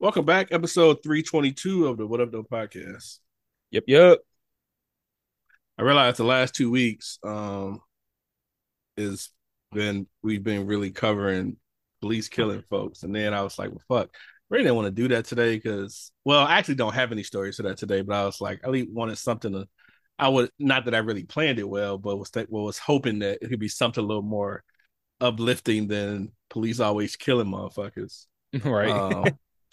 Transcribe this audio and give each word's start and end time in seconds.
Welcome 0.00 0.24
back, 0.24 0.52
episode 0.52 1.02
322 1.02 1.88
of 1.88 1.96
the 1.96 2.06
What 2.06 2.20
Up, 2.20 2.30
Though 2.30 2.44
podcast. 2.44 3.18
Yep, 3.72 3.82
yep. 3.88 4.18
I 5.76 5.82
realized 5.82 6.18
the 6.18 6.24
last 6.24 6.54
two 6.54 6.70
weeks 6.70 7.18
um 7.24 7.80
is 8.96 9.30
been 9.72 10.06
we've 10.22 10.44
been 10.44 10.68
really 10.68 10.92
covering 10.92 11.56
police 12.00 12.28
killing 12.28 12.62
folks, 12.70 13.02
and 13.02 13.12
then 13.12 13.34
I 13.34 13.42
was 13.42 13.58
like, 13.58 13.70
well, 13.70 14.02
fuck, 14.02 14.14
really 14.48 14.62
didn't 14.62 14.76
want 14.76 14.86
to 14.86 15.02
do 15.02 15.08
that 15.08 15.24
today 15.24 15.56
because, 15.56 16.12
well, 16.24 16.46
I 16.46 16.58
actually 16.58 16.76
don't 16.76 16.94
have 16.94 17.10
any 17.10 17.24
stories 17.24 17.56
for 17.56 17.64
that 17.64 17.78
today, 17.78 18.02
but 18.02 18.14
I 18.14 18.24
was 18.24 18.40
like, 18.40 18.60
I 18.62 18.68
really 18.68 18.88
wanted 18.88 19.18
something 19.18 19.52
to. 19.52 19.66
I 20.16 20.28
would 20.28 20.52
not 20.60 20.84
that 20.84 20.94
I 20.94 20.98
really 20.98 21.24
planned 21.24 21.58
it 21.58 21.68
well, 21.68 21.98
but 21.98 22.18
was 22.18 22.30
that 22.30 22.48
well, 22.52 22.62
was 22.62 22.78
hoping 22.78 23.18
that 23.18 23.38
it 23.42 23.48
could 23.48 23.58
be 23.58 23.66
something 23.66 24.04
a 24.04 24.06
little 24.06 24.22
more 24.22 24.62
uplifting 25.20 25.88
than 25.88 26.30
police 26.50 26.78
always 26.78 27.16
killing 27.16 27.48
motherfuckers. 27.48 28.26
right. 28.64 28.90
Um, 28.90 29.24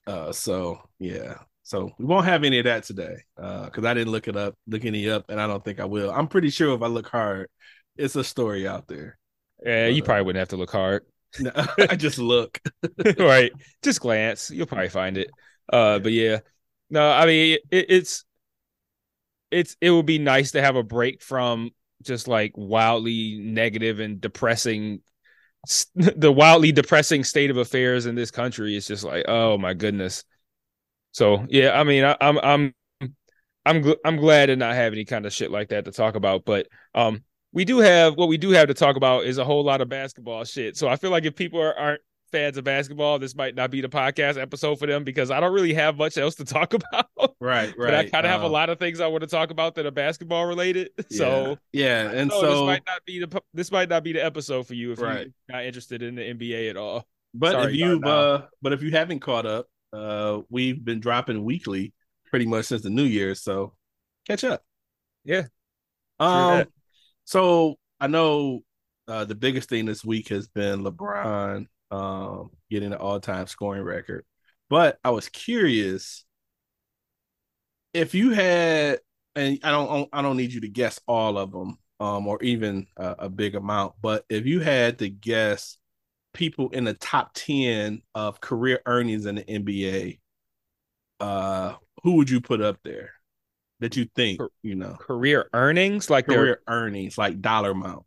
uh, 0.07 0.31
so 0.31 0.81
yeah, 0.99 1.35
so 1.63 1.91
we 1.97 2.05
won't 2.05 2.25
have 2.25 2.43
any 2.43 2.59
of 2.59 2.65
that 2.65 2.83
today 2.83 3.17
Uh 3.37 3.65
because 3.65 3.85
I 3.85 3.93
didn't 3.93 4.11
look 4.11 4.27
it 4.27 4.37
up, 4.37 4.55
look 4.67 4.85
any 4.85 5.09
up, 5.09 5.29
and 5.29 5.39
I 5.41 5.47
don't 5.47 5.63
think 5.63 5.79
I 5.79 5.85
will. 5.85 6.11
I'm 6.11 6.27
pretty 6.27 6.49
sure 6.49 6.75
if 6.75 6.81
I 6.81 6.87
look 6.87 7.07
hard, 7.07 7.49
it's 7.97 8.15
a 8.15 8.23
story 8.23 8.67
out 8.67 8.87
there. 8.87 9.17
yeah, 9.65 9.87
you 9.87 10.03
probably 10.03 10.23
wouldn't 10.23 10.41
have 10.41 10.49
to 10.49 10.57
look 10.57 10.71
hard. 10.71 11.03
No, 11.37 11.51
I 11.89 11.97
just 11.97 12.17
look. 12.17 12.61
right. 13.19 13.51
Just 13.83 13.99
glance. 13.99 14.49
You'll 14.49 14.67
probably 14.67 14.87
find 14.87 15.17
it. 15.17 15.29
Uh, 15.67 15.99
but 15.99 16.13
yeah. 16.13 16.39
No, 16.89 17.11
I 17.11 17.25
mean 17.25 17.57
it, 17.71 17.85
it's 17.89 18.23
it's 19.51 19.75
it 19.81 19.91
would 19.91 20.05
be 20.05 20.19
nice 20.19 20.51
to 20.51 20.61
have 20.61 20.75
a 20.75 20.83
break 20.83 21.21
from 21.21 21.71
just 22.03 22.27
like 22.27 22.51
wildly 22.55 23.39
negative 23.41 23.99
and 23.99 24.19
depressing 24.21 25.01
the 25.95 26.31
wildly 26.31 26.71
depressing 26.71 27.23
state 27.23 27.49
of 27.49 27.57
affairs 27.57 28.05
in 28.05 28.15
this 28.15 28.31
country 28.31 28.75
is 28.75 28.87
just 28.87 29.03
like 29.03 29.25
oh 29.27 29.57
my 29.57 29.73
goodness. 29.73 30.23
So 31.11 31.45
yeah 31.49 31.79
i 31.79 31.83
mean 31.83 32.03
I, 32.03 32.17
i'm 32.19 32.37
i'm 32.39 32.73
i'm 33.65 33.83
gl- 33.83 33.97
i'm 34.03 34.17
glad 34.17 34.47
to 34.47 34.55
not 34.55 34.75
have 34.75 34.93
any 34.93 35.05
kind 35.05 35.25
of 35.25 35.33
shit 35.33 35.49
like 35.49 35.69
that 35.69 35.85
to 35.85 35.91
talk 35.91 36.15
about 36.15 36.43
but 36.45 36.67
um 36.93 37.23
we 37.53 37.63
do 37.63 37.79
have 37.79 38.15
what 38.15 38.27
we 38.27 38.37
do 38.37 38.51
have 38.51 38.67
to 38.67 38.73
talk 38.73 38.97
about 38.97 39.23
is 39.23 39.37
a 39.37 39.45
whole 39.45 39.63
lot 39.63 39.79
of 39.79 39.87
basketball 39.87 40.43
shit. 40.43 40.75
So 40.75 40.87
i 40.89 40.97
feel 40.97 41.11
like 41.11 41.25
if 41.25 41.35
people 41.35 41.61
are, 41.61 41.73
aren't 41.73 42.01
fans 42.35 42.57
of 42.57 42.63
basketball 42.63 43.17
this 43.19 43.35
might 43.35 43.55
not 43.55 43.71
be 43.71 43.79
the 43.81 43.87
podcast 43.89 44.39
episode 44.41 44.77
for 44.77 44.85
them 44.87 45.03
because 45.03 45.31
i 45.31 45.39
don't 45.39 45.53
really 45.53 45.73
have 45.73 45.97
much 45.97 46.17
else 46.17 46.35
to 46.35 46.43
talk 46.45 46.73
about 46.79 47.05
Right, 47.39 47.67
right. 47.69 47.75
but 47.77 47.93
I 47.95 48.09
kind 48.09 48.25
of 48.25 48.31
have 48.31 48.41
a 48.41 48.45
Um, 48.45 48.51
lot 48.51 48.69
of 48.69 48.79
things 48.79 48.99
I 48.99 49.07
want 49.07 49.21
to 49.21 49.27
talk 49.27 49.51
about 49.51 49.75
that 49.75 49.85
are 49.85 49.91
basketball 49.91 50.45
related. 50.45 50.89
So 51.11 51.57
yeah, 51.73 52.09
and 52.09 52.31
so 52.31 52.41
this 52.41 52.61
might 52.61 52.83
not 52.87 53.05
be 53.05 53.19
the 53.19 53.41
this 53.53 53.71
might 53.71 53.89
not 53.89 54.03
be 54.03 54.13
the 54.13 54.23
episode 54.23 54.65
for 54.67 54.73
you 54.73 54.91
if 54.93 54.99
Right. 54.99 55.27
you're 55.47 55.55
not 55.57 55.65
interested 55.65 56.01
in 56.01 56.15
the 56.15 56.21
NBA 56.23 56.69
at 56.69 56.77
all. 56.77 57.05
But 57.33 57.51
Sorry, 57.51 57.73
if 57.73 57.75
you've 57.79 58.01
Darnell. 58.01 58.33
uh 58.35 58.41
but 58.61 58.73
if 58.73 58.81
you 58.81 58.91
haven't 58.91 59.19
caught 59.19 59.45
up, 59.45 59.67
uh 59.93 60.41
we've 60.49 60.83
been 60.83 60.99
dropping 60.99 61.43
weekly 61.43 61.93
pretty 62.31 62.45
much 62.47 62.65
since 62.65 62.81
the 62.81 62.89
new 62.89 63.03
year, 63.03 63.35
so 63.35 63.73
catch 64.27 64.43
up. 64.43 64.63
Yeah, 65.23 65.43
Um 66.19 66.65
so 67.25 67.75
I 67.99 68.07
know 68.07 68.63
uh 69.07 69.25
the 69.25 69.35
biggest 69.35 69.69
thing 69.69 69.85
this 69.85 70.03
week 70.03 70.29
has 70.29 70.47
been 70.47 70.83
LeBron 70.83 71.67
um 71.91 72.51
getting 72.69 72.91
an 72.93 72.99
all-time 72.99 73.47
scoring 73.47 73.83
record. 73.83 74.25
But 74.69 74.99
I 75.03 75.11
was 75.11 75.29
curious 75.29 76.25
if 77.93 78.13
you 78.13 78.31
had 78.31 78.99
and 79.35 79.59
I 79.63 79.71
don't 79.71 80.09
I 80.11 80.21
don't 80.21 80.37
need 80.37 80.53
you 80.53 80.61
to 80.61 80.67
guess 80.67 80.99
all 81.07 81.37
of 81.37 81.51
them 81.51 81.77
um 81.99 82.27
or 82.27 82.41
even 82.43 82.87
a, 82.97 83.15
a 83.19 83.29
big 83.29 83.55
amount, 83.55 83.93
but 84.01 84.25
if 84.29 84.45
you 84.45 84.59
had 84.59 84.99
to 84.99 85.09
guess 85.09 85.77
people 86.33 86.69
in 86.69 86.83
the 86.85 86.93
top 86.93 87.33
10 87.33 88.01
of 88.15 88.41
career 88.41 88.81
earnings 88.85 89.25
in 89.25 89.35
the 89.35 89.49
NBA, 89.49 90.19
uh, 91.19 91.75
who 92.03 92.13
would 92.13 92.29
you 92.29 92.41
put 92.41 92.61
up 92.61 92.79
there 92.83 93.11
that 93.79 93.95
you 93.97 94.07
think, 94.15 94.41
you 94.63 94.75
know, 94.75 94.97
Career 94.99 95.49
earnings, 95.53 96.09
like 96.09 96.27
their 96.27 96.37
career 96.37 96.61
earnings, 96.67 97.17
like 97.17 97.41
dollar 97.41 97.71
amount? 97.71 98.05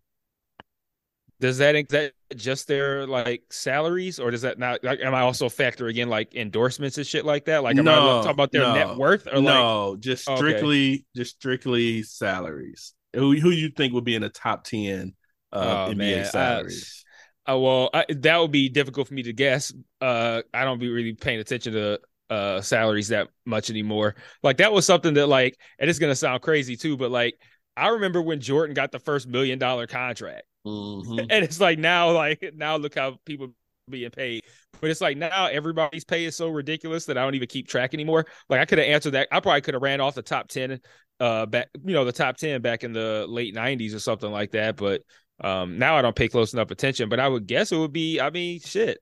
Does 1.40 1.58
that 1.58 1.88
that 1.90 2.12
just 2.36 2.66
their 2.68 3.06
like 3.06 3.44
salaries, 3.50 4.18
or 4.20 4.30
does 4.30 4.42
that 4.42 4.58
not? 4.58 4.82
Like, 4.84 5.00
am 5.00 5.14
I 5.14 5.20
also 5.20 5.48
factoring 5.48 5.96
in 5.96 6.08
like 6.08 6.34
endorsements 6.34 6.98
and 6.98 7.06
shit 7.06 7.24
like 7.24 7.44
that? 7.46 7.62
Like, 7.62 7.78
am 7.78 7.88
I 7.88 8.00
No, 8.00 8.12
talking 8.20 8.36
about 8.36 8.52
their 8.52 8.66
no, 8.66 8.66
net 8.66 8.92
worth, 8.94 9.26
or 9.26 9.40
like 9.40 9.70
no, 9.70 9.96
just 9.98 10.24
Okay. 10.26 10.70
strictly, 10.70 11.04
just 11.14 11.36
strictly 11.36 12.02
salaries. 12.02 12.94
Who 13.14 13.38
who 13.38 13.50
you 13.50 13.70
think 13.70 13.92
would 13.92 14.04
be 14.04 14.14
in 14.14 14.22
the 14.22 14.28
top 14.30 14.64
10 14.64 15.14
of 15.52 15.82
Oh, 15.82 15.86
NBA 15.86 16.22
man, 16.22 16.30
I- 16.34 16.62
salaries? 16.62 17.06
Uh, 17.48 17.58
well, 17.58 17.90
I, 17.94 18.04
that 18.10 18.36
would 18.38 18.52
be 18.52 18.68
difficult 18.68 19.08
for 19.08 19.14
me 19.14 19.22
to 19.24 19.32
guess. 19.32 19.72
Uh, 20.00 20.42
I 20.52 20.64
don't 20.64 20.78
be 20.78 20.90
really 20.90 21.14
paying 21.14 21.40
attention 21.40 21.72
to 21.74 22.00
uh 22.30 22.60
salaries 22.60 23.08
that 23.08 23.28
much 23.46 23.70
anymore. 23.70 24.14
Like 24.42 24.58
that 24.58 24.72
was 24.72 24.84
something 24.86 25.14
that 25.14 25.28
like, 25.28 25.58
and 25.78 25.88
it's 25.88 25.98
gonna 25.98 26.14
sound 26.14 26.42
crazy 26.42 26.76
too, 26.76 26.96
but 26.96 27.10
like 27.10 27.40
I 27.76 27.88
remember 27.88 28.20
when 28.22 28.40
Jordan 28.40 28.74
got 28.74 28.92
the 28.92 28.98
first 28.98 29.26
million 29.28 29.58
dollar 29.58 29.86
contract, 29.86 30.42
Mhm. 30.68 31.26
and 31.30 31.44
it's 31.44 31.60
like 31.60 31.78
now, 31.78 32.10
like 32.10 32.52
now 32.54 32.76
look 32.76 32.94
how 32.94 33.18
people 33.24 33.48
being 33.88 34.10
paid. 34.10 34.42
But 34.80 34.90
it's 34.90 35.00
like 35.00 35.16
now 35.16 35.46
everybody's 35.46 36.04
pay 36.04 36.24
is 36.24 36.36
so 36.36 36.48
ridiculous 36.48 37.06
that 37.06 37.18
I 37.18 37.24
don't 37.24 37.34
even 37.34 37.48
keep 37.48 37.68
track 37.68 37.94
anymore. 37.94 38.26
Like 38.48 38.60
I 38.60 38.64
could 38.64 38.78
have 38.78 38.86
answered 38.86 39.12
that. 39.12 39.28
I 39.32 39.40
probably 39.40 39.60
could 39.60 39.74
have 39.74 39.82
ran 39.82 40.00
off 40.00 40.14
the 40.14 40.22
top 40.22 40.48
ten, 40.48 40.80
uh, 41.20 41.46
back 41.46 41.68
you 41.84 41.94
know 41.94 42.04
the 42.04 42.12
top 42.12 42.36
ten 42.36 42.60
back 42.62 42.84
in 42.84 42.92
the 42.92 43.26
late 43.28 43.54
'90s 43.54 43.94
or 43.94 43.98
something 43.98 44.30
like 44.30 44.52
that. 44.52 44.76
But 44.76 45.02
um, 45.40 45.78
now 45.78 45.96
I 45.96 46.02
don't 46.02 46.16
pay 46.16 46.28
close 46.28 46.52
enough 46.52 46.70
attention. 46.70 47.08
But 47.08 47.20
I 47.20 47.28
would 47.28 47.46
guess 47.46 47.72
it 47.72 47.78
would 47.78 47.92
be. 47.92 48.20
I 48.20 48.30
mean, 48.30 48.60
shit, 48.60 48.98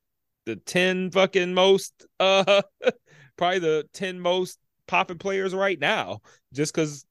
the 0.47 0.56
ten 0.56 1.10
fucking 1.10 1.53
most, 1.53 2.06
uh, 2.21 2.62
probably 3.37 3.59
the 3.59 3.88
ten 3.93 4.19
most 4.19 4.59
popping 4.87 5.19
players 5.19 5.54
right 5.54 5.78
now, 5.78 6.21
just 6.54 6.75
because, 6.75 7.04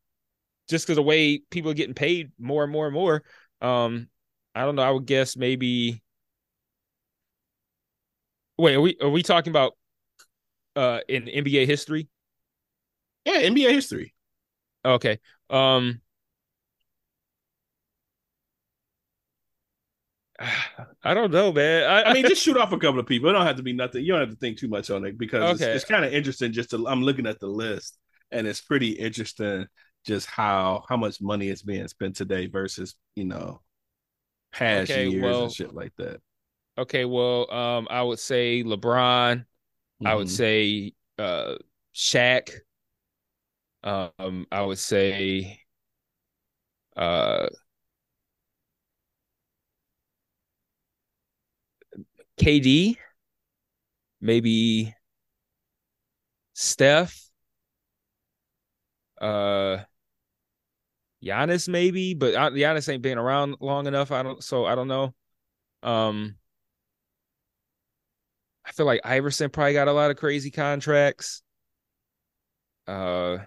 just 0.69 0.85
because 0.85 0.95
the 0.95 1.03
way 1.03 1.41
people 1.51 1.69
are 1.69 1.75
getting 1.75 1.93
paid 1.93 2.31
more 2.39 2.63
and 2.63 2.71
more 2.71 2.85
and 2.85 2.93
more. 2.93 3.23
Um, 3.61 4.07
I 4.55 4.63
don't 4.65 4.75
know. 4.75 4.81
I 4.83 4.91
would 4.91 5.05
guess 5.05 5.35
maybe. 5.37 6.01
Wait, 8.57 8.75
are 8.75 8.81
we 8.81 8.97
are 9.01 9.09
we 9.09 9.23
talking 9.23 9.51
about 9.51 9.73
uh 10.75 10.99
in 11.07 11.27
NBA 11.29 11.65
history? 11.65 12.09
Yeah, 13.25 13.39
NBA 13.39 13.73
history. 13.73 14.13
Okay. 14.83 15.19
Um 15.49 16.01
I 21.03 21.13
don't 21.13 21.31
know, 21.31 21.51
man. 21.51 21.83
I, 21.89 22.03
I 22.05 22.09
mean, 22.09 22.25
just 22.27 22.41
shoot 22.41 22.57
off 22.57 22.71
a 22.71 22.77
couple 22.77 22.99
of 22.99 23.05
people. 23.07 23.29
It 23.29 23.33
don't 23.33 23.45
have 23.45 23.57
to 23.57 23.63
be 23.63 23.73
nothing. 23.73 24.03
You 24.03 24.13
don't 24.13 24.21
have 24.21 24.29
to 24.31 24.35
think 24.35 24.57
too 24.57 24.67
much 24.67 24.89
on 24.89 25.05
it 25.05 25.17
because 25.17 25.49
Okay. 25.49 25.51
it's, 25.51 25.67
it's 25.67 25.85
kind 25.85 26.03
of 26.05 26.13
interesting. 26.13 26.51
Just 26.51 26.71
to, 26.71 26.87
I'm 26.87 27.03
looking 27.03 27.27
at 27.27 27.39
the 27.39 27.47
list, 27.47 27.97
and 28.31 28.47
it's 28.47 28.61
pretty 28.61 28.89
interesting 28.91 29.67
just 30.05 30.27
how 30.27 30.83
how 30.87 30.97
much 30.97 31.21
money 31.21 31.49
is 31.49 31.63
being 31.63 31.87
spent 31.87 32.15
today 32.15 32.45
versus 32.47 32.95
you 33.15 33.25
know 33.25 33.61
past 34.55 34.95
Okay, 34.95 35.09
years 35.09 35.39
well, 35.39 35.41
and 35.41 35.51
shit 35.51 35.73
like 35.73 35.95
that. 35.97 36.21
okay, 36.77 37.05
well, 37.05 37.51
um 37.51 37.87
I 37.89 38.01
would 38.03 38.19
say 38.19 38.63
LeBron, 38.63 39.45
I 40.05 40.15
would 40.15 40.29
Mhm. 40.29 40.29
say 40.29 40.93
uh 41.19 41.55
Shaq. 41.95 42.51
Um 43.83 44.47
I 44.51 44.61
would 44.63 44.79
say 44.79 45.61
uh 46.95 47.47
KD, 52.37 52.97
maybe 54.19 54.95
Steph, 56.55 57.29
uh, 59.21 59.77
Giannis, 61.25 61.67
maybe, 61.67 62.13
but 62.13 62.33
Giannis 62.33 62.91
ain't 62.91 63.01
been 63.01 63.17
around 63.17 63.57
long 63.59 63.87
enough. 63.87 64.11
I 64.11 64.23
don't, 64.23 64.43
so 64.43 64.65
I 64.65 64.75
don't 64.75 64.87
know. 64.87 65.13
Um, 65.83 66.35
I 68.65 68.71
feel 68.71 68.85
like 68.85 69.01
Iverson 69.03 69.49
probably 69.49 69.73
got 69.73 69.87
a 69.87 69.93
lot 69.93 70.11
of 70.11 70.17
crazy 70.17 70.51
contracts. 70.51 71.41
Uh, 72.87 73.37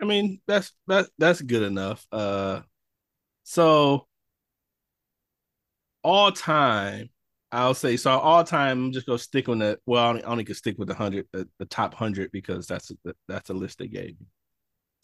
I 0.00 0.04
mean, 0.04 0.40
that's 0.46 0.72
that 0.88 1.08
that's 1.18 1.40
good 1.40 1.62
enough. 1.62 2.06
Uh, 2.12 2.62
so 3.44 4.08
all 6.02 6.32
time, 6.32 7.10
I'll 7.52 7.74
say 7.74 7.96
so. 7.96 8.10
All 8.18 8.44
time, 8.44 8.86
I'm 8.86 8.92
just 8.92 9.06
gonna 9.06 9.18
stick 9.18 9.48
on 9.48 9.58
the. 9.58 9.78
Well, 9.86 10.04
I 10.04 10.08
only, 10.08 10.24
I 10.24 10.28
only 10.28 10.54
stick 10.54 10.76
with 10.78 10.88
the 10.88 10.94
hundred, 10.94 11.26
the, 11.32 11.48
the 11.58 11.66
top 11.66 11.94
hundred, 11.94 12.30
because 12.32 12.66
that's 12.66 12.92
the, 13.04 13.14
that's 13.28 13.48
the 13.48 13.54
list 13.54 13.78
they 13.78 13.88
gave 13.88 14.18
me. 14.20 14.26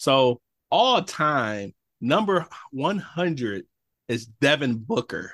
So 0.02 0.40
all 0.69 1.00
time 1.04 1.75
number 2.00 2.44
one 2.72 2.99
hundred 2.99 3.66
is 4.08 4.26
Devin 4.26 4.78
Booker. 4.78 5.31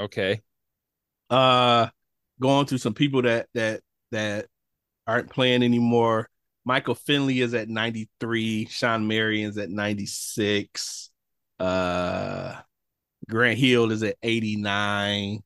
Okay. 0.00 0.40
Uh, 1.28 1.88
going 2.40 2.64
to 2.64 2.78
some 2.78 2.94
people 2.94 3.20
that 3.20 3.48
that 3.52 3.82
that 4.12 4.46
aren't 5.06 5.28
playing 5.28 5.62
anymore. 5.62 6.30
Michael 6.64 6.94
Finley 6.94 7.42
is 7.42 7.52
at 7.52 7.68
93. 7.68 8.64
Shawn 8.70 9.06
Marion's 9.06 9.58
at 9.58 9.68
96. 9.68 11.10
Uh, 11.60 12.54
Grant 13.28 13.58
Hill 13.58 13.92
is 13.92 14.02
at 14.04 14.16
89. 14.22 15.42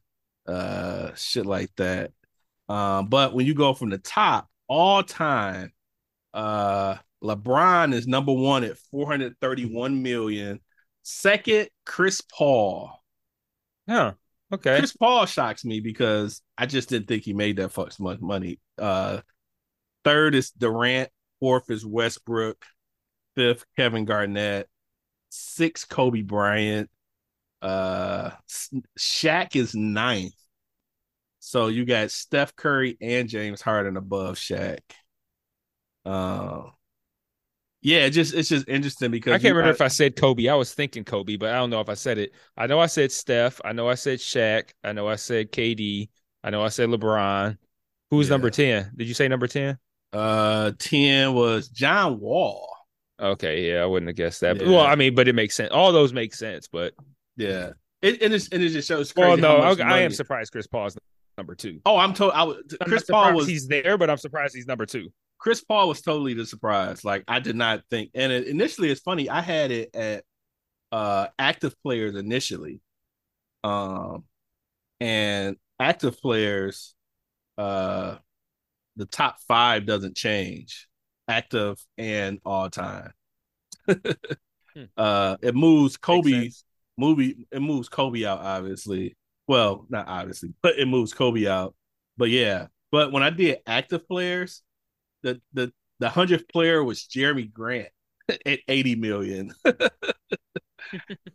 Uh, 0.46 1.14
shit 1.16 1.46
like 1.46 1.70
that. 1.78 2.12
Um, 2.68 3.08
but 3.08 3.34
when 3.34 3.44
you 3.44 3.54
go 3.54 3.74
from 3.74 3.90
the 3.90 3.98
top 3.98 4.48
all 4.68 5.02
time, 5.02 5.72
uh, 6.32 6.96
LeBron 7.22 7.92
is 7.92 8.06
number 8.06 8.32
one 8.32 8.64
at 8.64 8.78
431 8.90 10.02
million. 10.02 10.60
Second, 11.02 11.68
Chris 11.84 12.20
Paul. 12.20 12.92
Huh. 13.88 14.14
Okay. 14.52 14.78
Chris 14.78 14.92
Paul 14.92 15.26
shocks 15.26 15.64
me 15.64 15.80
because 15.80 16.42
I 16.58 16.66
just 16.66 16.88
didn't 16.88 17.08
think 17.08 17.24
he 17.24 17.32
made 17.32 17.56
that 17.56 17.70
fucking 17.70 18.04
much 18.04 18.20
money. 18.20 18.58
Uh, 18.78 19.20
third 20.04 20.34
is 20.34 20.50
Durant. 20.50 21.10
Fourth 21.40 21.70
is 21.70 21.86
Westbrook. 21.86 22.64
Fifth, 23.36 23.64
Kevin 23.76 24.04
Garnett. 24.04 24.68
Sixth, 25.30 25.88
Kobe 25.88 26.22
Bryant. 26.22 26.90
Uh, 27.62 28.30
Shaq 28.98 29.54
is 29.54 29.74
ninth. 29.74 30.34
So 31.38 31.68
you 31.68 31.84
got 31.84 32.10
Steph 32.10 32.54
Curry 32.56 32.96
and 33.00 33.28
James 33.28 33.62
Harden 33.62 33.96
above 33.96 34.36
Shaq. 34.36 34.80
Um, 36.04 36.72
yeah, 37.82 38.00
it 38.00 38.10
just 38.10 38.34
it's 38.34 38.48
just 38.48 38.68
interesting 38.68 39.10
because 39.10 39.32
I 39.32 39.38
can't 39.38 39.54
remember 39.54 39.74
if 39.74 39.80
I 39.80 39.88
said 39.88 40.16
Kobe. 40.16 40.48
I 40.48 40.54
was 40.54 40.74
thinking 40.74 41.04
Kobe, 41.04 41.36
but 41.36 41.50
I 41.50 41.54
don't 41.54 41.70
know 41.70 41.80
if 41.80 41.88
I 41.88 41.94
said 41.94 42.18
it. 42.18 42.32
I 42.56 42.66
know 42.66 42.78
I 42.78 42.86
said 42.86 43.10
Steph. 43.10 43.60
I 43.64 43.72
know 43.72 43.88
I 43.88 43.94
said 43.94 44.18
Shaq. 44.18 44.70
I 44.84 44.92
know 44.92 45.08
I 45.08 45.16
said 45.16 45.50
KD. 45.52 46.08
I 46.44 46.50
know 46.50 46.62
I 46.62 46.68
said 46.68 46.88
LeBron. 46.88 47.56
Who's 48.10 48.26
Yeah. 48.28 48.30
number 48.34 48.50
10? 48.50 48.92
Did 48.96 49.08
you 49.08 49.14
say 49.14 49.28
number 49.28 49.46
10? 49.46 49.78
uh 50.12 50.72
ten 50.78 51.34
was 51.34 51.68
John 51.68 52.18
Wall. 52.18 52.68
Okay, 53.20 53.70
yeah, 53.70 53.82
I 53.82 53.86
wouldn't 53.86 54.08
have 54.08 54.16
guessed 54.16 54.40
that. 54.40 54.58
But, 54.58 54.66
Yeah. 54.66 54.72
well, 54.72 54.86
I 54.86 54.96
mean, 54.96 55.14
but 55.14 55.28
it 55.28 55.34
makes 55.34 55.54
sense. 55.54 55.70
All 55.70 55.92
those 55.92 56.12
make 56.12 56.34
sense, 56.34 56.66
but 56.66 56.94
Yeah, 57.36 57.70
it 58.02 58.20
and, 58.20 58.34
it's, 58.34 58.48
and 58.48 58.62
it 58.62 58.70
just 58.70 58.88
shows. 58.88 59.14
Well, 59.14 59.36
no, 59.36 59.58
I, 59.58 60.00
am 60.00 60.10
surprised 60.10 60.52
Chris 60.52 60.66
Paul's 60.66 60.98
number 61.38 61.54
two. 61.54 61.80
Oh, 61.86 61.96
I'm 61.96 62.12
told. 62.12 62.32
I 62.32 62.42
was 62.44 62.56
Chris 62.82 63.04
Paul 63.04 63.34
was 63.34 63.46
he's 63.46 63.68
there, 63.68 63.96
but 63.96 64.10
I'm 64.10 64.16
surprised 64.16 64.54
he's 64.54 64.66
number 64.66 64.86
two. 64.86 65.12
Chris 65.40 65.62
Paul 65.64 65.88
was 65.88 66.02
totally 66.02 66.34
the 66.34 66.46
surprise. 66.46 67.04
Like 67.04 67.24
I 67.26 67.40
did 67.40 67.56
not 67.56 67.82
think, 67.90 68.10
and 68.14 68.30
it, 68.30 68.46
initially 68.46 68.90
it's 68.90 69.00
funny. 69.00 69.28
I 69.28 69.40
had 69.40 69.70
it 69.70 69.94
at 69.96 70.24
uh 70.92 71.28
active 71.38 71.74
players 71.82 72.14
initially, 72.14 72.80
um, 73.64 74.24
and 75.00 75.56
active 75.80 76.20
players, 76.20 76.94
uh, 77.58 78.16
the 78.96 79.06
top 79.06 79.38
five 79.48 79.86
doesn't 79.86 80.16
change, 80.16 80.88
active 81.26 81.78
and 81.98 82.38
all 82.44 82.70
time. 82.70 83.12
Hmm. 83.86 83.92
Uh, 84.96 85.36
it 85.42 85.52
moves 85.56 85.94
Makes 85.94 85.96
Kobe 85.96 86.50
movie. 86.96 87.48
It 87.50 87.60
moves 87.60 87.88
Kobe 87.88 88.24
out, 88.24 88.38
obviously. 88.38 89.16
Well, 89.48 89.84
not 89.88 90.06
obviously, 90.06 90.54
but 90.62 90.78
it 90.78 90.86
moves 90.86 91.12
Kobe 91.12 91.48
out. 91.48 91.74
But 92.16 92.30
yeah, 92.30 92.68
but 92.92 93.10
when 93.10 93.24
I 93.24 93.30
did 93.30 93.58
active 93.66 94.06
players, 94.06 94.62
the 95.22 95.40
the 95.52 95.72
the 95.98 96.08
hundredth 96.08 96.48
player 96.48 96.82
was 96.82 97.02
Jerami 97.02 97.52
Grant 97.52 97.88
at 98.46 98.60
80 98.68 98.96
million. 98.96 99.52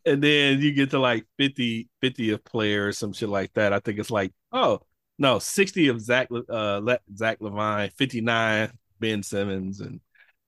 and 0.06 0.22
then 0.22 0.60
you 0.60 0.74
get 0.74 0.92
to 0.92 1.00
like 1.00 1.26
50 1.38 1.90
50th 2.04 2.44
player 2.44 2.88
or 2.88 2.92
some 2.92 3.14
shit 3.14 3.30
like 3.30 3.54
that. 3.54 3.74
I 3.74 3.80
think 3.80 4.00
it's 4.00 4.12
like, 4.12 4.34
oh 4.52 4.82
no, 5.18 5.40
60 5.40 5.88
of 5.90 6.02
Zach 6.02 6.30
uh 6.50 6.98
Zach 7.16 7.40
LaVine, 7.40 7.94
59 7.94 8.72
Ben 9.00 9.24
Simmons, 9.24 9.80
and 9.80 10.02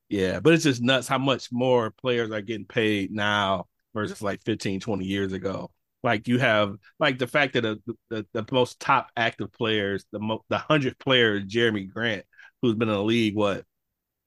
yeah, 0.09 0.39
but 0.39 0.53
it's 0.53 0.63
just 0.63 0.81
nuts 0.81 1.07
how 1.07 1.17
much 1.17 1.51
more 1.51 1.91
players 1.91 2.31
are 2.31 2.41
getting 2.41 2.65
paid 2.65 3.11
now 3.11 3.67
versus 3.93 4.21
like 4.21 4.43
15, 4.45 4.79
20 4.79 5.05
years 5.05 5.33
ago. 5.33 5.71
Like 6.03 6.27
you 6.27 6.39
have 6.39 6.75
like 6.99 7.17
the 7.17 7.27
fact 7.27 7.53
that 7.53 7.61
the 7.61 7.79
the, 8.09 8.25
the 8.33 8.45
most 8.51 8.79
top 8.79 9.09
active 9.17 9.51
players, 9.51 10.05
the 10.11 10.19
mo- 10.19 10.45
the 10.49 10.57
hundredth 10.57 10.99
player 10.99 11.37
is 11.37 11.45
Jerami 11.45 11.89
Grant, 11.91 12.25
who's 12.61 12.75
been 12.75 12.89
in 12.89 12.95
the 12.95 13.03
league 13.03 13.35
what 13.35 13.65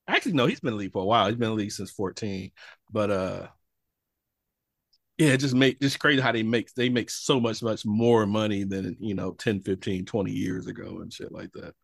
actually 0.09 0.33
no, 0.33 0.47
he's 0.47 0.61
been 0.61 0.73
in 0.73 0.79
the 0.79 0.85
league 0.85 0.93
for 0.93 1.03
a 1.03 1.07
while. 1.07 1.27
He's 1.27 1.37
been 1.37 1.51
in 1.51 1.57
the 1.57 1.63
league 1.63 1.73
since 1.73 1.91
14. 1.91 2.51
But 2.93 3.11
uh 3.11 3.49
yeah, 5.19 5.37
just 5.37 5.55
make 5.55 5.81
just 5.81 5.99
crazy 5.99 6.21
how 6.21 6.33
they 6.33 6.43
make 6.43 6.73
they 6.75 6.89
make 6.89 7.11
so 7.11 7.39
much 7.39 7.63
much 7.63 7.85
more 7.85 8.27
money 8.27 8.65
than 8.65 8.97
you 9.01 9.15
know 9.15 9.33
10, 9.33 9.61
15, 9.61 10.07
20 10.07 10.33
years 10.33 10.67
ago 10.67 11.01
and 11.03 11.13
shit 11.13 11.31
like 11.31 11.53
that. 11.53 11.75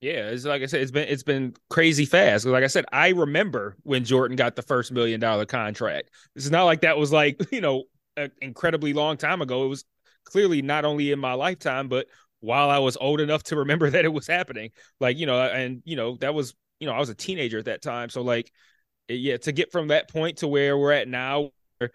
Yeah, 0.00 0.28
it's 0.28 0.44
like 0.44 0.62
I 0.62 0.66
said, 0.66 0.82
it's 0.82 0.92
been 0.92 1.08
it's 1.08 1.24
been 1.24 1.54
crazy 1.70 2.04
fast. 2.04 2.46
Like 2.46 2.62
I 2.62 2.68
said, 2.68 2.84
I 2.92 3.08
remember 3.08 3.76
when 3.82 4.04
Jordan 4.04 4.36
got 4.36 4.54
the 4.54 4.62
first 4.62 4.92
million 4.92 5.18
dollar 5.18 5.44
contract. 5.44 6.10
It's 6.36 6.50
not 6.50 6.64
like 6.64 6.82
that 6.82 6.96
was 6.96 7.10
like 7.10 7.40
you 7.52 7.60
know 7.60 7.84
an 8.16 8.30
incredibly 8.40 8.92
long 8.92 9.16
time 9.16 9.42
ago. 9.42 9.64
It 9.64 9.68
was 9.68 9.84
clearly 10.24 10.62
not 10.62 10.84
only 10.84 11.10
in 11.10 11.18
my 11.18 11.32
lifetime, 11.32 11.88
but 11.88 12.06
while 12.40 12.70
I 12.70 12.78
was 12.78 12.96
old 12.96 13.20
enough 13.20 13.42
to 13.44 13.56
remember 13.56 13.90
that 13.90 14.04
it 14.04 14.12
was 14.12 14.26
happening. 14.26 14.70
Like 15.00 15.18
you 15.18 15.26
know, 15.26 15.40
and 15.40 15.82
you 15.84 15.96
know 15.96 16.16
that 16.20 16.34
was 16.34 16.54
you 16.80 16.86
know 16.86 16.94
I 16.94 16.98
was 16.98 17.08
a 17.08 17.14
teenager 17.14 17.58
at 17.58 17.66
that 17.66 17.82
time. 17.82 18.08
So 18.10 18.22
like, 18.22 18.50
yeah, 19.08 19.36
to 19.38 19.52
get 19.52 19.72
from 19.72 19.88
that 19.88 20.10
point 20.10 20.38
to 20.38 20.48
where 20.48 20.76
we're 20.78 20.92
at 20.92 21.08
now. 21.08 21.50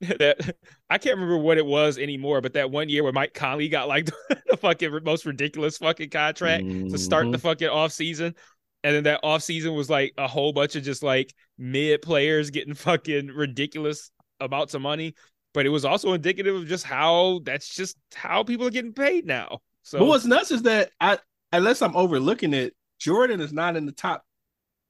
That 0.00 0.54
I 0.88 0.98
can't 0.98 1.16
remember 1.16 1.38
what 1.38 1.58
it 1.58 1.66
was 1.66 1.98
anymore, 1.98 2.40
but 2.40 2.52
that 2.52 2.70
one 2.70 2.88
year 2.88 3.02
where 3.02 3.12
Mike 3.12 3.34
Conley 3.34 3.68
got 3.68 3.88
like 3.88 4.06
the 4.48 4.56
fucking 4.56 5.00
most 5.02 5.26
ridiculous 5.26 5.78
fucking 5.78 6.10
contract 6.10 6.62
to 6.90 6.96
start 6.98 7.24
Mm-hmm. 7.24 7.32
the 7.32 7.38
fucking 7.38 7.68
off 7.68 7.90
season. 7.90 8.36
And 8.84 8.94
then 8.94 9.02
that 9.04 9.18
off 9.24 9.42
season 9.42 9.74
was 9.74 9.90
like 9.90 10.14
a 10.16 10.28
whole 10.28 10.52
bunch 10.52 10.76
of 10.76 10.84
just 10.84 11.02
like 11.02 11.34
mid 11.58 12.00
players 12.00 12.50
getting 12.50 12.74
fucking 12.74 13.26
ridiculous 13.26 14.12
amounts 14.38 14.74
of 14.74 14.82
money. 14.82 15.14
But 15.52 15.66
it 15.66 15.70
was 15.70 15.84
also 15.84 16.12
indicative 16.12 16.54
of 16.54 16.68
just 16.68 16.84
how 16.84 17.40
that's 17.44 17.74
just 17.74 17.96
how 18.14 18.44
people 18.44 18.68
are 18.68 18.70
getting 18.70 18.92
paid 18.92 19.26
now. 19.26 19.58
So 19.88 20.00
But 20.00 20.04
what's 20.04 20.26
nuts 20.26 20.50
is 20.50 20.62
that 20.62 20.90
I 21.00 21.18
unless 21.50 21.80
I'm 21.80 21.96
overlooking 21.96 22.52
it, 22.52 22.74
Jordan 22.98 23.40
is 23.40 23.54
not 23.54 23.74
in 23.74 23.86
the 23.86 23.92
top. 23.92 24.22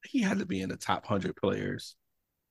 He 0.05 0.21
had 0.21 0.40
to 0.40 0.47
be 0.47 0.61
in 0.61 0.69
the 0.71 0.76
top 0.76 1.07
hundred 1.07 1.37
players 1.37 1.95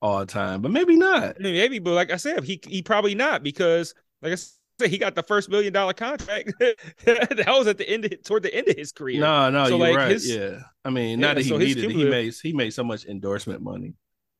all 0.00 0.20
the 0.20 0.26
time, 0.26 0.62
but 0.62 0.70
maybe 0.70 0.96
not. 0.96 1.38
Maybe, 1.40 1.78
but 1.78 1.92
like 1.92 2.10
I 2.10 2.16
said, 2.16 2.44
he 2.44 2.58
he 2.66 2.80
probably 2.80 3.14
not 3.14 3.42
because 3.42 3.94
like 4.22 4.32
I 4.32 4.36
said, 4.36 4.88
he 4.90 4.96
got 4.96 5.14
the 5.14 5.22
first 5.22 5.50
million 5.50 5.74
dollar 5.74 5.92
contract. 5.92 6.54
that 7.04 7.44
was 7.48 7.66
at 7.66 7.76
the 7.76 7.86
end 7.86 8.06
of, 8.06 8.22
toward 8.22 8.44
the 8.44 8.54
end 8.54 8.66
of 8.68 8.76
his 8.76 8.92
career. 8.92 9.20
No, 9.20 9.50
no, 9.50 9.64
So, 9.64 9.70
you're 9.76 9.78
like, 9.80 9.96
right. 9.96 10.10
his- 10.12 10.34
yeah, 10.34 10.60
I 10.86 10.90
mean, 10.90 11.20
Yeah, 11.20 11.26
not 11.26 11.34
that 11.36 11.42
he 11.42 11.50
so 11.50 11.58
needed. 11.58 11.84
it. 11.84 11.90
He 11.90 12.04
made 12.04 12.34
he 12.42 12.52
made 12.54 12.70
so 12.70 12.82
much 12.82 13.04
endorsement 13.04 13.60
money. 13.60 13.92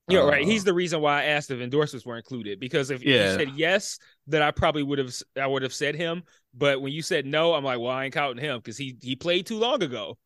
Yeah, 0.09 0.21
right. 0.21 0.43
Uh, 0.43 0.47
He's 0.47 0.65
the 0.65 0.73
reason 0.73 1.03
why 1.03 1.21
I 1.21 1.25
asked 1.25 1.51
if 1.51 1.61
endorsements 1.61 2.07
were 2.07 2.17
included 2.17 2.59
because 2.59 2.91
if 2.91 3.03
Yeah. 3.03 3.33
you 3.33 3.39
said 3.39 3.51
yes, 3.55 3.99
then 4.27 4.41
I 4.41 4.51
probably 4.51 4.83
would 4.83 4.99
have 4.99 5.15
I 5.39 5.47
would 5.47 5.63
have 5.63 5.75
said 5.75 5.95
him. 5.95 6.23
But 6.55 6.81
when 6.81 6.93
you 6.93 7.03
said 7.03 7.27
no, 7.27 7.55
I'm 7.55 7.65
like, 7.65 7.79
well, 7.79 7.91
I 7.91 8.05
ain't 8.07 8.15
counting 8.15 8.45
him 8.45 8.59
because 8.59 8.77
he 8.77 8.97
he 9.03 9.17
played 9.17 9.47
too 9.47 9.59
long 9.59 9.83
ago. 9.83 10.19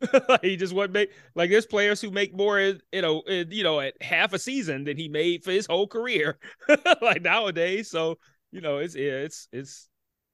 he 0.42 0.56
just 0.56 0.72
wasn't 0.72 0.94
make 0.94 1.12
like 1.34 1.50
there's 1.50 1.66
players 1.66 2.00
who 2.00 2.10
make 2.10 2.34
more 2.34 2.58
you 2.60 2.80
know 2.94 3.20
in, 3.22 3.50
you 3.50 3.62
know 3.62 3.78
at 3.80 4.00
half 4.02 4.32
a 4.32 4.38
season 4.38 4.84
than 4.84 4.96
he 4.96 5.08
made 5.08 5.44
for 5.44 5.52
his 5.52 5.66
whole 5.66 5.86
career 5.86 6.38
like 7.02 7.22
nowadays. 7.22 7.90
So 7.90 8.18
you 8.50 8.60
know 8.60 8.78
it's 8.78 8.96
yeah 8.96 9.12
it's 9.12 9.48
it's 9.52 9.88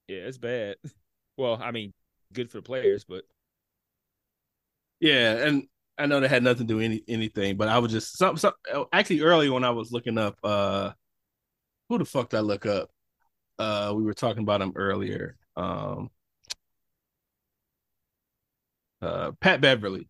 yeah 0.08 0.18
it's 0.18 0.38
bad. 0.38 0.76
Well, 1.36 1.58
I 1.62 1.70
mean, 1.70 1.94
good 2.34 2.50
for 2.50 2.58
the 2.58 2.62
players, 2.62 3.04
but 3.04 3.24
Yeah, 5.00 5.46
and 5.46 5.66
I 5.98 6.06
know 6.06 6.20
that 6.20 6.28
had 6.30 6.42
nothing 6.42 6.66
to 6.66 6.74
do 6.74 6.80
any 6.80 7.02
anything, 7.08 7.56
but 7.56 7.68
I 7.68 7.78
was 7.78 7.92
just 7.92 8.16
some 8.18 8.36
some 8.36 8.52
actually 8.92 9.20
early 9.22 9.48
when 9.50 9.64
I 9.64 9.70
was 9.70 9.92
looking 9.92 10.18
up 10.18 10.38
uh 10.44 10.92
who 11.88 11.98
the 11.98 12.04
fuck 12.04 12.30
did 12.30 12.38
I 12.38 12.40
look 12.40 12.66
up? 12.66 12.90
Uh 13.60 13.92
we 13.96 14.04
were 14.04 14.14
talking 14.14 14.42
about 14.42 14.62
him 14.62 14.72
earlier. 14.76 15.36
Um 15.56 16.10
uh 19.02 19.32
Pat 19.40 19.60
Beverley. 19.60 20.08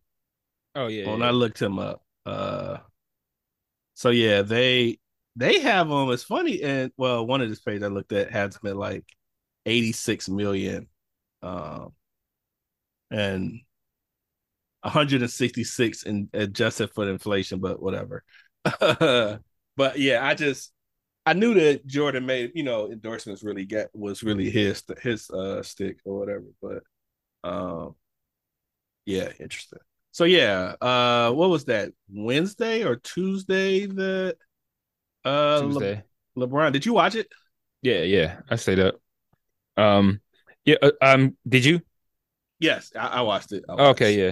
oh 0.75 0.87
yeah, 0.87 1.09
When 1.09 1.19
yeah. 1.19 1.27
I 1.27 1.31
looked 1.31 1.61
him 1.61 1.79
up. 1.79 2.03
Uh 2.25 2.77
so 3.93 4.09
yeah, 4.09 4.41
they 4.41 4.99
they 5.35 5.59
have 5.59 5.87
him. 5.89 6.09
It's 6.11 6.23
funny, 6.23 6.61
and 6.61 6.91
well, 6.97 7.25
one 7.25 7.41
of 7.41 7.49
this 7.49 7.61
page 7.61 7.83
I 7.83 7.87
looked 7.87 8.11
at 8.11 8.31
has 8.31 8.55
him 8.57 8.69
at 8.71 8.75
like 8.77 9.05
86 9.65 10.29
million. 10.29 10.87
Um 11.43 11.93
and 13.11 13.61
166 14.81 16.03
and 16.05 16.29
adjusted 16.33 16.89
for 16.93 17.09
inflation, 17.09 17.59
but 17.59 17.81
whatever. 17.81 18.23
but 18.79 19.41
yeah, 19.99 20.25
I 20.25 20.33
just 20.35 20.71
I 21.31 21.33
knew 21.33 21.53
that 21.53 21.87
Jordan 21.87 22.25
made 22.25 22.51
you 22.55 22.63
know 22.63 22.91
endorsements 22.91 23.41
really 23.41 23.63
get 23.63 23.89
was 23.93 24.21
really 24.21 24.49
his 24.49 24.83
his 25.01 25.29
uh 25.29 25.63
stick 25.63 25.99
or 26.03 26.19
whatever, 26.19 26.43
but 26.61 26.83
um, 27.49 27.95
yeah, 29.05 29.29
interesting. 29.39 29.79
So 30.11 30.25
yeah, 30.25 30.73
uh, 30.81 31.31
what 31.31 31.49
was 31.49 31.63
that 31.65 31.93
Wednesday 32.11 32.83
or 32.83 32.97
Tuesday 32.97 33.85
that 33.85 34.35
uh 35.23 35.61
Tuesday. 35.61 36.03
Le- 36.35 36.47
LeBron? 36.47 36.73
Did 36.73 36.85
you 36.85 36.91
watch 36.91 37.15
it? 37.15 37.29
Yeah, 37.81 38.01
yeah, 38.01 38.41
I 38.49 38.57
stayed 38.57 38.79
up. 38.79 38.95
Um, 39.77 40.19
yeah, 40.65 40.75
uh, 40.81 40.91
um, 41.01 41.37
did 41.47 41.63
you? 41.63 41.79
Yes, 42.59 42.91
I, 42.93 43.07
I 43.07 43.21
watched 43.21 43.53
it. 43.53 43.63
I 43.69 43.75
watched 43.75 44.01
Okay, 44.01 44.19
yeah. 44.19 44.31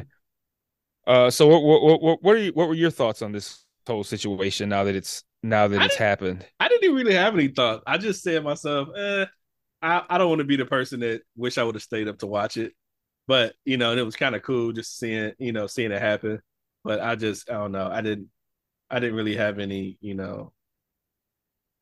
Uh, 1.08 1.30
so 1.30 1.48
what, 1.48 1.64
what, 1.64 2.02
what, 2.02 2.24
what 2.24 2.36
are 2.36 2.40
you, 2.40 2.52
what 2.52 2.68
were 2.68 2.74
your 2.74 2.92
thoughts 2.92 3.22
on 3.22 3.32
this 3.32 3.64
whole 3.88 4.04
situation 4.04 4.68
now 4.68 4.84
that 4.84 4.96
it's 4.96 5.24
now 5.44 5.68
that 5.68 5.82
I 5.82 5.86
it's 5.86 5.96
happened? 5.96 6.46
I 6.60 6.68
didn't 6.68 6.96
really 6.96 7.14
have 7.14 7.34
any 7.34 7.48
thoughts. 7.50 7.84
I 7.88 7.98
just 7.98 8.24
said 8.24 8.36
to 8.36 8.42
myself, 8.42 8.90
eh, 8.96 9.26
I, 9.82 10.04
I 10.10 10.18
don't 10.18 10.30
want 10.30 10.40
to 10.40 10.46
be 10.46 10.58
the 10.58 10.66
person 10.66 11.00
that 11.02 11.22
wish 11.36 11.58
I 11.58 11.64
would 11.64 11.76
have 11.76 11.84
stayed 11.84 12.08
up 12.08 12.20
to 12.20 12.28
watch 12.28 12.58
it. 12.58 12.74
But 13.28 13.54
you 13.66 13.78
know, 13.78 13.92
and 13.92 14.00
it 14.00 14.04
was 14.04 14.16
kind 14.16 14.36
of 14.36 14.44
cool 14.44 14.72
just 14.74 14.98
seeing, 14.98 15.34
you 15.38 15.52
know, 15.52 15.68
seeing 15.68 15.92
it 15.92 16.02
happen. 16.02 16.42
But 16.84 17.00
I 17.00 17.16
just 17.16 17.50
I 17.50 17.54
don't 17.54 17.72
know. 17.72 17.88
I 17.88 18.02
didn't 18.02 18.30
I 18.90 19.00
didn't 19.00 19.16
really 19.16 19.36
have 19.36 19.60
any, 19.60 19.98
you 20.02 20.16
know. 20.16 20.54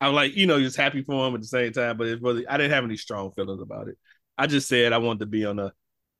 I'm 0.00 0.14
like, 0.14 0.36
you 0.36 0.46
know, 0.46 0.60
just 0.60 0.76
happy 0.76 1.02
for 1.02 1.26
him 1.26 1.34
at 1.34 1.40
the 1.40 1.46
same 1.46 1.72
time, 1.72 1.96
but 1.96 2.06
it 2.06 2.22
really 2.22 2.46
I 2.46 2.56
didn't 2.56 2.72
have 2.72 2.84
any 2.84 2.96
strong 2.96 3.32
feelings 3.32 3.62
about 3.62 3.88
it. 3.88 3.98
I 4.36 4.46
just 4.46 4.68
said 4.68 4.92
I 4.92 4.98
wanted 4.98 5.20
to 5.20 5.26
be 5.26 5.44
on 5.44 5.56
the 5.56 5.72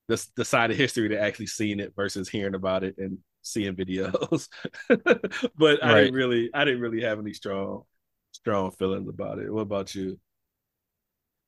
the, 0.09 0.26
the 0.37 0.45
side 0.45 0.71
of 0.71 0.76
history 0.76 1.11
to 1.11 1.21
actually 1.21 1.47
seeing 1.47 1.80
it 1.80 1.92
versus 1.95 2.28
hearing 2.28 2.54
about 2.54 2.83
it 2.83 2.97
and 2.99 3.18
seeing 3.42 3.75
videos. 3.76 4.49
but 5.57 5.85
I 5.85 5.95
didn't 5.95 6.14
really 6.14 6.50
I 6.54 6.64
didn't 6.64 6.80
really 6.80 7.02
have 7.02 7.18
any 7.18 7.33
strong 7.33 7.85
strong 8.33 8.71
feelings 8.73 9.09
about 9.09 9.38
it. 9.38 9.52
What 9.52 9.62
about 9.62 9.95
you? 9.95 10.18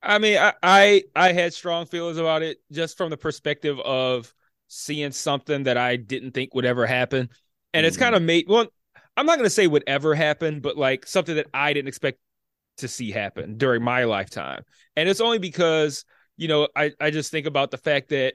I 0.03 0.19
mean, 0.19 0.39
I, 0.39 0.55
I 0.63 1.05
I 1.15 1.33
had 1.33 1.53
strong 1.53 1.87
feelings 1.87 2.17
about 2.17 2.43
it 2.43 2.59
just 2.73 2.97
from 2.97 3.11
the 3.11 3.17
perspective 3.17 3.79
of 3.81 4.33
seeing 4.69 5.13
something 5.13 5.65
that 5.65 5.77
I 5.77 5.97
didn't 5.97 6.33
think 6.33 6.55
would 6.55 6.65
ever 6.65 6.87
happen, 6.87 7.29
and 7.75 7.85
it's 7.85 7.97
Mhm. 7.97 7.99
kind 7.99 8.15
of 8.15 8.23
made. 8.23 8.47
Well, 8.49 8.67
I'm 9.17 9.27
not 9.27 9.37
gonna 9.37 9.51
say 9.51 9.67
would 9.67 9.85
ever 9.87 10.15
happen, 10.15 10.61
but 10.61 10.77
like 10.77 11.07
something 11.07 11.37
that 11.37 11.49
I 11.53 11.73
didn't 11.75 11.89
expect 11.89 12.19
to 12.79 12.89
see 12.89 13.11
happen 13.11 13.59
during 13.59 13.83
my 13.83 14.05
lifetime, 14.05 14.65
and 14.97 15.09
it's 15.09 15.21
only 15.21 15.39
because 15.39 16.05
you 16.39 16.49
know 16.49 16.69
I 16.77 16.93
I 17.01 17.11
just 17.11 17.31
think 17.31 17.47
about 17.47 17.71
the 17.71 17.79
fact 17.79 18.11
that 18.11 18.35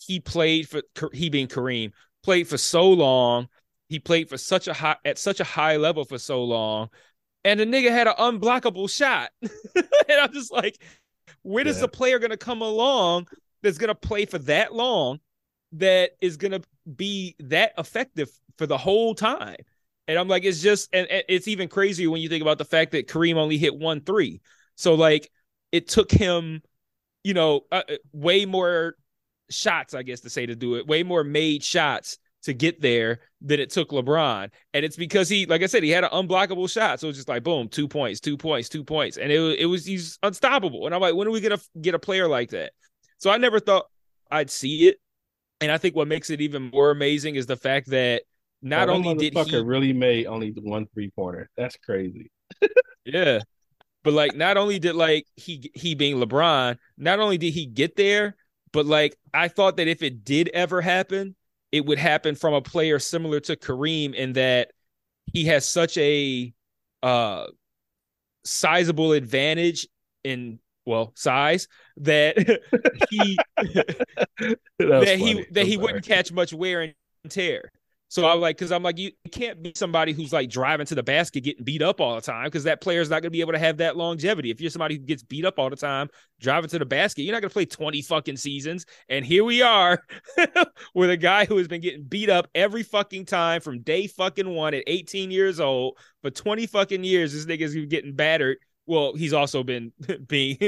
he 0.00 0.20
played 0.20 0.68
for 0.68 0.82
he 1.12 1.30
being 1.30 1.48
Kareem 1.48 1.92
played 2.24 2.48
for 2.48 2.58
so 2.58 2.90
long, 2.90 3.48
he 3.88 3.98
played 4.00 4.28
for 4.28 4.38
such 4.38 4.68
a 4.68 4.74
high 4.74 4.96
at 5.04 5.18
such 5.18 5.40
a 5.40 5.44
high 5.44 5.76
level 5.76 6.04
for 6.04 6.18
so 6.18 6.44
long, 6.44 6.88
and 7.44 7.60
the 7.60 7.66
nigga 7.66 7.90
had 7.90 8.08
an 8.08 8.14
unblockable 8.18 8.90
shot. 8.90 9.30
and 9.76 10.20
I'm 10.20 10.32
just 10.32 10.52
like, 10.52 10.80
when 11.42 11.66
is 11.66 11.76
Yeah. 11.76 11.82
the 11.82 11.88
player 11.88 12.18
gonna 12.18 12.36
come 12.36 12.62
along 12.62 13.28
that's 13.62 13.78
gonna 13.78 13.94
play 13.94 14.26
for 14.26 14.38
that 14.40 14.74
long 14.74 15.20
that 15.72 16.12
is 16.20 16.36
gonna 16.36 16.60
be 16.96 17.36
that 17.40 17.72
effective 17.78 18.30
for 18.58 18.66
the 18.66 18.78
whole 18.78 19.14
time? 19.14 19.56
And 20.06 20.18
I'm 20.18 20.28
like, 20.28 20.44
it's 20.44 20.60
just, 20.60 20.90
and, 20.92 21.06
and 21.08 21.24
it's 21.28 21.48
even 21.48 21.68
crazier 21.68 22.10
when 22.10 22.20
you 22.20 22.28
think 22.28 22.42
about 22.42 22.58
the 22.58 22.64
fact 22.64 22.92
that 22.92 23.08
Kareem 23.08 23.36
only 23.36 23.58
hit 23.58 23.74
one 23.74 24.00
three. 24.02 24.40
So 24.76 24.94
like, 24.94 25.30
it 25.72 25.88
took 25.88 26.10
him, 26.10 26.62
you 27.24 27.34
know, 27.34 27.62
uh, 27.72 27.82
uh, 27.88 27.96
way 28.12 28.46
more 28.46 28.96
shots, 29.54 29.94
I 29.94 30.02
guess 30.02 30.20
to 30.20 30.30
say 30.30 30.46
to 30.46 30.54
do 30.54 30.76
it, 30.76 30.86
way 30.86 31.02
more 31.02 31.24
made 31.24 31.62
shots 31.62 32.18
to 32.44 32.52
get 32.52 32.80
there 32.80 33.20
than 33.40 33.58
it 33.58 33.70
took 33.70 33.90
LeBron. 33.90 34.50
And 34.74 34.84
it's 34.84 34.96
because 34.96 35.28
he, 35.28 35.46
like 35.46 35.62
I 35.62 35.66
said, 35.66 35.82
he 35.82 35.90
had 35.90 36.04
an 36.04 36.10
unblockable 36.10 36.70
shot. 36.70 37.00
So 37.00 37.08
it's 37.08 37.16
just 37.16 37.28
like 37.28 37.42
boom, 37.42 37.68
two 37.68 37.88
points, 37.88 38.20
two 38.20 38.36
points, 38.36 38.68
two 38.68 38.84
points. 38.84 39.16
And 39.16 39.32
it, 39.32 39.40
wa- 39.40 39.56
it 39.58 39.66
was 39.66 39.86
he's 39.86 40.18
unstoppable. 40.22 40.86
And 40.86 40.94
I'm 40.94 41.00
like, 41.00 41.14
when 41.14 41.26
are 41.26 41.30
we 41.30 41.40
gonna 41.40 41.60
get 41.80 41.94
a 41.94 41.98
player 41.98 42.28
like 42.28 42.50
that? 42.50 42.72
So 43.18 43.30
I 43.30 43.38
never 43.38 43.60
thought 43.60 43.86
I'd 44.30 44.50
see 44.50 44.88
it. 44.88 44.98
And 45.60 45.72
I 45.72 45.78
think 45.78 45.96
what 45.96 46.08
makes 46.08 46.28
it 46.30 46.40
even 46.42 46.70
more 46.70 46.90
amazing 46.90 47.36
is 47.36 47.46
the 47.46 47.56
fact 47.56 47.88
that 47.90 48.22
not 48.60 48.86
that 48.86 48.92
only 48.92 49.14
did 49.14 49.36
he 49.46 49.56
really 49.60 49.92
made 49.92 50.26
only 50.26 50.50
one 50.50 50.86
three 50.92 51.10
pointer. 51.10 51.48
That's 51.56 51.76
crazy. 51.76 52.30
Yeah. 53.04 53.40
But 54.02 54.12
like 54.12 54.34
not 54.34 54.58
only 54.58 54.78
did 54.78 54.94
like 54.94 55.26
he 55.36 55.70
he 55.74 55.94
being 55.94 56.16
LeBron, 56.16 56.76
not 56.98 57.20
only 57.20 57.38
did 57.38 57.54
he 57.54 57.64
get 57.64 57.96
there, 57.96 58.36
but 58.74 58.86
like 58.86 59.16
I 59.34 59.48
thought 59.48 59.78
that 59.78 59.88
if 59.88 60.02
it 60.04 60.26
did 60.26 60.50
ever 60.50 60.82
happen, 60.82 61.36
it 61.72 61.86
would 61.86 62.00
happen 62.00 62.36
from 62.36 62.54
a 62.54 62.62
player 62.62 63.00
similar 63.00 63.40
to 63.42 63.56
Kareem 63.56 64.14
in 64.14 64.34
that 64.34 64.72
he 65.32 65.46
has 65.46 65.68
such 65.68 65.98
a 65.98 66.54
uh 67.02 67.46
sizable 68.44 69.12
advantage 69.12 69.88
in 70.24 70.58
well 70.86 71.12
size 71.16 71.68
that 71.98 72.36
he 73.10 73.46
That, 74.78 75.06
that 75.06 75.18
he 75.18 75.44
that 75.50 75.64
I'm 75.64 75.66
he 75.66 75.74
sorry. 75.74 75.82
wouldn't 75.82 76.04
catch 76.04 76.32
much 76.32 76.52
wear 76.52 76.82
and 76.82 76.94
tear. 77.28 77.70
So 78.14 78.28
I'm 78.28 78.40
like, 78.40 78.56
because 78.56 78.70
I'm 78.70 78.84
like, 78.84 78.96
you 78.96 79.10
can't 79.32 79.60
be 79.60 79.72
somebody 79.74 80.12
who's 80.12 80.32
like 80.32 80.48
driving 80.48 80.86
to 80.86 80.94
the 80.94 81.02
basket, 81.02 81.40
getting 81.40 81.64
beat 81.64 81.82
up 81.82 82.00
all 82.00 82.14
the 82.14 82.20
time, 82.20 82.44
because 82.44 82.62
that 82.62 82.80
player's 82.80 83.10
not 83.10 83.22
going 83.22 83.24
to 83.24 83.30
be 83.30 83.40
able 83.40 83.54
to 83.54 83.58
have 83.58 83.78
that 83.78 83.96
longevity. 83.96 84.52
If 84.52 84.60
you're 84.60 84.70
somebody 84.70 84.94
who 84.94 85.00
gets 85.00 85.24
beat 85.24 85.44
up 85.44 85.58
all 85.58 85.68
the 85.68 85.74
time, 85.74 86.08
driving 86.38 86.70
to 86.70 86.78
the 86.78 86.86
basket, 86.86 87.22
you're 87.22 87.32
not 87.32 87.40
going 87.40 87.48
to 87.48 87.52
play 87.52 87.64
20 87.64 88.02
fucking 88.02 88.36
seasons. 88.36 88.86
And 89.08 89.24
here 89.24 89.42
we 89.42 89.62
are 89.62 90.00
with 90.94 91.10
a 91.10 91.16
guy 91.16 91.44
who 91.44 91.56
has 91.56 91.66
been 91.66 91.80
getting 91.80 92.04
beat 92.04 92.30
up 92.30 92.46
every 92.54 92.84
fucking 92.84 93.24
time 93.24 93.60
from 93.60 93.80
day 93.80 94.06
fucking 94.06 94.48
one 94.48 94.74
at 94.74 94.84
18 94.86 95.32
years 95.32 95.58
old 95.58 95.98
for 96.22 96.30
20 96.30 96.68
fucking 96.68 97.02
years. 97.02 97.32
This 97.32 97.46
nigga's 97.46 97.74
getting 97.86 98.14
battered. 98.14 98.58
Well, 98.86 99.16
he's 99.16 99.32
also 99.32 99.64
been 99.64 99.90
being 100.28 100.58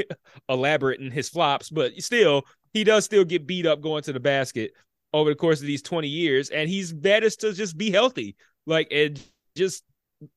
elaborate 0.49 0.99
in 0.99 1.11
his 1.11 1.29
flops, 1.29 1.69
but 1.69 1.93
still, 2.01 2.43
he 2.73 2.83
does 2.83 3.05
still 3.05 3.23
get 3.23 3.47
beat 3.47 3.65
up 3.65 3.79
going 3.79 4.03
to 4.03 4.11
the 4.11 4.19
basket 4.19 4.73
over 5.13 5.29
the 5.29 5.35
course 5.35 5.59
of 5.61 5.67
these 5.67 5.81
20 5.81 6.07
years 6.07 6.49
and 6.49 6.69
he's 6.69 6.93
managed 6.93 7.41
to 7.41 7.53
just 7.53 7.77
be 7.77 7.91
healthy. 7.91 8.35
Like 8.65 8.87
and 8.91 9.21
just 9.55 9.83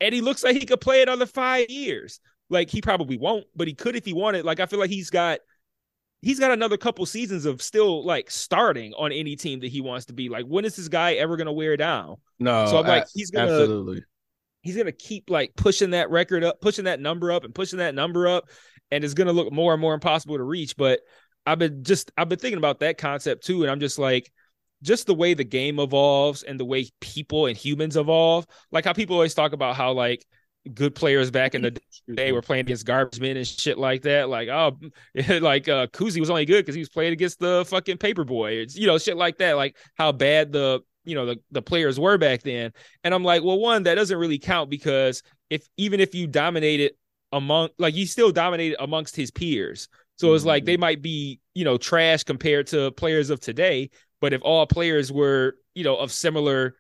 and 0.01 0.15
he 0.15 0.21
looks 0.21 0.45
like 0.45 0.57
he 0.57 0.67
could 0.67 0.81
play 0.81 1.03
it 1.03 1.09
another 1.09 1.27
five 1.27 1.69
years. 1.71 2.21
Like 2.49 2.71
he 2.71 2.81
probably 2.81 3.17
won't 3.17 3.47
but 3.55 3.69
he 3.69 3.75
could 3.75 3.97
if 3.97 4.05
he 4.05 4.13
wanted. 4.13 4.45
Like 4.45 4.61
i 4.61 4.67
feel 4.67 4.79
like 4.79 4.91
he's 4.91 5.11
got 5.11 5.41
he's 6.23 6.39
got 6.39 6.51
another 6.51 6.77
couple 6.77 7.05
seasons 7.07 7.47
of 7.47 7.63
still 7.63 8.05
like 8.05 8.31
starting 8.31 8.93
on 8.95 9.13
any 9.13 9.37
team 9.37 9.61
that 9.61 9.69
he 9.69 9.81
wants 9.81 10.07
to 10.07 10.13
be. 10.13 10.29
Like 10.29 10.47
when 10.47 10.65
is 10.65 10.77
this 10.77 10.89
guy 10.89 11.15
ever 11.15 11.37
going 11.37 11.47
to 11.47 11.53
wear 11.53 11.77
down? 11.77 12.17
No, 12.39 12.67
so 12.67 12.79
i'm 12.79 12.87
like 12.87 13.07
he's 13.15 13.31
gonna 13.31 13.51
absolutely. 13.51 14.03
he's 14.63 14.77
gonna 14.77 14.93
keep 14.93 15.31
like 15.31 15.55
pushing 15.57 15.91
that 15.91 16.11
record 16.11 16.45
up, 16.45 16.61
pushing 16.61 16.85
that 16.85 17.01
number 17.01 17.33
up, 17.33 17.45
and 17.45 17.55
pushing 17.55 17.79
that 17.79 17.95
number 17.95 18.29
up, 18.29 18.49
and 18.91 19.05
it's 19.05 19.15
gonna 19.15 19.33
look 19.33 19.53
more 19.53 19.73
and 19.73 19.81
more 19.81 19.95
impossible 19.95 20.37
to 20.37 20.45
reach. 20.45 20.77
But 20.77 21.01
I've 21.47 21.59
been 21.59 21.85
just 21.85 22.11
I've 22.17 22.29
been 22.29 22.39
thinking 22.39 22.59
about 22.59 22.81
that 22.81 22.99
concept 22.99 23.45
too, 23.45 23.63
and 23.63 23.71
I'm 23.71 23.81
just 23.81 23.99
like, 23.99 24.31
just 24.83 25.07
the 25.07 25.15
way 25.15 25.35
the 25.35 25.45
game 25.45 25.79
evolves 25.79 26.43
and 26.43 26.59
the 26.59 26.65
way 26.65 26.89
people 27.01 27.47
and 27.47 27.57
humans 27.57 27.97
evolve, 27.97 28.47
like 28.73 28.85
how 28.85 28.93
people 28.93 29.17
always 29.17 29.35
talk 29.35 29.53
about 29.53 29.77
how 29.77 29.93
like 29.93 30.25
good 30.75 30.95
players 30.95 31.31
back 31.31 31.55
in 31.55 31.63
the 31.63 31.81
day 32.15 32.33
were 32.33 32.43
playing 32.43 32.63
against 32.63 32.85
garbage 32.85 33.21
men 33.21 33.37
and 33.37 33.47
shit 33.47 33.79
like 33.79 34.03
that. 34.03 34.29
Like, 34.29 34.49
oh, 34.49 34.79
like 35.41 35.69
uh 35.69 35.87
Cousy 35.89 36.21
was 36.21 36.31
only 36.31 36.45
good 36.45 36.65
because 36.65 36.75
he 36.75 36.81
was 36.81 36.89
playing 36.89 37.13
against 37.13 37.39
the 37.39 37.65
fucking 37.69 37.99
paper 37.99 38.25
boy, 38.25 38.53
It's, 38.53 38.77
you 38.77 38.87
know, 38.87 38.99
shit 38.99 39.17
like 39.17 39.39
that. 39.39 39.57
Like 39.57 39.77
how 39.95 40.13
bad 40.13 40.53
the 40.53 40.81
you 41.05 41.15
know 41.15 41.27
the, 41.27 41.37
the 41.51 41.63
players 41.63 41.99
were 41.99 42.19
back 42.19 42.43
then. 42.43 42.73
And 43.05 43.15
I'm 43.15 43.25
like, 43.25 43.43
well, 43.43 43.59
one, 43.59 43.85
that 43.85 43.95
doesn't 43.95 44.17
really 44.17 44.39
count 44.39 44.71
because 44.71 45.23
if 45.49 45.67
even 45.77 46.01
if 46.01 46.15
you 46.15 46.27
dominated 46.27 46.93
among 47.33 47.71
like 47.79 47.95
you 47.95 48.07
still 48.07 48.33
dominated 48.33 48.83
amongst 48.83 49.17
his 49.17 49.31
peers. 49.31 49.89
So 50.17 50.35
it's 50.35 50.45
like 50.45 50.67
they 50.67 50.77
might 50.77 51.01
be, 51.01 51.41
you 51.55 51.65
know, 51.65 51.79
trash 51.79 52.25
compared 52.25 52.67
to 52.69 52.91
players 52.91 53.31
of 53.31 53.41
today. 53.41 53.89
But 54.21 54.33
if 54.33 54.43
all 54.43 54.67
players 54.67 55.13
were, 55.13 55.57
you 55.75 55.85
know, 55.85 55.97
of 55.97 56.13
similar 56.13 56.77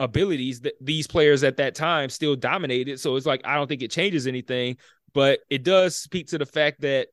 abilities, 0.00 0.60
that 0.62 0.74
these 0.80 1.06
players 1.06 1.44
at 1.44 1.56
that 1.58 1.74
time 1.74 2.10
still 2.10 2.36
dominated. 2.36 3.00
So 3.00 3.16
it's 3.16 3.26
like 3.26 3.42
I 3.44 3.54
don't 3.54 3.68
think 3.68 3.82
it 3.82 3.90
changes 3.90 4.26
anything, 4.26 4.76
but 5.14 5.40
it 5.50 5.62
does 5.62 5.96
speak 5.96 6.28
to 6.28 6.38
the 6.38 6.46
fact 6.46 6.80
that 6.82 7.08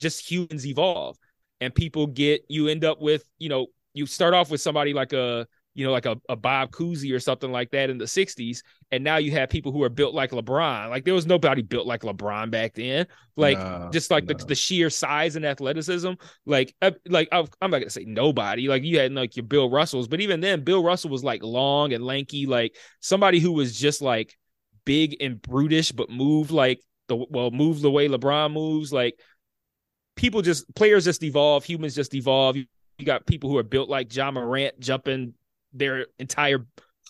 just 0.00 0.30
humans 0.30 0.66
evolve 0.66 1.16
and 1.60 1.74
people 1.74 2.06
get 2.06 2.44
you 2.48 2.68
end 2.68 2.84
up 2.84 3.00
with, 3.00 3.24
you 3.38 3.48
know, 3.48 3.66
you 3.94 4.06
start 4.06 4.34
off 4.34 4.50
with 4.50 4.60
somebody 4.60 4.92
like 4.92 5.12
a 5.12 5.46
you 5.76 5.84
know, 5.84 5.92
like 5.92 6.06
a, 6.06 6.16
a 6.30 6.36
Bob 6.36 6.70
Cousy 6.70 7.14
or 7.14 7.20
something 7.20 7.52
like 7.52 7.70
that 7.72 7.90
in 7.90 7.98
the 7.98 8.06
60s. 8.06 8.62
And 8.90 9.04
now 9.04 9.18
you 9.18 9.30
have 9.32 9.50
people 9.50 9.72
who 9.72 9.82
are 9.82 9.90
built 9.90 10.14
like 10.14 10.30
LeBron. 10.30 10.88
Like 10.88 11.04
there 11.04 11.12
was 11.12 11.26
nobody 11.26 11.60
built 11.60 11.86
like 11.86 12.00
LeBron 12.00 12.50
back 12.50 12.72
then. 12.72 13.06
Like 13.36 13.58
No, 13.58 13.90
just 13.92 14.10
like 14.10 14.24
no. 14.24 14.34
the, 14.34 14.46
the 14.46 14.54
sheer 14.54 14.88
size 14.88 15.36
and 15.36 15.44
athleticism. 15.44 16.12
Like, 16.46 16.74
uh, 16.80 16.92
like 17.06 17.28
I'm 17.30 17.46
I'm 17.60 17.70
not 17.70 17.80
gonna 17.80 17.90
say 17.90 18.06
nobody. 18.06 18.68
Like 18.68 18.84
you 18.84 18.98
had 18.98 19.12
like 19.12 19.36
your 19.36 19.44
Bill 19.44 19.68
Russells, 19.68 20.08
but 20.08 20.22
even 20.22 20.40
then, 20.40 20.64
Bill 20.64 20.82
Russell 20.82 21.10
was 21.10 21.22
like 21.22 21.42
long 21.42 21.92
and 21.92 22.02
lanky, 22.02 22.46
like 22.46 22.74
somebody 23.00 23.38
who 23.38 23.52
was 23.52 23.78
just 23.78 24.00
like 24.00 24.34
big 24.86 25.16
and 25.20 25.42
brutish, 25.42 25.92
but 25.92 26.08
moved 26.08 26.50
like 26.50 26.80
the 27.08 27.16
well, 27.28 27.50
moved 27.50 27.82
the 27.82 27.90
way 27.90 28.08
LeBron 28.08 28.50
moves. 28.50 28.94
Like 28.94 29.20
people 30.16 30.40
just 30.40 30.74
players 30.74 31.04
just 31.04 31.22
evolve, 31.22 31.64
humans 31.64 31.94
just 31.94 32.14
evolve. 32.14 32.56
You, 32.56 32.64
you 32.98 33.04
got 33.04 33.26
people 33.26 33.50
who 33.50 33.58
are 33.58 33.62
built 33.62 33.90
like 33.90 34.14
Ja 34.14 34.30
Morant 34.30 34.80
jumping 34.80 35.34
their 35.78 36.06
entire 36.18 36.66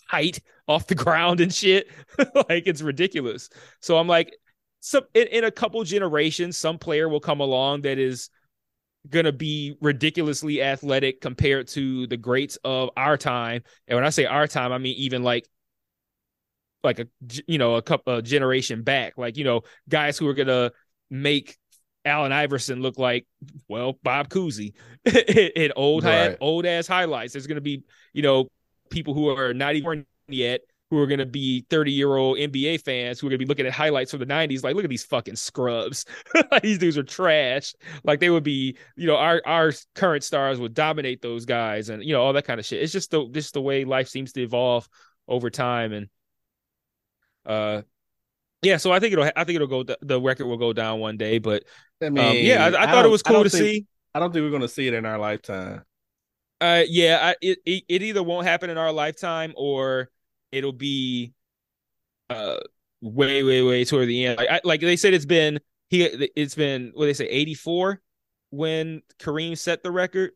height 0.07 0.39
off 0.67 0.87
the 0.87 0.95
ground 0.95 1.39
and 1.39 1.53
shit. 1.53 1.87
like 2.49 2.63
it's 2.67 2.81
ridiculous. 2.81 3.49
So 3.81 3.97
I'm 3.97 4.07
like, 4.07 4.35
some 4.79 5.03
in, 5.13 5.27
in 5.27 5.43
a 5.43 5.51
couple 5.51 5.83
generations, 5.83 6.57
some 6.57 6.77
player 6.77 7.09
will 7.09 7.19
come 7.19 7.39
along 7.39 7.81
that 7.81 7.97
is 7.97 8.29
gonna 9.09 9.31
be 9.31 9.75
ridiculously 9.81 10.61
athletic 10.61 11.21
compared 11.21 11.67
to 11.69 12.07
the 12.07 12.17
greats 12.17 12.57
of 12.63 12.89
our 12.97 13.17
time. 13.17 13.63
And 13.87 13.95
when 13.95 14.05
I 14.05 14.09
say 14.09 14.25
our 14.25 14.47
time, 14.47 14.71
I 14.71 14.77
mean 14.77 14.95
even 14.97 15.23
like 15.23 15.47
like 16.83 16.99
a 16.99 17.07
you 17.47 17.57
know 17.57 17.75
a 17.75 17.81
couple 17.81 18.15
a 18.17 18.21
generation 18.21 18.83
back, 18.83 19.17
like 19.17 19.37
you 19.37 19.43
know 19.43 19.61
guys 19.89 20.17
who 20.17 20.27
are 20.27 20.33
gonna 20.33 20.71
make 21.09 21.57
Allen 22.05 22.31
Iverson 22.31 22.81
look 22.81 22.97
like 22.97 23.25
well 23.67 23.99
Bob 24.03 24.29
Cousy 24.29 24.73
in 25.05 25.73
old 25.75 26.03
Right. 26.03 26.37
old 26.39 26.65
ass 26.65 26.87
highlights. 26.87 27.33
There's 27.33 27.47
gonna 27.47 27.61
be 27.61 27.83
you 28.13 28.21
know 28.21 28.49
people 28.89 29.13
who 29.13 29.29
are 29.29 29.53
not 29.53 29.75
even 29.75 30.05
yet 30.27 30.61
who 30.89 30.97
are 30.99 31.07
going 31.07 31.19
to 31.19 31.25
be 31.25 31.65
30 31.69 31.91
year 31.91 32.15
old 32.15 32.37
NBA 32.37 32.81
fans 32.81 33.19
who 33.19 33.27
are 33.27 33.29
going 33.29 33.39
to 33.39 33.45
be 33.45 33.49
looking 33.49 33.65
at 33.65 33.73
highlights 33.73 34.11
from 34.11 34.21
the 34.21 34.25
90s 34.25 34.63
like 34.63 34.75
look 34.75 34.85
at 34.85 34.89
these 34.89 35.03
fucking 35.03 35.35
scrubs. 35.35 36.05
These 36.63 36.77
dudes 36.77 36.97
are 36.97 37.03
trash. 37.03 37.73
Like 38.03 38.19
they 38.19 38.29
would 38.29 38.43
be 38.43 38.77
you 38.95 39.07
know 39.07 39.17
our 39.17 39.41
our 39.45 39.73
current 39.95 40.23
stars 40.23 40.59
would 40.59 40.73
dominate 40.73 41.21
those 41.21 41.45
guys 41.45 41.89
and 41.89 42.03
you 42.03 42.13
know 42.13 42.21
all 42.21 42.33
that 42.33 42.45
kind 42.45 42.59
of 42.59 42.65
shit. 42.65 42.81
It's 42.81 42.93
just 42.93 43.11
the 43.11 43.27
just 43.29 43.53
the 43.53 43.61
way 43.61 43.83
life 43.83 44.07
seems 44.07 44.33
to 44.33 44.41
evolve 44.41 44.87
over 45.27 45.49
time 45.49 45.91
and 45.91 46.07
uh 47.45 47.81
yeah 48.61 48.77
so 48.77 48.91
i 48.91 48.99
think 48.99 49.11
it'll 49.11 49.29
i 49.35 49.43
think 49.43 49.55
it'll 49.55 49.67
go 49.67 49.83
the 50.01 50.21
record 50.21 50.45
will 50.45 50.57
go 50.57 50.71
down 50.71 50.99
one 50.99 51.17
day 51.17 51.37
but 51.37 51.63
I 52.01 52.09
mean, 52.09 52.25
um, 52.25 52.35
yeah 52.37 52.65
i, 52.65 52.83
I 52.83 52.91
thought 52.91 53.05
it 53.05 53.09
was 53.09 53.23
cool 53.23 53.43
to 53.43 53.49
think- 53.49 53.63
see. 53.63 53.85
I 54.13 54.19
don't 54.19 54.33
think 54.33 54.43
we're 54.43 54.51
gonna 54.51 54.67
see 54.67 54.87
it 54.87 54.95
in 54.95 55.05
our 55.05 55.19
lifetime. 55.19 55.83
Uh, 56.59 56.83
yeah, 56.87 57.19
I, 57.21 57.35
it, 57.41 57.59
it 57.65 57.83
it 57.87 58.01
either 58.03 58.23
won't 58.23 58.47
happen 58.47 58.69
in 58.69 58.77
our 58.77 58.91
lifetime 58.91 59.53
or 59.55 60.09
it'll 60.51 60.73
be 60.73 61.33
uh 62.29 62.57
way 63.01 63.43
way 63.43 63.61
way 63.61 63.85
toward 63.85 64.07
the 64.07 64.25
end. 64.25 64.37
Like 64.39 64.49
I, 64.49 64.61
like 64.63 64.81
they 64.81 64.95
said, 64.95 65.13
it's 65.13 65.25
been 65.25 65.59
he 65.89 66.03
it's 66.03 66.55
been 66.55 66.91
what 66.95 67.05
they 67.05 67.13
say 67.13 67.27
eighty 67.27 67.53
four 67.53 68.01
when 68.49 69.01
Kareem 69.19 69.57
set 69.57 69.83
the 69.83 69.91
record. 69.91 70.31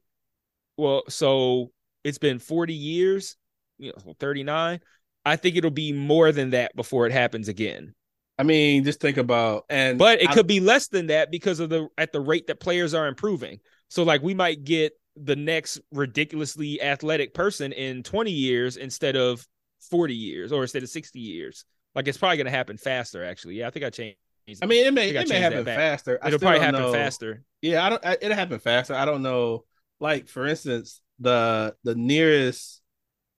Well, 0.77 1.03
so 1.09 1.71
it's 2.03 2.19
been 2.19 2.39
forty 2.39 2.73
years, 2.75 3.35
you 3.79 3.93
know, 4.05 4.13
thirty 4.19 4.43
nine. 4.43 4.79
I 5.25 5.35
think 5.35 5.55
it'll 5.55 5.71
be 5.71 5.91
more 5.93 6.31
than 6.31 6.51
that 6.51 6.75
before 6.75 7.05
it 7.05 7.11
happens 7.11 7.47
again. 7.47 7.93
I 8.37 8.43
mean, 8.43 8.83
just 8.83 8.99
think 8.99 9.17
about 9.17 9.65
and 9.69 9.97
But 9.97 10.21
it 10.21 10.29
I- 10.29 10.33
could 10.33 10.47
be 10.47 10.59
less 10.59 10.87
than 10.87 11.07
that 11.07 11.31
because 11.31 11.59
of 11.59 11.69
the 11.69 11.87
at 11.97 12.11
the 12.11 12.21
rate 12.21 12.47
that 12.47 12.59
players 12.59 12.93
are 12.93 13.07
improving. 13.07 13.59
So 13.89 14.03
like 14.03 14.21
we 14.21 14.33
might 14.33 14.63
get 14.63 14.93
the 15.15 15.36
next 15.36 15.80
ridiculously 15.91 16.82
athletic 16.82 17.34
person 17.34 17.72
in 17.74 18.03
20 18.03 18.32
years 18.32 18.77
instead 18.77 19.15
of 19.15 19.46
40 19.89 20.15
years 20.15 20.51
or 20.51 20.62
instead 20.62 20.84
of 20.84 20.89
60 20.89 21.20
years. 21.20 21.65
Like 21.96 22.08
it's 22.08 22.18
probably 22.18 22.38
going 22.38 22.46
to 22.46 22.51
happen 22.51 22.77
faster 22.77 23.24
actually. 23.24 23.56
Yeah, 23.56 23.68
I 23.68 23.72
think 23.72 23.86
I 23.86 23.89
changed. 23.89 24.18
I 24.62 24.65
mean, 24.65 24.86
it 24.86 24.94
may 24.94 25.10
it 25.10 25.30
may 25.30 25.39
happen 25.39 25.63
faster. 25.65 26.20
It'll 26.25 26.39
probably 26.39 26.60
happen 26.60 26.80
know- 26.82 26.94
faster. 26.94 27.44
Yeah, 27.62 27.86
I 27.86 27.89
don't. 27.89 28.06
I, 28.06 28.18
it'll 28.22 28.36
happen 28.36 28.60
faster. 28.60 28.96
I 28.96 29.06
don't 29.06 29.22
know. 29.22 29.65
Like 30.00 30.27
for 30.27 30.48
instance, 30.48 31.01
the 31.20 31.75
the 31.84 31.94
nearest 31.96 32.82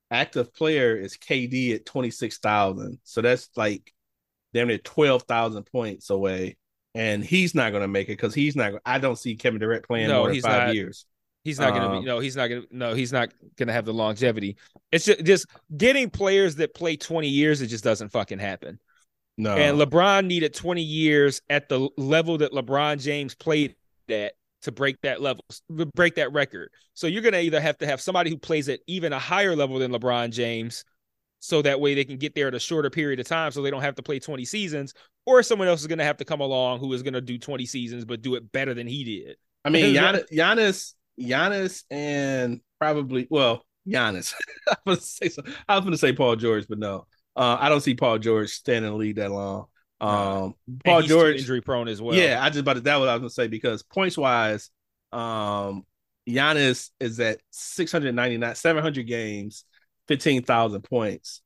active 0.09 0.53
player 0.53 0.95
is 0.95 1.17
KD 1.17 1.75
at 1.75 1.85
twenty 1.85 2.09
six 2.09 2.37
thousand. 2.37 2.99
So 3.03 3.21
that's 3.21 3.49
like 3.55 3.93
damn 4.53 4.67
near 4.69 4.77
twelve 4.77 5.23
thousand 5.23 5.63
points 5.65 6.09
away, 6.09 6.55
and 6.95 7.23
he's 7.23 7.53
not 7.53 7.71
going 7.71 7.81
to 7.83 7.87
make 7.87 8.07
it 8.07 8.13
because 8.13 8.33
he's 8.33 8.55
not. 8.55 8.73
I 8.85 8.97
don't 8.99 9.17
see 9.17 9.35
Kevin 9.35 9.59
Durant 9.59 9.85
playing 9.85 10.07
No, 10.07 10.19
more 10.19 10.27
than 10.27 10.35
he's 10.35 10.43
five 10.45 10.67
not. 10.67 10.75
years. 10.75 11.05
He's 11.43 11.59
not 11.59 11.71
going 11.71 11.81
to 11.81 11.89
Um, 11.89 11.99
be 12.01 12.05
no, 12.05 12.19
he's 12.19 12.35
not 12.35 12.47
going 12.47 12.61
to 12.61 12.67
no, 12.71 12.93
he's 12.93 13.11
not 13.11 13.29
going 13.57 13.67
to 13.67 13.73
have 13.73 13.85
the 13.85 13.93
longevity. 13.93 14.57
It's 14.91 15.05
just 15.05 15.23
just 15.25 15.45
getting 15.75 16.09
players 16.09 16.55
that 16.55 16.73
play 16.73 16.95
20 16.95 17.27
years 17.27 17.61
it 17.61 17.67
just 17.67 17.83
doesn't 17.83 18.09
fucking 18.09 18.39
happen. 18.39 18.79
No, 19.37 19.55
And 19.55 19.79
LeBron 19.79 20.27
needed 20.27 20.53
20 20.53 20.81
years 20.83 21.41
at 21.49 21.67
the 21.67 21.89
level 21.97 22.37
that 22.37 22.51
LeBron 22.51 23.01
James 23.01 23.33
played 23.33 23.75
at 24.07 24.33
to 24.61 24.71
break 24.71 25.01
that 25.01 25.21
level, 25.21 25.43
break 25.95 26.15
that 26.15 26.31
record. 26.31 26.69
So 26.93 27.07
you're 27.07 27.23
going 27.23 27.33
to 27.33 27.41
either 27.41 27.59
have 27.59 27.77
to 27.79 27.87
have 27.87 27.99
somebody 27.99 28.29
who 28.29 28.37
plays 28.37 28.69
at 28.69 28.79
even 28.87 29.11
a 29.11 29.19
higher 29.19 29.55
level 29.55 29.79
than 29.79 29.91
LeBron 29.91 30.31
James 30.31 30.85
so 31.39 31.61
that 31.63 31.81
way 31.81 31.93
they 31.95 32.05
can 32.05 32.17
get 32.17 32.35
there 32.35 32.47
in 32.47 32.53
a 32.53 32.59
shorter 32.59 32.89
period 32.89 33.19
of 33.19 33.27
time 33.27 33.51
so 33.51 33.61
they 33.61 33.71
don't 33.71 33.81
have 33.81 33.95
to 33.95 34.03
play 34.03 34.19
20 34.19 34.45
seasons 34.45 34.93
or 35.25 35.43
someone 35.43 35.67
else 35.67 35.81
is 35.81 35.87
going 35.87 35.97
to 35.99 36.05
have 36.05 36.15
to 36.17 36.25
come 36.25 36.39
along 36.39 36.79
who 36.79 36.93
is 36.93 37.03
going 37.03 37.13
to 37.15 37.19
do 37.21 37.37
20 37.37 37.65
seasons 37.65 38.05
but 38.05 38.21
do 38.21 38.35
it 38.35 38.49
better 38.53 38.73
than 38.73 38.87
he 38.87 39.03
did. 39.03 39.35
I 39.65 39.69
mean 39.69 39.93
Giannis, 39.95 40.31
Giannis, 40.31 40.93
Giannis, 41.19 41.83
and 41.91 42.61
probably 42.79 43.27
well 43.29 43.65
Giannis. 43.87 44.33
I 44.69 44.75
was 44.85 44.97
gonna 44.97 45.01
say 45.01 45.29
so, 45.29 45.43
I 45.67 45.75
was 45.75 45.81
going 45.83 45.91
to 45.91 45.97
say 45.97 46.13
Paul 46.13 46.35
George, 46.35 46.67
but 46.67 46.79
no, 46.79 47.07
uh, 47.35 47.57
I 47.59 47.69
don't 47.69 47.81
see 47.81 47.95
Paul 47.95 48.19
George 48.19 48.49
standing 48.49 48.91
in 48.91 48.93
the 48.93 48.97
lead 48.97 49.15
that 49.17 49.31
long. 49.31 49.67
Um, 50.01 50.55
Paul 50.83 51.01
he's 51.01 51.09
George 51.09 51.37
injury 51.37 51.61
prone 51.61 51.87
as 51.87 52.01
well. 52.01 52.15
Yeah, 52.15 52.39
I 52.41 52.49
just 52.49 52.59
about 52.59 52.83
that 52.83 52.99
what 52.99 53.09
I 53.09 53.13
was 53.13 53.21
gonna 53.21 53.29
say 53.29 53.47
because 53.47 53.83
points 53.83 54.17
wise, 54.17 54.69
um, 55.11 55.85
Giannis 56.27 56.89
is 56.99 57.19
at 57.19 57.39
699, 57.51 58.55
700 58.55 59.07
games, 59.07 59.65
15,000 60.07 60.81
points, 60.81 61.41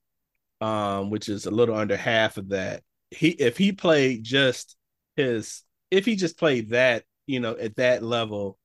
um, 0.61 1.09
which 1.09 1.29
is 1.29 1.45
a 1.45 1.51
little 1.51 1.75
under 1.75 1.97
half 1.97 2.37
of 2.37 2.49
that. 2.49 2.83
He 3.11 3.29
if 3.29 3.57
he 3.57 3.71
played 3.71 4.23
just 4.23 4.75
his 5.15 5.63
if 5.91 6.05
he 6.05 6.15
just 6.15 6.37
played 6.37 6.71
that, 6.71 7.03
you 7.25 7.39
know, 7.39 7.55
at 7.55 7.75
that 7.77 8.03
level, 8.03 8.57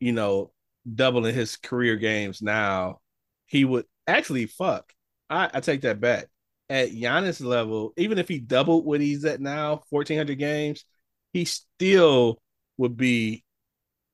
you 0.00 0.12
know, 0.12 0.52
doubling 0.92 1.34
his 1.34 1.56
career 1.56 1.96
games 1.96 2.42
now, 2.42 3.00
he 3.46 3.64
would 3.64 3.86
actually 4.06 4.46
fuck. 4.46 4.92
I, 5.28 5.50
I 5.52 5.60
take 5.60 5.82
that 5.82 6.00
back. 6.00 6.26
At 6.68 6.90
Giannis 6.90 7.44
level, 7.44 7.92
even 7.96 8.18
if 8.18 8.26
he 8.28 8.38
doubled 8.40 8.84
what 8.84 9.00
he's 9.00 9.24
at 9.24 9.40
now, 9.40 9.82
1400 9.90 10.36
games, 10.36 10.84
he 11.32 11.44
still 11.44 12.40
would 12.76 12.96
be 12.96 13.44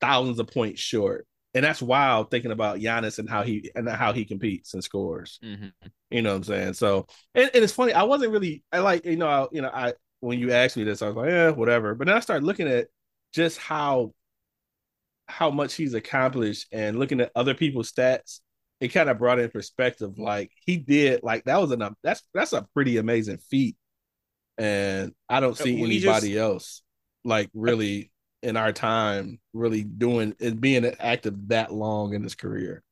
thousands 0.01 0.39
of 0.39 0.49
points 0.49 0.81
short. 0.81 1.27
And 1.55 1.65
that's 1.65 1.83
wild 1.83 2.31
thinking 2.31 2.51
about 2.51 2.79
Giannis 2.79 3.19
and 3.19 3.29
how 3.29 3.43
he 3.43 3.71
and 3.75 3.89
how 3.89 4.13
he 4.13 4.25
competes 4.25 4.73
and 4.75 4.83
scores. 4.83 5.39
Mhm. 5.45 5.73
You 6.11 6.23
know 6.23 6.31
what 6.31 6.37
I'm 6.37 6.45
saying? 6.45 6.75
So 6.75 7.07
and, 7.35 7.51
and 7.55 7.63
it's 7.65 7.73
funny, 7.73 7.93
I 7.93 8.05
wasn't 8.05 8.33
really 8.33 8.65
I 8.73 8.79
like, 8.81 9.05
you 9.05 9.17
know, 9.17 9.29
I, 9.29 9.47
you 9.53 9.63
know, 9.63 9.71
I 9.73 9.95
when 10.21 10.39
you 10.39 10.53
asked 10.53 10.77
me 10.77 10.85
this, 10.85 11.03
I 11.03 11.09
was 11.09 11.17
like, 11.17 11.31
yeah, 11.31 11.51
whatever. 11.51 11.95
But 11.95 12.07
then 12.07 12.17
I 12.17 12.21
started 12.21 12.47
looking 12.47 12.69
at 12.69 12.89
just 13.33 13.59
how 13.59 14.13
how 15.29 15.51
much 15.51 15.75
he's 15.75 15.95
accomplished 15.95 16.67
and 16.73 16.99
looking 16.99 17.21
at 17.21 17.33
other 17.35 17.55
people's 17.55 17.93
stats, 17.93 18.41
it 18.81 18.89
kind 18.89 19.09
of 19.09 19.19
brought 19.19 19.39
in 19.39 19.51
perspective. 19.51 20.19
Like 20.19 20.51
he 20.67 20.77
did, 20.77 21.23
like 21.23 21.45
that 21.45 21.61
was 21.61 21.73
enough. 21.73 21.95
That's 22.03 22.23
that's 22.35 22.53
a 22.53 22.67
pretty 22.75 22.97
amazing 22.99 23.39
feat. 23.39 23.77
And 24.59 25.15
I 25.29 25.41
don't 25.41 25.57
see 25.57 25.83
anybody 25.83 26.37
else 26.39 26.83
like 27.25 27.51
really 27.55 28.11
in 28.43 28.57
our 28.57 28.73
time 28.73 29.41
really 29.53 29.83
doing 29.85 30.35
and 30.41 30.61
being 30.61 30.85
active 30.99 31.49
that 31.49 31.73
long 31.73 32.15
in 32.15 32.23
his 32.23 32.35
career. 32.35 32.83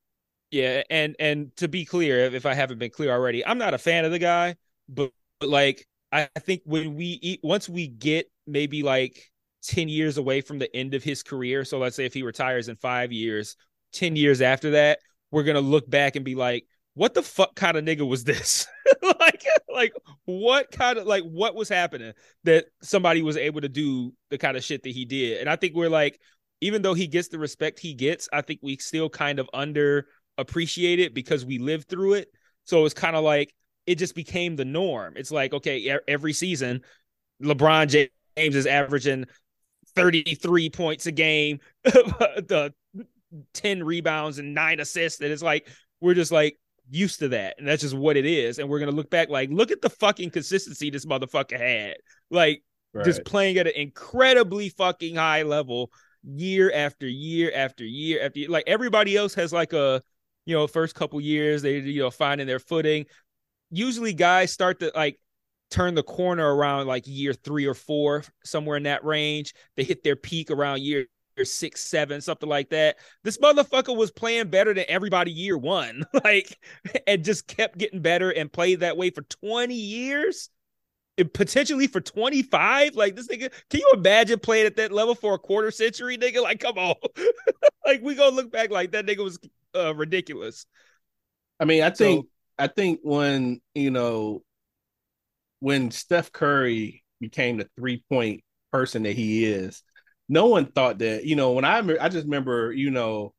Yeah, 0.49 0.83
and 0.89 1.15
and 1.19 1.55
to 1.57 1.67
be 1.67 1.85
clear, 1.85 2.25
if- 2.25 2.45
I 2.45 2.53
haven't 2.53 2.79
been 2.79 2.91
clear 2.91 3.11
already, 3.11 3.45
I'm 3.45 3.57
not 3.57 3.73
a 3.73 3.77
fan 3.77 4.05
of 4.05 4.11
the 4.11 4.19
guy, 4.19 4.55
but, 4.89 5.11
but 5.39 5.49
like 5.49 5.87
I 6.11 6.29
I 6.35 6.39
think 6.39 6.61
when 6.65 6.95
we 6.95 7.05
eat 7.21 7.39
once 7.43 7.69
we 7.69 7.87
get 7.87 8.29
maybe 8.47 8.83
like 8.83 9.30
10 9.63 9.89
years 9.89 10.17
away 10.17 10.41
from 10.41 10.59
the 10.59 10.73
end 10.75 10.93
of 10.93 11.03
his 11.03 11.23
career, 11.23 11.65
so 11.65 11.77
let's 11.77 11.95
say 11.95 12.05
if 12.05 12.13
he 12.13 12.23
retires 12.23 12.67
in 12.69 12.75
5 12.75 13.11
years, 13.11 13.55
10 13.93 14.15
years 14.15 14.41
after 14.41 14.71
that, 14.71 14.99
we're 15.31 15.43
going 15.43 15.55
to 15.55 15.61
look 15.61 15.89
back 15.89 16.15
and 16.15 16.25
be 16.25 16.35
like, 16.35 16.65
what 16.93 17.13
the 17.13 17.23
fuck 17.23 17.55
kind 17.55 17.77
of 17.77 17.85
nigga 17.85 18.07
was 18.07 18.23
this? 18.23 18.67
like 19.19 19.43
like 19.73 19.93
what 20.25 20.71
kind 20.71 20.97
of 20.97 21.07
like 21.07 21.23
what 21.23 21.55
was 21.55 21.69
happening 21.69 22.11
that 22.43 22.65
somebody 22.81 23.21
was 23.21 23.37
able 23.37 23.61
to 23.61 23.69
do 23.69 24.13
the 24.29 24.37
kind 24.37 24.57
of 24.57 24.63
shit 24.63 24.83
that 24.83 24.91
he 24.91 25.05
did. 25.05 25.39
And 25.39 25.49
I 25.49 25.55
think 25.55 25.75
we're 25.75 25.89
like 25.89 26.19
even 26.59 26.81
though 26.81 26.93
he 26.93 27.07
gets 27.07 27.29
the 27.29 27.39
respect 27.39 27.79
he 27.79 27.93
gets, 27.93 28.29
I 28.31 28.41
think 28.41 28.59
we 28.61 28.77
still 28.77 29.09
kind 29.09 29.39
of 29.39 29.49
under 29.53 30.07
appreciate 30.37 30.99
it 30.99 31.13
because 31.13 31.45
we 31.45 31.57
lived 31.57 31.89
through 31.89 32.13
it. 32.13 32.29
So 32.65 32.85
it's 32.85 32.93
kind 32.93 33.15
of 33.15 33.23
like 33.23 33.53
it 33.87 33.95
just 33.95 34.15
became 34.15 34.55
the 34.55 34.65
norm. 34.65 35.13
It's 35.17 35.31
like, 35.31 35.53
okay, 35.53 35.97
every 36.07 36.33
season, 36.33 36.81
LeBron 37.41 37.89
James 38.37 38.55
is 38.55 38.67
averaging 38.67 39.25
33 39.95 40.69
points 40.69 41.05
a 41.05 41.11
game, 41.11 41.59
the 41.83 42.73
10 43.53 43.83
rebounds 43.83 44.39
and 44.39 44.53
nine 44.53 44.79
assists. 44.79 45.21
And 45.21 45.31
it's 45.31 45.43
like, 45.43 45.67
we're 45.99 46.13
just 46.13 46.31
like 46.31 46.57
used 46.89 47.19
to 47.19 47.29
that. 47.29 47.55
And 47.57 47.67
that's 47.67 47.81
just 47.81 47.95
what 47.95 48.17
it 48.17 48.25
is. 48.25 48.59
And 48.59 48.69
we're 48.69 48.79
going 48.79 48.91
to 48.91 48.95
look 48.95 49.09
back 49.09 49.29
like, 49.29 49.49
look 49.51 49.71
at 49.71 49.81
the 49.81 49.89
fucking 49.89 50.31
consistency 50.31 50.89
this 50.89 51.05
motherfucker 51.05 51.57
had. 51.57 51.95
Like, 52.29 52.63
just 53.05 53.23
playing 53.23 53.57
at 53.57 53.67
an 53.67 53.73
incredibly 53.75 54.69
fucking 54.69 55.15
high 55.15 55.43
level 55.43 55.91
year 56.23 56.71
after 56.73 57.07
year 57.07 57.51
after 57.55 57.85
year 57.85 58.21
after 58.21 58.39
year. 58.39 58.49
Like 58.49 58.65
everybody 58.67 59.15
else 59.15 59.33
has 59.35 59.53
like 59.53 59.71
a, 59.71 60.01
you 60.45 60.55
know, 60.55 60.67
first 60.67 60.93
couple 60.93 61.21
years 61.21 61.61
they 61.61 61.77
you 61.77 62.01
know 62.01 62.11
finding 62.11 62.47
their 62.47 62.59
footing. 62.59 63.05
Usually 63.69 64.13
guys 64.13 64.51
start 64.51 64.81
to 64.81 64.91
like 64.93 65.20
turn 65.71 65.95
the 65.95 66.03
corner 66.03 66.55
around 66.55 66.85
like 66.85 67.07
year 67.07 67.33
three 67.33 67.65
or 67.65 67.73
four, 67.73 68.23
somewhere 68.43 68.77
in 68.77 68.83
that 68.83 69.03
range. 69.03 69.55
They 69.75 69.83
hit 69.83 70.03
their 70.03 70.15
peak 70.15 70.51
around 70.51 70.81
year 70.81 71.07
six, 71.43 71.81
seven, 71.81 72.21
something 72.21 72.49
like 72.49 72.69
that. 72.69 72.97
This 73.23 73.37
motherfucker 73.37 73.95
was 73.95 74.11
playing 74.11 74.49
better 74.49 74.73
than 74.73 74.85
everybody 74.87 75.31
year 75.31 75.57
one, 75.57 76.03
like, 76.23 76.59
and 77.07 77.23
just 77.23 77.47
kept 77.47 77.77
getting 77.77 78.01
better 78.01 78.29
and 78.29 78.51
played 78.51 78.81
that 78.81 78.97
way 78.97 79.09
for 79.09 79.23
20 79.23 79.73
years. 79.73 80.49
potentially 81.33 81.87
for 81.87 82.01
25. 82.01 82.95
Like 82.95 83.15
this 83.15 83.27
nigga, 83.27 83.51
can 83.69 83.79
you 83.79 83.91
imagine 83.93 84.39
playing 84.39 84.67
at 84.67 84.75
that 84.75 84.91
level 84.91 85.15
for 85.15 85.35
a 85.35 85.39
quarter 85.39 85.71
century, 85.71 86.17
nigga? 86.17 86.43
Like, 86.43 86.59
come 86.59 86.77
on. 86.77 86.95
like 87.85 88.01
we 88.01 88.15
gonna 88.15 88.35
look 88.35 88.51
back 88.51 88.71
like 88.71 88.91
that 88.91 89.05
nigga 89.05 89.23
was 89.23 89.39
uh, 89.75 89.95
ridiculous. 89.95 90.65
I 91.59 91.65
mean, 91.65 91.83
I 91.83 91.91
think 91.91 92.25
so, 92.25 92.29
I 92.57 92.67
think 92.67 92.99
when 93.03 93.61
you 93.73 93.91
know 93.91 94.43
when 95.61 95.91
Steph 95.91 96.33
Curry 96.33 97.03
became 97.21 97.57
the 97.57 97.69
three 97.77 98.03
point 98.09 98.43
person 98.73 99.03
that 99.03 99.15
he 99.15 99.45
is, 99.45 99.83
no 100.27 100.47
one 100.47 100.65
thought 100.65 100.99
that. 100.99 101.23
You 101.23 101.37
know, 101.37 101.53
when 101.53 101.63
I 101.63 101.77
I 101.77 102.09
just 102.09 102.25
remember, 102.25 102.73
you 102.73 102.91
know, 102.91 103.33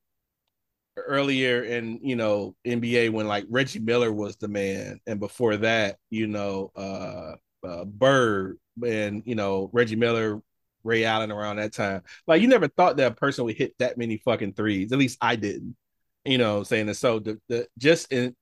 earlier 0.97 1.63
in 1.63 2.01
you 2.03 2.17
know 2.17 2.55
NBA 2.67 3.11
when 3.13 3.27
like 3.27 3.45
Reggie 3.51 3.81
Miller 3.81 4.13
was 4.13 4.37
the 4.37 4.49
man, 4.49 5.01
and 5.07 5.21
before 5.21 5.59
that, 5.59 5.99
you 6.11 6.27
know, 6.27 6.71
uh, 6.77 7.35
uh 7.67 7.85
Bird 7.85 8.59
and 8.87 9.23
you 9.27 9.35
know 9.35 9.69
Reggie 9.73 9.97
Miller, 9.97 10.41
Ray 10.85 11.05
Allen 11.05 11.33
around 11.33 11.57
that 11.57 11.73
time. 11.73 12.03
Like 12.27 12.41
you 12.41 12.49
never 12.49 12.69
thought 12.69 12.97
that 12.99 13.13
a 13.13 13.15
person 13.15 13.45
would 13.45 13.57
hit 13.57 13.75
that 13.79 13.99
many 13.99 14.19
fucking 14.19 14.55
threes. 14.55 14.93
At 14.93 14.99
least 14.99 15.19
I 15.21 15.37
didn't. 15.37 15.77
You 16.25 16.39
know, 16.39 16.63
saying 16.63 16.87
that. 16.87 16.95
So 16.95 17.19
the, 17.19 17.41
the 17.49 17.67
just 17.79 18.13
in, 18.13 18.37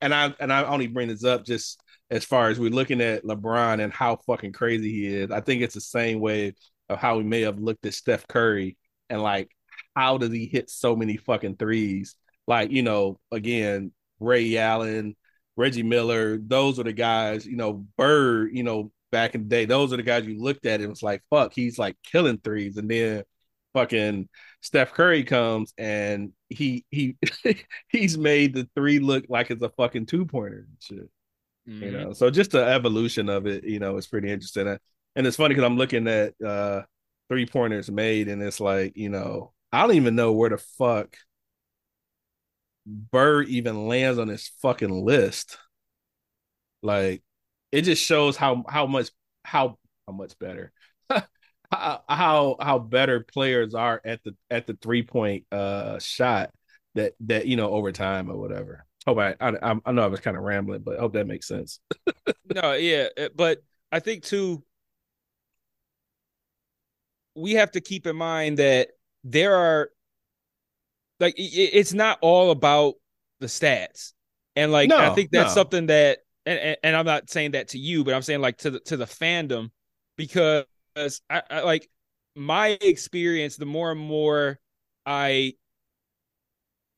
and 0.00 0.14
I 0.14 0.34
and 0.40 0.52
I 0.52 0.64
only 0.64 0.86
bring 0.86 1.08
this 1.08 1.24
up 1.24 1.44
just 1.44 1.80
as 2.10 2.24
far 2.24 2.48
as 2.48 2.58
we're 2.58 2.70
looking 2.70 3.00
at 3.00 3.24
LeBron 3.24 3.82
and 3.82 3.92
how 3.92 4.16
fucking 4.26 4.52
crazy 4.52 4.92
he 4.92 5.06
is. 5.06 5.30
I 5.30 5.40
think 5.40 5.62
it's 5.62 5.74
the 5.74 5.80
same 5.80 6.20
way 6.20 6.54
of 6.88 6.98
how 6.98 7.16
we 7.18 7.24
may 7.24 7.42
have 7.42 7.58
looked 7.58 7.84
at 7.86 7.94
Steph 7.94 8.28
Curry 8.28 8.76
and 9.10 9.22
like 9.22 9.50
how 9.94 10.18
does 10.18 10.32
he 10.32 10.46
hit 10.46 10.70
so 10.70 10.94
many 10.94 11.16
fucking 11.16 11.56
threes? 11.56 12.14
Like, 12.46 12.70
you 12.70 12.82
know, 12.82 13.18
again, 13.32 13.92
Ray 14.20 14.56
Allen, 14.56 15.16
Reggie 15.56 15.82
Miller, 15.82 16.38
those 16.38 16.78
are 16.78 16.84
the 16.84 16.92
guys, 16.92 17.46
you 17.46 17.56
know, 17.56 17.86
Bird, 17.96 18.50
you 18.54 18.62
know, 18.62 18.92
back 19.10 19.34
in 19.34 19.42
the 19.42 19.48
day, 19.48 19.64
those 19.64 19.92
are 19.92 19.96
the 19.96 20.02
guys 20.02 20.26
you 20.26 20.40
looked 20.40 20.66
at 20.66 20.80
and 20.80 20.90
was 20.90 21.02
like, 21.02 21.22
fuck, 21.30 21.52
he's 21.54 21.78
like 21.78 21.96
killing 22.02 22.38
threes. 22.38 22.76
And 22.76 22.90
then 22.90 23.24
fucking 23.72 24.28
Steph 24.60 24.92
Curry 24.92 25.24
comes 25.24 25.72
and 25.78 26.32
he 26.48 26.84
he 26.90 27.16
he's 27.88 28.16
made 28.16 28.54
the 28.54 28.68
three 28.74 28.98
look 28.98 29.24
like 29.28 29.50
it's 29.50 29.62
a 29.62 29.70
fucking 29.70 30.06
two 30.06 30.26
pointer 30.26 30.66
and 30.68 30.76
shit. 30.80 31.10
Mm-hmm. 31.68 31.82
You 31.82 31.90
know, 31.90 32.12
so 32.12 32.30
just 32.30 32.52
the 32.52 32.64
evolution 32.64 33.28
of 33.28 33.46
it, 33.46 33.64
you 33.64 33.78
know, 33.80 33.96
is 33.96 34.06
pretty 34.06 34.30
interesting. 34.30 34.78
And 35.16 35.26
it's 35.26 35.36
funny 35.36 35.54
because 35.54 35.66
I'm 35.66 35.76
looking 35.76 36.06
at 36.06 36.34
uh 36.44 36.82
three 37.28 37.46
pointers 37.46 37.90
made, 37.90 38.28
and 38.28 38.42
it's 38.42 38.60
like, 38.60 38.96
you 38.96 39.08
know, 39.08 39.52
I 39.72 39.82
don't 39.82 39.96
even 39.96 40.14
know 40.14 40.32
where 40.32 40.50
the 40.50 40.58
fuck 40.58 41.16
Bird 42.86 43.48
even 43.48 43.88
lands 43.88 44.18
on 44.18 44.28
this 44.28 44.52
fucking 44.62 45.04
list. 45.04 45.58
Like, 46.82 47.22
it 47.72 47.82
just 47.82 48.02
shows 48.02 48.36
how 48.36 48.64
how 48.68 48.86
much 48.86 49.10
how 49.42 49.78
how 50.06 50.12
much 50.12 50.38
better 50.38 50.72
how, 51.70 52.02
how 52.08 52.56
how 52.60 52.78
better 52.78 53.20
players 53.20 53.74
are 53.74 54.00
at 54.04 54.22
the 54.24 54.34
at 54.50 54.66
the 54.66 54.74
three 54.80 55.02
point 55.02 55.44
uh 55.52 55.98
shot 55.98 56.50
that 56.94 57.14
that 57.20 57.46
you 57.46 57.56
know 57.56 57.70
over 57.70 57.92
time 57.92 58.30
or 58.30 58.36
whatever. 58.36 58.84
Hope 59.06 59.18
I 59.18 59.34
I, 59.40 59.76
I 59.84 59.92
know 59.92 60.02
I 60.02 60.08
was 60.08 60.20
kind 60.20 60.36
of 60.36 60.42
rambling, 60.42 60.80
but 60.80 60.96
I 60.96 61.00
hope 61.00 61.12
that 61.12 61.26
makes 61.26 61.46
sense. 61.46 61.80
no, 62.54 62.72
yeah, 62.72 63.08
eh, 63.16 63.28
but 63.34 63.62
I 63.92 64.00
think 64.00 64.24
too 64.24 64.64
we 67.36 67.52
have 67.52 67.70
to 67.72 67.80
keep 67.80 68.06
in 68.06 68.16
mind 68.16 68.58
that 68.58 68.88
there 69.22 69.54
are 69.54 69.90
like 71.20 71.34
it's 71.36 71.92
not 71.92 72.18
all 72.20 72.50
about 72.50 72.94
the 73.40 73.46
stats, 73.46 74.12
and 74.56 74.72
like 74.72 74.88
no, 74.88 74.98
I 74.98 75.14
think 75.14 75.30
that's 75.30 75.50
no. 75.50 75.60
something 75.60 75.86
that 75.86 76.18
and, 76.44 76.76
and 76.82 76.96
I'm 76.96 77.06
not 77.06 77.30
saying 77.30 77.52
that 77.52 77.68
to 77.68 77.78
you, 77.78 78.04
but 78.04 78.14
I'm 78.14 78.22
saying 78.22 78.40
like 78.40 78.58
to 78.58 78.70
the 78.70 78.80
to 78.80 78.96
the 78.96 79.04
fandom 79.04 79.70
because 80.96 81.20
I, 81.28 81.42
I 81.50 81.60
like 81.60 81.88
my 82.34 82.78
experience. 82.80 83.56
The 83.56 83.66
more 83.66 83.92
and 83.92 84.00
more 84.00 84.58
I 85.04 85.54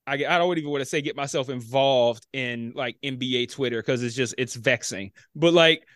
I, 0.06 0.14
I 0.14 0.38
don't 0.38 0.56
even 0.56 0.70
want 0.70 0.80
to 0.80 0.86
say 0.86 1.02
get 1.02 1.16
myself 1.16 1.50
involved 1.50 2.26
in 2.32 2.72
like 2.74 2.96
NBA 3.04 3.52
Twitter 3.52 3.78
because 3.78 4.02
it's 4.02 4.16
just 4.16 4.34
it's 4.38 4.54
vexing. 4.54 5.10
But 5.34 5.52
like 5.52 5.86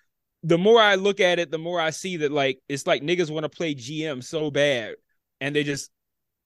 the 0.42 0.58
more 0.58 0.80
I 0.80 0.96
look 0.96 1.20
at 1.20 1.38
it, 1.38 1.50
the 1.50 1.58
more 1.58 1.80
I 1.80 1.90
see 1.90 2.18
that 2.18 2.32
like 2.32 2.60
it's 2.68 2.86
like 2.86 3.02
niggas 3.02 3.30
want 3.30 3.44
to 3.44 3.48
play 3.48 3.74
GM 3.74 4.22
so 4.22 4.50
bad, 4.50 4.96
and 5.40 5.54
they 5.54 5.64
just 5.64 5.90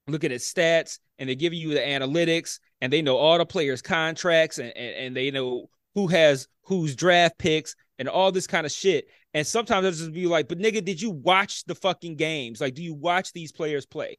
look 0.07 0.23
at 0.23 0.31
stats 0.31 1.01
and 1.19 1.29
they 1.29 1.35
give 1.35 1.53
you 1.53 1.71
the 1.75 1.81
analytics 1.81 2.61
and 2.81 2.92
they 2.92 3.03
know 3.03 3.16
all 3.16 3.38
the 3.38 3.47
players' 3.47 3.83
contracts 3.83 4.59
and, 4.59 4.77
and, 4.77 4.95
and 4.95 5.16
they 5.16 5.33
know 5.33 5.69
who 5.95 6.07
has 6.07 6.47
whose 6.62 6.95
draft 6.95 7.38
picks 7.38 7.75
and 7.98 8.09
all 8.09 8.32
this 8.32 8.46
kind 8.46 8.66
of 8.66 8.72
shit. 8.72 9.09
And 9.35 9.46
sometimes 9.46 9.85
I'll 9.85 9.92
just 9.92 10.12
be 10.12 10.26
like, 10.26 10.48
but 10.48 10.59
nigga, 10.59 10.85
did 10.85 11.00
you 11.00 11.11
watch 11.11 11.64
the 11.64 11.74
fucking 11.74 12.16
games? 12.16 12.61
Like, 12.61 12.74
do 12.74 12.82
you 12.82 12.94
watch 12.94 13.32
these 13.32 13.52
players 13.52 13.87
play? 13.87 14.18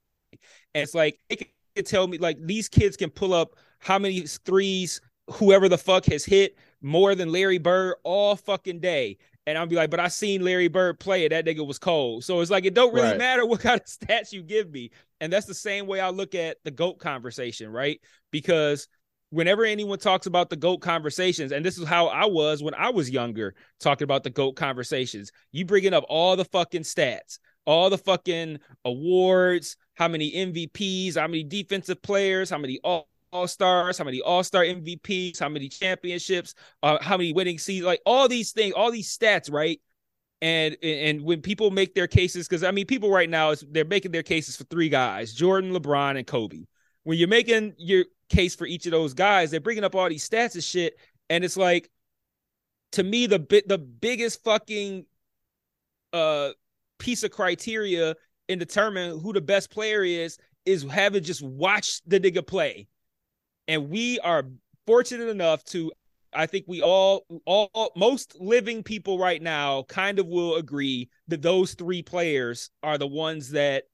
And 0.73 0.83
it's 0.83 0.95
like 0.95 1.19
it 1.29 1.47
can 1.75 1.85
tell 1.85 2.07
me 2.07 2.17
like 2.17 2.37
these 2.41 2.69
kids 2.69 2.97
can 2.97 3.09
pull 3.09 3.33
up 3.33 3.55
how 3.79 3.99
many 3.99 4.21
threes 4.21 5.01
whoever 5.31 5.67
the 5.69 5.77
fuck 5.77 6.05
has 6.05 6.23
hit 6.23 6.57
more 6.81 7.15
than 7.15 7.31
Larry 7.31 7.57
Bird 7.57 7.95
all 8.03 8.35
fucking 8.35 8.79
day. 8.79 9.17
And 9.45 9.57
I'll 9.57 9.65
be 9.65 9.77
like, 9.77 9.89
but 9.89 9.99
I 9.99 10.09
seen 10.09 10.43
Larry 10.43 10.67
Bird 10.67 10.99
play 10.99 11.23
it. 11.23 11.29
That 11.29 11.45
nigga 11.45 11.65
was 11.65 11.79
cold. 11.79 12.23
So 12.23 12.41
it's 12.41 12.51
like 12.51 12.65
it 12.65 12.73
don't 12.73 12.93
really 12.93 13.09
right. 13.09 13.17
matter 13.17 13.45
what 13.45 13.61
kind 13.61 13.79
of 13.79 13.85
stats 13.87 14.33
you 14.33 14.43
give 14.43 14.69
me. 14.69 14.91
And 15.21 15.31
that's 15.31 15.45
the 15.45 15.53
same 15.53 15.87
way 15.87 15.99
I 15.99 16.09
look 16.09 16.35
at 16.35 16.57
the 16.63 16.71
GOAT 16.71 16.99
conversation, 16.99 17.71
right? 17.71 17.99
Because 18.31 18.87
whenever 19.29 19.65
anyone 19.65 19.99
talks 19.99 20.25
about 20.25 20.49
the 20.49 20.55
GOAT 20.55 20.77
conversations, 20.77 21.51
and 21.51 21.65
this 21.65 21.77
is 21.77 21.87
how 21.87 22.07
I 22.07 22.25
was 22.25 22.63
when 22.63 22.73
I 22.73 22.89
was 22.89 23.09
younger, 23.09 23.55
talking 23.79 24.05
about 24.05 24.23
the 24.23 24.29
GOAT 24.29 24.53
conversations, 24.53 25.31
you 25.51 25.65
bringing 25.65 25.93
up 25.93 26.05
all 26.07 26.35
the 26.35 26.45
fucking 26.45 26.83
stats, 26.83 27.39
all 27.65 27.89
the 27.89 27.97
fucking 27.97 28.59
awards, 28.85 29.75
how 29.95 30.07
many 30.07 30.31
MVPs, 30.31 31.17
how 31.17 31.27
many 31.27 31.43
defensive 31.43 32.01
players, 32.01 32.49
how 32.49 32.57
many 32.57 32.79
all 32.83 33.09
all 33.33 33.47
stars, 33.47 33.97
how 33.97 34.05
many 34.05 34.21
all 34.21 34.43
star 34.43 34.63
MVPs, 34.63 35.39
how 35.39 35.49
many 35.49 35.67
championships, 35.67 36.53
uh, 36.81 36.97
how 37.01 37.17
many 37.17 37.33
winning 37.33 37.59
seasons, 37.59 37.85
like 37.85 38.01
all 38.05 38.27
these 38.27 38.51
things, 38.51 38.73
all 38.73 38.91
these 38.91 39.15
stats, 39.15 39.51
right? 39.51 39.81
And 40.41 40.77
and 40.83 41.21
when 41.23 41.41
people 41.41 41.71
make 41.71 41.93
their 41.95 42.07
cases, 42.07 42.47
because 42.47 42.63
I 42.63 42.71
mean, 42.71 42.85
people 42.85 43.09
right 43.09 43.29
now 43.29 43.51
is 43.51 43.65
they're 43.69 43.85
making 43.85 44.11
their 44.11 44.23
cases 44.23 44.55
for 44.55 44.63
three 44.65 44.87
guys: 44.87 45.33
Jordan, 45.33 45.73
LeBron, 45.73 46.17
and 46.17 46.27
Kobe. 46.27 46.65
When 47.07 47.17
you're 47.17 47.29
making 47.29 47.75
your 47.77 48.03
case 48.27 48.53
for 48.53 48.67
each 48.67 48.85
of 48.85 48.91
those 48.91 49.13
guys, 49.13 49.49
they're 49.49 49.61
bringing 49.61 49.85
up 49.85 49.95
all 49.95 50.09
these 50.09 50.27
stats 50.27 50.55
and 50.55 50.63
shit, 50.63 50.99
and 51.29 51.45
it's 51.45 51.55
like, 51.55 51.89
to 52.91 53.03
me, 53.03 53.27
the 53.27 53.39
bit 53.39 53.65
the 53.65 53.77
biggest 53.77 54.43
fucking 54.43 55.05
uh 56.11 56.49
piece 56.99 57.23
of 57.23 57.31
criteria 57.31 58.13
in 58.49 58.59
determining 58.59 59.21
who 59.21 59.31
the 59.31 59.39
best 59.39 59.71
player 59.71 60.03
is 60.03 60.37
is 60.65 60.83
having 60.83 61.23
just 61.23 61.41
watched 61.41 62.01
the 62.09 62.19
nigga 62.19 62.45
play. 62.45 62.89
And 63.69 63.89
we 63.89 64.19
are 64.19 64.43
fortunate 64.85 65.29
enough 65.29 65.63
to 65.65 65.93
I 66.33 66.45
think 66.45 66.65
we 66.67 66.81
all 66.81 67.25
all 67.45 67.93
most 67.95 68.35
living 68.37 68.83
people 68.83 69.17
right 69.17 69.41
now 69.41 69.83
kind 69.83 70.19
of 70.19 70.27
will 70.27 70.57
agree 70.57 71.09
that 71.29 71.41
those 71.41 71.73
three 71.73 72.03
players 72.03 72.69
are 72.83 72.97
the 72.97 73.07
ones 73.07 73.51
that 73.51 73.85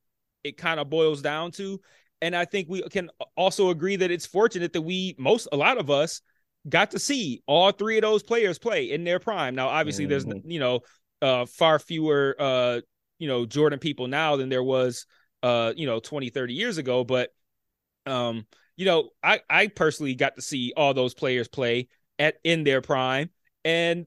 it 0.43 0.57
kind 0.57 0.79
of 0.79 0.89
boils 0.89 1.21
down 1.21 1.51
to 1.51 1.79
and 2.23 2.35
I 2.35 2.45
think 2.45 2.67
we 2.69 2.81
can 2.83 3.09
also 3.35 3.69
agree 3.69 3.95
that 3.97 4.11
it's 4.11 4.25
fortunate 4.25 4.73
that 4.73 4.81
we 4.81 5.15
most 5.17 5.47
a 5.51 5.57
lot 5.57 5.77
of 5.77 5.89
us 5.89 6.21
got 6.67 6.91
to 6.91 6.99
see 6.99 7.43
all 7.45 7.71
three 7.71 7.97
of 7.97 8.01
those 8.01 8.23
players 8.23 8.57
play 8.57 8.91
in 8.91 9.03
their 9.03 9.19
prime. 9.19 9.55
Now 9.55 9.67
obviously 9.67 10.05
mm-hmm. 10.05 10.29
there's 10.29 10.43
you 10.45 10.59
know 10.59 10.79
uh 11.21 11.45
far 11.45 11.79
fewer 11.79 12.35
uh 12.39 12.81
you 13.19 13.27
know 13.27 13.45
Jordan 13.45 13.79
people 13.79 14.07
now 14.07 14.35
than 14.35 14.49
there 14.49 14.63
was 14.63 15.05
uh 15.43 15.73
you 15.75 15.85
know 15.85 15.99
20 15.99 16.29
30 16.29 16.53
years 16.53 16.77
ago 16.77 17.03
but 17.03 17.29
um 18.05 18.45
you 18.75 18.85
know, 18.85 19.09
I 19.21 19.41
I 19.49 19.67
personally 19.67 20.15
got 20.15 20.35
to 20.35 20.41
see 20.41 20.73
all 20.75 20.93
those 20.93 21.13
players 21.13 21.47
play 21.47 21.87
at 22.17 22.35
in 22.43 22.63
their 22.63 22.81
prime, 22.81 23.29
and 23.63 24.05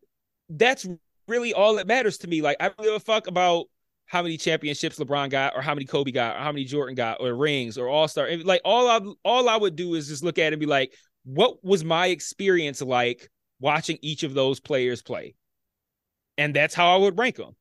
that's 0.48 0.86
really 1.28 1.54
all 1.54 1.76
that 1.76 1.86
matters 1.86 2.18
to 2.18 2.28
me. 2.28 2.42
Like 2.42 2.56
I 2.60 2.68
don't 2.68 2.82
give 2.82 2.94
a 2.94 3.00
fuck 3.00 3.26
about 3.26 3.66
how 4.06 4.22
many 4.22 4.36
championships 4.36 4.98
LeBron 4.98 5.30
got, 5.30 5.54
or 5.54 5.62
how 5.62 5.74
many 5.74 5.84
Kobe 5.84 6.12
got, 6.12 6.36
or 6.36 6.38
how 6.40 6.52
many 6.52 6.64
Jordan 6.64 6.94
got, 6.94 7.20
or 7.20 7.34
rings, 7.34 7.76
or 7.76 7.88
All 7.88 8.08
Star. 8.08 8.28
Like 8.44 8.60
all 8.64 8.88
I 8.88 9.00
all 9.24 9.48
I 9.48 9.56
would 9.56 9.76
do 9.76 9.94
is 9.94 10.08
just 10.08 10.22
look 10.24 10.38
at 10.38 10.46
it 10.46 10.52
and 10.54 10.60
be 10.60 10.66
like, 10.66 10.94
what 11.24 11.62
was 11.64 11.84
my 11.84 12.06
experience 12.06 12.80
like 12.80 13.28
watching 13.60 13.98
each 14.02 14.22
of 14.22 14.34
those 14.34 14.60
players 14.60 15.02
play, 15.02 15.34
and 16.38 16.54
that's 16.54 16.74
how 16.74 16.94
I 16.94 16.98
would 16.98 17.18
rank 17.18 17.36
them. 17.36 17.56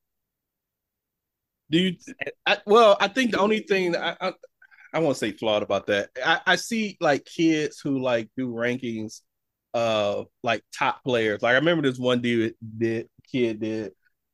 Do 1.72 1.80
you? 1.80 1.96
I, 2.46 2.58
well, 2.66 2.96
I 3.00 3.08
think 3.08 3.32
the 3.32 3.40
only 3.40 3.62
thing 3.62 3.96
I, 3.96 4.16
I, 4.22 4.34
I 4.94 5.00
won't 5.00 5.18
say 5.18 5.32
flawed 5.32 5.64
about 5.64 5.88
that. 5.88 6.10
I, 6.24 6.42
I 6.46 6.56
see 6.58 6.96
like 7.02 7.26
kids 7.26 7.80
who 7.84 8.00
like 8.02 8.30
do 8.38 8.50
rankings 8.54 9.22
of 9.74 10.28
like 10.44 10.64
top 10.78 11.04
players. 11.04 11.42
Like 11.42 11.54
I 11.54 11.56
remember 11.56 11.90
this 11.90 12.00
one 12.00 12.22
dude 12.22 12.56
did 12.78 13.10
kid 13.30 13.60
did 13.60 13.94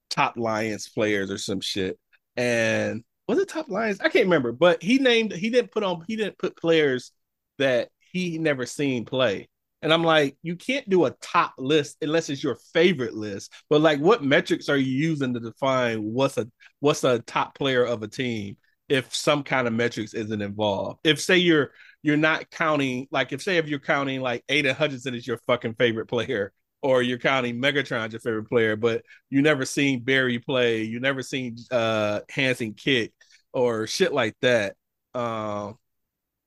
top 0.09 0.37
Lions 0.37 0.89
players 0.89 1.31
or 1.31 1.37
some 1.37 1.61
shit. 1.61 1.97
And 2.35 3.03
was 3.27 3.39
it 3.39 3.49
top 3.49 3.69
Lions? 3.69 3.99
I 3.99 4.09
can't 4.09 4.25
remember, 4.25 4.51
but 4.51 4.81
he 4.81 4.97
named 4.97 5.33
he 5.33 5.49
didn't 5.49 5.71
put 5.71 5.83
on 5.83 6.03
he 6.07 6.15
didn't 6.15 6.37
put 6.37 6.57
players 6.57 7.11
that 7.57 7.89
he 8.11 8.37
never 8.37 8.65
seen 8.65 9.05
play. 9.05 9.47
And 9.81 9.91
I'm 9.91 10.03
like, 10.03 10.37
you 10.43 10.55
can't 10.55 10.87
do 10.89 11.05
a 11.05 11.11
top 11.21 11.53
list 11.57 11.97
unless 12.01 12.29
it's 12.29 12.43
your 12.43 12.57
favorite 12.73 13.15
list. 13.15 13.51
But 13.69 13.81
like, 13.81 13.99
what 13.99 14.23
metrics 14.23 14.69
are 14.69 14.77
you 14.77 14.91
using 14.91 15.33
to 15.33 15.39
define 15.39 16.03
what's 16.03 16.37
a 16.37 16.47
what's 16.79 17.03
a 17.03 17.19
top 17.19 17.55
player 17.57 17.83
of 17.83 18.03
a 18.03 18.07
team 18.07 18.57
if 18.89 19.15
some 19.15 19.43
kind 19.43 19.67
of 19.67 19.73
metrics 19.73 20.13
isn't 20.13 20.41
involved? 20.41 20.99
If 21.03 21.19
say 21.19 21.37
you're 21.37 21.71
you're 22.03 22.17
not 22.17 22.49
counting 22.51 23.07
like 23.11 23.31
if 23.31 23.41
say 23.41 23.57
if 23.57 23.67
you're 23.67 23.79
counting 23.79 24.21
like 24.21 24.43
Aidan 24.49 24.75
Hutchinson 24.75 25.15
is 25.15 25.25
your 25.25 25.39
fucking 25.47 25.75
favorite 25.75 26.07
player, 26.07 26.53
or 26.81 27.01
you're 27.01 27.17
counting 27.17 27.61
Megatron 27.61 28.11
your 28.11 28.19
favorite 28.19 28.49
player, 28.49 28.75
but 28.75 29.03
you 29.29 29.41
never 29.41 29.65
seen 29.65 30.03
Barry 30.03 30.39
play, 30.39 30.83
you 30.83 30.99
never 30.99 31.21
seen 31.21 31.57
uh 31.71 32.21
Hanson 32.29 32.73
kick 32.73 33.13
or 33.53 33.87
shit 33.87 34.13
like 34.13 34.35
that. 34.41 34.75
Um, 35.13 35.77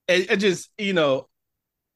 it, 0.08 0.30
it 0.30 0.36
just 0.38 0.70
you 0.78 0.92
know 0.92 1.28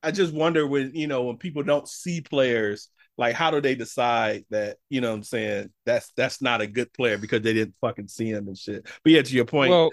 I 0.03 0.11
just 0.11 0.33
wonder 0.33 0.67
when 0.67 0.95
you 0.95 1.07
know 1.07 1.25
when 1.25 1.37
people 1.37 1.63
don't 1.63 1.89
see 1.89 2.21
players 2.21 2.89
like 3.17 3.35
how 3.35 3.51
do 3.51 3.61
they 3.61 3.75
decide 3.75 4.45
that 4.51 4.77
you 4.89 5.01
know 5.01 5.11
what 5.11 5.17
I'm 5.17 5.23
saying 5.25 5.71
that's 5.85 6.13
that's 6.17 6.41
not 6.41 6.61
a 6.61 6.67
good 6.67 6.93
player 6.93 7.19
because 7.19 7.43
they 7.43 7.53
didn't 7.53 7.75
fucking 7.81 8.09
see 8.09 8.31
him 8.31 8.47
and 8.49 8.57
shit. 8.57 8.87
But 9.03 9.13
yeah, 9.13 9.23
to 9.23 9.35
your 9.35 9.45
point. 9.45 9.71
Well, 9.71 9.91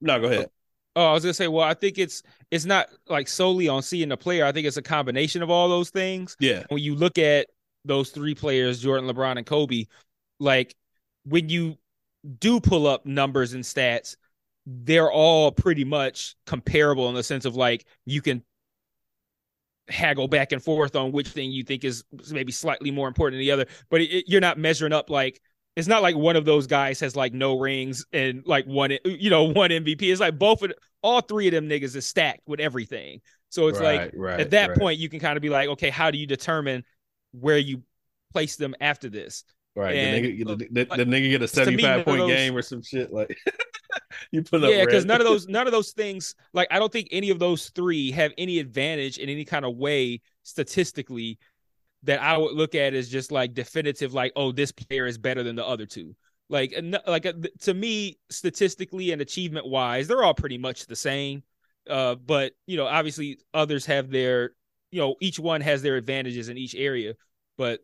no, 0.00 0.20
go 0.20 0.26
ahead. 0.26 0.50
Oh, 0.98 1.10
I 1.10 1.12
was 1.12 1.22
gonna 1.22 1.32
say, 1.32 1.46
well, 1.46 1.64
I 1.64 1.74
think 1.74 1.96
it's 1.96 2.24
it's 2.50 2.64
not 2.64 2.88
like 3.08 3.28
solely 3.28 3.68
on 3.68 3.82
seeing 3.82 4.08
the 4.08 4.16
player. 4.16 4.44
I 4.44 4.50
think 4.50 4.66
it's 4.66 4.78
a 4.78 4.82
combination 4.82 5.44
of 5.44 5.50
all 5.50 5.68
those 5.68 5.90
things. 5.90 6.36
Yeah. 6.40 6.64
When 6.70 6.82
you 6.82 6.96
look 6.96 7.18
at 7.18 7.46
those 7.84 8.10
three 8.10 8.34
players, 8.34 8.80
Jordan, 8.80 9.08
LeBron, 9.08 9.36
and 9.36 9.46
Kobe, 9.46 9.84
like 10.40 10.74
when 11.24 11.48
you 11.48 11.78
do 12.40 12.58
pull 12.58 12.88
up 12.88 13.06
numbers 13.06 13.52
and 13.52 13.62
stats, 13.62 14.16
they're 14.66 15.10
all 15.10 15.52
pretty 15.52 15.84
much 15.84 16.34
comparable 16.46 17.08
in 17.08 17.14
the 17.14 17.22
sense 17.22 17.44
of 17.44 17.54
like 17.54 17.86
you 18.04 18.20
can 18.20 18.42
haggle 19.88 20.26
back 20.26 20.50
and 20.50 20.60
forth 20.60 20.96
on 20.96 21.12
which 21.12 21.28
thing 21.28 21.52
you 21.52 21.62
think 21.62 21.84
is 21.84 22.02
maybe 22.32 22.50
slightly 22.50 22.90
more 22.90 23.06
important 23.06 23.34
than 23.38 23.46
the 23.46 23.52
other, 23.52 23.66
but 23.88 24.00
it, 24.00 24.24
you're 24.26 24.40
not 24.40 24.58
measuring 24.58 24.92
up 24.92 25.10
like 25.10 25.40
it's 25.78 25.88
not 25.88 26.02
like 26.02 26.16
one 26.16 26.34
of 26.34 26.44
those 26.44 26.66
guys 26.66 26.98
has 27.00 27.14
like 27.14 27.32
no 27.32 27.58
rings 27.58 28.04
and 28.12 28.42
like 28.44 28.66
one 28.66 28.92
you 29.04 29.30
know 29.30 29.44
one 29.44 29.70
MVP. 29.70 30.02
It's 30.02 30.20
like 30.20 30.38
both 30.38 30.62
of 30.62 30.72
all 31.02 31.20
three 31.20 31.46
of 31.46 31.52
them 31.52 31.68
niggas 31.68 31.94
is 31.94 32.06
stacked 32.06 32.40
with 32.46 32.58
everything. 32.60 33.20
So 33.50 33.68
it's 33.68 33.78
Right, 33.78 34.00
like 34.00 34.12
right, 34.14 34.40
at 34.40 34.50
that 34.50 34.70
right. 34.70 34.78
point 34.78 34.98
you 34.98 35.08
can 35.08 35.20
kind 35.20 35.36
of 35.36 35.42
be 35.42 35.48
like, 35.50 35.68
okay, 35.70 35.90
how 35.90 36.10
do 36.10 36.18
you 36.18 36.26
determine 36.26 36.84
where 37.32 37.58
you 37.58 37.82
place 38.32 38.56
them 38.56 38.74
after 38.80 39.08
this? 39.08 39.44
Right. 39.76 39.94
And, 39.94 40.24
the, 40.24 40.44
nigga, 40.44 40.58
the, 40.58 40.68
the, 40.70 40.86
like, 40.90 40.98
the 40.98 41.04
nigga 41.04 41.30
get 41.30 41.36
a 41.36 41.44
me, 41.44 41.46
75 41.46 42.04
point 42.04 42.18
those- 42.18 42.30
game 42.30 42.56
or 42.56 42.62
some 42.62 42.82
shit. 42.82 43.12
Like 43.12 43.38
you 44.32 44.42
put 44.42 44.64
up 44.64 44.70
yeah, 44.70 44.84
because 44.84 45.04
none 45.04 45.20
of 45.20 45.26
those 45.26 45.46
none 45.48 45.66
of 45.66 45.72
those 45.72 45.92
things 45.92 46.34
like 46.52 46.66
I 46.72 46.80
don't 46.80 46.92
think 46.92 47.08
any 47.12 47.30
of 47.30 47.38
those 47.38 47.70
three 47.70 48.10
have 48.10 48.32
any 48.36 48.58
advantage 48.58 49.18
in 49.18 49.28
any 49.28 49.44
kind 49.44 49.64
of 49.64 49.76
way 49.76 50.20
statistically 50.42 51.38
that 52.04 52.20
I 52.20 52.36
would 52.36 52.54
look 52.54 52.74
at 52.74 52.94
as 52.94 53.08
just 53.08 53.32
like 53.32 53.54
definitive, 53.54 54.14
like 54.14 54.32
oh 54.36 54.52
this 54.52 54.72
player 54.72 55.06
is 55.06 55.18
better 55.18 55.42
than 55.42 55.56
the 55.56 55.66
other 55.66 55.86
two. 55.86 56.14
Like 56.48 56.74
like 57.06 57.26
uh, 57.26 57.32
to 57.60 57.74
me, 57.74 58.18
statistically 58.30 59.12
and 59.12 59.20
achievement 59.20 59.66
wise, 59.66 60.08
they're 60.08 60.22
all 60.22 60.34
pretty 60.34 60.58
much 60.58 60.86
the 60.86 60.96
same. 60.96 61.42
Uh, 61.88 62.14
but 62.14 62.52
you 62.66 62.76
know, 62.76 62.86
obviously 62.86 63.38
others 63.52 63.86
have 63.86 64.10
their 64.10 64.52
you 64.90 65.00
know 65.00 65.16
each 65.20 65.38
one 65.38 65.60
has 65.60 65.82
their 65.82 65.96
advantages 65.96 66.48
in 66.48 66.56
each 66.56 66.74
area. 66.74 67.14
But 67.56 67.80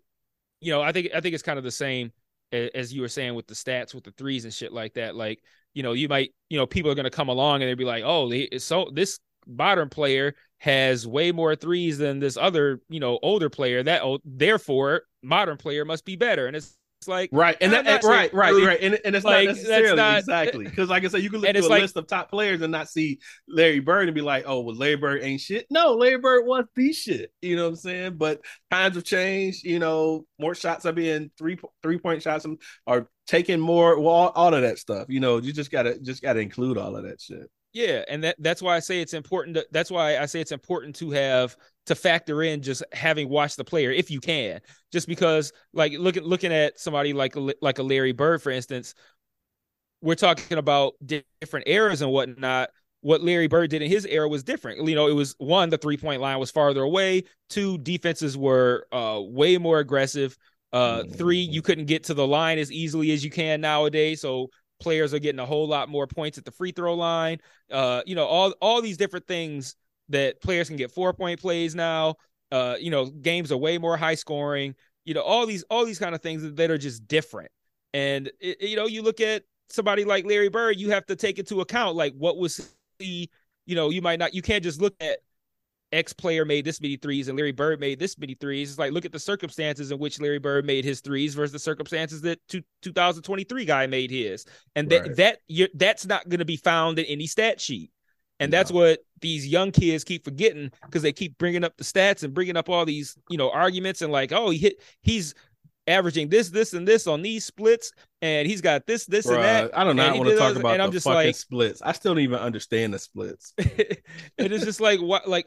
you 0.60 0.72
know, 0.72 0.80
I 0.80 0.92
think 0.92 1.08
I 1.14 1.20
think 1.20 1.34
it's 1.34 1.42
kind 1.42 1.58
of 1.58 1.64
the 1.64 1.70
same 1.70 2.12
as 2.52 2.94
you 2.94 3.00
were 3.00 3.08
saying 3.08 3.34
with 3.34 3.48
the 3.48 3.54
stats 3.54 3.94
with 3.94 4.04
the 4.04 4.12
threes 4.12 4.44
and 4.44 4.54
shit 4.54 4.72
like 4.72 4.94
that. 4.94 5.16
Like 5.16 5.42
you 5.74 5.82
know, 5.82 5.92
you 5.92 6.08
might, 6.08 6.32
you 6.48 6.56
know, 6.56 6.66
people 6.66 6.90
are 6.90 6.94
going 6.94 7.04
to 7.04 7.10
come 7.10 7.28
along 7.28 7.60
and 7.60 7.68
they'd 7.68 7.74
be 7.74 7.84
like, 7.84 8.04
oh, 8.06 8.32
so 8.58 8.90
this 8.92 9.18
modern 9.46 9.88
player 9.88 10.34
has 10.64 11.06
way 11.06 11.30
more 11.30 11.54
threes 11.54 11.98
than 11.98 12.20
this 12.20 12.38
other, 12.38 12.80
you 12.88 12.98
know, 12.98 13.18
older 13.22 13.50
player. 13.50 13.82
That 13.82 14.02
therefore, 14.24 15.02
modern 15.22 15.58
player 15.58 15.84
must 15.84 16.06
be 16.06 16.16
better. 16.16 16.46
And 16.46 16.56
it's, 16.56 16.74
it's 17.02 17.06
like, 17.06 17.28
Right, 17.32 17.54
and 17.60 17.70
that, 17.74 18.02
right, 18.02 18.32
right, 18.32 18.54
right, 18.64 18.78
and, 18.80 18.98
and 19.04 19.14
it's 19.14 19.26
like, 19.26 19.46
not 19.46 19.56
that's 19.56 19.68
necessarily 19.68 19.96
not- 19.96 20.18
exactly 20.20 20.64
because, 20.64 20.88
like 20.88 21.04
I 21.04 21.08
said, 21.08 21.20
you 21.20 21.28
can 21.28 21.40
look 21.40 21.50
at 21.50 21.56
a 21.58 21.68
like- 21.68 21.82
list 21.82 21.98
of 21.98 22.06
top 22.06 22.30
players 22.30 22.62
and 22.62 22.72
not 22.72 22.88
see 22.88 23.18
Larry 23.46 23.80
Bird 23.80 24.08
and 24.08 24.14
be 24.14 24.22
like, 24.22 24.44
"Oh, 24.46 24.60
well, 24.60 24.74
Larry 24.74 24.96
Bird 24.96 25.22
ain't 25.22 25.42
shit." 25.42 25.66
No, 25.68 25.92
Larry 25.96 26.16
Bird 26.16 26.46
was 26.46 26.64
the 26.74 26.94
shit. 26.94 27.30
You 27.42 27.56
know 27.56 27.64
what 27.64 27.68
I'm 27.68 27.76
saying? 27.76 28.16
But 28.16 28.40
times 28.70 28.94
have 28.94 29.04
changed. 29.04 29.64
You 29.64 29.80
know, 29.80 30.24
more 30.38 30.54
shots 30.54 30.86
are 30.86 30.92
being 30.92 31.30
three 31.36 31.58
three 31.82 31.98
point 31.98 32.22
shots 32.22 32.46
are 32.86 33.06
taking 33.26 33.60
more. 33.60 34.00
Well, 34.00 34.08
all, 34.14 34.28
all 34.30 34.54
of 34.54 34.62
that 34.62 34.78
stuff. 34.78 35.08
You 35.10 35.20
know, 35.20 35.36
you 35.36 35.52
just 35.52 35.70
gotta 35.70 35.98
just 36.00 36.22
gotta 36.22 36.40
include 36.40 36.78
all 36.78 36.96
of 36.96 37.04
that 37.04 37.20
shit. 37.20 37.50
Yeah, 37.74 38.04
and 38.08 38.22
that 38.22 38.36
that's 38.38 38.62
why 38.62 38.76
I 38.76 38.80
say 38.80 39.00
it's 39.00 39.14
important 39.14 39.56
to 39.56 39.66
that's 39.72 39.90
why 39.90 40.18
I 40.18 40.26
say 40.26 40.40
it's 40.40 40.52
important 40.52 40.94
to 40.96 41.10
have 41.10 41.56
to 41.86 41.96
factor 41.96 42.42
in 42.42 42.62
just 42.62 42.84
having 42.92 43.28
watched 43.28 43.56
the 43.56 43.64
player 43.64 43.90
if 43.90 44.12
you 44.12 44.20
can. 44.20 44.60
Just 44.92 45.08
because 45.08 45.52
like 45.72 45.92
looking 45.92 46.22
looking 46.22 46.52
at 46.52 46.78
somebody 46.78 47.12
like 47.12 47.34
like 47.60 47.78
a 47.80 47.82
Larry 47.82 48.12
Bird 48.12 48.40
for 48.42 48.50
instance, 48.50 48.94
we're 50.00 50.14
talking 50.14 50.58
about 50.58 50.94
different 51.04 51.66
eras 51.68 52.02
and 52.02 52.10
whatnot. 52.10 52.70
What 53.00 53.22
Larry 53.22 53.48
Bird 53.48 53.70
did 53.70 53.82
in 53.82 53.90
his 53.90 54.06
era 54.06 54.28
was 54.28 54.42
different. 54.42 54.86
You 54.86 54.94
know, 54.94 55.08
it 55.08 55.14
was 55.14 55.34
one, 55.38 55.68
the 55.68 55.78
three 55.78 55.96
point 55.96 56.20
line 56.20 56.38
was 56.38 56.50
farther 56.50 56.82
away. 56.82 57.24
Two, 57.50 57.78
defenses 57.78 58.36
were 58.36 58.86
uh, 58.92 59.20
way 59.22 59.58
more 59.58 59.78
aggressive. 59.78 60.36
Uh, 60.72 61.04
three, 61.04 61.38
you 61.38 61.62
couldn't 61.62 61.84
get 61.84 62.04
to 62.04 62.14
the 62.14 62.26
line 62.26 62.58
as 62.58 62.72
easily 62.72 63.12
as 63.12 63.24
you 63.24 63.30
can 63.30 63.60
nowadays. 63.60 64.20
So 64.22 64.48
players 64.80 65.14
are 65.14 65.18
getting 65.18 65.38
a 65.38 65.46
whole 65.46 65.66
lot 65.66 65.88
more 65.88 66.06
points 66.06 66.38
at 66.38 66.44
the 66.44 66.50
free 66.50 66.72
throw 66.72 66.94
line. 66.94 67.38
Uh, 67.70 68.02
you 68.06 68.14
know, 68.14 68.26
all 68.26 68.54
all 68.60 68.82
these 68.82 68.96
different 68.96 69.26
things 69.26 69.76
that 70.08 70.40
players 70.42 70.68
can 70.68 70.76
get 70.76 70.90
four 70.90 71.12
point 71.12 71.40
plays 71.40 71.74
now. 71.74 72.16
Uh, 72.52 72.76
you 72.78 72.90
know, 72.90 73.06
games 73.06 73.50
are 73.50 73.56
way 73.56 73.78
more 73.78 73.96
high 73.96 74.14
scoring. 74.14 74.74
You 75.04 75.14
know, 75.14 75.22
all 75.22 75.46
these 75.46 75.64
all 75.70 75.84
these 75.84 75.98
kind 75.98 76.14
of 76.14 76.22
things 76.22 76.54
that 76.54 76.70
are 76.70 76.78
just 76.78 77.06
different. 77.08 77.50
And 77.92 78.30
it, 78.40 78.60
you 78.60 78.76
know, 78.76 78.86
you 78.86 79.02
look 79.02 79.20
at 79.20 79.44
somebody 79.68 80.04
like 80.04 80.24
Larry 80.26 80.48
Bird, 80.48 80.78
you 80.78 80.90
have 80.90 81.06
to 81.06 81.16
take 81.16 81.38
into 81.38 81.60
account 81.60 81.96
like 81.96 82.12
what 82.14 82.38
was 82.38 82.74
the, 82.98 83.28
you 83.66 83.74
know, 83.74 83.90
you 83.90 84.02
might 84.02 84.18
not, 84.18 84.34
you 84.34 84.42
can't 84.42 84.62
just 84.62 84.80
look 84.80 84.94
at 85.00 85.18
X 85.94 86.12
player 86.12 86.44
made 86.44 86.64
this 86.64 86.80
many 86.80 86.96
threes 86.96 87.28
and 87.28 87.36
Larry 87.38 87.52
Bird 87.52 87.80
made 87.80 87.98
this 87.98 88.18
many 88.18 88.34
threes. 88.34 88.70
It's 88.70 88.78
like 88.78 88.92
look 88.92 89.04
at 89.04 89.12
the 89.12 89.18
circumstances 89.18 89.90
in 89.90 89.98
which 89.98 90.20
Larry 90.20 90.38
Bird 90.38 90.66
made 90.66 90.84
his 90.84 91.00
threes 91.00 91.34
versus 91.34 91.52
the 91.52 91.58
circumstances 91.58 92.20
that 92.22 92.38
two, 92.48 92.62
2023 92.82 93.64
guy 93.64 93.86
made 93.86 94.10
his, 94.10 94.44
and 94.76 94.88
that 94.90 95.02
Right. 95.02 95.16
that 95.16 95.38
you 95.48 95.68
that's 95.74 96.06
not 96.06 96.28
going 96.28 96.40
to 96.40 96.44
be 96.44 96.56
found 96.56 96.98
in 96.98 97.04
any 97.06 97.26
stat 97.26 97.60
sheet. 97.60 97.90
And 98.40 98.52
that's 98.52 98.70
No. 98.70 98.78
what 98.78 98.98
these 99.20 99.46
young 99.46 99.70
kids 99.70 100.02
keep 100.02 100.24
forgetting 100.24 100.70
because 100.82 101.02
they 101.02 101.12
keep 101.12 101.38
bringing 101.38 101.62
up 101.64 101.76
the 101.76 101.84
stats 101.84 102.24
and 102.24 102.34
bringing 102.34 102.56
up 102.56 102.68
all 102.68 102.84
these, 102.84 103.16
you 103.30 103.38
know, 103.38 103.50
arguments 103.50 104.02
and 104.02 104.12
like, 104.12 104.32
oh, 104.32 104.50
he 104.50 104.58
hit, 104.58 104.82
he's 105.02 105.34
averaging 105.86 106.28
this, 106.28 106.48
this, 106.48 106.72
and 106.72 106.88
this 106.88 107.06
on 107.06 107.22
these 107.22 107.44
splits, 107.44 107.92
and 108.22 108.48
he's 108.48 108.60
got 108.60 108.86
this, 108.86 109.06
this, 109.06 109.26
and 109.26 109.36
that. 109.36 109.76
I 109.78 109.84
don't 109.84 109.96
know. 109.96 110.06
I 110.06 110.12
want 110.16 110.30
to 110.30 110.36
talk 110.36 110.56
about 110.56 110.72
and 110.72 110.80
the 110.80 110.84
I'm 110.84 110.92
just 110.92 111.04
fucking 111.04 111.28
like, 111.28 111.36
splits. 111.36 111.80
I 111.82 111.92
still 111.92 112.14
don't 112.14 112.22
even 112.22 112.38
understand 112.40 112.92
the 112.92 112.98
splits. 112.98 113.54
and 113.58 113.68
it 114.38 114.52
is 114.52 114.64
just 114.64 114.80
like 114.80 115.00
what 115.00 115.28
like 115.28 115.46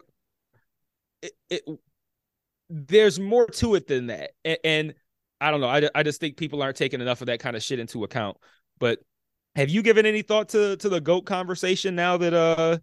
it, 1.21 1.31
it 1.49 1.63
there's 2.69 3.19
more 3.19 3.47
to 3.47 3.75
it 3.75 3.87
than 3.87 4.07
that 4.07 4.31
and, 4.43 4.57
and 4.63 4.93
i 5.39 5.51
don't 5.51 5.61
know 5.61 5.67
I, 5.67 5.89
I 5.95 6.03
just 6.03 6.19
think 6.19 6.37
people 6.37 6.61
aren't 6.61 6.77
taking 6.77 7.01
enough 7.01 7.21
of 7.21 7.27
that 7.27 7.39
kind 7.39 7.55
of 7.55 7.63
shit 7.63 7.79
into 7.79 8.03
account 8.03 8.37
but 8.79 8.99
have 9.55 9.69
you 9.69 9.81
given 9.81 10.05
any 10.05 10.21
thought 10.21 10.49
to 10.49 10.75
to 10.77 10.89
the 10.89 10.99
goat 11.01 11.25
conversation 11.25 11.95
now 11.95 12.17
that 12.17 12.33
uh 12.33 12.77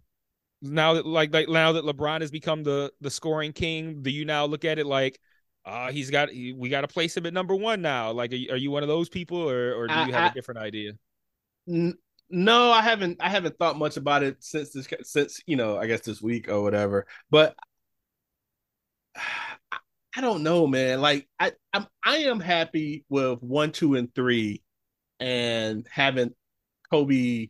now 0.61 0.95
that 0.95 1.05
like 1.05 1.33
like 1.33 1.47
now 1.49 1.71
that 1.73 1.83
lebron 1.85 2.21
has 2.21 2.31
become 2.31 2.63
the 2.63 2.91
the 3.01 3.11
scoring 3.11 3.53
king 3.53 4.01
do 4.01 4.09
you 4.09 4.25
now 4.25 4.45
look 4.45 4.65
at 4.65 4.79
it 4.79 4.85
like 4.87 5.19
uh 5.65 5.91
he's 5.91 6.09
got 6.09 6.29
we 6.29 6.69
got 6.69 6.81
to 6.81 6.87
place 6.87 7.15
him 7.15 7.25
at 7.25 7.33
number 7.33 7.55
one 7.55 7.81
now 7.81 8.11
like 8.11 8.31
are 8.31 8.35
you, 8.35 8.49
are 8.51 8.57
you 8.57 8.71
one 8.71 8.81
of 8.83 8.89
those 8.89 9.09
people 9.09 9.37
or 9.37 9.73
or 9.75 9.87
do 9.87 9.93
I- 9.93 10.07
you 10.07 10.13
have 10.13 10.23
a 10.23 10.31
I- 10.31 10.33
different 10.33 10.59
idea 10.59 10.93
N- 11.67 11.95
no, 12.29 12.71
I 12.71 12.81
haven't. 12.81 13.17
I 13.21 13.29
haven't 13.29 13.55
thought 13.59 13.77
much 13.77 13.97
about 13.97 14.23
it 14.23 14.43
since 14.43 14.71
this. 14.71 14.87
Since 15.03 15.41
you 15.45 15.55
know, 15.55 15.77
I 15.77 15.85
guess 15.85 16.01
this 16.01 16.23
week 16.23 16.49
or 16.49 16.61
whatever. 16.63 17.05
But 17.29 17.55
I, 20.15 20.21
don't 20.21 20.43
know, 20.43 20.67
man. 20.67 21.01
Like 21.01 21.27
I, 21.39 21.51
I'm, 21.73 21.87
I 22.03 22.17
am 22.17 22.39
happy 22.39 23.05
with 23.09 23.41
one, 23.41 23.71
two, 23.71 23.95
and 23.95 24.13
three, 24.13 24.63
and 25.19 25.87
having 25.91 26.33
Kobe, 26.89 27.49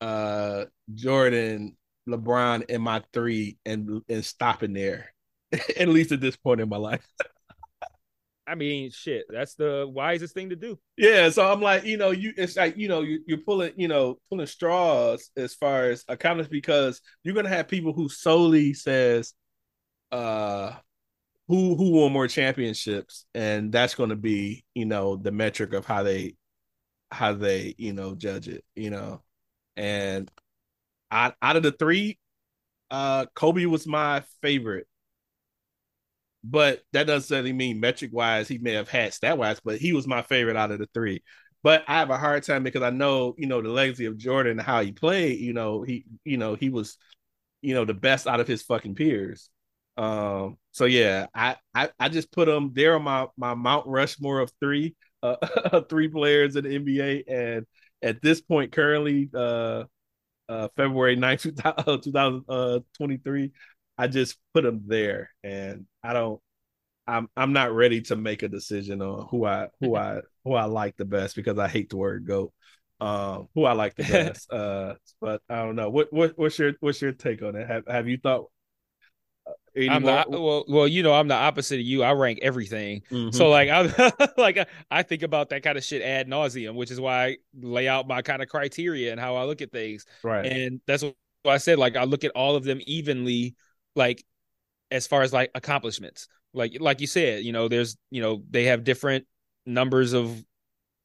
uh, 0.00 0.64
Jordan, 0.94 1.76
LeBron 2.08 2.64
in 2.70 2.82
my 2.82 3.02
three, 3.12 3.58
and 3.64 4.02
and 4.08 4.24
stopping 4.24 4.72
there. 4.72 5.12
At 5.76 5.88
least 5.88 6.12
at 6.12 6.20
this 6.20 6.36
point 6.36 6.60
in 6.60 6.68
my 6.68 6.76
life. 6.76 7.06
i 8.50 8.54
mean 8.56 8.90
shit 8.90 9.26
that's 9.28 9.54
the 9.54 9.88
wisest 9.88 10.34
thing 10.34 10.50
to 10.50 10.56
do 10.56 10.76
Yeah, 10.96 11.28
so 11.30 11.46
I'm 11.46 11.60
like, 11.60 11.84
you 11.84 11.96
know, 11.96 12.10
you 12.10 12.32
it's 12.36 12.56
like, 12.56 12.76
you 12.76 12.88
know, 12.88 13.02
you, 13.02 13.20
you're 13.26 13.38
pulling, 13.38 13.72
you 13.76 13.86
know, 13.86 14.18
pulling 14.28 14.46
straws 14.46 15.30
as 15.36 15.54
far 15.54 15.84
as 15.84 16.04
accountants 16.08 16.50
because 16.50 17.00
you're 17.22 17.34
gonna 17.34 17.48
have 17.48 17.68
people 17.68 17.92
who 17.92 18.08
solely 18.08 18.74
says, 18.74 19.34
uh, 20.10 20.72
who 21.50 21.76
who 21.76 21.92
won 21.92 22.12
more 22.12 22.28
championships, 22.28 23.26
and 23.34 23.72
that's 23.72 23.94
gonna 23.96 24.16
be, 24.16 24.64
you 24.74 24.86
know, 24.86 25.16
the 25.16 25.32
metric 25.32 25.74
of 25.74 25.86
how 25.86 26.04
they, 26.04 26.36
how 27.12 27.34
they, 27.34 27.74
you 27.78 27.92
know, 27.94 28.14
judge 28.16 28.48
it, 28.48 28.64
you 28.76 28.90
know, 28.90 29.22
and 29.76 30.30
out 31.10 31.36
out 31.42 31.56
of 31.56 31.62
the 31.64 31.72
three, 31.72 32.18
uh, 32.90 33.26
Kobe 33.34 33.66
was 33.66 33.86
my 33.86 34.22
favorite. 34.42 34.86
but 36.42 36.80
that 36.92 37.06
doesn't 37.06 37.18
necessarily 37.18 37.52
mean 37.52 37.80
metric 37.80 38.10
wise 38.14 38.48
he 38.48 38.58
may 38.58 38.72
have 38.72 38.88
had 38.88 39.12
stat 39.12 39.36
wise, 39.38 39.60
but 39.60 39.78
he 39.78 39.92
was 39.92 40.06
my 40.06 40.22
favorite 40.22 40.56
out 40.56 40.70
of 40.70 40.78
the 40.78 40.88
three. 40.94 41.22
But 41.62 41.84
I 41.86 41.98
have 41.98 42.08
a 42.10 42.16
hard 42.16 42.42
time 42.44 42.62
because 42.64 42.82
I 42.82 42.88
know, 42.90 43.34
you 43.36 43.46
know, 43.46 43.60
the 43.60 43.68
legacy 43.68 44.06
of 44.06 44.16
Jordan 44.16 44.52
and 44.52 44.62
how 44.62 44.80
he 44.82 44.92
played, 44.92 45.38
you 45.40 45.52
know, 45.52 45.82
he, 45.82 46.06
you 46.24 46.38
know, 46.38 46.54
he 46.54 46.70
was, 46.70 46.96
you 47.62 47.74
know, 47.74 47.84
the 47.84 47.94
best 47.94 48.26
out 48.26 48.40
of 48.40 48.48
his 48.48 48.62
fucking 48.62 48.94
peers. 48.96 49.50
Um, 49.98 50.58
so 50.72 50.84
yeah, 50.84 51.26
I, 51.34 51.56
I, 51.74 51.90
I 51.98 52.08
just 52.08 52.30
put 52.32 52.48
him 52.48 52.72
there 52.74 52.94
on 52.94 53.02
my, 53.02 53.26
my 53.36 53.54
Mount 53.54 53.86
Rushmore 53.86 54.40
of 54.40 54.52
three, 54.60 54.94
uh, 55.22 55.80
three 55.88 56.08
players 56.08 56.56
in 56.56 56.64
the 56.64 56.70
NBA. 56.70 57.24
And 57.28 57.66
at 58.02 58.22
this 58.22 58.40
point, 58.40 58.72
currently, 58.72 59.30
uh, 59.34 59.84
uh, 60.48 60.68
February 60.76 61.16
9th, 61.16 61.42
2023, 62.02 63.52
I 63.98 64.06
just 64.06 64.36
put 64.54 64.64
them 64.64 64.82
there 64.86 65.30
and 65.42 65.86
I 66.02 66.12
don't, 66.12 66.40
I'm 67.06 67.28
I'm 67.36 67.52
not 67.52 67.72
ready 67.72 68.02
to 68.02 68.16
make 68.16 68.42
a 68.42 68.48
decision 68.48 69.02
on 69.02 69.26
who 69.30 69.44
I 69.44 69.68
who 69.80 69.96
I 69.96 70.20
who 70.44 70.54
I 70.54 70.64
like 70.64 70.96
the 70.96 71.04
best 71.04 71.34
because 71.34 71.58
I 71.58 71.66
hate 71.66 71.90
the 71.90 71.96
word 71.96 72.24
goat. 72.24 72.52
Um, 73.00 73.48
who 73.54 73.64
I 73.64 73.72
like 73.72 73.96
the 73.96 74.04
best. 74.04 74.52
uh, 74.52 74.94
but 75.20 75.42
I 75.48 75.56
don't 75.56 75.74
know. 75.76 75.90
What 75.90 76.12
what 76.12 76.38
what's 76.38 76.58
your 76.58 76.74
what's 76.80 77.02
your 77.02 77.12
take 77.12 77.42
on 77.42 77.56
it? 77.56 77.66
Have 77.66 77.84
Have 77.88 78.08
you 78.08 78.18
thought? 78.18 78.46
Uh, 79.76 79.90
I'm 79.90 80.02
not 80.02 80.30
well. 80.30 80.64
Well, 80.68 80.88
you 80.88 81.02
know, 81.02 81.12
I'm 81.12 81.28
the 81.28 81.34
opposite 81.34 81.80
of 81.80 81.86
you. 81.86 82.02
I 82.02 82.12
rank 82.12 82.40
everything. 82.42 83.02
Mm-hmm. 83.10 83.30
So 83.30 83.48
like, 83.48 83.68
I 83.68 84.12
like 84.36 84.68
I 84.90 85.02
think 85.02 85.22
about 85.22 85.50
that 85.50 85.62
kind 85.62 85.78
of 85.78 85.84
shit 85.84 86.02
ad 86.02 86.28
nauseum, 86.28 86.74
which 86.74 86.90
is 86.90 87.00
why 87.00 87.24
I 87.26 87.36
lay 87.60 87.88
out 87.88 88.08
my 88.08 88.22
kind 88.22 88.42
of 88.42 88.48
criteria 88.48 89.10
and 89.10 89.20
how 89.20 89.36
I 89.36 89.44
look 89.44 89.62
at 89.62 89.72
things. 89.72 90.06
Right. 90.22 90.46
And 90.46 90.80
that's 90.86 91.02
what 91.02 91.14
I 91.46 91.58
said. 91.58 91.78
Like, 91.78 91.96
I 91.96 92.04
look 92.04 92.24
at 92.24 92.32
all 92.32 92.56
of 92.56 92.64
them 92.64 92.80
evenly. 92.86 93.54
Like, 93.96 94.24
as 94.90 95.06
far 95.06 95.22
as 95.22 95.32
like 95.32 95.50
accomplishments 95.54 96.28
like 96.52 96.76
like 96.80 97.00
you 97.00 97.06
said, 97.06 97.44
you 97.44 97.52
know, 97.52 97.68
there's 97.68 97.96
you 98.10 98.22
know 98.22 98.42
they 98.50 98.64
have 98.64 98.84
different 98.84 99.26
numbers 99.66 100.12
of 100.12 100.42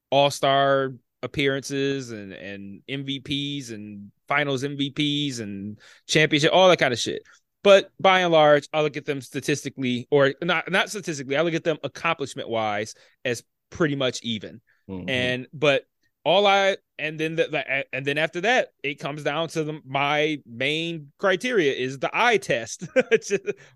all 0.10 0.32
star 0.32 0.94
appearances 1.22 2.12
and 2.12 2.34
and 2.34 2.82
MVPs 2.90 3.72
and 3.72 4.12
finals 4.28 4.64
MVPs 4.64 5.40
and 5.40 5.80
championship, 6.08 6.52
all 6.54 6.70
that 6.70 6.80
kind 6.80 6.94
of 6.94 7.00
shit. 7.00 7.24
But 7.66 7.92
by 8.00 8.20
and 8.20 8.32
large, 8.32 8.70
I 8.72 8.84
look 8.84 8.96
at 8.96 9.06
them 9.06 9.22
statistically, 9.22 10.08
or 10.12 10.36
not 10.44 10.70
not 10.70 10.92
statistically, 10.92 11.36
I 11.36 11.42
look 11.42 11.56
at 11.56 11.64
them 11.64 11.80
accomplishment 11.84 12.48
wise 12.48 12.94
as 13.26 13.42
pretty 13.72 13.96
much 13.96 14.20
even. 14.22 14.62
Mm-hmm. 14.88 15.10
And 15.10 15.48
but 15.52 15.86
all 16.24 16.46
I 16.46 16.78
and 17.00 17.20
then 17.20 17.38
the, 17.38 17.84
and 17.92 18.06
then 18.06 18.20
after 18.20 18.42
that, 18.42 18.68
it 18.84 19.00
comes 19.00 19.24
down 19.24 19.48
to 19.50 19.64
the, 19.64 19.82
my 19.84 20.38
main 20.46 21.12
criteria 21.18 21.74
is 21.74 21.98
the 21.98 22.12
eye 22.14 22.38
test. 22.38 22.88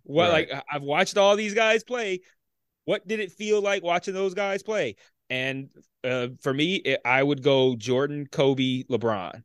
what 0.04 0.30
right. 0.30 0.50
like 0.52 0.64
I've 0.72 0.84
watched 0.84 1.18
all 1.18 1.36
these 1.36 1.56
guys 1.56 1.84
play. 1.84 2.20
What 2.86 3.08
did 3.08 3.20
it 3.20 3.32
feel 3.32 3.60
like 3.60 3.82
watching 3.82 4.14
those 4.14 4.36
guys 4.36 4.62
play? 4.62 4.98
And 5.32 5.72
uh, 6.04 6.28
for 6.42 6.54
me, 6.54 6.76
it, 6.76 7.02
I 7.04 7.24
would 7.24 7.42
go 7.42 7.76
Jordan, 7.76 8.28
Kobe, 8.28 8.84
LeBron. 8.84 9.42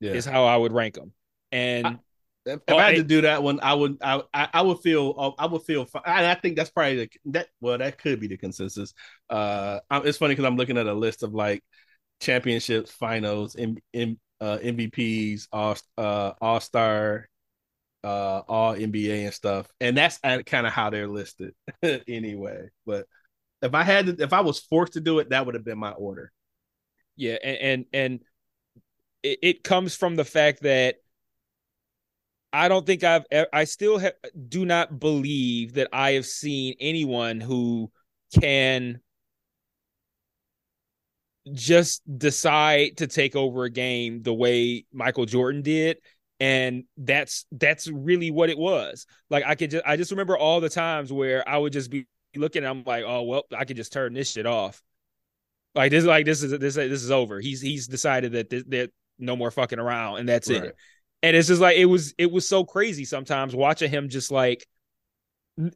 Yeah. 0.00 0.12
Is 0.12 0.26
how 0.26 0.44
I 0.44 0.58
would 0.58 0.72
rank 0.72 0.96
them. 0.96 1.12
And 1.50 1.86
I, 1.86 1.98
if, 2.46 2.60
if 2.66 2.74
I 2.74 2.86
had 2.86 2.96
to 2.96 3.04
do 3.04 3.22
that 3.22 3.42
one, 3.42 3.60
I 3.62 3.74
would 3.74 3.98
I 4.02 4.22
I 4.32 4.62
would 4.62 4.80
feel 4.80 5.34
I 5.38 5.46
would 5.46 5.62
feel 5.62 5.86
I, 6.04 6.30
I 6.30 6.34
think 6.34 6.56
that's 6.56 6.70
probably 6.70 6.96
the, 6.96 7.10
that 7.26 7.48
well 7.60 7.78
that 7.78 7.98
could 7.98 8.20
be 8.20 8.26
the 8.26 8.36
consensus. 8.36 8.92
Uh, 9.30 9.80
it's 9.90 10.18
funny 10.18 10.32
because 10.32 10.44
I'm 10.44 10.56
looking 10.56 10.78
at 10.78 10.86
a 10.86 10.94
list 10.94 11.22
of 11.22 11.34
like 11.34 11.62
championships, 12.20 12.90
finals, 12.90 13.56
M- 13.56 13.78
M- 13.92 14.20
uh, 14.40 14.58
MVPs, 14.62 15.48
all 15.52 15.76
uh, 15.96 16.32
all 16.40 16.60
star, 16.60 17.28
uh, 18.02 18.42
all 18.48 18.74
NBA 18.74 19.24
and 19.24 19.34
stuff, 19.34 19.66
and 19.80 19.96
that's 19.96 20.18
kind 20.18 20.66
of 20.66 20.72
how 20.72 20.90
they're 20.90 21.08
listed 21.08 21.54
anyway. 22.08 22.68
But 22.84 23.06
if 23.62 23.74
I 23.74 23.82
had 23.82 24.06
to, 24.06 24.22
if 24.22 24.32
I 24.32 24.40
was 24.40 24.60
forced 24.60 24.94
to 24.94 25.00
do 25.00 25.18
it, 25.18 25.30
that 25.30 25.46
would 25.46 25.54
have 25.54 25.64
been 25.64 25.78
my 25.78 25.92
order. 25.92 26.30
Yeah, 27.16 27.38
and 27.42 27.56
and, 27.58 27.84
and 27.92 28.20
it, 29.22 29.38
it 29.42 29.64
comes 29.64 29.96
from 29.96 30.16
the 30.16 30.24
fact 30.24 30.62
that 30.62 30.96
I 32.54 32.68
don't 32.68 32.86
think 32.86 33.02
I've 33.02 33.24
I 33.52 33.64
still 33.64 34.00
do 34.48 34.64
not 34.64 35.00
believe 35.00 35.74
that 35.74 35.88
I 35.92 36.12
have 36.12 36.24
seen 36.24 36.76
anyone 36.78 37.40
who 37.40 37.90
can 38.40 39.00
just 41.52 42.00
decide 42.16 42.98
to 42.98 43.08
take 43.08 43.34
over 43.34 43.64
a 43.64 43.70
game 43.70 44.22
the 44.22 44.32
way 44.32 44.86
Michael 44.92 45.26
Jordan 45.26 45.62
did 45.62 45.98
and 46.38 46.84
that's 46.96 47.44
that's 47.50 47.88
really 47.88 48.30
what 48.30 48.50
it 48.50 48.58
was. 48.58 49.04
Like 49.30 49.44
i 49.44 49.56
could 49.56 49.72
just 49.72 49.84
i 49.84 49.96
just 49.96 50.12
remember 50.12 50.38
all 50.38 50.60
the 50.60 50.68
times 50.68 51.12
where 51.12 51.46
i 51.48 51.58
would 51.58 51.72
just 51.72 51.90
be 51.90 52.06
looking 52.36 52.64
i'm 52.64 52.84
like 52.84 53.04
oh 53.06 53.22
well 53.22 53.44
i 53.56 53.64
could 53.64 53.76
just 53.76 53.92
turn 53.92 54.14
this 54.14 54.30
shit 54.30 54.46
off. 54.46 54.80
Like 55.74 55.90
this 55.90 56.04
like 56.04 56.24
this 56.24 56.44
is 56.44 56.52
this 56.52 56.76
this 56.76 57.02
is 57.02 57.10
over. 57.10 57.40
He's 57.40 57.60
he's 57.60 57.88
decided 57.88 58.32
that 58.32 58.50
that 58.50 58.92
no 59.18 59.34
more 59.34 59.50
fucking 59.50 59.80
around 59.80 60.18
and 60.18 60.28
that's 60.28 60.48
right. 60.48 60.66
it 60.66 60.76
and 61.24 61.36
it's 61.36 61.48
just 61.48 61.60
like 61.60 61.76
it 61.76 61.86
was 61.86 62.14
it 62.18 62.30
was 62.30 62.48
so 62.48 62.64
crazy 62.64 63.04
sometimes 63.04 63.54
watching 63.54 63.90
him 63.90 64.08
just 64.08 64.30
like 64.30 64.66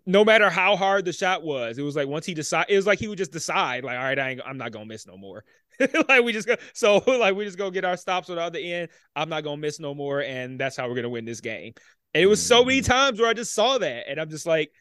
no 0.06 0.24
matter 0.24 0.50
how 0.50 0.76
hard 0.76 1.04
the 1.04 1.12
shot 1.12 1.44
was, 1.44 1.78
it 1.78 1.82
was 1.82 1.94
like 1.94 2.08
once 2.08 2.26
he 2.26 2.34
decide, 2.34 2.66
it 2.68 2.74
was 2.74 2.87
like 2.87 2.98
he 2.98 3.06
would 3.06 3.18
just 3.18 3.30
decide, 3.30 3.84
like, 3.84 3.96
all 3.96 4.02
right, 4.02 4.18
I 4.18 4.30
ain't, 4.30 4.40
I'm 4.44 4.58
not 4.58 4.72
gonna 4.72 4.87
miss 4.87 5.06
no 5.06 5.16
more. 5.16 5.44
like 6.08 6.24
we 6.24 6.32
just 6.32 6.48
go, 6.48 6.56
so 6.74 6.96
like 7.06 7.37
we 7.37 7.44
just 7.44 7.58
go 7.58 7.70
get 7.70 7.84
our 7.84 7.96
stops 7.96 8.28
on 8.28 8.37
the 8.37 8.42
other 8.42 8.58
end. 8.58 8.88
I'm 9.14 9.28
not 9.28 9.44
gonna 9.44 9.56
miss 9.56 9.78
no 9.78 9.94
more, 9.94 10.20
and 10.20 10.58
that's 10.58 10.76
how 10.76 10.88
we're 10.88 10.96
gonna 10.96 11.08
win 11.08 11.24
this 11.24 11.40
game. 11.40 11.74
And 12.12 12.22
it 12.24 12.26
was 12.26 12.44
so 12.44 12.64
many 12.64 12.80
mm-hmm. 12.80 12.90
times 12.90 13.20
where 13.20 13.30
I 13.30 13.34
just 13.34 13.54
saw 13.54 13.78
that, 13.78 14.08
and 14.08 14.20
I'm 14.20 14.30
just 14.30 14.46
like, 14.46 14.72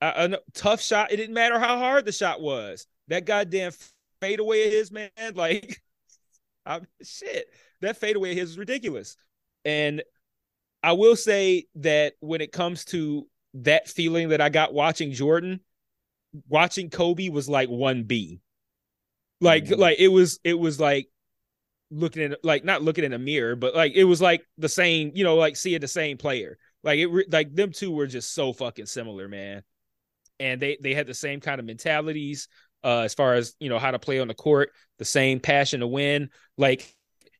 a, 0.00 0.34
a 0.34 0.38
tough 0.54 0.82
shot. 0.82 1.12
It 1.12 1.16
didn't 1.16 1.34
matter 1.34 1.58
how 1.60 1.78
hard 1.78 2.04
the 2.04 2.12
shot 2.12 2.40
was. 2.40 2.86
That 3.08 3.24
goddamn 3.24 3.72
fadeaway 4.20 4.66
of 4.66 4.72
his, 4.72 4.90
man, 4.90 5.10
like, 5.34 5.80
I'm, 6.66 6.86
shit, 7.02 7.46
that 7.80 7.96
fadeaway 7.96 8.32
of 8.32 8.38
his 8.38 8.50
is 8.50 8.58
ridiculous. 8.58 9.16
And 9.64 10.02
I 10.82 10.92
will 10.92 11.16
say 11.16 11.66
that 11.76 12.14
when 12.20 12.40
it 12.40 12.52
comes 12.52 12.84
to 12.86 13.26
that 13.54 13.88
feeling 13.88 14.30
that 14.30 14.40
I 14.40 14.48
got 14.48 14.74
watching 14.74 15.12
Jordan, 15.12 15.60
watching 16.48 16.90
Kobe 16.90 17.28
was 17.28 17.48
like 17.48 17.68
1B. 17.68 18.40
Like 19.40 19.64
mm-hmm. 19.64 19.80
like 19.80 19.98
it 19.98 20.08
was 20.08 20.38
it 20.44 20.58
was 20.58 20.80
like 20.80 21.08
looking 21.90 22.32
at 22.32 22.44
like 22.44 22.64
not 22.64 22.82
looking 22.82 23.04
in 23.04 23.12
a 23.12 23.18
mirror, 23.18 23.56
but 23.56 23.74
like 23.74 23.92
it 23.94 24.04
was 24.04 24.20
like 24.20 24.44
the 24.58 24.68
same, 24.68 25.12
you 25.14 25.24
know, 25.24 25.36
like 25.36 25.56
seeing 25.56 25.80
the 25.80 25.88
same 25.88 26.16
player. 26.16 26.58
Like 26.84 26.98
it 26.98 27.30
like 27.30 27.54
them 27.54 27.72
two 27.72 27.90
were 27.90 28.06
just 28.06 28.34
so 28.34 28.52
fucking 28.52 28.86
similar, 28.86 29.28
man. 29.28 29.62
And 30.40 30.60
they 30.60 30.78
they 30.80 30.94
had 30.94 31.06
the 31.06 31.14
same 31.14 31.40
kind 31.40 31.60
of 31.60 31.66
mentalities 31.66 32.48
uh 32.84 33.00
as 33.00 33.14
far 33.14 33.34
as, 33.34 33.54
you 33.60 33.68
know, 33.68 33.78
how 33.78 33.90
to 33.90 33.98
play 33.98 34.20
on 34.20 34.28
the 34.28 34.34
court, 34.34 34.70
the 34.98 35.04
same 35.04 35.40
passion 35.40 35.80
to 35.80 35.86
win. 35.86 36.30
Like 36.56 36.94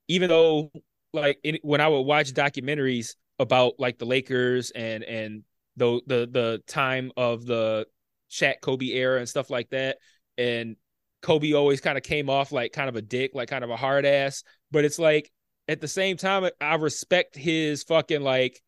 even 0.08 0.28
though 0.28 0.70
like 1.12 1.38
when 1.62 1.80
I 1.80 1.88
would 1.88 2.00
watch 2.00 2.32
documentaries 2.32 3.14
about 3.38 3.74
like 3.78 3.98
the 3.98 4.04
Lakers 4.06 4.70
and 4.70 5.02
and 5.04 5.42
the 5.76 6.00
the 6.06 6.28
the 6.30 6.62
time 6.66 7.12
of 7.16 7.46
the 7.46 7.86
Shaq 8.30 8.60
Kobe 8.60 8.86
era 8.86 9.18
and 9.18 9.28
stuff 9.28 9.50
like 9.50 9.70
that. 9.70 9.98
And 10.38 10.76
Kobe 11.20 11.52
always 11.52 11.80
kind 11.80 11.96
of 11.96 12.04
came 12.04 12.30
off 12.30 12.52
like 12.52 12.72
kind 12.72 12.88
of 12.88 12.96
a 12.96 13.02
dick, 13.02 13.32
like 13.34 13.48
kind 13.48 13.64
of 13.64 13.70
a 13.70 13.76
hard 13.76 14.06
ass. 14.06 14.42
But 14.70 14.84
it's 14.84 14.98
like 14.98 15.30
at 15.68 15.80
the 15.80 15.88
same 15.88 16.16
time, 16.16 16.48
I 16.60 16.74
respect 16.76 17.36
his 17.36 17.82
fucking 17.84 18.22
like. 18.22 18.60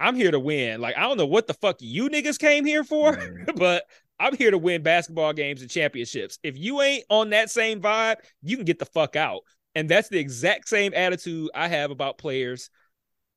I'm 0.00 0.14
here 0.14 0.30
to 0.30 0.38
win. 0.38 0.80
Like 0.80 0.96
I 0.96 1.00
don't 1.00 1.16
know 1.16 1.26
what 1.26 1.48
the 1.48 1.54
fuck 1.54 1.78
you 1.80 2.08
niggas 2.08 2.38
came 2.38 2.64
here 2.64 2.84
for, 2.84 3.18
but 3.56 3.82
I'm 4.20 4.36
here 4.36 4.52
to 4.52 4.58
win 4.58 4.82
basketball 4.82 5.32
games 5.32 5.60
and 5.60 5.68
championships. 5.68 6.38
If 6.44 6.56
you 6.56 6.80
ain't 6.82 7.04
on 7.08 7.30
that 7.30 7.50
same 7.50 7.80
vibe, 7.80 8.16
you 8.40 8.56
can 8.56 8.64
get 8.64 8.78
the 8.78 8.86
fuck 8.86 9.16
out. 9.16 9.42
And 9.74 9.88
that's 9.88 10.08
the 10.08 10.18
exact 10.18 10.68
same 10.68 10.92
attitude 10.94 11.50
I 11.54 11.68
have 11.68 11.90
about 11.90 12.18
players 12.18 12.70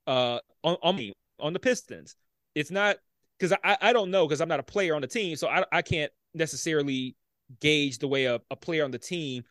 uh 0.08 0.40
on 0.64 0.78
on, 0.82 0.96
me, 0.96 1.14
on 1.40 1.54
the 1.54 1.60
Pistons 1.60 2.16
it's 2.56 2.72
not 2.72 2.98
because 3.40 3.58
I, 3.64 3.78
I 3.82 3.94
don't 3.94 4.12
know 4.12 4.28
because 4.28 4.42
I'm 4.42 4.50
not 4.50 4.60
a 4.60 4.64
player 4.64 4.96
on 4.96 5.02
the 5.02 5.08
team, 5.08 5.36
so 5.36 5.48
I, 5.48 5.64
I 5.72 5.82
can't 5.82 6.12
necessarily 6.34 7.16
gauge 7.60 7.98
the 7.98 8.08
way 8.08 8.26
a, 8.26 8.40
a 8.50 8.56
player 8.56 8.86
on 8.86 8.92
the 8.92 9.00
team 9.00 9.44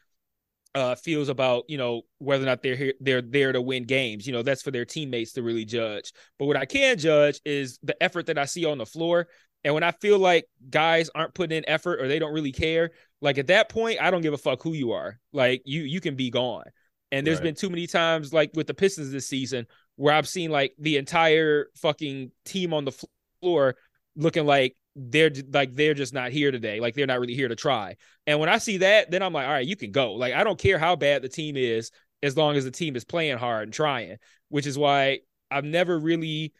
uh, 0.74 0.94
feels 0.94 1.28
about 1.28 1.64
you 1.68 1.76
know 1.76 2.02
whether 2.18 2.44
or 2.44 2.46
not 2.46 2.62
they're 2.62 2.76
here 2.76 2.94
they're 3.00 3.22
there 3.22 3.52
to 3.52 3.60
win 3.60 3.84
games. 3.84 4.26
You 4.26 4.32
know 4.32 4.42
that's 4.42 4.62
for 4.62 4.70
their 4.70 4.84
teammates 4.84 5.32
to 5.32 5.42
really 5.42 5.64
judge. 5.64 6.12
But 6.38 6.46
what 6.46 6.56
I 6.56 6.64
can 6.64 6.98
judge 6.98 7.40
is 7.44 7.78
the 7.82 8.00
effort 8.02 8.26
that 8.26 8.38
I 8.38 8.44
see 8.44 8.64
on 8.64 8.78
the 8.78 8.86
floor. 8.86 9.28
And 9.62 9.74
when 9.74 9.82
I 9.82 9.90
feel 9.90 10.18
like 10.18 10.46
guys 10.70 11.10
aren't 11.14 11.34
putting 11.34 11.58
in 11.58 11.68
effort 11.68 12.00
or 12.00 12.08
they 12.08 12.18
don't 12.18 12.32
really 12.32 12.52
care, 12.52 12.92
like 13.20 13.38
at 13.38 13.48
that 13.48 13.68
point, 13.68 14.00
I 14.00 14.10
don't 14.10 14.22
give 14.22 14.34
a 14.34 14.38
fuck 14.38 14.62
who 14.62 14.72
you 14.72 14.92
are. 14.92 15.18
Like 15.32 15.62
you 15.64 15.82
you 15.82 16.00
can 16.00 16.16
be 16.16 16.30
gone. 16.30 16.64
And 17.12 17.26
there's 17.26 17.38
right. 17.38 17.44
been 17.44 17.54
too 17.54 17.70
many 17.70 17.86
times 17.86 18.32
like 18.32 18.50
with 18.54 18.66
the 18.66 18.74
Pistons 18.74 19.10
this 19.10 19.26
season 19.26 19.66
where 19.96 20.14
I've 20.14 20.28
seen 20.28 20.50
like 20.50 20.74
the 20.78 20.96
entire 20.96 21.66
fucking 21.76 22.30
team 22.44 22.72
on 22.72 22.84
the 22.84 22.92
floor 23.40 23.76
looking 24.16 24.46
like 24.46 24.76
they're 24.96 25.30
like 25.52 25.74
they're 25.74 25.94
just 25.94 26.12
not 26.12 26.32
here 26.32 26.50
today 26.50 26.80
like 26.80 26.94
they're 26.94 27.06
not 27.06 27.20
really 27.20 27.34
here 27.34 27.46
to 27.46 27.54
try 27.54 27.94
and 28.26 28.40
when 28.40 28.48
i 28.48 28.58
see 28.58 28.78
that 28.78 29.08
then 29.08 29.22
i'm 29.22 29.32
like 29.32 29.46
all 29.46 29.52
right 29.52 29.66
you 29.66 29.76
can 29.76 29.92
go 29.92 30.14
like 30.14 30.34
i 30.34 30.42
don't 30.42 30.58
care 30.58 30.80
how 30.80 30.96
bad 30.96 31.22
the 31.22 31.28
team 31.28 31.56
is 31.56 31.92
as 32.24 32.36
long 32.36 32.56
as 32.56 32.64
the 32.64 32.72
team 32.72 32.96
is 32.96 33.04
playing 33.04 33.38
hard 33.38 33.62
and 33.62 33.72
trying 33.72 34.16
which 34.48 34.66
is 34.66 34.76
why 34.76 35.20
i've 35.48 35.64
never 35.64 35.96
really 35.96 36.52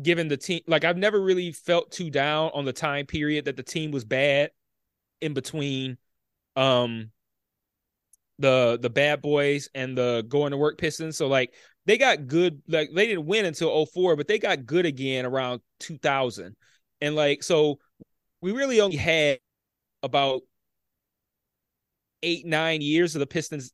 given 0.00 0.28
the 0.28 0.36
team 0.36 0.60
like 0.66 0.84
I've 0.84 0.96
never 0.96 1.20
really 1.20 1.52
felt 1.52 1.90
too 1.90 2.10
down 2.10 2.50
on 2.54 2.64
the 2.64 2.72
time 2.72 3.06
period 3.06 3.46
that 3.46 3.56
the 3.56 3.62
team 3.62 3.90
was 3.90 4.04
bad 4.04 4.50
in 5.20 5.34
between 5.34 5.98
um 6.56 7.10
the 8.38 8.78
the 8.80 8.90
bad 8.90 9.20
boys 9.20 9.68
and 9.74 9.96
the 9.96 10.24
going 10.28 10.50
to 10.52 10.56
work 10.56 10.78
Pistons. 10.78 11.16
So 11.16 11.26
like 11.28 11.54
they 11.86 11.98
got 11.98 12.26
good 12.26 12.62
like 12.68 12.90
they 12.94 13.06
didn't 13.06 13.26
win 13.26 13.44
until 13.44 13.68
04, 13.70 14.16
but 14.16 14.28
they 14.28 14.38
got 14.38 14.66
good 14.66 14.86
again 14.86 15.26
around 15.26 15.60
2000. 15.78 16.56
And 17.00 17.14
like 17.14 17.42
so 17.42 17.78
we 18.40 18.52
really 18.52 18.80
only 18.80 18.96
had 18.96 19.40
about 20.02 20.42
8 22.22 22.46
9 22.46 22.80
years 22.82 23.14
of 23.14 23.20
the 23.20 23.26
Pistons 23.26 23.72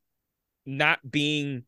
not 0.65 0.99
being 1.09 1.65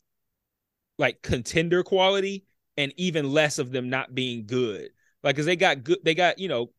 like 0.98 1.22
contender 1.22 1.84
quality 1.84 2.46
and 2.78 2.94
even 2.98 3.32
less 3.32 3.60
of 3.60 3.72
them 3.72 3.90
not 3.90 4.14
being 4.14 4.46
good. 4.46 4.92
Like 5.24 5.36
cuz 5.36 5.46
they 5.46 5.56
got 5.56 5.84
good 5.84 6.00
they 6.04 6.16
got, 6.16 6.40
you 6.40 6.48
know, 6.48 6.72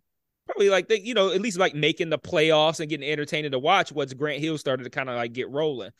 probably 0.51 0.71
like 0.71 0.89
they, 0.89 1.01
you 1.01 1.15
know, 1.15 1.31
at 1.31 1.41
least 1.41 1.59
like 1.59 1.75
making 1.75 2.11
the 2.11 2.19
playoffs 2.19 2.81
and 2.81 2.89
getting 2.89 3.09
entertaining 3.09 3.53
to 3.53 3.59
watch 3.59 3.93
once 3.93 4.13
Grant 4.13 4.41
Hill 4.41 4.59
started 4.59 4.85
to 4.85 4.91
kind 4.91 5.09
of 5.09 5.17
like 5.17 5.33
get 5.33 5.51
rolling. 5.51 5.91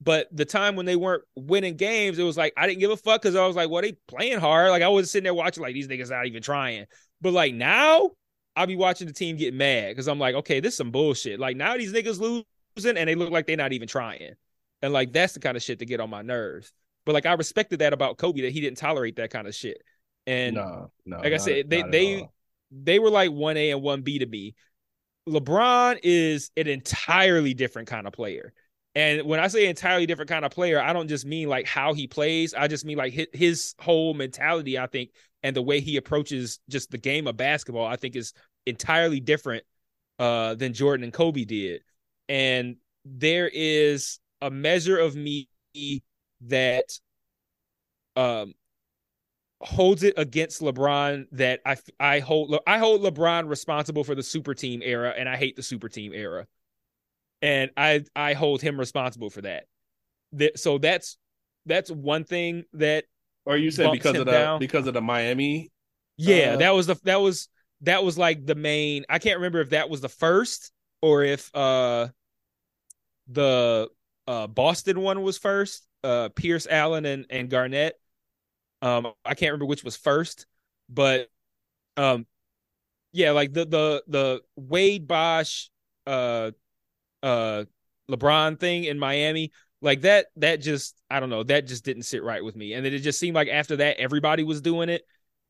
But 0.00 0.28
the 0.30 0.44
time 0.44 0.76
when 0.76 0.86
they 0.86 0.96
weren't 0.96 1.24
winning 1.36 1.76
games, 1.76 2.18
it 2.18 2.22
was 2.22 2.36
like 2.36 2.52
I 2.56 2.66
didn't 2.66 2.80
give 2.80 2.90
a 2.90 2.96
fuck 2.96 3.22
because 3.22 3.34
I 3.34 3.46
was 3.46 3.56
like, 3.56 3.70
well, 3.70 3.82
they 3.82 3.96
playing 4.08 4.38
hard. 4.38 4.70
Like 4.70 4.82
I 4.82 4.88
was 4.88 5.10
sitting 5.10 5.24
there 5.24 5.34
watching, 5.34 5.62
like 5.62 5.74
these 5.74 5.88
niggas 5.88 6.10
not 6.10 6.26
even 6.26 6.42
trying. 6.42 6.86
But 7.20 7.32
like 7.32 7.54
now, 7.54 8.10
I'll 8.54 8.66
be 8.66 8.76
watching 8.76 9.06
the 9.06 9.12
team 9.12 9.36
get 9.36 9.54
mad 9.54 9.90
because 9.90 10.08
I'm 10.08 10.18
like, 10.18 10.34
okay, 10.36 10.60
this 10.60 10.74
is 10.74 10.78
some 10.78 10.90
bullshit. 10.90 11.40
Like 11.40 11.56
now 11.56 11.76
these 11.76 11.92
niggas 11.92 12.20
losing 12.20 12.96
and 12.96 13.08
they 13.08 13.14
look 13.14 13.30
like 13.30 13.46
they're 13.46 13.56
not 13.56 13.72
even 13.72 13.88
trying. 13.88 14.34
And 14.82 14.92
like 14.92 15.12
that's 15.12 15.32
the 15.32 15.40
kind 15.40 15.56
of 15.56 15.62
shit 15.62 15.78
to 15.78 15.86
get 15.86 16.00
on 16.00 16.10
my 16.10 16.22
nerves. 16.22 16.72
But 17.06 17.14
like 17.14 17.26
I 17.26 17.32
respected 17.32 17.78
that 17.78 17.92
about 17.92 18.18
Kobe 18.18 18.42
that 18.42 18.52
he 18.52 18.60
didn't 18.60 18.78
tolerate 18.78 19.16
that 19.16 19.30
kind 19.30 19.46
of 19.46 19.54
shit. 19.54 19.82
And 20.26 20.56
no, 20.56 20.90
no, 21.06 21.18
like 21.18 21.32
I 21.32 21.36
said, 21.38 21.70
they 21.70 21.82
they 21.82 22.28
they 22.84 22.98
were 22.98 23.10
like 23.10 23.30
one 23.30 23.56
A 23.56 23.70
and 23.70 23.82
one 23.82 24.02
B 24.02 24.18
to 24.18 24.26
me. 24.26 24.54
LeBron 25.28 25.98
is 26.02 26.50
an 26.56 26.68
entirely 26.68 27.54
different 27.54 27.88
kind 27.88 28.06
of 28.06 28.12
player. 28.12 28.52
And 28.94 29.26
when 29.26 29.40
I 29.40 29.48
say 29.48 29.66
entirely 29.66 30.06
different 30.06 30.30
kind 30.30 30.44
of 30.44 30.52
player, 30.52 30.80
I 30.80 30.92
don't 30.92 31.08
just 31.08 31.26
mean 31.26 31.48
like 31.48 31.66
how 31.66 31.92
he 31.92 32.06
plays. 32.06 32.54
I 32.54 32.66
just 32.66 32.84
mean 32.84 32.96
like 32.96 33.12
his, 33.12 33.26
his 33.32 33.74
whole 33.78 34.14
mentality, 34.14 34.78
I 34.78 34.86
think, 34.86 35.10
and 35.42 35.54
the 35.54 35.62
way 35.62 35.80
he 35.80 35.96
approaches 35.96 36.60
just 36.70 36.90
the 36.90 36.98
game 36.98 37.26
of 37.26 37.36
basketball, 37.36 37.86
I 37.86 37.96
think 37.96 38.16
is 38.16 38.32
entirely 38.64 39.20
different 39.20 39.64
uh, 40.18 40.54
than 40.54 40.72
Jordan 40.72 41.04
and 41.04 41.12
Kobe 41.12 41.44
did. 41.44 41.82
And 42.28 42.76
there 43.04 43.50
is 43.52 44.18
a 44.40 44.50
measure 44.50 44.98
of 44.98 45.14
me 45.14 45.48
that 46.42 46.84
um, 48.16 48.54
holds 49.60 50.02
it 50.02 50.14
against 50.16 50.60
LeBron 50.60 51.26
that 51.32 51.60
I 51.64 51.76
I 51.98 52.18
hold 52.20 52.58
I 52.66 52.78
hold 52.78 53.02
LeBron 53.02 53.48
responsible 53.48 54.04
for 54.04 54.14
the 54.14 54.22
super 54.22 54.54
team 54.54 54.82
era 54.82 55.14
and 55.16 55.28
I 55.28 55.36
hate 55.36 55.56
the 55.56 55.62
super 55.62 55.88
team 55.88 56.12
era 56.14 56.46
and 57.42 57.70
I 57.76 58.04
I 58.14 58.34
hold 58.34 58.62
him 58.62 58.78
responsible 58.78 59.30
for 59.30 59.42
that. 59.42 59.64
that 60.32 60.58
so 60.58 60.78
that's 60.78 61.16
that's 61.66 61.90
one 61.90 62.24
thing 62.24 62.64
that. 62.74 63.04
Or 63.44 63.56
you 63.56 63.70
said 63.70 63.92
because 63.92 64.16
of 64.16 64.26
the 64.26 64.32
down. 64.32 64.58
because 64.58 64.86
of 64.86 64.94
the 64.94 65.00
Miami. 65.00 65.70
Yeah, 66.16 66.54
uh, 66.54 66.56
that 66.56 66.74
was 66.74 66.86
the 66.88 66.96
that 67.04 67.20
was 67.20 67.48
that 67.82 68.02
was 68.02 68.18
like 68.18 68.44
the 68.44 68.54
main. 68.54 69.04
I 69.08 69.18
can't 69.18 69.36
remember 69.36 69.60
if 69.60 69.70
that 69.70 69.88
was 69.88 70.00
the 70.00 70.08
first 70.08 70.72
or 71.00 71.22
if 71.22 71.54
uh 71.54 72.08
the 73.28 73.88
uh 74.26 74.46
Boston 74.48 75.00
one 75.00 75.22
was 75.22 75.38
first. 75.38 75.86
Uh 76.02 76.30
Pierce 76.34 76.66
Allen 76.68 77.04
and 77.04 77.26
and 77.30 77.48
Garnett. 77.48 77.94
Um, 78.86 79.12
I 79.24 79.34
can't 79.34 79.50
remember 79.52 79.66
which 79.66 79.82
was 79.84 79.96
first, 79.96 80.46
but 80.88 81.28
um, 81.96 82.26
yeah, 83.12 83.32
like 83.32 83.52
the 83.52 83.66
the 83.66 84.04
the 84.08 84.42
Wade 84.56 85.08
Bosh 85.08 85.70
uh 86.06 86.52
uh 87.22 87.64
LeBron 88.10 88.60
thing 88.60 88.84
in 88.84 88.98
Miami, 88.98 89.52
like 89.82 90.02
that 90.02 90.26
that 90.36 90.56
just 90.60 90.96
I 91.10 91.20
don't 91.20 91.30
know, 91.30 91.42
that 91.44 91.66
just 91.66 91.84
didn't 91.84 92.04
sit 92.04 92.22
right 92.22 92.44
with 92.44 92.56
me. 92.56 92.74
And 92.74 92.86
it 92.86 92.98
just 93.00 93.18
seemed 93.18 93.34
like 93.34 93.48
after 93.48 93.76
that 93.76 93.98
everybody 93.98 94.44
was 94.44 94.60
doing 94.60 94.88
it. 94.88 95.02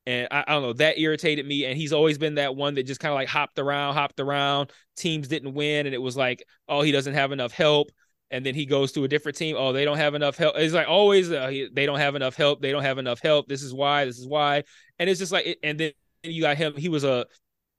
And 0.05 0.27
I, 0.31 0.45
I 0.47 0.53
don't 0.53 0.63
know, 0.63 0.73
that 0.73 0.99
irritated 0.99 1.45
me. 1.45 1.65
And 1.65 1.77
he's 1.77 1.93
always 1.93 2.17
been 2.17 2.35
that 2.35 2.55
one 2.55 2.75
that 2.75 2.83
just 2.83 2.99
kind 3.01 3.11
of 3.11 3.17
like 3.17 3.27
hopped 3.27 3.59
around, 3.59 3.95
hopped 3.95 4.19
around. 4.19 4.71
Teams 4.95 5.27
didn't 5.27 5.53
win, 5.53 5.85
and 5.85 5.95
it 5.95 6.01
was 6.01 6.17
like, 6.17 6.43
oh, 6.69 6.81
he 6.81 6.91
doesn't 6.91 7.13
have 7.15 7.31
enough 7.33 7.51
help. 7.51 7.91
And 8.29 8.45
then 8.45 8.55
he 8.55 8.65
goes 8.65 8.91
to 8.93 9.03
a 9.03 9.07
different 9.07 9.37
team. 9.37 9.55
Oh, 9.57 9.71
they 9.71 9.85
don't 9.85 9.97
have 9.97 10.13
enough 10.13 10.37
help. 10.37 10.55
It's 10.57 10.73
like 10.73 10.87
always, 10.87 11.31
uh, 11.31 11.51
they 11.73 11.85
don't 11.85 11.99
have 11.99 12.15
enough 12.15 12.35
help. 12.35 12.61
They 12.61 12.71
don't 12.71 12.83
have 12.83 12.97
enough 12.97 13.21
help. 13.21 13.47
This 13.47 13.63
is 13.63 13.73
why. 13.73 14.05
This 14.05 14.19
is 14.19 14.27
why. 14.27 14.63
And 14.99 15.09
it's 15.09 15.19
just 15.19 15.31
like, 15.31 15.57
and 15.63 15.79
then 15.79 15.91
you 16.23 16.41
got 16.41 16.57
him. 16.57 16.75
He 16.75 16.89
was 16.89 17.03
a, 17.05 17.25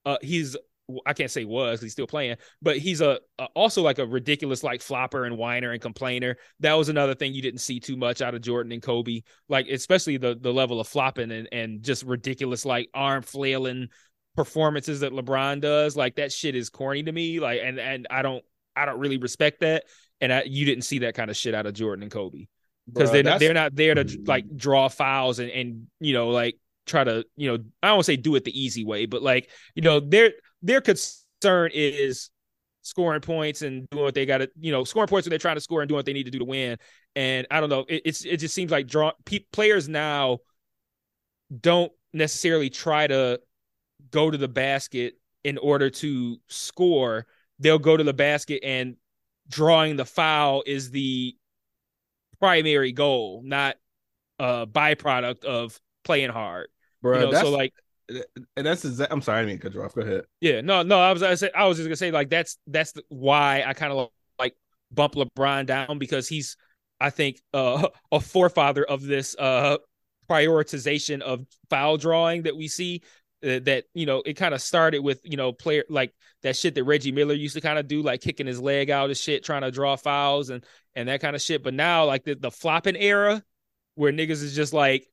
uh, 0.06 0.16
he's 0.22 0.56
I 1.04 1.12
can't 1.12 1.30
say 1.30 1.44
was 1.44 1.82
he's 1.82 1.92
still 1.92 2.06
playing, 2.06 2.36
but 2.62 2.78
he's 2.78 3.00
a, 3.00 3.20
a, 3.38 3.44
also 3.54 3.82
like 3.82 3.98
a 3.98 4.06
ridiculous 4.06 4.62
like 4.62 4.80
flopper 4.80 5.24
and 5.26 5.36
whiner 5.36 5.72
and 5.72 5.82
complainer. 5.82 6.36
That 6.60 6.74
was 6.74 6.88
another 6.88 7.14
thing 7.14 7.34
you 7.34 7.42
didn't 7.42 7.60
see 7.60 7.78
too 7.78 7.96
much 7.96 8.22
out 8.22 8.34
of 8.34 8.40
Jordan 8.40 8.72
and 8.72 8.82
Kobe, 8.82 9.22
like 9.48 9.68
especially 9.68 10.16
the 10.16 10.34
the 10.34 10.52
level 10.52 10.80
of 10.80 10.88
flopping 10.88 11.30
and 11.30 11.48
and 11.52 11.82
just 11.82 12.04
ridiculous 12.04 12.64
like 12.64 12.88
arm 12.94 13.22
flailing 13.22 13.88
performances 14.34 15.00
that 15.00 15.12
LeBron 15.12 15.60
does. 15.60 15.94
Like 15.94 16.16
that 16.16 16.32
shit 16.32 16.54
is 16.56 16.70
corny 16.70 17.02
to 17.02 17.12
me. 17.12 17.38
Like 17.38 17.60
and 17.62 17.78
and 17.78 18.06
I 18.10 18.22
don't 18.22 18.44
I 18.74 18.86
don't 18.86 18.98
really 18.98 19.18
respect 19.18 19.60
that. 19.60 19.84
And 20.20 20.32
I, 20.32 20.42
you 20.42 20.64
didn't 20.64 20.84
see 20.84 21.00
that 21.00 21.14
kind 21.14 21.30
of 21.30 21.36
shit 21.36 21.54
out 21.54 21.66
of 21.66 21.74
Jordan 21.74 22.02
and 22.02 22.12
Kobe 22.12 22.46
because 22.92 23.12
they're 23.12 23.22
not, 23.22 23.40
they're 23.40 23.54
not 23.54 23.74
there 23.74 23.94
to 23.94 24.04
mm-hmm. 24.04 24.24
like 24.26 24.56
draw 24.56 24.88
fouls 24.88 25.38
and 25.38 25.50
and 25.50 25.86
you 26.00 26.12
know 26.12 26.30
like 26.30 26.56
try 26.86 27.04
to 27.04 27.24
you 27.36 27.50
know 27.50 27.64
I 27.82 27.88
don't 27.88 28.04
say 28.04 28.16
do 28.16 28.34
it 28.34 28.44
the 28.44 28.60
easy 28.60 28.84
way, 28.84 29.06
but 29.06 29.22
like 29.22 29.50
you 29.74 29.82
know 29.82 30.00
they're 30.00 30.32
their 30.62 30.80
concern 30.80 31.70
is 31.72 32.30
scoring 32.82 33.20
points 33.20 33.62
and 33.62 33.88
doing 33.90 34.04
what 34.04 34.14
they 34.14 34.26
got 34.26 34.38
to, 34.38 34.50
you 34.58 34.72
know, 34.72 34.82
scoring 34.84 35.08
points 35.08 35.26
when 35.26 35.30
they're 35.30 35.38
trying 35.38 35.56
to 35.56 35.60
score 35.60 35.82
and 35.82 35.88
doing 35.88 35.98
what 35.98 36.06
they 36.06 36.12
need 36.12 36.24
to 36.24 36.30
do 36.30 36.38
to 36.38 36.44
win. 36.44 36.78
And 37.14 37.46
I 37.50 37.60
don't 37.60 37.68
know, 37.68 37.84
it, 37.88 38.02
it's 38.04 38.24
it 38.24 38.38
just 38.38 38.54
seems 38.54 38.70
like 38.70 38.86
draw 38.86 39.12
pe- 39.24 39.44
players 39.52 39.88
now 39.88 40.38
don't 41.60 41.92
necessarily 42.12 42.70
try 42.70 43.06
to 43.06 43.40
go 44.10 44.30
to 44.30 44.38
the 44.38 44.48
basket 44.48 45.14
in 45.44 45.58
order 45.58 45.90
to 45.90 46.38
score. 46.48 47.26
They'll 47.58 47.78
go 47.78 47.96
to 47.96 48.04
the 48.04 48.14
basket 48.14 48.60
and 48.64 48.96
drawing 49.48 49.96
the 49.96 50.04
foul 50.04 50.62
is 50.66 50.90
the 50.90 51.36
primary 52.38 52.92
goal, 52.92 53.42
not 53.44 53.76
a 54.38 54.66
byproduct 54.66 55.44
of 55.44 55.78
playing 56.04 56.30
hard. 56.30 56.68
Bro, 57.02 57.26
you 57.26 57.32
know, 57.32 57.42
so 57.42 57.50
like 57.50 57.72
and 58.08 58.66
that's. 58.66 58.84
I'm 58.84 59.20
sorry, 59.20 59.42
I 59.42 59.44
didn't 59.44 59.60
cut 59.60 59.74
you 59.74 59.82
off. 59.82 59.94
Go 59.94 60.02
ahead. 60.02 60.22
Yeah, 60.40 60.60
no, 60.60 60.82
no. 60.82 60.98
I 60.98 61.12
was, 61.12 61.22
I 61.22 61.34
said, 61.34 61.50
I 61.54 61.66
was 61.66 61.76
just 61.76 61.88
gonna 61.88 61.96
say 61.96 62.10
like 62.10 62.30
that's 62.30 62.58
that's 62.66 62.92
the, 62.92 63.02
why 63.08 63.64
I 63.66 63.74
kind 63.74 63.92
of 63.92 64.08
like 64.38 64.54
bump 64.90 65.14
LeBron 65.14 65.66
down 65.66 65.98
because 65.98 66.28
he's, 66.28 66.56
I 67.00 67.10
think, 67.10 67.40
uh, 67.52 67.88
a 68.12 68.20
forefather 68.20 68.84
of 68.84 69.02
this 69.02 69.36
uh 69.38 69.78
prioritization 70.28 71.20
of 71.20 71.46
foul 71.70 71.96
drawing 71.96 72.42
that 72.42 72.56
we 72.56 72.68
see. 72.68 73.02
Uh, 73.40 73.60
that 73.60 73.84
you 73.94 74.04
know, 74.04 74.22
it 74.26 74.34
kind 74.34 74.52
of 74.52 74.60
started 74.60 74.98
with 74.98 75.20
you 75.24 75.36
know 75.36 75.52
player 75.52 75.84
like 75.88 76.12
that 76.42 76.56
shit 76.56 76.74
that 76.74 76.84
Reggie 76.84 77.12
Miller 77.12 77.34
used 77.34 77.54
to 77.54 77.60
kind 77.60 77.78
of 77.78 77.86
do, 77.86 78.02
like 78.02 78.20
kicking 78.20 78.46
his 78.46 78.60
leg 78.60 78.90
out 78.90 79.10
of 79.10 79.16
shit, 79.16 79.44
trying 79.44 79.62
to 79.62 79.70
draw 79.70 79.96
fouls 79.96 80.50
and 80.50 80.64
and 80.96 81.08
that 81.08 81.20
kind 81.20 81.36
of 81.36 81.42
shit. 81.42 81.62
But 81.62 81.74
now, 81.74 82.04
like 82.04 82.24
the 82.24 82.34
the 82.34 82.50
flopping 82.50 82.96
era, 82.96 83.42
where 83.94 84.12
niggas 84.12 84.42
is 84.42 84.56
just 84.56 84.72
like 84.72 85.08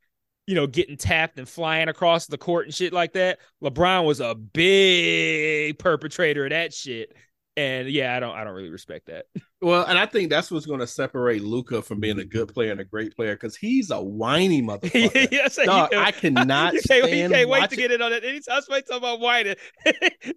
you 0.47 0.55
know, 0.55 0.67
getting 0.67 0.97
tapped 0.97 1.39
and 1.39 1.49
flying 1.49 1.87
across 1.87 2.27
the 2.27 2.37
court 2.37 2.65
and 2.65 2.73
shit 2.73 2.93
like 2.93 3.13
that. 3.13 3.39
LeBron 3.63 4.05
was 4.05 4.19
a 4.19 4.35
big 4.35 5.79
perpetrator 5.79 6.45
of 6.45 6.51
that 6.51 6.73
shit. 6.73 7.15
And 7.57 7.89
yeah, 7.89 8.15
I 8.15 8.19
don't 8.19 8.35
I 8.35 8.43
don't 8.43 8.53
really 8.53 8.69
respect 8.69 9.07
that. 9.07 9.25
Well, 9.61 9.83
and 9.85 9.97
I 9.97 10.05
think 10.05 10.29
that's 10.29 10.51
what's 10.51 10.67
going 10.67 10.81
to 10.81 10.85
separate 10.85 11.41
Luka 11.41 11.81
from 11.81 11.99
being 11.99 12.19
a 12.19 12.25
good 12.25 12.53
player 12.53 12.71
and 12.71 12.79
a 12.79 12.83
great 12.83 13.15
player 13.15 13.33
because 13.33 13.55
he's 13.55 13.89
a 13.89 13.99
whiny 13.99 14.61
motherfucker. 14.61 15.27
yes, 15.31 15.55
Dog, 15.55 15.91
I 15.91 16.11
cannot 16.11 16.73
you 16.75 16.81
can't, 16.81 17.09
you 17.09 17.29
can't 17.29 17.49
wait 17.49 17.69
to 17.71 17.75
get 17.75 17.91
in 17.91 17.99
on 17.99 18.13
it. 18.13 18.23
Anytime 18.23 18.61
somebody 18.61 18.83
talk 18.83 18.97
about 18.97 19.21
whining, 19.21 19.55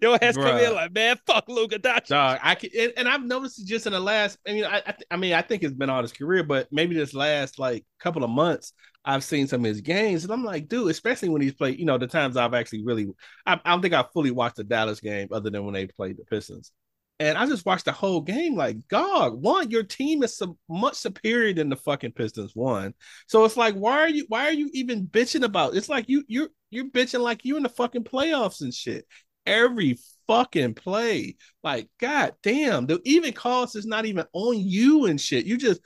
your 0.01 0.17
ass 0.23 0.35
Bruh. 0.35 0.45
come 0.45 0.59
in 0.59 0.75
like, 0.75 0.95
man, 0.95 1.19
fuck 1.27 1.47
Luka. 1.49 1.79
Dog, 1.79 2.05
I 2.43 2.55
can, 2.55 2.71
and, 2.79 2.93
and, 2.97 3.09
I've 3.09 3.23
noticed 3.23 3.61
it 3.61 3.67
just 3.67 3.87
in 3.87 3.93
the 3.93 4.01
last. 4.01 4.39
I 4.49 4.53
mean, 4.53 4.65
I, 4.65 4.83
I, 4.87 4.95
I 5.11 5.17
mean, 5.19 5.35
I 5.35 5.43
think 5.43 5.63
it's 5.63 5.75
been 5.75 5.91
all 5.91 6.01
his 6.01 6.13
career, 6.13 6.43
but 6.43 6.69
maybe 6.73 6.95
this 6.95 7.13
last 7.13 7.59
like 7.59 7.85
couple 7.99 8.25
of 8.25 8.31
months, 8.31 8.73
I've 9.05 9.25
seen 9.25 9.47
some 9.47 9.61
of 9.61 9.67
his 9.67 9.83
games, 9.83 10.25
and 10.25 10.33
I'm 10.33 10.45
like, 10.45 10.69
dude, 10.69 10.91
especially 10.91 11.29
when 11.29 11.43
he's 11.43 11.55
played. 11.55 11.79
You 11.79 11.85
know, 11.85 11.99
the 11.99 12.07
times 12.07 12.39
I've 12.39 12.55
actually 12.55 12.85
really, 12.85 13.09
I, 13.45 13.61
I 13.63 13.71
don't 13.73 13.83
think 13.83 13.95
I 13.95 14.07
fully 14.15 14.31
watched 14.31 14.57
the 14.57 14.65
Dallas 14.65 15.01
game 15.01 15.29
other 15.33 15.51
than 15.51 15.65
when 15.65 15.75
they 15.75 15.87
played 15.87 16.17
the 16.17 16.25
Pistons. 16.25 16.73
And 17.21 17.37
I 17.37 17.47
just 17.47 17.67
watched 17.67 17.87
the 17.87 17.93
whole 17.93 18.21
game 18.21 18.55
like, 18.55 18.77
God, 18.89 19.35
one, 19.35 19.71
your 19.71 19.83
team 19.83 20.23
is 20.23 20.37
so 20.37 20.57
much 20.69 20.95
superior 20.95 21.53
than 21.53 21.69
the 21.69 21.77
fucking 21.77 22.13
Pistons. 22.13 22.55
One, 22.55 22.95
so 23.27 23.45
it's 23.45 23.57
like, 23.57 23.75
why 23.75 23.99
are 24.01 24.09
you, 24.09 24.25
why 24.29 24.47
are 24.47 24.53
you 24.53 24.71
even 24.73 25.07
bitching 25.07 25.45
about? 25.45 25.75
It's 25.75 25.89
like 25.89 26.09
you, 26.09 26.25
you're, 26.29 26.49
you're 26.71 26.91
bitching 26.91 27.21
like 27.21 27.45
you 27.45 27.57
in 27.57 27.65
the 27.65 27.69
fucking 27.69 28.05
playoffs 28.05 28.61
and 28.61 28.73
shit. 28.73 29.05
Every 29.47 29.99
fucking 30.27 30.75
play, 30.75 31.37
like, 31.65 31.89
god 31.99 32.35
damn, 32.43 32.87
the 32.87 33.01
even 33.05 33.33
cost 33.33 33.77
is 33.77 33.87
not 33.87 34.05
even 34.05 34.27
on 34.33 34.59
you 34.59 35.07
and 35.07 35.21
shit. 35.21 35.47
You 35.47 35.57
just, 35.57 35.81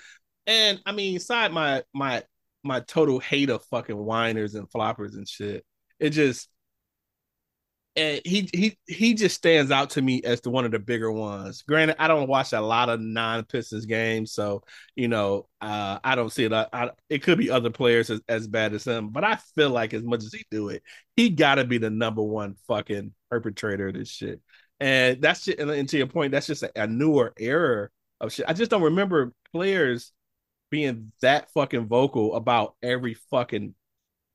and 0.46 0.80
I 0.84 0.92
mean, 0.92 1.16
aside 1.16 1.52
my 1.52 1.84
my 1.94 2.24
my 2.64 2.80
total 2.80 3.20
hate 3.20 3.50
of 3.50 3.64
fucking 3.66 3.96
whiners 3.96 4.54
and 4.54 4.68
floppers 4.68 5.14
and 5.14 5.28
shit, 5.28 5.64
it 6.00 6.10
just 6.10 6.48
and 7.94 8.20
he 8.24 8.48
he 8.54 8.78
he 8.86 9.14
just 9.14 9.36
stands 9.36 9.70
out 9.70 9.90
to 9.90 10.02
me 10.02 10.22
as 10.22 10.40
the 10.40 10.50
one 10.50 10.64
of 10.64 10.70
the 10.70 10.78
bigger 10.78 11.12
ones. 11.12 11.62
Granted, 11.62 11.96
I 11.98 12.08
don't 12.08 12.28
watch 12.28 12.52
a 12.52 12.60
lot 12.60 12.88
of 12.88 13.00
non 13.00 13.44
Pistons 13.44 13.84
games, 13.84 14.32
so 14.32 14.62
you 14.96 15.08
know 15.08 15.48
uh, 15.60 15.98
I 16.02 16.14
don't 16.14 16.32
see 16.32 16.44
it. 16.44 16.52
I, 16.52 16.90
it 17.10 17.22
could 17.22 17.38
be 17.38 17.50
other 17.50 17.70
players 17.70 18.08
as, 18.08 18.20
as 18.28 18.48
bad 18.48 18.72
as 18.72 18.86
him, 18.86 19.10
but 19.10 19.24
I 19.24 19.36
feel 19.54 19.70
like 19.70 19.92
as 19.92 20.02
much 20.02 20.24
as 20.24 20.32
he 20.32 20.44
do 20.50 20.70
it, 20.70 20.82
he 21.16 21.28
got 21.30 21.56
to 21.56 21.64
be 21.64 21.78
the 21.78 21.90
number 21.90 22.22
one 22.22 22.56
fucking 22.66 23.12
perpetrator 23.30 23.88
of 23.88 23.94
this 23.94 24.08
shit. 24.08 24.40
And 24.80 25.20
that's 25.20 25.44
just, 25.44 25.58
and 25.58 25.88
to 25.88 25.96
your 25.96 26.06
point, 26.06 26.32
that's 26.32 26.46
just 26.46 26.62
a, 26.62 26.72
a 26.74 26.86
newer 26.86 27.32
era 27.38 27.90
of 28.20 28.32
shit. 28.32 28.46
I 28.48 28.52
just 28.54 28.70
don't 28.70 28.82
remember 28.82 29.32
players 29.52 30.12
being 30.70 31.12
that 31.20 31.50
fucking 31.52 31.86
vocal 31.86 32.34
about 32.34 32.74
every 32.82 33.14
fucking 33.30 33.74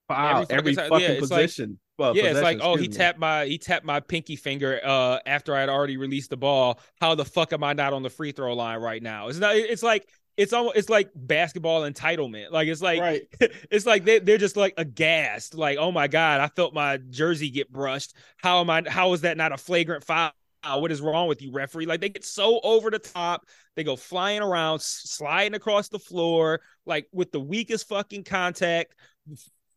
foul, 0.08 0.46
every, 0.50 0.56
every 0.56 0.76
fucking, 0.76 1.16
yeah, 1.16 1.20
position. 1.20 1.70
Like, 1.72 1.80
well, 1.98 2.16
yeah, 2.16 2.26
it's 2.26 2.42
like, 2.42 2.60
oh, 2.62 2.76
he 2.76 2.88
tapped 2.88 3.18
my 3.18 3.46
he 3.46 3.58
tapped 3.58 3.86
my 3.86 4.00
pinky 4.00 4.36
finger 4.36 4.80
uh 4.84 5.20
after 5.26 5.56
I 5.56 5.62
had 5.62 5.70
already 5.70 5.98
released 5.98 6.30
the 6.30 6.38
ball. 6.38 6.80
How 7.02 7.16
the 7.16 7.26
fuck 7.26 7.54
am 7.54 7.64
I 7.64 7.74
not 7.74 7.94
on 7.94 8.04
the 8.04 8.10
free 8.10 8.32
throw 8.32 8.54
line 8.54 8.80
right 8.80 9.02
now? 9.02 9.30
It's 9.30 9.40
not. 9.40 9.56
It's 9.56 9.84
like 9.84 10.08
it's 10.38 10.54
almost 10.54 10.78
it's 10.78 10.90
like 10.90 11.10
basketball 11.16 11.82
entitlement. 11.82 12.52
Like 12.52 12.68
it's 12.68 12.82
like 12.82 13.02
right. 13.02 13.24
it's 13.72 13.88
like 13.88 14.06
they 14.06 14.20
they're 14.20 14.38
just 14.38 14.56
like 14.56 14.76
aghast. 14.78 15.56
Like 15.56 15.80
oh 15.80 15.92
my 15.92 16.08
god, 16.08 16.40
I 16.40 16.48
felt 16.48 16.74
my 16.76 16.98
jersey 17.10 17.50
get 17.50 17.72
brushed. 17.72 18.16
How 18.38 18.62
am 18.62 18.70
I? 18.70 18.84
How 18.88 19.14
is 19.14 19.22
that 19.22 19.36
not 19.36 19.52
a 19.52 19.58
flagrant 19.58 20.04
foul? 20.04 20.32
What 20.64 20.92
is 20.92 21.02
wrong 21.02 21.28
with 21.28 21.42
you, 21.42 21.52
referee? 21.52 21.86
Like 21.86 22.02
they 22.02 22.10
get 22.10 22.26
so 22.26 22.60
over 22.62 22.92
the 22.92 23.00
top. 23.00 23.46
They 23.76 23.84
go 23.84 23.96
flying 23.96 24.42
around, 24.42 24.82
sliding 24.82 25.56
across 25.56 25.88
the 25.88 26.00
floor, 26.00 26.62
like 26.86 27.08
with 27.12 27.32
the 27.32 27.40
weakest 27.40 27.88
fucking 27.88 28.26
contact 28.26 28.94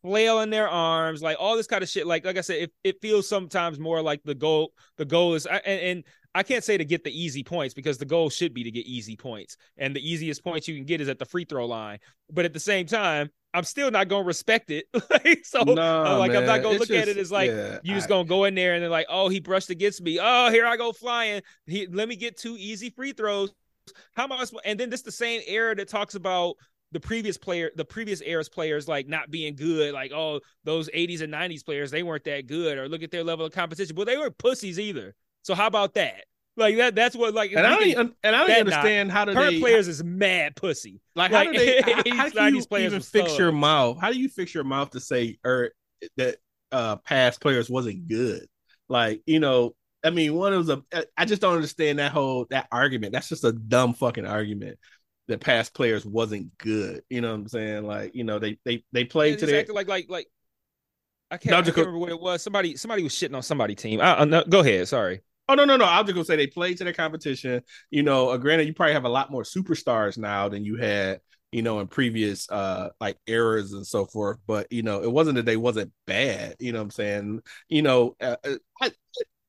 flailing 0.01 0.49
their 0.49 0.69
arms, 0.69 1.21
like 1.21 1.37
all 1.39 1.55
this 1.55 1.67
kind 1.67 1.83
of 1.83 1.89
shit. 1.89 2.07
Like, 2.07 2.25
like 2.25 2.37
I 2.37 2.41
said, 2.41 2.63
it, 2.63 2.73
it 2.83 3.01
feels 3.01 3.27
sometimes 3.27 3.79
more 3.79 4.01
like 4.01 4.21
the 4.23 4.35
goal. 4.35 4.73
The 4.97 5.05
goal 5.05 5.33
is, 5.35 5.45
and, 5.45 5.61
and 5.65 6.03
I 6.33 6.43
can't 6.43 6.63
say 6.63 6.77
to 6.77 6.85
get 6.85 7.03
the 7.03 7.11
easy 7.11 7.43
points 7.43 7.73
because 7.73 7.97
the 7.97 8.05
goal 8.05 8.29
should 8.29 8.53
be 8.53 8.63
to 8.63 8.71
get 8.71 8.85
easy 8.85 9.15
points, 9.15 9.57
and 9.77 9.95
the 9.95 10.07
easiest 10.07 10.43
points 10.43 10.67
you 10.67 10.75
can 10.75 10.85
get 10.85 11.01
is 11.01 11.09
at 11.09 11.19
the 11.19 11.25
free 11.25 11.45
throw 11.45 11.65
line. 11.65 11.99
But 12.31 12.45
at 12.45 12.53
the 12.53 12.59
same 12.59 12.85
time, 12.85 13.29
I'm 13.53 13.63
still 13.63 13.91
not 13.91 14.07
gonna 14.07 14.23
respect 14.23 14.71
it. 14.71 14.85
so, 15.43 15.63
nah, 15.63 16.17
like, 16.17 16.31
man. 16.31 16.41
I'm 16.41 16.47
not 16.47 16.61
gonna 16.61 16.75
it's 16.75 16.79
look 16.79 16.89
just, 16.89 17.01
at 17.01 17.07
it 17.09 17.17
as 17.17 17.31
like 17.31 17.51
yeah, 17.51 17.79
you 17.83 17.93
just 17.93 18.07
I, 18.07 18.09
gonna 18.09 18.27
go 18.27 18.45
in 18.45 18.55
there 18.55 18.75
and 18.75 18.83
then 18.83 18.91
like, 18.91 19.07
oh, 19.09 19.29
he 19.29 19.39
brushed 19.39 19.69
against 19.69 20.01
me. 20.01 20.19
Oh, 20.21 20.49
here 20.49 20.65
I 20.65 20.77
go 20.77 20.93
flying. 20.93 21.41
He 21.65 21.87
let 21.87 22.07
me 22.07 22.15
get 22.15 22.37
two 22.37 22.55
easy 22.57 22.89
free 22.89 23.11
throws. 23.11 23.51
How 24.13 24.23
am 24.23 24.31
I? 24.31 24.45
And 24.63 24.79
then 24.79 24.89
this 24.89 25.01
the 25.01 25.11
same 25.11 25.41
era 25.47 25.75
that 25.75 25.89
talks 25.89 26.15
about 26.15 26.55
the 26.91 26.99
previous 26.99 27.37
player, 27.37 27.71
the 27.75 27.85
previous 27.85 28.21
era's 28.21 28.49
players 28.49 28.87
like 28.87 29.07
not 29.07 29.31
being 29.31 29.55
good, 29.55 29.93
like 29.93 30.11
oh 30.11 30.41
those 30.63 30.89
80s 30.89 31.21
and 31.21 31.33
90s 31.33 31.63
players 31.63 31.91
they 31.91 32.03
weren't 32.03 32.23
that 32.25 32.47
good, 32.47 32.77
or 32.77 32.89
look 32.89 33.03
at 33.03 33.11
their 33.11 33.23
level 33.23 33.45
of 33.45 33.53
competition. 33.53 33.95
But 33.95 34.07
they 34.07 34.17
weren't 34.17 34.37
pussies 34.37 34.79
either. 34.79 35.15
So 35.43 35.55
how 35.55 35.67
about 35.67 35.93
that? 35.95 36.25
Like 36.57 36.75
that 36.77 36.95
that's 36.95 37.15
what 37.15 37.33
like 37.33 37.53
and 37.53 37.65
I 37.65 37.79
don't 37.79 37.93
can, 37.93 38.15
and 38.23 38.35
I 38.35 38.45
don't 38.45 38.59
understand 38.59 39.07
not, 39.07 39.13
how 39.13 39.25
do 39.25 39.33
current 39.33 39.53
they, 39.53 39.59
players 39.59 39.87
is 39.87 40.03
mad 40.03 40.55
pussy. 40.55 40.99
Like, 41.15 41.31
like 41.31 41.47
how 41.47 41.51
do 41.53 41.57
they 41.57 41.81
how, 41.81 42.29
how 42.37 42.49
do 42.49 42.55
you 42.55 42.85
even 42.85 43.01
fix 43.01 43.37
your 43.37 43.53
mouth? 43.53 43.99
How 43.99 44.11
do 44.11 44.19
you 44.19 44.27
fix 44.27 44.53
your 44.53 44.65
mouth 44.65 44.89
to 44.91 44.99
say 44.99 45.39
or 45.45 45.71
that 46.17 46.37
uh 46.73 46.97
past 46.97 47.39
players 47.39 47.69
wasn't 47.69 48.07
good? 48.07 48.47
Like, 48.89 49.21
you 49.25 49.39
know, 49.39 49.75
I 50.03 50.09
mean, 50.09 50.33
one 50.35 50.53
of 50.53 50.65
the 50.65 50.81
I 51.17 51.23
just 51.23 51.41
don't 51.41 51.55
understand 51.55 51.99
that 51.99 52.11
whole 52.11 52.47
that 52.49 52.67
argument. 52.69 53.13
That's 53.13 53.29
just 53.29 53.45
a 53.45 53.53
dumb 53.53 53.93
fucking 53.93 54.25
argument 54.25 54.77
that 55.27 55.39
past 55.39 55.73
players 55.73 56.05
wasn't 56.05 56.57
good. 56.57 57.03
You 57.09 57.21
know 57.21 57.29
what 57.29 57.39
I'm 57.39 57.47
saying? 57.47 57.85
Like, 57.85 58.15
you 58.15 58.23
know, 58.23 58.39
they 58.39 58.57
they 58.65 58.83
they 58.91 59.05
played 59.05 59.31
yeah, 59.31 59.37
to 59.37 59.43
exactly 59.45 59.75
like 59.75 59.87
like 59.87 60.05
like 60.09 60.27
I 61.29 61.37
can't, 61.37 61.55
I 61.55 61.61
can't 61.61 61.77
remember 61.77 61.97
what 61.97 62.09
it 62.09 62.19
was. 62.19 62.41
Somebody 62.41 62.75
somebody 62.75 63.03
was 63.03 63.13
shitting 63.13 63.35
on 63.35 63.43
somebody 63.43 63.75
team. 63.75 64.01
I, 64.01 64.21
I, 64.21 64.25
no, 64.25 64.43
go 64.43 64.59
ahead. 64.59 64.87
Sorry. 64.87 65.21
Oh 65.47 65.55
no 65.55 65.65
no 65.65 65.77
no! 65.77 65.85
I'm 65.85 66.05
just 66.05 66.13
gonna 66.13 66.25
say 66.25 66.35
they 66.35 66.47
played 66.47 66.77
to 66.77 66.83
their 66.83 66.93
competition. 66.93 67.61
You 67.89 68.03
know, 68.03 68.29
uh, 68.29 68.37
granted, 68.37 68.67
you 68.67 68.73
probably 68.73 68.93
have 68.93 69.05
a 69.05 69.09
lot 69.09 69.31
more 69.31 69.43
superstars 69.43 70.17
now 70.17 70.49
than 70.49 70.63
you 70.65 70.77
had, 70.77 71.21
you 71.51 71.61
know, 71.61 71.79
in 71.79 71.87
previous 71.87 72.49
uh 72.49 72.89
like 72.99 73.17
eras 73.27 73.73
and 73.73 73.85
so 73.85 74.05
forth. 74.05 74.39
But 74.45 74.71
you 74.71 74.83
know, 74.83 75.01
it 75.01 75.11
wasn't 75.11 75.37
that 75.37 75.45
they 75.45 75.57
wasn't 75.57 75.91
bad. 76.05 76.55
You 76.59 76.73
know 76.73 76.79
what 76.79 76.85
I'm 76.85 76.91
saying? 76.91 77.41
You 77.69 77.81
know, 77.81 78.15
uh, 78.21 78.35
uh 78.43 78.89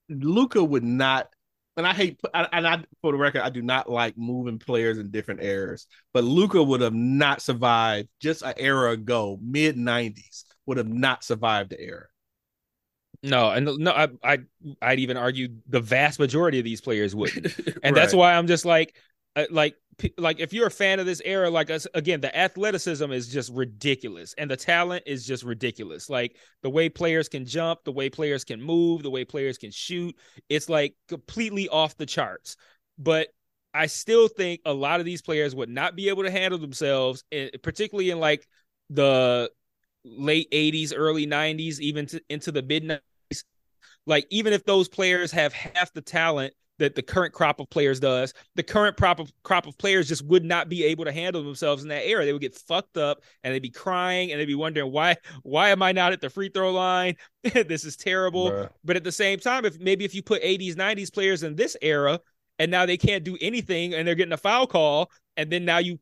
Luka 0.09 0.63
would 0.63 0.85
not 0.85 1.29
and 1.77 1.87
I 1.87 1.93
hate 1.95 2.21
and 2.35 2.67
I 2.67 2.85
for 3.01 3.13
the 3.13 3.19
record, 3.19 3.43
I 3.43 3.51
do 3.51 3.63
not 3.63 3.91
like 3.91 4.17
moving 4.17 4.59
players 4.59 4.99
in 4.99 5.11
different 5.11 5.43
eras. 5.43 5.87
But 6.13 6.25
Luka 6.25 6.63
would 6.63 6.81
have 6.81 6.95
not 6.95 7.41
survived 7.41 8.09
just 8.21 8.43
an 8.43 8.55
era 8.57 8.93
ago, 8.93 9.39
mid 9.41 9.77
'90s, 9.77 10.45
would 10.67 10.77
have 10.77 10.89
not 10.89 11.25
survived 11.25 11.71
the 11.71 11.81
era. 11.81 12.07
No, 13.23 13.51
and 13.51 13.67
no, 13.79 13.93
I, 13.93 14.09
I, 14.25 14.39
I'd 14.81 14.99
even 14.99 15.17
argue 15.17 15.49
the 15.69 15.81
vast 15.81 16.19
majority 16.19 16.59
of 16.59 16.65
these 16.65 16.81
players 16.81 17.15
wouldn't, 17.15 17.57
and 17.67 17.85
right. 17.85 17.95
that's 17.95 18.15
why 18.15 18.35
I'm 18.35 18.49
just 18.49 18.65
like, 18.65 18.97
uh, 19.37 19.45
like 19.51 19.77
like 20.19 20.41
if 20.41 20.53
you're 20.53 20.67
a 20.67 20.71
fan 20.71 21.01
of 21.01 21.07
this 21.07 21.21
era 21.25 21.51
like 21.51 21.71
us 21.71 21.87
again 21.95 22.21
the 22.21 22.37
athleticism 22.37 23.13
is 23.13 23.29
just 23.29 23.53
ridiculous 23.53 24.35
and 24.39 24.51
the 24.51 24.57
talent 24.57 25.03
is 25.07 25.27
just 25.27 25.43
ridiculous. 25.45 26.09
Like 26.09 26.37
the 26.63 26.71
way 26.71 26.89
players 26.89 27.29
can 27.29 27.45
jump 27.45 27.81
the 27.85 27.93
way 27.93 28.09
players 28.09 28.45
can 28.45 28.61
move 28.61 29.03
the 29.03 29.11
way 29.11 29.25
players 29.25 29.59
can 29.59 29.71
shoot 29.71 30.17
it's 30.49 30.69
like 30.69 30.95
completely 31.09 31.69
off 31.69 31.97
the 31.97 32.07
charts. 32.07 32.57
But 32.99 33.29
i 33.75 33.87
still 33.87 34.29
think 34.29 34.61
a 34.67 34.73
lot 34.73 35.01
of 35.01 35.07
these 35.07 35.23
players 35.23 35.55
would 35.55 35.69
not 35.69 35.97
be 35.97 36.09
able 36.09 36.23
to 36.23 36.31
handle 36.31 36.59
themselves 36.59 37.25
eh, 37.33 37.49
particularly 37.63 38.11
in 38.11 38.21
like 38.21 38.47
the 38.91 39.51
late 40.05 40.51
80s 40.51 40.93
early 40.95 41.27
90s 41.27 41.81
even 41.81 42.07
to, 42.07 42.21
into 42.29 42.53
the 42.53 42.63
mid 42.63 42.85
90s 42.85 43.45
like 44.07 44.27
even 44.31 44.53
if 44.53 44.65
those 44.65 44.89
players 44.89 45.33
have 45.33 45.53
half 45.53 45.93
the 45.93 46.03
talent 46.03 46.55
that 46.83 46.97
the 46.97 47.03
current 47.03 47.33
crop 47.33 47.61
of 47.61 47.71
players 47.71 48.01
does. 48.01 48.35
The 48.57 48.63
current 48.65 48.97
crop 48.97 49.21
of 49.21 49.33
crop 49.45 49.69
of 49.69 49.79
players 49.79 50.09
just 50.09 50.27
would 50.27 50.45
not 50.45 50.69
be 50.69 50.85
able 50.85 51.05
to 51.05 51.13
handle 51.13 51.43
themselves 51.45 51.85
in 51.85 51.89
that 51.91 52.05
era. 52.05 52.25
They 52.25 52.33
would 52.33 52.43
get 52.43 52.57
fucked 52.57 52.97
up 52.97 53.23
and 53.45 53.55
they'd 53.55 53.63
be 53.63 53.71
crying 53.71 54.33
and 54.33 54.41
they'd 54.41 54.47
be 54.47 54.57
wondering 54.57 54.91
why 54.91 55.17
why 55.45 55.69
am 55.69 55.81
I 55.81 55.93
not 55.93 56.13
at 56.13 56.21
the 56.21 56.29
free 56.29 56.49
throw 56.49 56.73
line? 56.73 57.15
this 57.43 57.85
is 57.85 57.97
terrible. 57.97 58.51
Bruh. 58.51 58.69
But 58.85 58.97
at 58.97 59.05
the 59.05 59.13
same 59.13 59.39
time, 59.39 59.65
if 59.65 59.79
maybe 59.79 60.05
if 60.05 60.13
you 60.13 60.25
put 60.25 60.43
80s, 60.43 60.75
90s 60.75 61.13
players 61.15 61.45
in 61.45 61.55
this 61.55 61.77
era 61.81 62.19
and 62.59 62.69
now 62.69 62.85
they 62.85 62.97
can't 62.97 63.23
do 63.23 63.39
anything 63.41 63.95
and 63.95 64.07
they're 64.07 64.17
getting 64.17 64.33
a 64.33 64.37
foul 64.37 64.67
call, 64.67 65.11
and 65.37 65.51
then 65.51 65.65
now 65.65 65.79
you 65.79 66.01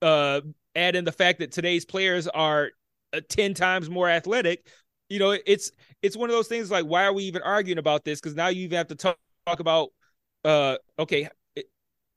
uh 0.00 0.40
add 0.74 0.96
in 0.96 1.04
the 1.04 1.12
fact 1.12 1.40
that 1.40 1.52
today's 1.52 1.84
players 1.84 2.26
are 2.26 2.70
uh, 3.12 3.20
10 3.28 3.52
times 3.52 3.90
more 3.90 4.08
athletic 4.08 4.66
you 5.10 5.18
know 5.18 5.36
it's 5.44 5.72
it's 6.00 6.16
one 6.16 6.30
of 6.30 6.34
those 6.34 6.46
things 6.46 6.70
like 6.70 6.86
why 6.86 7.04
are 7.04 7.12
we 7.12 7.24
even 7.24 7.42
arguing 7.42 7.76
about 7.76 8.04
this 8.04 8.20
because 8.20 8.34
now 8.34 8.46
you 8.48 8.62
even 8.62 8.78
have 8.78 8.86
to 8.86 8.94
talk 8.94 9.18
talk 9.50 9.60
about 9.60 9.88
uh 10.44 10.76
okay 10.98 11.28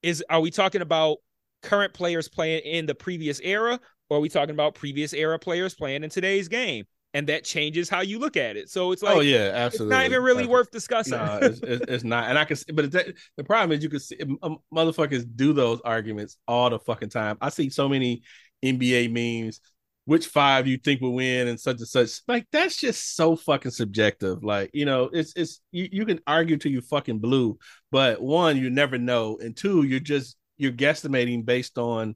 is 0.01 0.23
are 0.29 0.39
we 0.39 0.51
talking 0.51 0.81
about 0.81 1.17
current 1.61 1.93
players 1.93 2.27
playing 2.27 2.61
in 2.61 2.85
the 2.85 2.93
previous 2.93 3.39
era 3.41 3.79
or 4.09 4.17
are 4.17 4.19
we 4.19 4.29
talking 4.29 4.53
about 4.53 4.75
previous 4.75 5.13
era 5.13 5.39
players 5.39 5.73
playing 5.73 6.03
in 6.03 6.09
today's 6.09 6.47
game? 6.47 6.85
And 7.15 7.27
that 7.27 7.43
changes 7.43 7.89
how 7.89 8.01
you 8.01 8.17
look 8.17 8.35
at 8.37 8.57
it. 8.57 8.69
So 8.69 8.91
it's 8.91 9.03
like 9.03 9.15
oh 9.15 9.19
yeah 9.19 9.51
absolutely 9.53 9.95
it's 9.95 9.99
not 9.99 10.05
even 10.05 10.23
really 10.23 10.43
absolutely. 10.43 10.51
worth 10.51 10.71
discussing. 10.71 11.17
No, 11.17 11.39
it's, 11.41 11.59
it's, 11.63 12.03
not. 12.03 12.29
And 12.29 12.39
i 12.39 12.45
can 12.45 12.57
see 12.57 12.71
but 12.71 12.91
the 12.91 13.43
problem 13.45 13.71
is 13.71 13.83
you 13.83 13.89
can 13.89 13.99
see 13.99 14.17
um, 14.41 14.57
motherfuckers 14.73 15.25
do 15.35 15.53
those 15.53 15.79
arguments 15.81 16.37
all 16.47 16.69
the 16.69 16.79
fucking 16.79 17.09
time. 17.09 17.37
I 17.39 17.49
see 17.49 17.69
so 17.69 17.87
many 17.87 18.23
nba 18.63 19.11
memes 19.11 19.59
which 20.05 20.27
five 20.27 20.67
you 20.67 20.77
think 20.77 21.01
will 21.01 21.13
win 21.13 21.47
and 21.47 21.59
such 21.59 21.77
and 21.77 21.87
such. 21.87 22.19
Like 22.27 22.47
that's 22.51 22.77
just 22.77 23.15
so 23.15 23.35
fucking 23.35 23.71
subjective. 23.71 24.43
Like, 24.43 24.71
you 24.73 24.85
know, 24.85 25.09
it's 25.11 25.33
it's 25.35 25.61
you, 25.71 25.87
you 25.91 26.05
can 26.05 26.19
argue 26.27 26.57
till 26.57 26.71
you 26.71 26.81
fucking 26.81 27.19
blue, 27.19 27.57
but 27.91 28.21
one, 28.21 28.57
you 28.57 28.69
never 28.69 28.97
know. 28.97 29.37
And 29.41 29.55
two, 29.55 29.83
you're 29.83 29.99
just 29.99 30.35
you're 30.57 30.71
guesstimating 30.71 31.45
based 31.45 31.77
on 31.77 32.15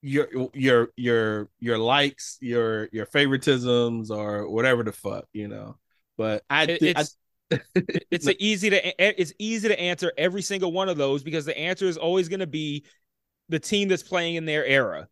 your 0.00 0.28
your 0.54 0.88
your 0.96 1.48
your 1.58 1.78
likes, 1.78 2.38
your 2.40 2.88
your 2.92 3.06
favoritisms 3.06 4.10
or 4.10 4.48
whatever 4.48 4.82
the 4.84 4.92
fuck, 4.92 5.24
you 5.32 5.48
know. 5.48 5.76
But 6.16 6.44
I 6.48 6.64
it, 6.64 6.82
it's 6.82 7.16
I, 7.50 7.58
it's 8.10 8.28
easy 8.38 8.70
to 8.70 9.20
it's 9.20 9.32
easy 9.38 9.68
to 9.68 9.80
answer 9.80 10.12
every 10.16 10.42
single 10.42 10.72
one 10.72 10.88
of 10.88 10.96
those 10.96 11.24
because 11.24 11.44
the 11.44 11.58
answer 11.58 11.86
is 11.86 11.96
always 11.96 12.28
going 12.28 12.40
to 12.40 12.46
be 12.46 12.84
the 13.48 13.58
team 13.58 13.88
that's 13.88 14.02
playing 14.02 14.36
in 14.36 14.44
their 14.44 14.64
era. 14.64 15.08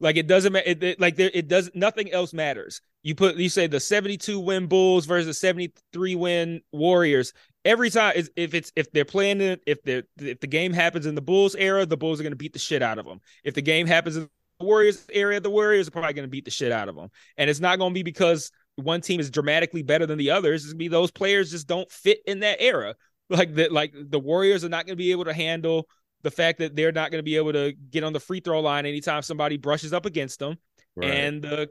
Like 0.00 0.16
it 0.16 0.26
doesn't 0.26 0.52
matter. 0.52 0.68
It, 0.68 0.82
it, 0.82 1.00
like 1.00 1.16
there, 1.16 1.30
it 1.32 1.46
does. 1.46 1.70
Nothing 1.74 2.10
else 2.10 2.32
matters. 2.32 2.80
You 3.02 3.14
put 3.14 3.36
you 3.36 3.48
say 3.48 3.66
the 3.66 3.80
seventy-two 3.80 4.40
win 4.40 4.66
Bulls 4.66 5.06
versus 5.06 5.38
seventy-three 5.38 6.14
win 6.14 6.62
Warriors. 6.72 7.32
Every 7.64 7.90
time, 7.90 8.14
if 8.36 8.54
it's 8.54 8.72
if 8.76 8.90
they're 8.92 9.04
playing 9.04 9.42
it, 9.42 9.62
if 9.66 9.82
the 9.82 10.04
if 10.18 10.40
the 10.40 10.46
game 10.46 10.72
happens 10.72 11.04
in 11.04 11.14
the 11.14 11.20
Bulls 11.20 11.54
era, 11.54 11.84
the 11.84 11.96
Bulls 11.96 12.18
are 12.18 12.22
going 12.22 12.32
to 12.32 12.36
beat 12.36 12.54
the 12.54 12.58
shit 12.58 12.82
out 12.82 12.98
of 12.98 13.04
them. 13.04 13.20
If 13.44 13.54
the 13.54 13.62
game 13.62 13.86
happens 13.86 14.16
in 14.16 14.28
the 14.58 14.64
Warriors 14.64 15.06
area, 15.12 15.40
the 15.40 15.50
Warriors 15.50 15.88
are 15.88 15.90
probably 15.90 16.14
going 16.14 16.26
to 16.26 16.30
beat 16.30 16.46
the 16.46 16.50
shit 16.50 16.72
out 16.72 16.88
of 16.88 16.96
them. 16.96 17.10
And 17.36 17.50
it's 17.50 17.60
not 17.60 17.78
going 17.78 17.92
to 17.92 17.94
be 17.94 18.02
because 18.02 18.50
one 18.76 19.02
team 19.02 19.20
is 19.20 19.30
dramatically 19.30 19.82
better 19.82 20.06
than 20.06 20.16
the 20.16 20.30
others. 20.30 20.62
It's 20.62 20.72
going 20.72 20.78
to 20.78 20.84
be 20.84 20.88
those 20.88 21.10
players 21.10 21.50
just 21.50 21.66
don't 21.66 21.90
fit 21.90 22.20
in 22.26 22.40
that 22.40 22.62
era. 22.62 22.94
Like 23.28 23.54
that, 23.56 23.70
like 23.70 23.92
the 23.94 24.18
Warriors 24.18 24.64
are 24.64 24.70
not 24.70 24.86
going 24.86 24.94
to 24.94 25.02
be 25.02 25.12
able 25.12 25.26
to 25.26 25.34
handle 25.34 25.86
the 26.22 26.30
fact 26.30 26.58
that 26.58 26.76
they're 26.76 26.92
not 26.92 27.10
going 27.10 27.18
to 27.18 27.24
be 27.24 27.36
able 27.36 27.52
to 27.52 27.72
get 27.90 28.04
on 28.04 28.12
the 28.12 28.20
free 28.20 28.40
throw 28.40 28.60
line 28.60 28.86
anytime 28.86 29.22
somebody 29.22 29.56
brushes 29.56 29.92
up 29.92 30.06
against 30.06 30.38
them, 30.38 30.58
right. 30.96 31.10
and 31.10 31.42
the 31.42 31.68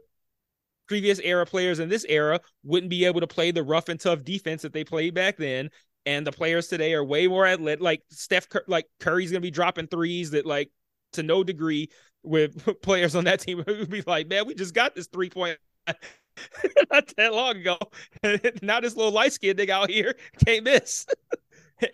previous 0.90 1.20
era 1.20 1.46
players 1.46 1.80
in 1.80 1.88
this 1.88 2.06
era 2.10 2.42
wouldn't 2.64 2.90
be 2.90 3.06
able 3.06 3.22
to 3.22 3.28
play 3.28 3.52
the 3.52 3.64
rough 3.64 3.88
and 3.88 4.00
tough 4.00 4.24
defense 4.24 4.64
that 4.64 4.74
they 4.74 4.84
played 4.84 5.14
back 5.14 5.38
then. 5.38 5.70
And 6.06 6.26
the 6.26 6.32
players 6.32 6.68
today 6.68 6.94
are 6.94 7.04
way 7.04 7.28
more 7.28 7.46
athletic. 7.46 7.82
Like 7.82 8.02
Steph, 8.10 8.48
like 8.68 8.86
Curry's 9.00 9.32
gonna 9.32 9.42
be 9.42 9.52
dropping 9.52 9.88
threes 9.88 10.32
that 10.32 10.46
like 10.46 10.72
to 11.14 11.24
no 11.24 11.44
degree 11.44 11.90
with 12.24 12.66
players 12.82 13.16
on 13.16 13.26
that 13.26 13.40
team 13.40 13.64
who 13.68 13.78
would 13.80 13.90
be 13.90 14.02
like, 14.06 14.28
man, 14.28 14.48
we 14.48 14.56
just 14.56 14.74
got 14.74 14.96
this 14.96 15.08
three 15.08 15.30
point 15.30 15.60
not 15.88 17.14
that 17.18 17.34
long 17.34 17.58
ago. 17.58 17.78
now 18.62 18.80
this 18.80 18.96
little 18.96 19.12
light 19.12 19.34
skinned 19.34 19.60
nigga 19.60 19.70
out 19.70 19.90
here 19.90 20.16
can't 20.46 20.64
miss. 20.64 21.06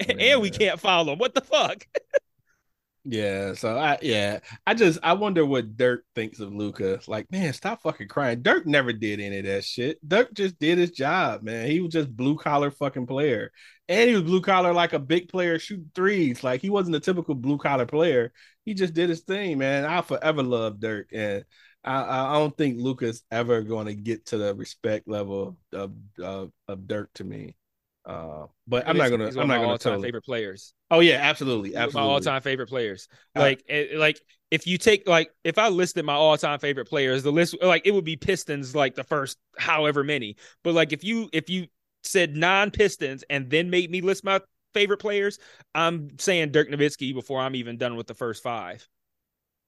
and 0.07 0.41
we 0.41 0.49
can't 0.49 0.79
follow 0.79 1.13
him. 1.13 1.19
What 1.19 1.33
the 1.33 1.41
fuck? 1.41 1.85
Yeah, 3.07 3.53
so 3.53 3.77
I 3.77 3.99
yeah, 4.01 4.39
I 4.65 4.73
just 4.73 4.97
I 5.03 5.13
wonder 5.13 5.45
what 5.45 5.77
Dirk 5.77 6.05
thinks 6.15 6.39
of 6.39 6.51
Luka. 6.55 6.99
Like, 7.05 7.31
man, 7.31 7.53
stop 7.53 7.83
fucking 7.83 8.07
crying. 8.07 8.41
Dirk 8.41 8.65
never 8.65 8.91
did 8.93 9.19
any 9.19 9.37
of 9.39 9.45
that 9.45 9.63
shit. 9.63 9.99
Dirk 10.07 10.33
just 10.33 10.57
did 10.57 10.79
his 10.79 10.89
job, 10.89 11.43
man. 11.43 11.69
He 11.69 11.79
was 11.81 11.93
just 11.93 12.15
blue 12.15 12.35
collar 12.35 12.71
fucking 12.71 13.05
player, 13.05 13.51
and 13.87 14.09
he 14.09 14.15
was 14.15 14.23
blue 14.23 14.41
collar 14.41 14.73
like 14.73 14.93
a 14.93 14.99
big 14.99 15.29
player 15.29 15.59
shooting 15.59 15.91
threes. 15.93 16.43
Like 16.43 16.61
he 16.61 16.71
wasn't 16.71 16.95
a 16.95 16.99
typical 16.99 17.35
blue 17.35 17.59
collar 17.59 17.85
player. 17.85 18.33
He 18.65 18.73
just 18.73 18.95
did 18.95 19.09
his 19.09 19.21
thing, 19.21 19.59
man. 19.59 19.85
I 19.85 20.01
forever 20.01 20.41
love 20.41 20.79
Dirk, 20.79 21.09
and 21.13 21.45
I 21.83 22.01
I 22.01 22.33
don't 22.39 22.57
think 22.57 22.79
Luka's 22.79 23.21
ever 23.29 23.61
going 23.61 23.85
to 23.85 23.93
get 23.93 24.25
to 24.27 24.37
the 24.39 24.55
respect 24.55 25.07
level 25.07 25.57
of 25.71 25.93
of, 26.19 26.51
of 26.67 26.87
Dirk 26.87 27.13
to 27.15 27.23
me. 27.23 27.55
Uh, 28.05 28.45
but 28.67 28.87
I'm 28.87 28.97
not 28.97 29.09
gonna. 29.09 29.25
I'm 29.25 29.47
not 29.47 29.61
gonna 29.61 29.77
tell 29.77 30.01
favorite 30.01 30.23
players. 30.23 30.73
Oh 30.91 30.99
yeah, 30.99 31.15
absolutely, 31.15 31.75
absolutely. 31.75 32.07
My 32.07 32.13
all 32.13 32.19
time 32.19 32.41
favorite 32.41 32.67
players. 32.69 33.07
Uh, 33.35 33.39
like, 33.39 33.63
uh, 33.71 33.97
like 33.97 34.21
if 34.51 34.67
you 34.67 34.77
take 34.77 35.07
like 35.07 35.31
if 35.43 35.57
I 35.57 35.69
listed 35.69 36.05
my 36.05 36.13
all 36.13 36.37
time 36.37 36.59
favorite 36.59 36.87
players, 36.87 37.23
the 37.23 37.31
list 37.31 37.55
like 37.63 37.81
it 37.85 37.91
would 37.91 38.05
be 38.05 38.15
Pistons 38.15 38.75
like 38.75 38.93
the 38.95 39.03
first 39.03 39.37
however 39.57 40.03
many. 40.03 40.35
But 40.63 40.75
like 40.75 40.93
if 40.93 41.03
you 41.03 41.29
if 41.33 41.49
you 41.49 41.67
said 42.03 42.35
non 42.35 42.69
Pistons 42.69 43.23
and 43.29 43.49
then 43.49 43.71
made 43.71 43.89
me 43.89 44.01
list 44.01 44.23
my 44.23 44.39
favorite 44.75 44.99
players, 44.99 45.39
I'm 45.73 46.19
saying 46.19 46.51
Dirk 46.51 46.69
Nowitzki 46.69 47.13
before 47.13 47.39
I'm 47.41 47.55
even 47.55 47.77
done 47.77 47.95
with 47.95 48.05
the 48.05 48.13
first 48.13 48.43
five. 48.43 48.87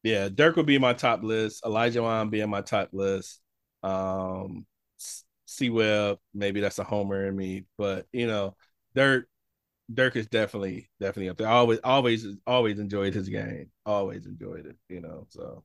Yeah, 0.03 0.29
Dirk 0.29 0.55
would 0.57 0.67
be 0.67 0.77
my 0.77 0.93
top 0.93 1.23
list. 1.23 1.63
Olajuwon 1.63 2.29
be 2.29 2.41
in 2.41 2.49
my 2.49 2.61
top 2.61 2.89
list. 2.93 3.41
Um, 3.81 4.65
C 5.47 5.69
Webb, 5.71 6.19
maybe 6.33 6.61
that's 6.61 6.79
a 6.79 6.85
homer 6.85 7.27
in 7.27 7.35
me, 7.35 7.65
but 7.77 8.07
you 8.13 8.27
know, 8.27 8.55
Dirk 8.95 9.29
Dirk 9.93 10.15
is 10.17 10.27
definitely 10.27 10.89
definitely 10.99 11.29
up 11.29 11.37
there. 11.37 11.49
always 11.49 11.79
always 11.83 12.25
always 12.47 12.79
enjoyed 12.79 13.13
his 13.13 13.29
game. 13.29 13.71
Always 13.85 14.25
enjoyed 14.27 14.65
it, 14.67 14.77
you 14.89 15.01
know. 15.01 15.27
So 15.29 15.63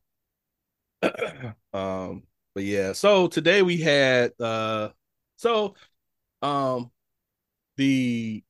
um 1.72 2.22
but 2.54 2.64
yeah, 2.64 2.92
so 2.92 3.28
today 3.28 3.62
we 3.62 3.78
had 3.78 4.32
uh 4.40 4.90
so 5.36 5.74
um 6.42 6.90
the 7.76 8.44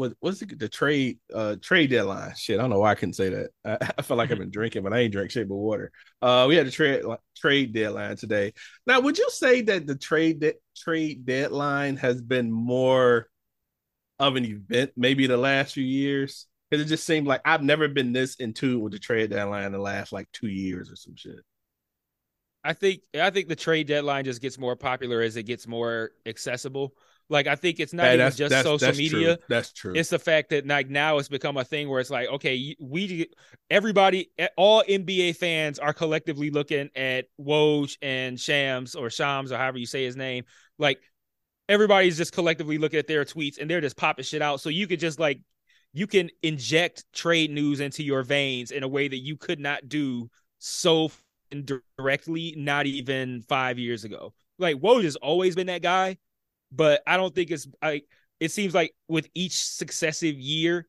what 0.00 0.14
what's 0.20 0.40
the, 0.40 0.46
the 0.46 0.68
trade 0.68 1.18
uh 1.32 1.56
trade 1.60 1.90
deadline? 1.90 2.32
Shit, 2.34 2.58
I 2.58 2.62
don't 2.62 2.70
know 2.70 2.78
why 2.78 2.92
I 2.92 2.94
couldn't 2.94 3.12
say 3.12 3.28
that. 3.28 3.50
I, 3.82 3.92
I 3.98 4.02
feel 4.02 4.16
like 4.16 4.30
I've 4.30 4.38
been 4.38 4.50
drinking, 4.50 4.82
but 4.82 4.94
I 4.94 5.00
ain't 5.00 5.12
drink 5.12 5.30
shit 5.30 5.46
but 5.46 5.56
water. 5.56 5.92
Uh, 6.22 6.46
we 6.48 6.56
had 6.56 6.66
a 6.66 6.70
trade 6.70 7.04
trade 7.36 7.74
deadline 7.74 8.16
today. 8.16 8.54
Now, 8.86 9.00
would 9.00 9.18
you 9.18 9.28
say 9.30 9.60
that 9.62 9.86
the 9.86 9.96
trade 9.96 10.40
de- 10.40 10.54
trade 10.74 11.26
deadline 11.26 11.96
has 11.98 12.22
been 12.22 12.50
more 12.50 13.28
of 14.18 14.36
an 14.36 14.46
event 14.46 14.92
maybe 14.96 15.26
the 15.26 15.36
last 15.36 15.74
few 15.74 15.84
years? 15.84 16.46
Because 16.70 16.86
it 16.86 16.88
just 16.88 17.04
seemed 17.04 17.26
like 17.26 17.42
I've 17.44 17.62
never 17.62 17.86
been 17.86 18.14
this 18.14 18.36
in 18.36 18.54
tune 18.54 18.80
with 18.80 18.92
the 18.92 18.98
trade 18.98 19.30
deadline 19.30 19.64
in 19.64 19.72
the 19.72 19.78
last 19.78 20.12
like 20.12 20.32
two 20.32 20.48
years 20.48 20.90
or 20.90 20.96
some 20.96 21.14
shit. 21.14 21.40
I 22.64 22.72
think 22.72 23.02
I 23.14 23.28
think 23.28 23.48
the 23.48 23.56
trade 23.56 23.86
deadline 23.86 24.24
just 24.24 24.40
gets 24.40 24.58
more 24.58 24.76
popular 24.76 25.20
as 25.20 25.36
it 25.36 25.42
gets 25.42 25.66
more 25.66 26.12
accessible. 26.24 26.94
Like 27.30 27.46
I 27.46 27.54
think 27.54 27.78
it's 27.78 27.92
not 27.92 28.06
hey, 28.06 28.14
even 28.14 28.32
just 28.32 28.50
that's, 28.50 28.64
social 28.64 28.78
that's 28.88 28.98
media. 28.98 29.36
True. 29.36 29.44
That's 29.48 29.72
true. 29.72 29.92
It's 29.94 30.10
the 30.10 30.18
fact 30.18 30.50
that 30.50 30.66
like 30.66 30.90
now 30.90 31.16
it's 31.18 31.28
become 31.28 31.56
a 31.56 31.64
thing 31.64 31.88
where 31.88 32.00
it's 32.00 32.10
like, 32.10 32.28
okay, 32.28 32.74
we 32.80 33.28
everybody, 33.70 34.30
all 34.56 34.82
NBA 34.86 35.36
fans 35.36 35.78
are 35.78 35.92
collectively 35.92 36.50
looking 36.50 36.90
at 36.96 37.26
Woj 37.40 37.96
and 38.02 38.38
Shams 38.38 38.96
or 38.96 39.10
Shams 39.10 39.52
or 39.52 39.58
however 39.58 39.78
you 39.78 39.86
say 39.86 40.04
his 40.04 40.16
name. 40.16 40.44
Like 40.76 40.98
everybody's 41.68 42.16
just 42.16 42.32
collectively 42.32 42.78
looking 42.78 42.98
at 42.98 43.06
their 43.06 43.24
tweets 43.24 43.58
and 43.60 43.70
they're 43.70 43.80
just 43.80 43.96
popping 43.96 44.24
shit 44.24 44.42
out. 44.42 44.60
So 44.60 44.68
you 44.68 44.88
could 44.88 45.00
just 45.00 45.20
like 45.20 45.40
you 45.92 46.08
can 46.08 46.30
inject 46.42 47.04
trade 47.12 47.52
news 47.52 47.78
into 47.78 48.02
your 48.02 48.24
veins 48.24 48.72
in 48.72 48.82
a 48.82 48.88
way 48.88 49.06
that 49.06 49.18
you 49.18 49.36
could 49.36 49.60
not 49.60 49.88
do 49.88 50.28
so 50.58 51.12
directly, 51.96 52.54
not 52.56 52.86
even 52.86 53.42
five 53.42 53.78
years 53.78 54.02
ago. 54.02 54.34
Like 54.58 54.80
Woj 54.80 55.04
has 55.04 55.14
always 55.14 55.54
been 55.54 55.68
that 55.68 55.82
guy 55.82 56.18
but 56.72 57.02
I 57.06 57.16
don't 57.16 57.34
think 57.34 57.50
it's 57.50 57.66
like 57.82 58.04
it 58.38 58.50
seems 58.50 58.74
like 58.74 58.94
with 59.08 59.28
each 59.34 59.64
successive 59.64 60.38
year, 60.38 60.86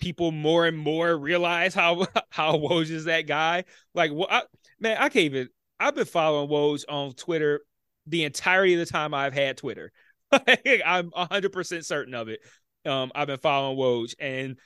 people 0.00 0.32
more 0.32 0.66
and 0.66 0.76
more 0.76 1.16
realize 1.16 1.74
how 1.74 2.06
how 2.30 2.56
Woj 2.56 2.90
is 2.90 3.04
that 3.04 3.22
guy. 3.22 3.64
Like, 3.94 4.12
well, 4.12 4.28
I, 4.30 4.42
man, 4.80 4.96
I 4.98 5.08
can't 5.08 5.26
even. 5.26 5.48
I've 5.78 5.94
been 5.94 6.04
following 6.04 6.48
Woj 6.48 6.84
on 6.88 7.12
Twitter 7.12 7.60
the 8.06 8.24
entirety 8.24 8.74
of 8.74 8.80
the 8.80 8.86
time 8.86 9.14
I've 9.14 9.34
had 9.34 9.56
Twitter. 9.56 9.92
I'm 10.32 11.10
100 11.10 11.52
percent 11.52 11.84
certain 11.84 12.14
of 12.14 12.28
it. 12.28 12.40
Um, 12.86 13.12
I've 13.14 13.26
been 13.26 13.38
following 13.38 13.78
Woj, 13.78 14.14
and 14.18 14.58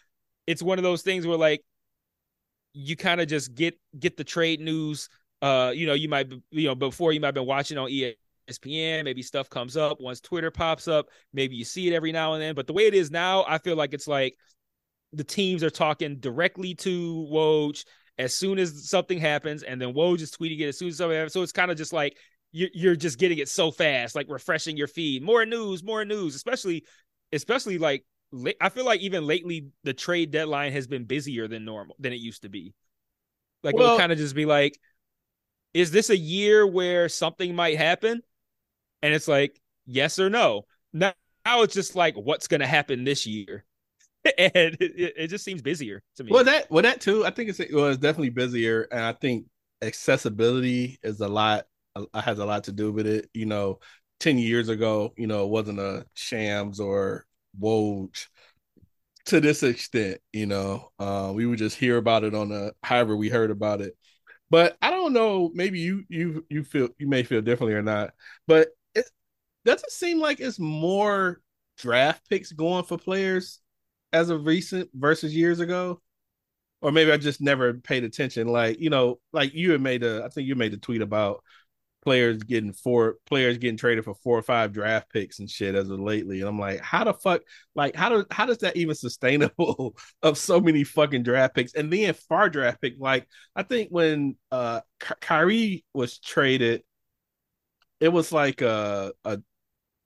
it's 0.46 0.62
one 0.62 0.78
of 0.78 0.84
those 0.84 1.02
things 1.02 1.26
where 1.26 1.38
like 1.38 1.62
you 2.72 2.96
kind 2.96 3.20
of 3.20 3.28
just 3.28 3.54
get 3.54 3.78
get 3.98 4.16
the 4.16 4.24
trade 4.24 4.60
news. 4.60 5.08
Uh, 5.40 5.72
you 5.74 5.86
know, 5.86 5.94
you 5.94 6.08
might 6.08 6.32
you 6.50 6.68
know 6.68 6.74
before 6.74 7.12
you 7.12 7.20
might 7.20 7.28
have 7.28 7.34
been 7.34 7.46
watching 7.46 7.78
on 7.78 7.88
EA 7.88 8.14
ESPN, 8.48 9.04
maybe 9.04 9.22
stuff 9.22 9.50
comes 9.50 9.76
up 9.76 9.98
once 10.00 10.20
Twitter 10.20 10.50
pops 10.50 10.88
up, 10.88 11.06
maybe 11.32 11.56
you 11.56 11.64
see 11.64 11.88
it 11.88 11.94
every 11.94 12.12
now 12.12 12.34
and 12.34 12.42
then. 12.42 12.54
But 12.54 12.66
the 12.66 12.72
way 12.72 12.86
it 12.86 12.94
is 12.94 13.10
now, 13.10 13.44
I 13.46 13.58
feel 13.58 13.76
like 13.76 13.94
it's 13.94 14.08
like 14.08 14.36
the 15.12 15.24
teams 15.24 15.62
are 15.62 15.70
talking 15.70 16.18
directly 16.18 16.74
to 16.76 17.28
Woj 17.32 17.84
as 18.18 18.34
soon 18.34 18.58
as 18.58 18.88
something 18.88 19.18
happens, 19.18 19.62
and 19.62 19.80
then 19.80 19.94
Woj 19.94 20.20
is 20.20 20.32
tweeting 20.32 20.60
it 20.60 20.68
as 20.68 20.78
soon 20.78 20.88
as 20.88 20.96
something 20.96 21.16
happens. 21.16 21.32
So 21.32 21.42
it's 21.42 21.52
kind 21.52 21.70
of 21.70 21.76
just 21.76 21.92
like 21.92 22.16
you're, 22.52 22.70
you're 22.74 22.96
just 22.96 23.18
getting 23.18 23.38
it 23.38 23.48
so 23.48 23.70
fast, 23.70 24.14
like 24.14 24.26
refreshing 24.28 24.76
your 24.76 24.88
feed. 24.88 25.22
More 25.22 25.44
news, 25.46 25.84
more 25.84 26.04
news, 26.04 26.34
especially, 26.34 26.84
especially 27.32 27.78
like 27.78 28.04
I 28.60 28.68
feel 28.68 28.84
like 28.84 29.00
even 29.00 29.26
lately 29.26 29.68
the 29.84 29.94
trade 29.94 30.30
deadline 30.30 30.72
has 30.72 30.86
been 30.86 31.04
busier 31.04 31.48
than 31.48 31.64
normal 31.64 31.96
than 31.98 32.12
it 32.12 32.20
used 32.20 32.42
to 32.42 32.48
be. 32.48 32.74
Like 33.62 33.74
well, 33.74 33.86
it'll 33.86 33.98
kind 33.98 34.12
of 34.12 34.18
just 34.18 34.34
be 34.34 34.44
like, 34.44 34.78
is 35.72 35.90
this 35.90 36.10
a 36.10 36.16
year 36.16 36.66
where 36.66 37.08
something 37.08 37.54
might 37.54 37.76
happen? 37.76 38.22
And 39.02 39.14
it's 39.14 39.28
like 39.28 39.60
yes 39.86 40.18
or 40.18 40.30
no. 40.30 40.66
Now, 40.92 41.12
now 41.44 41.62
it's 41.62 41.74
just 41.74 41.96
like 41.96 42.14
what's 42.16 42.48
going 42.48 42.60
to 42.60 42.66
happen 42.66 43.04
this 43.04 43.26
year, 43.26 43.64
and 44.24 44.76
it, 44.80 45.14
it, 45.16 45.26
just 45.28 45.44
seems 45.44 45.62
busier 45.62 46.02
to 46.16 46.24
me. 46.24 46.30
Well, 46.32 46.44
that 46.44 46.70
well 46.70 46.82
that 46.82 47.00
too. 47.00 47.24
I 47.24 47.30
think 47.30 47.50
it's 47.50 47.60
well, 47.72 47.86
it's 47.86 47.98
definitely 47.98 48.30
busier, 48.30 48.82
and 48.90 49.00
I 49.00 49.12
think 49.12 49.46
accessibility 49.82 50.98
is 51.02 51.20
a 51.20 51.28
lot 51.28 51.66
uh, 51.96 52.20
has 52.20 52.38
a 52.38 52.46
lot 52.46 52.64
to 52.64 52.72
do 52.72 52.92
with 52.92 53.06
it. 53.06 53.28
You 53.34 53.46
know, 53.46 53.80
ten 54.20 54.38
years 54.38 54.68
ago, 54.68 55.12
you 55.16 55.26
know, 55.26 55.44
it 55.44 55.50
wasn't 55.50 55.80
a 55.80 56.06
Shams 56.14 56.80
or 56.80 57.26
Woj 57.60 58.26
to 59.26 59.40
this 59.40 59.62
extent. 59.62 60.20
You 60.32 60.46
know, 60.46 60.90
uh, 60.98 61.32
we 61.34 61.46
would 61.46 61.58
just 61.58 61.76
hear 61.76 61.96
about 61.96 62.24
it 62.24 62.34
on 62.34 62.48
the 62.48 62.74
however 62.82 63.16
we 63.16 63.28
heard 63.28 63.50
about 63.50 63.80
it. 63.80 63.96
But 64.50 64.76
I 64.80 64.90
don't 64.90 65.12
know. 65.12 65.50
Maybe 65.54 65.80
you 65.80 66.04
you 66.08 66.44
you 66.48 66.64
feel 66.64 66.88
you 66.98 67.08
may 67.08 67.22
feel 67.22 67.42
differently 67.42 67.74
or 67.74 67.82
not. 67.82 68.12
But 68.46 68.68
doesn't 69.68 69.92
seem 69.92 70.18
like 70.18 70.40
it's 70.40 70.58
more 70.58 71.40
draft 71.76 72.28
picks 72.28 72.52
going 72.52 72.84
for 72.84 72.98
players 72.98 73.60
as 74.12 74.30
of 74.30 74.46
recent 74.46 74.88
versus 74.94 75.36
years 75.36 75.60
ago. 75.60 76.00
Or 76.80 76.92
maybe 76.92 77.12
I 77.12 77.16
just 77.16 77.40
never 77.40 77.74
paid 77.74 78.04
attention. 78.04 78.46
Like, 78.46 78.80
you 78.80 78.88
know, 78.88 79.18
like 79.32 79.52
you 79.52 79.72
had 79.72 79.80
made 79.80 80.04
a 80.04 80.24
I 80.24 80.28
think 80.28 80.46
you 80.48 80.54
made 80.54 80.72
a 80.72 80.78
tweet 80.78 81.02
about 81.02 81.42
players 82.02 82.42
getting 82.44 82.72
four 82.72 83.16
players 83.26 83.58
getting 83.58 83.76
traded 83.76 84.04
for 84.04 84.14
four 84.14 84.38
or 84.38 84.42
five 84.42 84.72
draft 84.72 85.10
picks 85.12 85.40
and 85.40 85.50
shit 85.50 85.74
as 85.74 85.90
of 85.90 86.00
lately. 86.00 86.40
And 86.40 86.48
I'm 86.48 86.58
like, 86.58 86.80
how 86.80 87.04
the 87.04 87.12
fuck 87.12 87.42
like 87.74 87.94
how 87.96 88.08
do 88.08 88.24
how 88.30 88.46
does 88.46 88.58
that 88.58 88.76
even 88.76 88.94
sustainable 88.94 89.96
of 90.22 90.38
so 90.38 90.60
many 90.60 90.84
fucking 90.84 91.24
draft 91.24 91.54
picks? 91.54 91.74
And 91.74 91.92
then 91.92 92.14
far 92.14 92.48
draft 92.48 92.80
pick, 92.80 92.94
like 92.98 93.28
I 93.54 93.64
think 93.64 93.90
when 93.90 94.36
uh 94.50 94.80
Kyrie 95.20 95.84
was 95.92 96.18
traded, 96.18 96.84
it 98.00 98.08
was 98.08 98.32
like 98.32 98.60
a, 98.62 99.12
a 99.24 99.40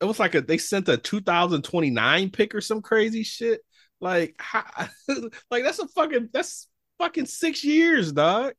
it 0.03 0.07
was 0.07 0.19
like 0.19 0.35
a 0.35 0.41
they 0.41 0.59
sent 0.59 0.89
a 0.89 0.97
2029 0.97 2.31
pick 2.31 2.57
or 2.57 2.61
some 2.61 2.83
crazy 2.83 3.23
shit. 3.23 3.61
Like, 4.01 4.35
how, 4.37 4.65
like 5.51 5.63
that's 5.63 5.79
a 5.79 5.87
fucking 5.87 6.31
that's 6.33 6.69
fucking 6.99 7.27
six 7.27 7.63
years, 7.63 8.13
dog. 8.13 8.55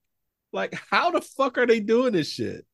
Like, 0.54 0.74
how 0.90 1.12
the 1.12 1.20
fuck 1.20 1.58
are 1.58 1.68
they 1.68 1.82
doing 1.82 2.14
this 2.14 2.32
shit? 2.32 2.66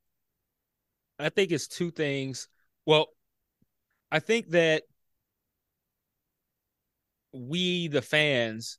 I 1.17 1.29
think 1.29 1.51
it's 1.51 1.67
two 1.67 1.89
things. 1.89 2.47
Well, 2.85 3.07
I 4.11 4.19
think 4.19 4.49
that 4.49 4.83
we, 7.33 7.87
the 7.87 8.03
fans, 8.03 8.77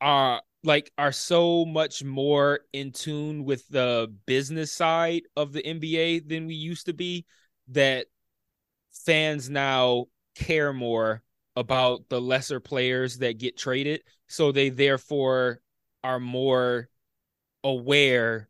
are 0.00 0.40
like 0.62 0.92
are 0.96 1.12
so 1.12 1.64
much 1.64 2.04
more 2.04 2.60
in 2.72 2.92
tune 2.92 3.44
with 3.44 3.66
the 3.68 4.14
business 4.26 4.72
side 4.72 5.22
of 5.36 5.52
the 5.52 5.62
NBA 5.62 6.28
than 6.28 6.46
we 6.46 6.54
used 6.54 6.86
to 6.86 6.92
be 6.92 7.26
that 7.68 8.06
fans 8.92 9.50
now 9.50 10.06
care 10.34 10.72
more 10.72 11.22
about 11.56 12.08
the 12.08 12.20
lesser 12.20 12.60
players 12.60 13.18
that 13.18 13.38
get 13.38 13.56
traded. 13.56 14.02
So 14.28 14.52
they 14.52 14.70
therefore 14.70 15.60
are 16.02 16.20
more 16.20 16.88
aware 17.64 18.48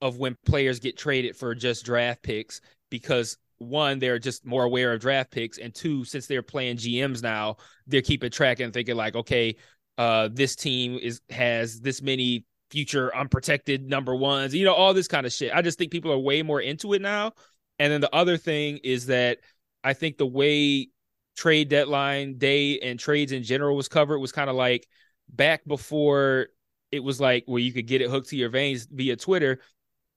of 0.00 0.18
when 0.18 0.36
players 0.44 0.80
get 0.80 0.98
traded 0.98 1.36
for 1.36 1.54
just 1.54 1.84
draft 1.84 2.22
picks 2.22 2.60
because 2.90 3.38
one 3.58 4.00
they're 4.00 4.18
just 4.18 4.44
more 4.44 4.64
aware 4.64 4.92
of 4.92 5.00
draft 5.00 5.30
picks 5.30 5.58
and 5.58 5.72
two 5.72 6.04
since 6.04 6.26
they're 6.26 6.42
playing 6.42 6.76
GMs 6.76 7.22
now 7.22 7.56
they're 7.86 8.02
keeping 8.02 8.30
track 8.30 8.58
and 8.58 8.72
thinking 8.74 8.96
like 8.96 9.14
okay 9.14 9.54
uh 9.98 10.28
this 10.32 10.56
team 10.56 10.98
is 11.00 11.20
has 11.30 11.80
this 11.80 12.02
many 12.02 12.44
future 12.70 13.14
unprotected 13.14 13.88
number 13.88 14.16
ones 14.16 14.52
you 14.52 14.64
know 14.64 14.74
all 14.74 14.92
this 14.92 15.06
kind 15.06 15.24
of 15.24 15.32
shit. 15.32 15.54
I 15.54 15.62
just 15.62 15.78
think 15.78 15.92
people 15.92 16.10
are 16.10 16.18
way 16.18 16.42
more 16.42 16.60
into 16.60 16.92
it 16.92 17.00
now 17.00 17.32
and 17.78 17.92
then 17.92 18.00
the 18.00 18.14
other 18.14 18.36
thing 18.36 18.78
is 18.84 19.06
that 19.06 19.38
i 19.84 19.92
think 19.92 20.18
the 20.18 20.26
way 20.26 20.88
trade 21.36 21.68
deadline 21.68 22.38
day 22.38 22.78
and 22.80 22.98
trades 22.98 23.32
in 23.32 23.42
general 23.42 23.76
was 23.76 23.88
covered 23.88 24.18
was 24.18 24.32
kind 24.32 24.50
of 24.50 24.56
like 24.56 24.86
back 25.28 25.64
before 25.66 26.48
it 26.90 27.00
was 27.02 27.20
like 27.20 27.44
where 27.46 27.60
you 27.60 27.72
could 27.72 27.86
get 27.86 28.02
it 28.02 28.10
hooked 28.10 28.28
to 28.28 28.36
your 28.36 28.50
veins 28.50 28.86
via 28.90 29.16
twitter 29.16 29.58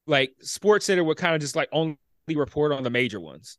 like 0.07 0.33
SportsCenter 0.43 1.05
would 1.05 1.17
kind 1.17 1.35
of 1.35 1.41
just 1.41 1.55
like 1.55 1.69
only 1.71 1.97
report 2.29 2.71
on 2.71 2.83
the 2.83 2.89
major 2.89 3.19
ones. 3.19 3.57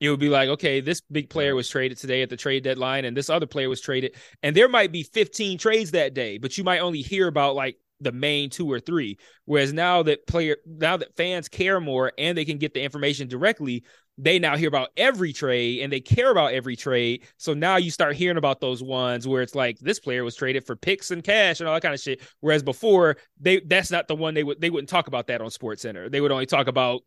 It 0.00 0.10
would 0.10 0.20
be 0.20 0.28
like, 0.28 0.48
okay, 0.50 0.80
this 0.80 1.00
big 1.10 1.30
player 1.30 1.54
was 1.54 1.68
traded 1.70 1.96
today 1.96 2.20
at 2.22 2.28
the 2.28 2.36
trade 2.36 2.64
deadline, 2.64 3.06
and 3.06 3.16
this 3.16 3.30
other 3.30 3.46
player 3.46 3.68
was 3.68 3.80
traded, 3.80 4.14
and 4.42 4.54
there 4.54 4.68
might 4.68 4.92
be 4.92 5.02
15 5.02 5.56
trades 5.56 5.92
that 5.92 6.12
day, 6.12 6.36
but 6.36 6.58
you 6.58 6.64
might 6.64 6.80
only 6.80 7.00
hear 7.00 7.28
about 7.28 7.54
like 7.54 7.78
the 8.00 8.12
main 8.12 8.50
two 8.50 8.70
or 8.70 8.80
three. 8.80 9.18
Whereas 9.44 9.72
now 9.72 10.02
that 10.04 10.26
player, 10.26 10.56
now 10.66 10.96
that 10.96 11.16
fans 11.16 11.48
care 11.48 11.80
more 11.80 12.12
and 12.18 12.36
they 12.36 12.44
can 12.44 12.58
get 12.58 12.74
the 12.74 12.82
information 12.82 13.28
directly, 13.28 13.84
they 14.18 14.38
now 14.38 14.56
hear 14.56 14.68
about 14.68 14.90
every 14.96 15.32
trade 15.32 15.82
and 15.82 15.92
they 15.92 16.00
care 16.00 16.30
about 16.30 16.52
every 16.52 16.74
trade. 16.74 17.24
So 17.36 17.52
now 17.52 17.76
you 17.76 17.90
start 17.90 18.16
hearing 18.16 18.38
about 18.38 18.60
those 18.60 18.82
ones 18.82 19.28
where 19.28 19.42
it's 19.42 19.54
like 19.54 19.78
this 19.78 20.00
player 20.00 20.24
was 20.24 20.34
traded 20.34 20.64
for 20.64 20.74
picks 20.74 21.10
and 21.10 21.22
cash 21.22 21.60
and 21.60 21.68
all 21.68 21.74
that 21.74 21.82
kind 21.82 21.94
of 21.94 22.00
shit. 22.00 22.22
Whereas 22.40 22.62
before, 22.62 23.18
they 23.40 23.60
that's 23.60 23.90
not 23.90 24.08
the 24.08 24.16
one 24.16 24.34
they 24.34 24.44
would 24.44 24.60
they 24.60 24.70
wouldn't 24.70 24.88
talk 24.88 25.06
about 25.06 25.26
that 25.26 25.42
on 25.42 25.48
SportsCenter. 25.48 26.10
They 26.10 26.20
would 26.20 26.32
only 26.32 26.46
talk 26.46 26.66
about 26.66 27.02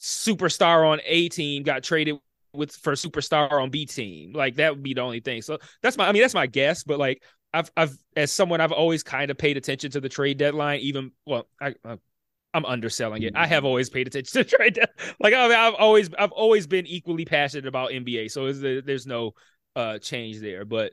superstar 0.00 0.86
on 0.86 1.00
A 1.04 1.28
team 1.28 1.62
got 1.62 1.82
traded 1.82 2.16
with 2.52 2.72
for 2.72 2.92
superstar 2.92 3.52
on 3.52 3.70
B 3.70 3.86
team. 3.86 4.32
Like 4.32 4.56
that 4.56 4.74
would 4.74 4.82
be 4.82 4.94
the 4.94 5.00
only 5.00 5.20
thing. 5.20 5.40
So 5.40 5.58
that's 5.82 5.96
my 5.96 6.06
I 6.06 6.12
mean 6.12 6.22
that's 6.22 6.34
my 6.34 6.46
guess, 6.46 6.84
but 6.84 6.98
like 6.98 7.22
I've 7.54 7.70
I've 7.76 7.96
as 8.16 8.32
someone 8.32 8.60
I've 8.60 8.72
always 8.72 9.02
kind 9.02 9.30
of 9.30 9.38
paid 9.38 9.56
attention 9.56 9.90
to 9.92 10.00
the 10.00 10.08
trade 10.08 10.38
deadline 10.38 10.80
even 10.80 11.12
well 11.26 11.48
I, 11.60 11.74
I'm 12.54 12.64
underselling 12.66 13.22
it. 13.22 13.34
I 13.34 13.46
have 13.46 13.64
always 13.64 13.88
paid 13.88 14.06
attention 14.06 14.44
to 14.44 14.56
trade 14.56 14.74
deadline. 14.74 15.14
Like 15.20 15.34
I 15.34 15.44
have 15.46 15.74
always 15.74 16.10
I've 16.18 16.32
always 16.32 16.66
been 16.66 16.86
equally 16.86 17.24
passionate 17.24 17.66
about 17.66 17.90
NBA. 17.90 18.30
So 18.30 18.52
there's 18.52 19.06
no 19.06 19.32
uh 19.74 19.98
change 19.98 20.40
there, 20.40 20.64
but 20.64 20.92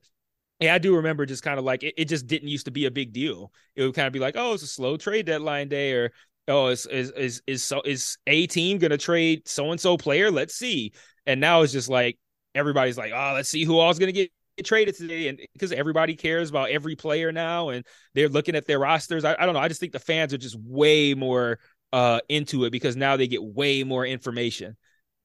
yeah, 0.60 0.76
I 0.76 0.78
do 0.78 0.98
remember 0.98 1.26
just 1.26 1.44
kind 1.44 1.58
of 1.58 1.66
like 1.66 1.84
it, 1.84 1.94
it 1.98 2.06
just 2.06 2.28
didn't 2.28 2.50
used 2.50 2.66
to 2.66 2.72
be 2.72 2.86
a 2.86 2.92
big 2.92 3.14
deal. 3.14 3.52
It 3.76 3.84
would 3.84 3.96
kind 3.96 4.08
of 4.08 4.14
be 4.14 4.20
like, 4.20 4.36
oh, 4.38 4.54
it's 4.54 4.64
a 4.64 4.68
slow 4.68 4.98
trade 4.98 5.26
deadline 5.26 5.70
day, 5.70 5.94
or 5.94 6.12
oh, 6.48 6.68
is 6.68 6.86
is 6.86 7.12
is 7.12 7.42
is 7.48 7.64
so 7.64 7.82
is 7.86 8.18
a 8.28 8.48
team 8.48 8.78
gonna 8.78 8.98
trade 8.98 9.48
so 9.48 9.72
and 9.72 9.80
so 9.80 9.98
player? 9.98 10.32
Let's 10.32 10.56
see. 10.56 10.94
And 11.26 11.40
now 11.40 11.62
it's 11.62 11.74
just 11.74 11.90
like 11.90 12.18
everybody's 12.56 12.98
like, 12.98 13.14
oh, 13.14 13.34
let's 13.36 13.50
see 13.50 13.64
who 13.64 13.80
all's 13.80 14.00
gonna 14.00 14.12
get 14.12 14.32
traded 14.66 14.96
today, 14.96 15.28
and 15.28 15.40
because 15.54 15.72
everybody 15.72 16.16
cares 16.16 16.50
about 16.50 16.70
every 16.70 16.96
player 16.96 17.32
now, 17.32 17.70
and 17.70 17.86
they're 18.14 18.30
looking 18.30 18.56
at 18.56 18.68
their 18.68 18.80
rosters. 18.80 19.26
I, 19.26 19.36
I 19.40 19.46
don't 19.46 19.54
know. 19.54 19.60
I 19.60 19.68
just 19.68 19.80
think 19.80 19.94
the 19.94 20.00
fans 20.00 20.34
are 20.34 20.38
just 20.38 20.58
way 20.60 21.14
more 21.14 21.60
uh 21.92 22.20
into 22.30 22.66
it 22.66 22.70
because 22.70 22.96
now 22.96 23.18
they 23.18 23.28
get 23.28 23.44
way 23.44 23.84
more 23.84 24.06
information, 24.06 24.78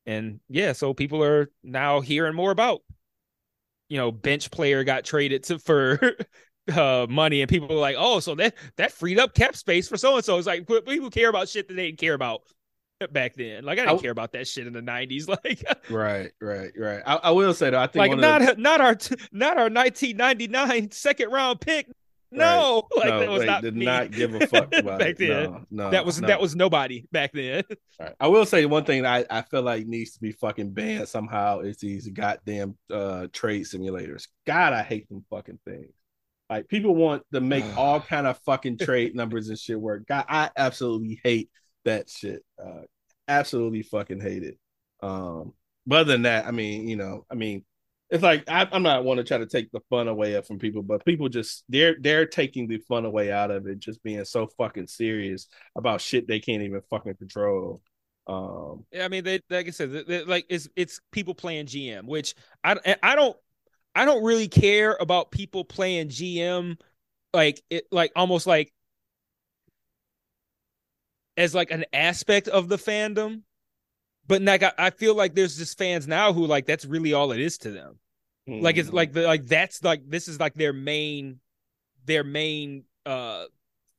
and 0.06 0.40
yeah, 0.48 0.72
so 0.72 0.94
people 0.94 1.22
are 1.22 1.50
now 1.62 2.00
hearing 2.00 2.34
more 2.34 2.50
about. 2.50 2.82
You 3.88 3.98
know, 3.98 4.10
bench 4.10 4.50
player 4.50 4.82
got 4.82 5.04
traded 5.04 5.44
to 5.44 5.58
for 5.58 6.00
uh, 6.72 7.06
money, 7.08 7.42
and 7.42 7.48
people 7.48 7.70
are 7.72 7.80
like, 7.80 7.96
"Oh, 7.98 8.20
so 8.20 8.34
that 8.36 8.54
that 8.76 8.92
freed 8.92 9.18
up 9.18 9.34
cap 9.34 9.56
space 9.56 9.88
for 9.88 9.96
so 9.96 10.16
and 10.16 10.24
so." 10.24 10.38
It's 10.38 10.46
like 10.46 10.66
people 10.66 11.10
care 11.10 11.28
about 11.28 11.48
shit 11.48 11.68
that 11.68 11.74
they 11.74 11.86
didn't 11.86 11.98
care 11.98 12.14
about 12.14 12.42
back 13.12 13.34
then. 13.34 13.64
Like 13.64 13.78
I 13.78 13.82
didn't 13.86 13.98
I, 13.98 14.02
care 14.02 14.10
about 14.10 14.32
that 14.32 14.48
shit 14.48 14.66
in 14.66 14.72
the 14.72 14.82
nineties. 14.82 15.28
Like 15.44 15.64
right, 15.90 16.30
right, 16.40 16.70
right. 16.78 17.02
I, 17.04 17.16
I, 17.16 17.30
will 17.32 17.54
say 17.54 17.70
though, 17.70 17.80
I 17.80 17.88
think 17.88 18.08
like 18.08 18.18
not 18.18 18.40
the... 18.40 18.54
not 18.56 18.80
our 18.80 18.96
not 19.32 19.58
our 19.58 19.68
1999 19.68 20.92
second 20.92 21.30
round 21.32 21.60
pick. 21.60 21.88
No, 22.30 22.88
right. 22.96 23.04
like 23.04 23.08
no, 23.08 23.20
that 23.20 23.30
was 23.30 23.44
not 23.44 23.62
did 23.62 23.76
me. 23.76 23.84
not 23.84 24.10
give 24.10 24.34
a 24.34 24.46
fuck 24.46 24.74
about 24.74 24.98
back 24.98 25.16
then. 25.16 25.50
No, 25.50 25.66
no, 25.70 25.90
that 25.90 26.04
was 26.04 26.20
no. 26.20 26.28
that 26.28 26.40
was 26.40 26.54
nobody 26.54 27.06
back 27.12 27.32
then. 27.32 27.64
Right. 27.98 28.14
I 28.20 28.28
will 28.28 28.46
say 28.46 28.64
one 28.66 28.84
thing 28.84 29.06
I, 29.06 29.24
I 29.30 29.42
feel 29.42 29.62
like 29.62 29.86
needs 29.86 30.12
to 30.12 30.20
be 30.20 30.32
fucking 30.32 30.70
banned 30.70 31.08
somehow 31.08 31.60
is 31.60 31.78
these 31.78 32.08
goddamn 32.08 32.76
uh 32.92 33.28
trade 33.32 33.64
simulators. 33.64 34.28
God, 34.46 34.72
I 34.72 34.82
hate 34.82 35.08
them 35.08 35.24
fucking 35.30 35.60
things. 35.64 35.92
Like 36.50 36.68
people 36.68 36.94
want 36.94 37.22
to 37.32 37.40
make 37.40 37.64
all 37.76 38.00
kind 38.00 38.26
of 38.26 38.38
fucking 38.40 38.78
trade 38.78 39.14
numbers 39.14 39.48
and 39.48 39.58
shit 39.58 39.80
work. 39.80 40.06
God, 40.06 40.24
I 40.28 40.50
absolutely 40.56 41.20
hate 41.22 41.50
that 41.84 42.10
shit. 42.10 42.44
Uh, 42.62 42.82
absolutely 43.28 43.82
fucking 43.82 44.20
hate 44.20 44.42
it. 44.42 44.58
Um, 45.02 45.52
but 45.86 46.00
other 46.00 46.12
than 46.12 46.22
that, 46.22 46.46
I 46.46 46.50
mean, 46.50 46.88
you 46.88 46.96
know, 46.96 47.26
I 47.30 47.34
mean, 47.34 47.64
it's 48.10 48.22
like 48.22 48.44
I, 48.48 48.68
am 48.72 48.82
not 48.82 49.04
want 49.04 49.18
to 49.18 49.24
try 49.24 49.38
to 49.38 49.46
take 49.46 49.70
the 49.72 49.80
fun 49.90 50.08
away 50.08 50.40
from 50.42 50.58
people, 50.58 50.82
but 50.82 51.04
people 51.04 51.28
just 51.28 51.64
they're 51.68 51.96
they're 52.00 52.26
taking 52.26 52.68
the 52.68 52.78
fun 52.78 53.04
away 53.04 53.32
out 53.32 53.50
of 53.50 53.66
it, 53.66 53.80
just 53.80 54.02
being 54.02 54.24
so 54.24 54.46
fucking 54.58 54.86
serious 54.86 55.48
about 55.76 56.00
shit 56.00 56.28
they 56.28 56.40
can't 56.40 56.62
even 56.62 56.80
fucking 56.90 57.16
control. 57.16 57.82
Um, 58.26 58.84
yeah, 58.92 59.04
I 59.04 59.08
mean, 59.08 59.24
they 59.24 59.40
like 59.50 59.66
I 59.66 59.70
said, 59.70 59.92
they, 59.92 60.02
they, 60.04 60.24
like 60.24 60.46
it's 60.48 60.68
it's 60.76 61.00
people 61.12 61.34
playing 61.34 61.66
GM, 61.66 62.04
which 62.04 62.34
I 62.62 62.76
I 63.02 63.14
don't 63.14 63.36
I 63.94 64.04
don't 64.04 64.24
really 64.24 64.48
care 64.48 64.96
about 65.00 65.30
people 65.30 65.64
playing 65.64 66.08
GM 66.08 66.78
like 67.32 67.62
it 67.70 67.86
like 67.90 68.12
almost 68.14 68.46
like 68.46 68.72
as 71.36 71.54
like 71.54 71.70
an 71.70 71.84
aspect 71.92 72.48
of 72.48 72.68
the 72.68 72.76
fandom. 72.76 73.42
But 74.26 74.42
like 74.42 74.62
I, 74.62 74.72
I 74.78 74.90
feel 74.90 75.14
like 75.14 75.34
there's 75.34 75.56
just 75.56 75.76
fans 75.76 76.08
now 76.08 76.32
who 76.32 76.46
like 76.46 76.66
that's 76.66 76.84
really 76.84 77.12
all 77.12 77.32
it 77.32 77.40
is 77.40 77.58
to 77.58 77.70
them. 77.70 77.98
Mm. 78.48 78.62
Like 78.62 78.76
it's 78.76 78.92
like 78.92 79.12
the 79.12 79.22
like 79.22 79.46
that's 79.46 79.82
like 79.82 80.02
this 80.08 80.28
is 80.28 80.40
like 80.40 80.54
their 80.54 80.72
main 80.72 81.40
their 82.06 82.24
main 82.24 82.84
uh 83.04 83.44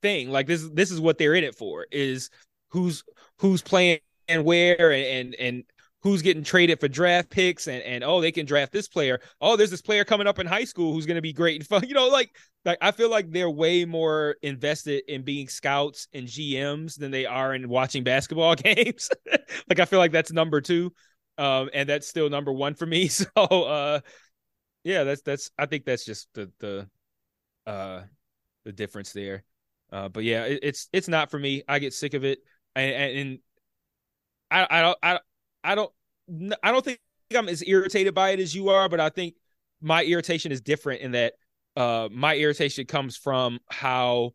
thing. 0.01 0.29
Like 0.29 0.47
this 0.47 0.67
this 0.69 0.91
is 0.91 0.99
what 0.99 1.17
they're 1.17 1.35
in 1.35 1.43
it 1.43 1.55
for 1.55 1.85
is 1.91 2.29
who's 2.69 3.03
who's 3.37 3.61
playing 3.61 3.99
and 4.27 4.43
where 4.43 4.91
and 4.91 5.05
and, 5.05 5.35
and 5.35 5.63
who's 6.05 6.21
getting 6.21 6.43
traded 6.43 6.79
for 6.79 6.87
draft 6.87 7.31
picks 7.31 7.67
and 7.67 7.81
and 7.81 8.03
oh 8.03 8.21
they 8.21 8.31
can 8.31 8.45
draft 8.45 8.71
this 8.71 8.87
player. 8.87 9.19
Oh 9.41 9.55
there's 9.55 9.71
this 9.71 9.81
player 9.81 10.05
coming 10.05 10.27
up 10.27 10.37
in 10.37 10.45
high 10.45 10.63
school 10.63 10.93
who's 10.93 11.07
going 11.07 11.15
to 11.15 11.21
be 11.21 11.33
great 11.33 11.55
and 11.59 11.67
fun. 11.67 11.83
You 11.87 11.95
know 11.95 12.09
like 12.09 12.29
like 12.63 12.77
I 12.79 12.91
feel 12.91 13.09
like 13.09 13.31
they're 13.31 13.49
way 13.49 13.85
more 13.85 14.35
invested 14.43 15.01
in 15.07 15.23
being 15.23 15.47
scouts 15.47 16.07
and 16.13 16.27
GMs 16.27 16.95
than 16.95 17.09
they 17.09 17.25
are 17.25 17.55
in 17.55 17.67
watching 17.67 18.03
basketball 18.03 18.55
games. 18.55 19.09
Like 19.67 19.79
I 19.79 19.85
feel 19.85 19.97
like 19.97 20.11
that's 20.11 20.31
number 20.31 20.61
2 20.61 20.93
um 21.39 21.71
and 21.73 21.89
that's 21.89 22.07
still 22.07 22.29
number 22.29 22.53
1 22.53 22.75
for 22.75 22.85
me. 22.85 23.07
So 23.07 23.27
uh 23.35 23.99
yeah 24.83 25.05
that's 25.05 25.23
that's 25.23 25.49
I 25.57 25.65
think 25.65 25.85
that's 25.85 26.05
just 26.05 26.27
the 26.35 26.51
the 26.59 26.87
uh 27.65 28.03
the 28.63 28.71
difference 28.71 29.11
there. 29.11 29.43
Uh 29.91 30.09
but 30.09 30.23
yeah 30.23 30.43
it, 30.43 30.59
it's 30.61 30.87
it's 30.93 31.07
not 31.07 31.31
for 31.31 31.39
me. 31.39 31.63
I 31.67 31.79
get 31.79 31.93
sick 31.93 32.13
of 32.13 32.23
it. 32.23 32.39
And, 32.75 33.17
and 33.17 33.39
I 34.51 34.67
I 34.69 34.81
don't 34.81 34.97
I 35.01 35.19
I 35.65 35.75
don't 35.75 35.91
I 36.63 36.71
don't 36.71 36.85
think 36.85 36.99
I'm 37.35 37.49
as 37.49 37.63
irritated 37.65 38.13
by 38.13 38.31
it 38.31 38.39
as 38.39 38.55
you 38.55 38.69
are, 38.69 38.87
but 38.87 38.99
I 38.99 39.09
think 39.09 39.35
my 39.81 40.03
irritation 40.03 40.51
is 40.51 40.61
different 40.61 41.01
in 41.01 41.11
that 41.11 41.33
uh 41.75 42.07
my 42.11 42.35
irritation 42.35 42.85
comes 42.85 43.17
from 43.17 43.59
how 43.69 44.31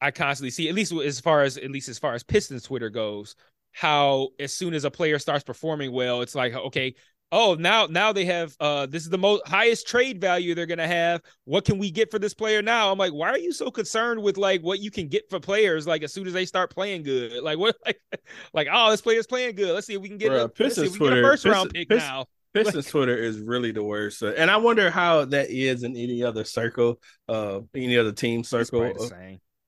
I 0.00 0.10
constantly 0.10 0.50
see, 0.50 0.68
at 0.68 0.74
least 0.74 0.92
as 0.92 1.20
far 1.20 1.42
as 1.42 1.56
at 1.56 1.70
least 1.70 1.88
as 1.88 1.98
far 1.98 2.14
as 2.14 2.22
Pistons 2.22 2.64
Twitter 2.64 2.90
goes, 2.90 3.36
how 3.72 4.30
as 4.38 4.52
soon 4.52 4.74
as 4.74 4.84
a 4.84 4.90
player 4.90 5.18
starts 5.18 5.44
performing 5.44 5.92
well, 5.92 6.22
it's 6.22 6.34
like, 6.34 6.54
okay, 6.54 6.94
oh 7.32 7.56
now 7.58 7.86
now 7.86 8.12
they 8.12 8.24
have 8.24 8.54
uh 8.60 8.86
this 8.86 9.02
is 9.02 9.08
the 9.08 9.18
most 9.18 9.46
highest 9.46 9.88
trade 9.88 10.20
value 10.20 10.54
they're 10.54 10.66
gonna 10.66 10.86
have. 10.86 11.20
What 11.44 11.64
can 11.64 11.78
we 11.78 11.90
get 11.90 12.10
for 12.10 12.18
this 12.18 12.34
player 12.34 12.62
now? 12.62 12.92
I'm 12.92 12.98
like 12.98 13.12
why 13.12 13.30
are 13.30 13.38
you 13.38 13.52
so 13.52 13.70
concerned 13.70 14.22
with 14.22 14.36
like 14.36 14.60
what 14.60 14.78
you 14.78 14.90
can 14.90 15.08
get 15.08 15.28
for 15.28 15.40
players 15.40 15.86
like 15.86 16.02
as 16.02 16.12
soon 16.12 16.26
as 16.26 16.32
they 16.32 16.44
start 16.44 16.70
playing 16.70 17.02
good? 17.02 17.42
Like 17.42 17.58
what 17.58 17.76
like, 17.86 18.00
like 18.52 18.68
oh 18.72 18.90
this 18.90 19.00
player's 19.00 19.26
playing 19.26 19.56
good. 19.56 19.74
Let's 19.74 19.86
see 19.86 19.94
if 19.94 20.02
we 20.02 20.08
can 20.08 20.18
get, 20.18 20.30
Bruh, 20.30 20.44
a, 20.44 20.48
Pistons 20.48 20.96
Twitter, 20.96 21.16
get 21.16 21.24
a 21.24 21.28
first 21.28 21.44
round 21.44 21.70
pick 21.70 21.88
Pistons, 21.88 22.08
now. 22.08 22.26
Pistons 22.54 22.86
Twitter 22.86 23.16
is 23.16 23.40
really 23.40 23.72
the 23.72 23.82
worst, 23.82 24.22
and 24.22 24.50
I 24.50 24.58
wonder 24.58 24.90
how 24.90 25.24
that 25.24 25.50
is 25.50 25.84
in 25.84 25.96
any 25.96 26.22
other 26.22 26.44
circle, 26.44 27.00
uh, 27.28 27.60
any 27.74 27.96
other 27.96 28.12
team 28.12 28.44
circle. 28.44 28.92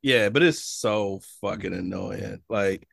Yeah, 0.03 0.29
but 0.29 0.43
it's 0.43 0.63
so 0.63 1.23
fucking 1.41 1.73
annoying. 1.73 2.43
Like 2.51 2.87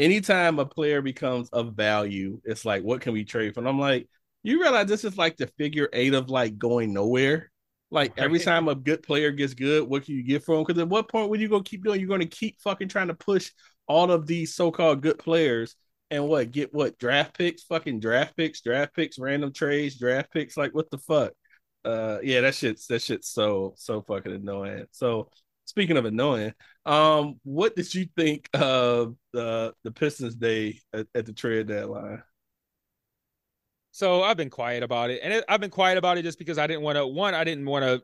anytime 0.00 0.58
a 0.58 0.66
player 0.66 1.02
becomes 1.02 1.50
of 1.50 1.74
value, 1.74 2.40
it's 2.44 2.64
like, 2.64 2.82
what 2.82 3.02
can 3.02 3.12
we 3.12 3.24
trade 3.24 3.54
for? 3.54 3.60
And 3.60 3.68
I'm 3.68 3.78
like, 3.78 4.08
you 4.42 4.60
realize 4.60 4.86
this 4.86 5.04
is 5.04 5.18
like 5.18 5.36
the 5.36 5.46
figure 5.58 5.88
eight 5.92 6.14
of 6.14 6.30
like 6.30 6.58
going 6.58 6.92
nowhere. 6.92 7.52
Like 7.90 8.14
every 8.16 8.38
time 8.38 8.68
a 8.68 8.74
good 8.74 9.02
player 9.02 9.30
gets 9.30 9.52
good, 9.54 9.88
what 9.88 10.04
can 10.04 10.14
you 10.14 10.22
get 10.22 10.44
from 10.44 10.56
him? 10.56 10.64
Because 10.64 10.80
at 10.80 10.88
what 10.88 11.08
point 11.08 11.28
when 11.28 11.40
you 11.40 11.48
gonna 11.48 11.64
keep 11.64 11.84
doing? 11.84 12.00
You're 12.00 12.08
gonna 12.08 12.24
keep 12.24 12.60
fucking 12.60 12.88
trying 12.88 13.08
to 13.08 13.14
push 13.14 13.50
all 13.86 14.10
of 14.10 14.26
these 14.26 14.54
so-called 14.54 15.02
good 15.02 15.18
players 15.18 15.74
and 16.10 16.28
what 16.28 16.52
get 16.52 16.72
what 16.72 16.98
draft 16.98 17.36
picks, 17.36 17.64
fucking 17.64 17.98
draft 18.00 18.36
picks, 18.36 18.60
draft 18.60 18.94
picks, 18.94 19.18
random 19.18 19.52
trades, 19.52 19.98
draft 19.98 20.32
picks. 20.32 20.56
Like 20.56 20.72
what 20.72 20.90
the 20.90 20.98
fuck? 20.98 21.32
Uh, 21.84 22.18
yeah, 22.22 22.42
that 22.42 22.54
shit's 22.54 22.86
that 22.86 23.02
shit's 23.02 23.28
so 23.28 23.74
so 23.76 24.02
fucking 24.02 24.32
annoying. 24.32 24.86
So 24.92 25.30
speaking 25.70 25.96
of 25.96 26.04
annoying, 26.04 26.52
um, 26.84 27.40
what 27.44 27.76
did 27.76 27.94
you 27.94 28.06
think 28.16 28.48
of 28.52 29.14
the 29.32 29.72
the 29.84 29.92
Pistons 29.92 30.34
day 30.34 30.80
at, 30.92 31.06
at 31.14 31.26
the 31.26 31.32
trade 31.32 31.68
deadline? 31.68 32.22
So 33.92 34.22
I've 34.22 34.36
been 34.36 34.50
quiet 34.50 34.82
about 34.82 35.10
it, 35.10 35.20
and 35.22 35.32
it, 35.32 35.44
I've 35.48 35.60
been 35.60 35.70
quiet 35.70 35.96
about 35.96 36.18
it 36.18 36.22
just 36.22 36.38
because 36.38 36.58
I 36.58 36.66
didn't 36.66 36.82
want 36.82 36.96
to. 36.96 37.06
One, 37.06 37.34
I 37.34 37.44
didn't 37.44 37.66
want 37.66 37.84
to 37.84 38.02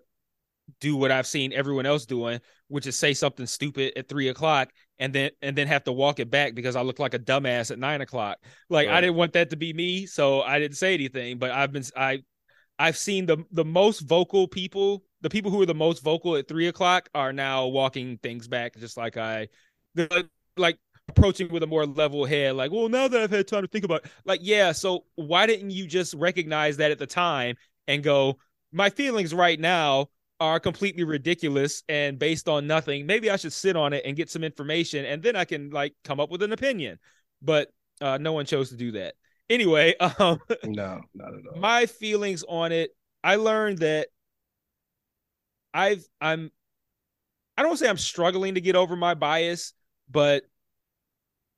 do 0.80 0.96
what 0.96 1.10
I've 1.10 1.26
seen 1.26 1.52
everyone 1.52 1.86
else 1.86 2.06
doing, 2.06 2.40
which 2.68 2.86
is 2.86 2.96
say 2.96 3.14
something 3.14 3.46
stupid 3.46 3.92
at 3.96 4.08
three 4.08 4.28
o'clock 4.28 4.70
and 4.98 5.12
then 5.12 5.30
and 5.42 5.56
then 5.56 5.66
have 5.66 5.84
to 5.84 5.92
walk 5.92 6.20
it 6.20 6.30
back 6.30 6.54
because 6.54 6.76
I 6.76 6.82
look 6.82 6.98
like 6.98 7.14
a 7.14 7.18
dumbass 7.18 7.70
at 7.70 7.78
nine 7.78 8.00
o'clock. 8.00 8.38
Like 8.70 8.88
I 8.88 9.00
didn't 9.00 9.16
want 9.16 9.32
that 9.34 9.50
to 9.50 9.56
be 9.56 9.72
me, 9.72 10.06
so 10.06 10.42
I 10.42 10.58
didn't 10.58 10.76
say 10.76 10.94
anything. 10.94 11.38
But 11.38 11.50
I've 11.50 11.72
been 11.72 11.84
I 11.96 12.22
I've 12.78 12.96
seen 12.96 13.26
the 13.26 13.44
the 13.52 13.64
most 13.64 14.00
vocal 14.00 14.48
people, 14.48 15.04
the 15.22 15.30
people 15.30 15.50
who 15.50 15.60
are 15.62 15.66
the 15.66 15.74
most 15.74 16.02
vocal 16.02 16.36
at 16.36 16.48
three 16.48 16.68
o'clock 16.68 17.08
are 17.14 17.32
now 17.32 17.66
walking 17.66 18.18
things 18.18 18.48
back, 18.48 18.76
just 18.76 18.96
like 18.96 19.16
I 19.16 19.48
like, 19.94 20.26
like 20.56 20.78
approaching 21.08 21.50
with 21.50 21.62
a 21.62 21.66
more 21.66 21.86
level 21.86 22.24
head, 22.24 22.54
like, 22.56 22.72
well, 22.72 22.88
now 22.88 23.08
that 23.08 23.20
I've 23.20 23.30
had 23.30 23.48
time 23.48 23.62
to 23.62 23.68
think 23.68 23.84
about 23.84 24.04
it, 24.04 24.10
like, 24.24 24.40
yeah, 24.42 24.72
so 24.72 25.04
why 25.14 25.46
didn't 25.46 25.70
you 25.70 25.86
just 25.86 26.14
recognize 26.14 26.76
that 26.78 26.90
at 26.90 26.98
the 26.98 27.06
time 27.06 27.56
and 27.86 28.02
go, 28.02 28.38
my 28.72 28.90
feelings 28.90 29.32
right 29.32 29.58
now 29.58 30.08
are 30.40 30.60
completely 30.60 31.04
ridiculous 31.04 31.82
and 31.88 32.18
based 32.18 32.48
on 32.48 32.66
nothing. 32.66 33.06
Maybe 33.06 33.30
I 33.30 33.36
should 33.36 33.52
sit 33.52 33.76
on 33.76 33.92
it 33.92 34.04
and 34.04 34.16
get 34.16 34.28
some 34.30 34.44
information 34.44 35.04
and 35.06 35.22
then 35.22 35.34
I 35.34 35.44
can 35.44 35.70
like 35.70 35.94
come 36.04 36.20
up 36.20 36.30
with 36.30 36.42
an 36.42 36.52
opinion. 36.52 36.98
But 37.40 37.70
uh, 38.00 38.18
no 38.18 38.32
one 38.32 38.44
chose 38.44 38.68
to 38.70 38.76
do 38.76 38.92
that. 38.92 39.14
Anyway, 39.48 39.94
um, 40.18 40.40
No, 40.64 41.00
not 41.14 41.34
at 41.34 41.46
all. 41.52 41.60
my 41.60 41.86
feelings 41.86 42.44
on 42.48 42.72
it, 42.72 42.90
I 43.22 43.36
learned 43.36 43.78
that 43.78 44.08
I've 45.74 46.06
I'm 46.20 46.50
I 47.58 47.62
don't 47.62 47.76
say 47.76 47.88
I'm 47.88 47.98
struggling 47.98 48.54
to 48.54 48.60
get 48.60 48.76
over 48.76 48.96
my 48.96 49.14
bias, 49.14 49.72
but 50.10 50.44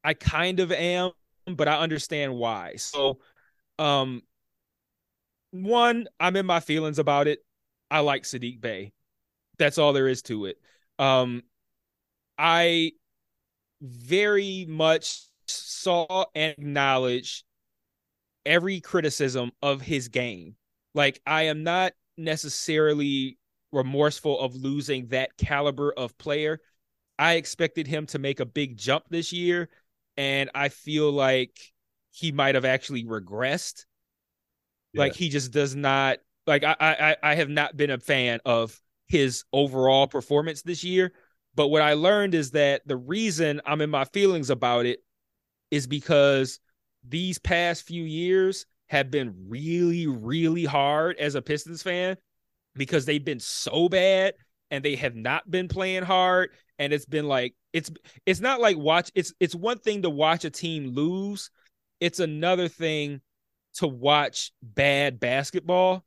I 0.05 0.14
kind 0.14 0.61
of 0.61 0.72
am, 0.72 1.11
but 1.47 1.68
I 1.68 1.78
understand 1.78 2.34
why. 2.34 2.76
So 2.76 3.18
um 3.78 4.22
one, 5.51 6.09
I'm 6.20 6.36
in 6.36 6.47
my 6.47 6.61
feelings 6.61 6.99
about 6.99 7.26
it. 7.26 7.45
I 7.91 8.01
like 8.01 8.24
Saddiq 8.24 8.61
Bey. 8.61 8.93
That's 9.59 9.78
all 9.78 9.93
there 9.93 10.09
is 10.09 10.22
to 10.22 10.47
it. 10.47 10.59
Um 10.99 11.43
I 12.36 12.93
very 13.80 14.66
much 14.68 15.20
saw 15.47 16.26
and 16.34 16.53
acknowledge 16.59 17.45
every 18.47 18.80
criticism 18.80 19.53
of 19.62 19.80
his 19.80 20.09
game. 20.09 20.57
Like 20.95 21.20
I 21.26 21.45
am 21.45 21.62
not 21.62 21.93
necessarily 22.16 23.39
remorseful 23.72 24.41
of 24.41 24.55
losing 24.55 25.09
that 25.09 25.36
caliber 25.36 25.93
of 25.93 26.16
player. 26.18 26.61
I 27.18 27.34
expected 27.34 27.86
him 27.86 28.07
to 28.07 28.18
make 28.18 28.41
a 28.41 28.47
big 28.47 28.76
jump 28.76 29.05
this 29.11 29.32
year, 29.32 29.68
and 30.16 30.51
I 30.55 30.68
feel 30.68 31.11
like 31.11 31.59
he 32.11 32.32
might 32.32 32.55
have 32.55 32.64
actually 32.64 33.05
regressed. 33.05 33.84
Like 34.95 35.14
he 35.14 35.28
just 35.28 35.53
does 35.53 35.76
not 35.76 36.18
like 36.47 36.64
I, 36.64 36.74
I 36.80 37.16
I 37.22 37.34
have 37.34 37.49
not 37.51 37.76
been 37.76 37.91
a 37.91 37.99
fan 37.99 38.41
of 38.45 38.80
his 39.07 39.45
overall 39.53 40.07
performance 40.07 40.62
this 40.62 40.82
year. 40.82 41.12
But 41.55 41.68
what 41.68 41.82
I 41.82 41.95
learned 41.95 42.34
is 42.34 42.53
that 42.53 42.86
the 42.86 42.97
reason 42.97 43.61
I'm 43.66 43.80
in 43.80 43.91
my 43.91 44.05
feelings 44.05 44.51
about 44.51 44.86
it 44.86 45.03
is 45.70 45.86
because 45.86 46.61
these 47.09 47.38
past 47.38 47.86
few 47.86 48.02
years 48.02 48.66
have 48.88 49.11
been 49.11 49.34
really, 49.48 50.06
really 50.06 50.64
hard 50.64 51.16
as 51.18 51.34
a 51.34 51.42
Pistons 51.42 51.82
fan 51.82 52.16
because 52.74 53.04
they've 53.04 53.24
been 53.24 53.40
so 53.40 53.88
bad 53.88 54.34
and 54.70 54.84
they 54.84 54.96
have 54.96 55.14
not 55.14 55.50
been 55.50 55.68
playing 55.68 56.04
hard. 56.04 56.50
And 56.78 56.92
it's 56.92 57.06
been 57.06 57.26
like 57.26 57.54
it's 57.72 57.90
it's 58.24 58.40
not 58.40 58.61
like 58.61 58.78
watch 58.78 59.11
it's 59.14 59.32
it's 59.40 59.54
one 59.54 59.78
thing 59.78 60.02
to 60.02 60.11
watch 60.11 60.44
a 60.44 60.50
team 60.50 60.94
lose. 60.94 61.50
It's 62.00 62.20
another 62.20 62.68
thing 62.68 63.20
to 63.74 63.86
watch 63.86 64.52
bad 64.62 65.18
basketball. 65.20 66.04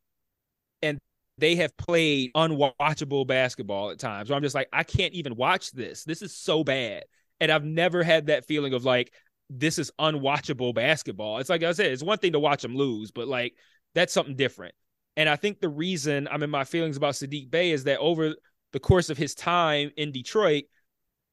And 0.82 1.00
they 1.38 1.56
have 1.58 1.76
played 1.78 2.32
unwatchable 2.34 3.28
basketball 3.28 3.92
at 3.92 4.00
times 4.00 4.30
where 4.30 4.38
I'm 4.38 4.44
just 4.44 4.56
like, 4.56 4.70
I 4.72 4.84
can't 4.84 5.14
even 5.14 5.36
watch 5.36 5.72
this. 5.72 6.04
This 6.04 6.22
is 6.22 6.36
so 6.36 6.64
bad. 6.64 7.04
And 7.40 7.52
I've 7.52 7.66
never 7.66 8.04
had 8.04 8.28
that 8.28 8.46
feeling 8.46 8.74
of 8.74 8.86
like, 8.86 9.12
this 9.60 9.78
is 9.78 9.92
unwatchable 10.00 10.74
basketball. 10.74 11.40
It's 11.40 11.50
like 11.50 11.64
I 11.64 11.74
said, 11.74 11.92
it's 11.92 12.04
one 12.04 12.18
thing 12.18 12.32
to 12.34 12.40
watch 12.40 12.62
them 12.62 12.76
lose, 12.76 13.12
but 13.12 13.28
like 13.28 13.54
that's 13.94 14.14
something 14.14 14.36
different. 14.36 14.74
And 15.18 15.28
I 15.28 15.36
think 15.36 15.60
the 15.60 15.70
reason 15.70 16.28
I'm 16.32 16.44
in 16.44 16.50
my 16.50 16.64
feelings 16.64 16.98
about 16.98 17.16
Saddiq 17.16 17.52
Bey 17.52 17.72
is 17.72 17.84
that 17.84 18.00
over 18.00 18.34
the 18.72 18.80
course 18.80 19.10
of 19.10 19.18
his 19.18 19.36
time 19.36 19.92
in 19.98 20.12
Detroit, 20.12 20.64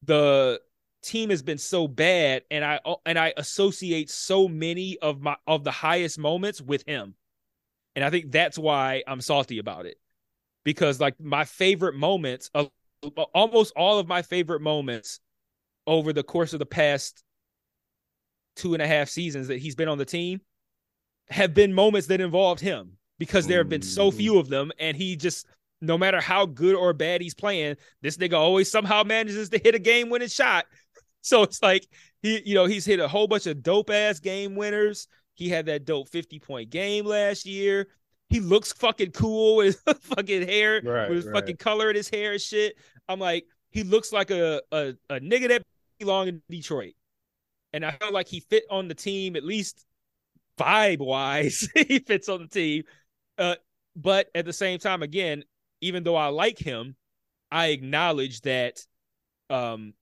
the 0.03 0.61
team 1.03 1.31
has 1.31 1.43
been 1.43 1.59
so 1.59 1.87
bad, 1.87 2.43
and 2.51 2.64
I 2.64 2.81
and 3.07 3.19
I 3.19 3.33
associate 3.37 4.11
so 4.11 4.49
many 4.49 4.99
of 4.99 5.21
my 5.21 5.37
of 5.47 5.62
the 5.62 5.71
highest 5.71 6.19
moments 6.19 6.61
with 6.61 6.85
him. 6.87 7.14
And 7.95 8.05
I 8.05 8.11
think 8.11 8.33
that's 8.33 8.59
why 8.59 9.03
I'm 9.07 9.21
salty 9.21 9.59
about 9.59 9.87
it. 9.87 9.97
Because 10.64 11.01
like 11.01 11.21
my 11.21 11.45
favorite 11.45 11.95
moments 11.95 12.51
almost 13.35 13.73
all 13.77 13.99
of 13.99 14.09
my 14.09 14.23
favorite 14.23 14.61
moments 14.61 15.21
over 15.87 16.12
the 16.12 16.23
course 16.23 16.53
of 16.53 16.59
the 16.59 16.66
past 16.66 17.23
two 18.59 18.75
and 18.75 18.83
a 18.83 18.87
half 18.87 19.09
seasons 19.09 19.49
that 19.49 19.59
he's 19.59 19.75
been 19.75 19.89
on 19.89 19.97
the 19.99 20.05
team 20.05 20.41
have 21.31 21.55
been 21.55 21.73
moments 21.73 22.07
that 22.09 22.21
involved 22.21 22.61
him 22.61 22.93
because 23.19 23.47
there 23.47 23.59
have 23.59 23.69
been 23.69 23.83
so 23.83 24.11
few 24.11 24.39
of 24.39 24.49
them. 24.49 24.71
And 24.79 24.97
he 24.97 25.17
just 25.17 25.47
no 25.81 25.97
matter 25.97 26.21
how 26.21 26.45
good 26.45 26.75
or 26.75 26.93
bad 26.93 27.21
he's 27.21 27.35
playing 27.35 27.77
this 28.03 28.17
nigga 28.17 28.35
always 28.35 28.71
somehow 28.71 29.05
manages 29.05 29.49
to 29.51 29.59
hit 29.59 29.75
a 29.75 29.79
game 29.79 30.11
winning 30.11 30.29
shot. 30.29 30.67
So 31.21 31.43
it's 31.43 31.61
like 31.63 31.85
he 32.23 32.41
you 32.47 32.55
know 32.55 32.67
he's 32.67 32.87
hit 32.87 33.01
a 33.01 33.09
whole 33.09 33.27
bunch 33.27 33.47
of 33.47 33.61
dope 33.63 33.91
ass 33.91 34.21
game 34.21 34.55
winners. 34.55 35.09
He 35.35 35.49
had 35.49 35.67
that 35.67 35.85
dope 35.85 36.09
50 36.09 36.39
point 36.39 36.71
game 36.71 37.05
last 37.05 37.45
year. 37.45 37.89
He 38.31 38.39
looks 38.41 38.73
fucking 38.73 39.11
cool 39.11 39.57
with 39.57 39.83
his 39.85 39.97
fucking 40.03 40.47
hair 40.47 40.81
Right, 40.83 41.09
with 41.09 41.17
his 41.17 41.27
right. 41.27 41.35
fucking 41.35 41.57
color 41.57 41.91
in 41.91 41.97
his 41.97 42.09
hair 42.09 42.33
and 42.33 42.41
shit. 42.41 42.77
I'm 43.09 43.19
like 43.19 43.47
he 43.71 43.83
looks 43.83 44.13
like 44.13 44.31
a 44.31 44.63
a, 44.71 44.95
a 45.11 45.21
nigga 45.21 45.49
that 45.49 45.63
belong 45.99 46.29
in 46.29 46.41
detroit 46.49 46.95
and 47.79 47.87
I 47.87 47.93
felt 47.93 48.12
like 48.12 48.26
he 48.26 48.41
fit 48.41 48.64
on 48.70 48.89
the 48.89 48.95
team 48.95 49.37
at 49.37 49.45
least 49.45 49.87
vibe 50.59 50.99
wise. 50.99 51.68
he 51.74 52.01
fits 52.01 52.29
on 52.29 52.41
the 52.41 52.49
team, 52.49 52.83
uh, 53.39 53.55
but 53.95 54.29
at 54.35 54.45
the 54.45 54.53
same 54.53 54.81
time, 54.81 55.01
again, 55.05 55.45
even 55.81 56.03
though 56.03 56.16
I 56.16 56.26
like 56.26 56.59
him, 56.59 56.97
I 57.53 57.68
acknowledge 57.68 58.41
that. 58.41 58.85
Um, 59.49 59.95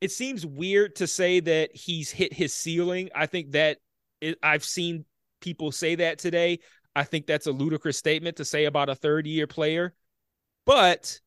it 0.00 0.10
seems 0.10 0.44
weird 0.44 0.96
to 0.96 1.06
say 1.06 1.38
that 1.40 1.74
he's 1.74 2.10
hit 2.10 2.32
his 2.32 2.52
ceiling. 2.52 3.08
I 3.14 3.26
think 3.26 3.52
that 3.52 3.78
it, 4.20 4.36
I've 4.42 4.64
seen 4.64 5.04
people 5.40 5.70
say 5.70 5.94
that 5.94 6.18
today. 6.18 6.58
I 6.96 7.04
think 7.04 7.26
that's 7.26 7.46
a 7.46 7.52
ludicrous 7.52 7.96
statement 7.96 8.38
to 8.38 8.44
say 8.44 8.64
about 8.64 8.88
a 8.88 8.96
third 8.96 9.28
year 9.28 9.46
player, 9.46 9.94
but 10.66 11.20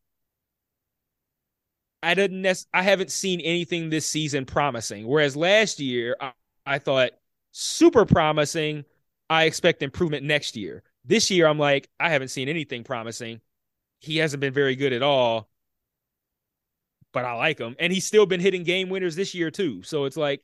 I 2.03 2.13
didn't. 2.13 2.41
Nec- 2.41 2.57
I 2.73 2.83
haven't 2.83 3.11
seen 3.11 3.41
anything 3.41 3.89
this 3.89 4.05
season 4.05 4.45
promising. 4.45 5.07
Whereas 5.07 5.35
last 5.35 5.79
year, 5.79 6.15
I, 6.21 6.31
I 6.65 6.79
thought 6.79 7.11
super 7.51 8.05
promising. 8.05 8.85
I 9.29 9.43
expect 9.45 9.81
improvement 9.83 10.23
next 10.25 10.55
year. 10.55 10.83
This 11.05 11.29
year, 11.31 11.47
I'm 11.47 11.59
like, 11.59 11.89
I 11.99 12.09
haven't 12.09 12.29
seen 12.29 12.49
anything 12.49 12.83
promising. 12.83 13.41
He 13.99 14.17
hasn't 14.17 14.41
been 14.41 14.53
very 14.53 14.75
good 14.75 14.93
at 14.93 15.01
all, 15.01 15.49
but 17.13 17.25
I 17.25 17.33
like 17.33 17.57
him, 17.59 17.75
and 17.79 17.91
he's 17.91 18.05
still 18.05 18.25
been 18.25 18.39
hitting 18.39 18.63
game 18.63 18.89
winners 18.89 19.15
this 19.15 19.33
year 19.33 19.49
too. 19.49 19.81
So 19.83 20.05
it's 20.05 20.17
like, 20.17 20.41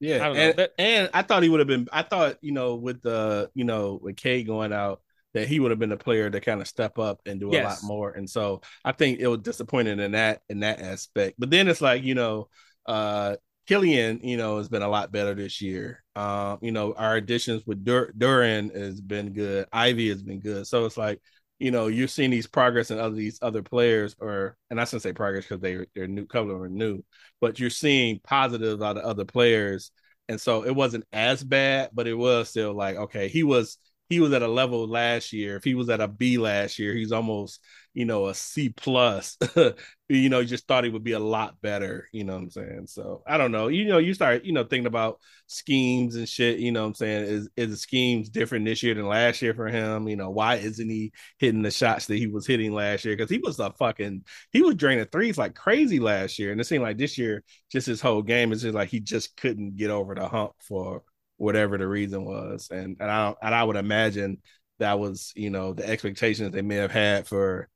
Yeah, 0.00 0.16
I 0.16 0.18
don't 0.28 0.36
know. 0.36 0.42
and, 0.42 0.58
That- 0.58 0.72
and 0.78 1.10
I 1.12 1.22
thought 1.22 1.42
he 1.42 1.48
would 1.48 1.60
have 1.60 1.66
been. 1.66 1.88
I 1.92 2.02
thought 2.02 2.36
you 2.42 2.52
know 2.52 2.76
with 2.76 3.02
the 3.02 3.50
you 3.54 3.64
know 3.64 3.98
with 4.00 4.16
K 4.16 4.44
going 4.44 4.72
out 4.72 5.00
that 5.34 5.48
he 5.48 5.60
would 5.60 5.70
have 5.70 5.78
been 5.80 5.92
a 5.92 5.96
player 5.96 6.28
to 6.30 6.40
kind 6.40 6.60
of 6.60 6.68
step 6.68 6.98
up 6.98 7.20
and 7.26 7.40
do 7.40 7.54
a 7.54 7.58
lot 7.58 7.78
more. 7.82 8.10
And 8.10 8.28
so 8.28 8.60
I 8.84 8.92
think 8.92 9.20
it 9.20 9.28
was 9.28 9.40
disappointing 9.40 9.98
in 10.00 10.12
that 10.12 10.42
in 10.48 10.60
that 10.60 10.80
aspect. 10.80 11.36
But 11.38 11.50
then 11.50 11.68
it's 11.68 11.80
like 11.80 12.02
you 12.02 12.14
know, 12.14 12.48
uh 12.86 13.36
Killian, 13.66 14.20
you 14.24 14.36
know, 14.36 14.58
has 14.58 14.68
been 14.68 14.82
a 14.82 14.88
lot 14.88 15.12
better 15.12 15.34
this 15.34 15.60
year. 15.60 16.02
Um, 16.16 16.58
you 16.62 16.72
know, 16.72 16.94
our 16.94 17.14
additions 17.16 17.62
with 17.64 17.84
Dur- 17.84 18.12
Duren 18.18 18.74
has 18.76 19.00
been 19.00 19.32
good. 19.32 19.66
Ivey 19.72 20.08
has 20.08 20.22
been 20.22 20.40
good. 20.40 20.66
So 20.66 20.84
it's 20.84 20.96
like 20.96 21.20
you 21.58 21.70
know, 21.70 21.86
you're 21.86 22.08
seeing 22.08 22.30
these 22.30 22.48
progress 22.48 22.90
in 22.90 22.98
other 22.98 23.14
these 23.14 23.38
other 23.40 23.62
players, 23.62 24.16
or 24.18 24.56
and 24.68 24.80
I 24.80 24.84
shouldn't 24.84 25.02
say 25.04 25.12
progress 25.12 25.44
because 25.44 25.60
they 25.60 25.86
they're 25.94 26.08
new, 26.08 26.26
couple 26.26 26.54
of 26.56 26.60
are 26.60 26.68
new, 26.68 27.04
but 27.40 27.60
you're 27.60 27.70
seeing 27.70 28.18
positives 28.24 28.82
out 28.82 28.96
of 28.96 29.04
other 29.04 29.24
players, 29.24 29.92
and 30.28 30.40
so 30.40 30.64
it 30.64 30.74
wasn't 30.74 31.04
as 31.12 31.44
bad, 31.44 31.90
but 31.92 32.08
it 32.08 32.14
was 32.14 32.48
still 32.48 32.74
like 32.74 32.96
okay, 32.96 33.28
he 33.28 33.44
was 33.44 33.78
he 34.12 34.20
was 34.20 34.32
at 34.34 34.42
a 34.42 34.48
level 34.48 34.86
last 34.86 35.32
year. 35.32 35.56
If 35.56 35.64
he 35.64 35.74
was 35.74 35.88
at 35.88 36.02
a 36.02 36.06
B 36.06 36.36
last 36.36 36.78
year, 36.78 36.92
he's 36.94 37.12
almost, 37.12 37.64
you 37.94 38.04
know, 38.04 38.26
a 38.26 38.34
C 38.34 38.68
plus. 38.68 39.38
you 40.08 40.28
know, 40.28 40.44
just 40.44 40.68
thought 40.68 40.84
he 40.84 40.90
would 40.90 41.02
be 41.02 41.12
a 41.12 41.18
lot 41.18 41.58
better. 41.62 42.08
You 42.12 42.24
know 42.24 42.34
what 42.34 42.42
I'm 42.42 42.50
saying? 42.50 42.86
So 42.88 43.22
I 43.26 43.38
don't 43.38 43.52
know. 43.52 43.68
You 43.68 43.86
know, 43.86 43.96
you 43.96 44.12
start, 44.12 44.44
you 44.44 44.52
know, 44.52 44.64
thinking 44.64 44.86
about 44.86 45.18
schemes 45.46 46.16
and 46.16 46.28
shit. 46.28 46.58
You 46.58 46.72
know 46.72 46.82
what 46.82 46.88
I'm 46.88 46.94
saying? 46.94 47.24
Is 47.24 47.48
is 47.56 47.70
the 47.70 47.76
schemes 47.78 48.28
different 48.28 48.66
this 48.66 48.82
year 48.82 48.94
than 48.94 49.06
last 49.08 49.40
year 49.40 49.54
for 49.54 49.68
him? 49.68 50.08
You 50.08 50.16
know, 50.16 50.28
why 50.28 50.56
isn't 50.56 50.90
he 50.90 51.12
hitting 51.38 51.62
the 51.62 51.70
shots 51.70 52.04
that 52.08 52.18
he 52.18 52.26
was 52.26 52.46
hitting 52.46 52.74
last 52.74 53.06
year? 53.06 53.16
Because 53.16 53.30
he 53.30 53.38
was 53.38 53.58
a 53.60 53.72
fucking 53.72 54.24
he 54.50 54.60
was 54.60 54.74
draining 54.74 55.06
threes 55.06 55.38
like 55.38 55.54
crazy 55.54 56.00
last 56.00 56.38
year. 56.38 56.52
And 56.52 56.60
it 56.60 56.64
seemed 56.64 56.82
like 56.82 56.98
this 56.98 57.16
year, 57.16 57.44
just 57.70 57.86
his 57.86 58.02
whole 58.02 58.20
game 58.20 58.52
is 58.52 58.60
just 58.60 58.74
like 58.74 58.90
he 58.90 59.00
just 59.00 59.38
couldn't 59.38 59.76
get 59.76 59.90
over 59.90 60.14
the 60.14 60.28
hump 60.28 60.52
for 60.60 61.02
whatever 61.42 61.76
the 61.76 61.88
reason 61.88 62.24
was. 62.24 62.68
And 62.70 62.96
and 63.00 63.10
I 63.10 63.34
and 63.42 63.54
I 63.54 63.64
would 63.64 63.76
imagine 63.76 64.38
that 64.78 64.98
was, 64.98 65.32
you 65.34 65.50
know, 65.50 65.74
the 65.74 65.86
expectations 65.88 66.52
they 66.52 66.62
may 66.62 66.76
have 66.76 66.92
had 66.92 67.26
for 67.26 67.68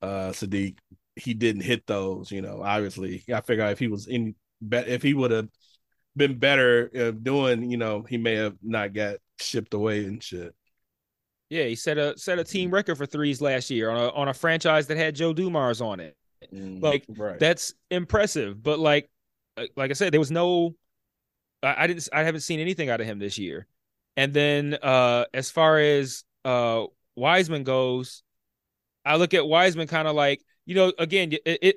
uh 0.00 0.30
Saddiq. 0.30 0.78
He 1.16 1.34
didn't 1.34 1.62
hit 1.62 1.86
those, 1.86 2.32
you 2.32 2.40
know, 2.40 2.62
obviously. 2.62 3.22
I 3.32 3.42
figure 3.42 3.66
if 3.66 3.78
he 3.78 3.88
was 3.88 4.06
in 4.06 4.34
bet 4.62 4.88
if 4.88 5.02
he 5.02 5.12
would 5.12 5.32
have 5.32 5.48
been 6.16 6.38
better 6.38 6.90
uh, 6.98 7.10
doing, 7.10 7.70
you 7.70 7.76
know, 7.76 8.04
he 8.08 8.16
may 8.16 8.36
have 8.36 8.56
not 8.62 8.94
got 8.94 9.16
shipped 9.38 9.74
away 9.74 10.04
and 10.04 10.22
shit. 10.22 10.54
Yeah, 11.50 11.64
he 11.64 11.74
set 11.74 11.98
a 11.98 12.16
set 12.16 12.38
a 12.38 12.44
team 12.44 12.70
record 12.70 12.96
for 12.96 13.06
threes 13.06 13.42
last 13.42 13.70
year 13.70 13.90
on 13.90 13.98
a 13.98 14.08
on 14.10 14.28
a 14.28 14.34
franchise 14.34 14.86
that 14.86 14.96
had 14.96 15.14
Joe 15.14 15.34
Dumars 15.34 15.82
on 15.82 16.00
it. 16.00 16.16
Mm, 16.54 16.82
like 16.82 17.04
right. 17.18 17.38
that's 17.38 17.74
impressive, 17.90 18.62
but 18.62 18.78
like 18.78 19.10
like 19.76 19.90
I 19.90 19.94
said, 19.94 20.12
there 20.12 20.20
was 20.20 20.30
no 20.30 20.74
I, 21.62 21.84
I 21.84 21.86
didn't 21.86 22.08
I 22.12 22.22
haven't 22.22 22.42
seen 22.42 22.60
anything 22.60 22.88
out 22.88 23.00
of 23.00 23.06
him 23.06 23.18
this 23.18 23.38
year. 23.38 23.66
And 24.16 24.32
then 24.32 24.78
uh 24.82 25.24
as 25.32 25.50
far 25.50 25.78
as 25.78 26.24
uh 26.44 26.84
Wiseman 27.16 27.64
goes, 27.64 28.22
I 29.04 29.16
look 29.16 29.34
at 29.34 29.46
Wiseman 29.46 29.88
kind 29.88 30.08
of 30.08 30.14
like, 30.14 30.42
you 30.66 30.74
know, 30.74 30.92
again, 30.98 31.32
it, 31.32 31.58
it 31.62 31.76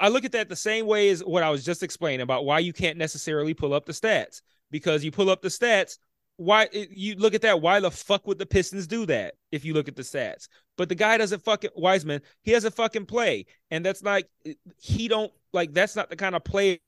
I 0.00 0.08
look 0.08 0.24
at 0.24 0.32
that 0.32 0.48
the 0.48 0.56
same 0.56 0.86
way 0.86 1.10
as 1.10 1.22
what 1.22 1.42
I 1.42 1.50
was 1.50 1.64
just 1.64 1.82
explaining 1.82 2.20
about 2.20 2.44
why 2.44 2.58
you 2.60 2.72
can't 2.72 2.98
necessarily 2.98 3.54
pull 3.54 3.74
up 3.74 3.86
the 3.86 3.92
stats 3.92 4.42
because 4.70 5.04
you 5.04 5.10
pull 5.10 5.30
up 5.30 5.42
the 5.42 5.48
stats. 5.48 5.98
Why 6.36 6.68
you 6.72 7.16
look 7.16 7.34
at 7.34 7.42
that? 7.42 7.60
Why 7.60 7.80
the 7.80 7.90
fuck 7.90 8.26
would 8.28 8.38
the 8.38 8.46
Pistons 8.46 8.86
do 8.86 9.06
that 9.06 9.34
if 9.50 9.64
you 9.64 9.74
look 9.74 9.88
at 9.88 9.96
the 9.96 10.02
stats? 10.02 10.46
But 10.76 10.88
the 10.88 10.94
guy 10.94 11.18
doesn't 11.18 11.42
fucking 11.42 11.70
Wiseman. 11.74 12.22
He 12.42 12.52
doesn't 12.52 12.76
fucking 12.76 13.06
play, 13.06 13.46
and 13.72 13.84
that's 13.84 14.04
like 14.04 14.28
he 14.76 15.08
don't 15.08 15.32
like. 15.52 15.72
That's 15.72 15.96
not 15.96 16.10
the 16.10 16.16
kind 16.16 16.36
of 16.36 16.44
player 16.44 16.78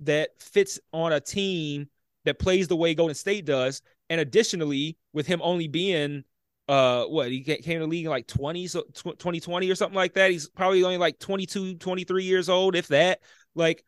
that 0.00 0.30
fits 0.40 0.80
on 0.92 1.12
a 1.12 1.20
team 1.20 1.88
that 2.24 2.38
plays 2.38 2.68
the 2.68 2.76
way 2.76 2.94
Golden 2.94 3.14
State 3.14 3.44
does. 3.44 3.82
And 4.08 4.20
additionally, 4.20 4.96
with 5.12 5.26
him 5.26 5.40
only 5.42 5.68
being 5.68 6.24
uh 6.68 7.04
what 7.06 7.30
he 7.30 7.42
came 7.42 7.60
to 7.60 7.78
the 7.80 7.86
league 7.86 8.04
in 8.04 8.10
like 8.10 8.28
20 8.28 8.68
so 8.68 8.82
2020 8.82 9.68
or 9.68 9.74
something 9.74 9.96
like 9.96 10.14
that. 10.14 10.30
He's 10.30 10.48
probably 10.48 10.84
only 10.84 10.98
like 10.98 11.18
22 11.18 11.76
23 11.76 12.24
years 12.24 12.48
old 12.48 12.76
if 12.76 12.88
that. 12.88 13.20
Like 13.54 13.84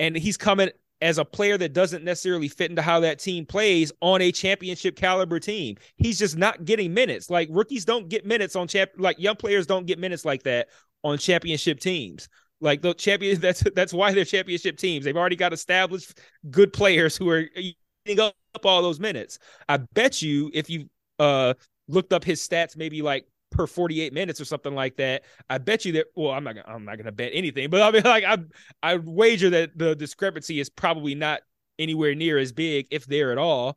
and 0.00 0.16
he's 0.16 0.36
coming 0.36 0.70
as 1.00 1.18
a 1.18 1.24
player 1.24 1.58
that 1.58 1.72
doesn't 1.72 2.04
necessarily 2.04 2.48
fit 2.48 2.70
into 2.70 2.82
how 2.82 3.00
that 3.00 3.18
team 3.18 3.44
plays 3.44 3.92
on 4.00 4.22
a 4.22 4.32
championship 4.32 4.96
caliber 4.96 5.38
team. 5.38 5.76
He's 5.96 6.18
just 6.18 6.36
not 6.36 6.64
getting 6.64 6.94
minutes. 6.94 7.28
Like 7.28 7.48
rookies 7.52 7.84
don't 7.84 8.08
get 8.08 8.24
minutes 8.24 8.56
on 8.56 8.66
champ 8.66 8.90
like 8.96 9.18
young 9.18 9.36
players 9.36 9.66
don't 9.66 9.86
get 9.86 9.98
minutes 9.98 10.24
like 10.24 10.42
that 10.44 10.68
on 11.04 11.18
championship 11.18 11.78
teams 11.78 12.28
like 12.60 12.82
the 12.82 12.94
champions, 12.94 13.38
that's 13.40 13.62
that's 13.74 13.92
why 13.92 14.12
they're 14.12 14.24
championship 14.24 14.76
teams. 14.78 15.04
They've 15.04 15.16
already 15.16 15.36
got 15.36 15.52
established 15.52 16.18
good 16.50 16.72
players 16.72 17.16
who 17.16 17.28
are 17.30 17.44
eating 17.54 18.20
up 18.20 18.34
all 18.64 18.82
those 18.82 19.00
minutes. 19.00 19.38
I 19.68 19.78
bet 19.78 20.22
you 20.22 20.50
if 20.54 20.70
you 20.70 20.88
uh 21.18 21.54
looked 21.88 22.12
up 22.12 22.24
his 22.24 22.46
stats, 22.46 22.76
maybe 22.76 23.02
like 23.02 23.26
per 23.50 23.66
48 23.66 24.12
minutes 24.12 24.40
or 24.40 24.44
something 24.44 24.74
like 24.74 24.96
that. 24.96 25.24
I 25.48 25.58
bet 25.58 25.84
you 25.84 25.92
that 25.92 26.06
well, 26.14 26.32
I'm 26.32 26.44
not 26.44 26.54
gonna 26.56 26.68
I'm 26.68 26.84
not 26.84 26.98
gonna 26.98 27.12
bet 27.12 27.30
anything, 27.34 27.70
but 27.70 27.82
I 27.82 27.90
mean 27.90 28.02
like 28.04 28.24
I 28.24 28.38
I 28.82 28.96
wager 28.96 29.50
that 29.50 29.76
the 29.76 29.94
discrepancy 29.94 30.60
is 30.60 30.68
probably 30.68 31.14
not 31.14 31.40
anywhere 31.78 32.14
near 32.14 32.38
as 32.38 32.52
big, 32.52 32.86
if 32.90 33.06
there 33.06 33.32
at 33.32 33.38
all. 33.38 33.76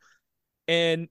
And 0.68 1.08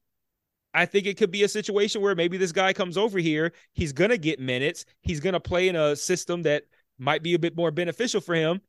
I 0.75 0.87
think 0.87 1.07
it 1.07 1.17
could 1.17 1.31
be 1.31 1.43
a 1.43 1.49
situation 1.49 2.03
where 2.03 2.15
maybe 2.15 2.37
this 2.37 2.53
guy 2.53 2.73
comes 2.73 2.97
over 2.97 3.19
here, 3.19 3.53
he's 3.75 3.93
gonna 3.93 4.19
get 4.19 4.39
minutes, 4.41 4.85
he's 5.03 5.21
gonna 5.21 5.41
play 5.41 5.69
in 5.69 5.77
a 5.77 5.97
system 5.97 6.43
that 6.43 6.65
might 6.99 7.23
be 7.23 7.35
a 7.35 7.39
bit 7.39 7.57
more 7.57 7.71
beneficial 7.71 8.21
for 8.21 8.35
him 8.35 8.61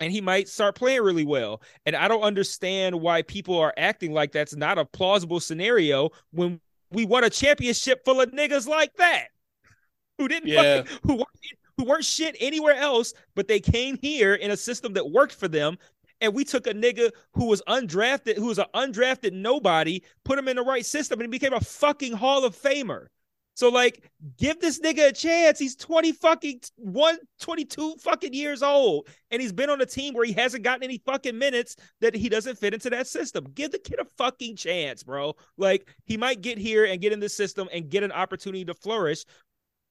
and 0.00 0.12
he 0.12 0.20
might 0.20 0.48
start 0.48 0.74
playing 0.74 1.02
really 1.02 1.24
well. 1.24 1.62
And 1.86 1.94
I 1.94 2.08
don't 2.08 2.22
understand 2.22 3.00
why 3.00 3.22
people 3.22 3.58
are 3.58 3.74
acting 3.76 4.12
like 4.12 4.32
that's 4.32 4.56
not 4.56 4.78
a 4.78 4.84
plausible 4.84 5.40
scenario 5.40 6.10
when 6.32 6.60
we 6.90 7.04
won 7.04 7.24
a 7.24 7.30
championship 7.30 8.04
full 8.04 8.20
of 8.20 8.30
niggas 8.30 8.66
like 8.66 8.94
that 8.96 9.28
who 10.18 10.28
didn't 10.28 10.48
yeah. 10.48 10.82
fucking, 10.82 10.98
who 11.04 11.14
weren't, 11.14 11.28
who 11.76 11.84
weren't 11.84 12.04
shit 12.04 12.36
anywhere 12.40 12.74
else, 12.74 13.14
but 13.34 13.48
they 13.48 13.60
came 13.60 13.98
here 14.00 14.34
in 14.34 14.50
a 14.50 14.56
system 14.56 14.92
that 14.94 15.10
worked 15.10 15.34
for 15.34 15.48
them. 15.48 15.78
And 16.20 16.32
we 16.32 16.44
took 16.44 16.66
a 16.66 16.72
nigga 16.72 17.10
who 17.32 17.46
was 17.46 17.60
undrafted, 17.68 18.36
who 18.36 18.46
was 18.46 18.58
an 18.58 18.66
undrafted 18.74 19.32
nobody, 19.32 20.02
put 20.24 20.38
him 20.38 20.48
in 20.48 20.56
the 20.56 20.62
right 20.62 20.86
system, 20.86 21.20
and 21.20 21.26
he 21.26 21.38
became 21.38 21.52
a 21.52 21.60
fucking 21.60 22.12
Hall 22.12 22.44
of 22.44 22.56
Famer. 22.56 23.06
So 23.54 23.68
like, 23.68 24.10
give 24.36 24.60
this 24.60 24.80
nigga 24.80 25.08
a 25.08 25.12
chance. 25.12 25.58
He's 25.58 25.76
20 25.76 26.12
fucking 26.12 26.60
one, 26.76 27.16
22 27.40 27.96
fucking 28.00 28.34
years 28.34 28.62
old. 28.62 29.08
And 29.30 29.40
he's 29.40 29.52
been 29.52 29.70
on 29.70 29.80
a 29.80 29.86
team 29.86 30.12
where 30.14 30.24
he 30.24 30.32
hasn't 30.32 30.64
gotten 30.64 30.82
any 30.82 31.00
fucking 31.06 31.38
minutes 31.38 31.76
that 32.00 32.16
he 32.16 32.28
doesn't 32.28 32.58
fit 32.58 32.74
into 32.74 32.90
that 32.90 33.06
system. 33.06 33.46
Give 33.54 33.70
the 33.70 33.78
kid 33.78 34.00
a 34.00 34.06
fucking 34.18 34.56
chance, 34.56 35.04
bro. 35.04 35.36
Like 35.56 35.88
he 36.04 36.16
might 36.16 36.40
get 36.40 36.58
here 36.58 36.84
and 36.84 37.00
get 37.00 37.12
in 37.12 37.20
this 37.20 37.36
system 37.36 37.68
and 37.72 37.88
get 37.88 38.02
an 38.02 38.12
opportunity 38.12 38.64
to 38.64 38.74
flourish, 38.74 39.24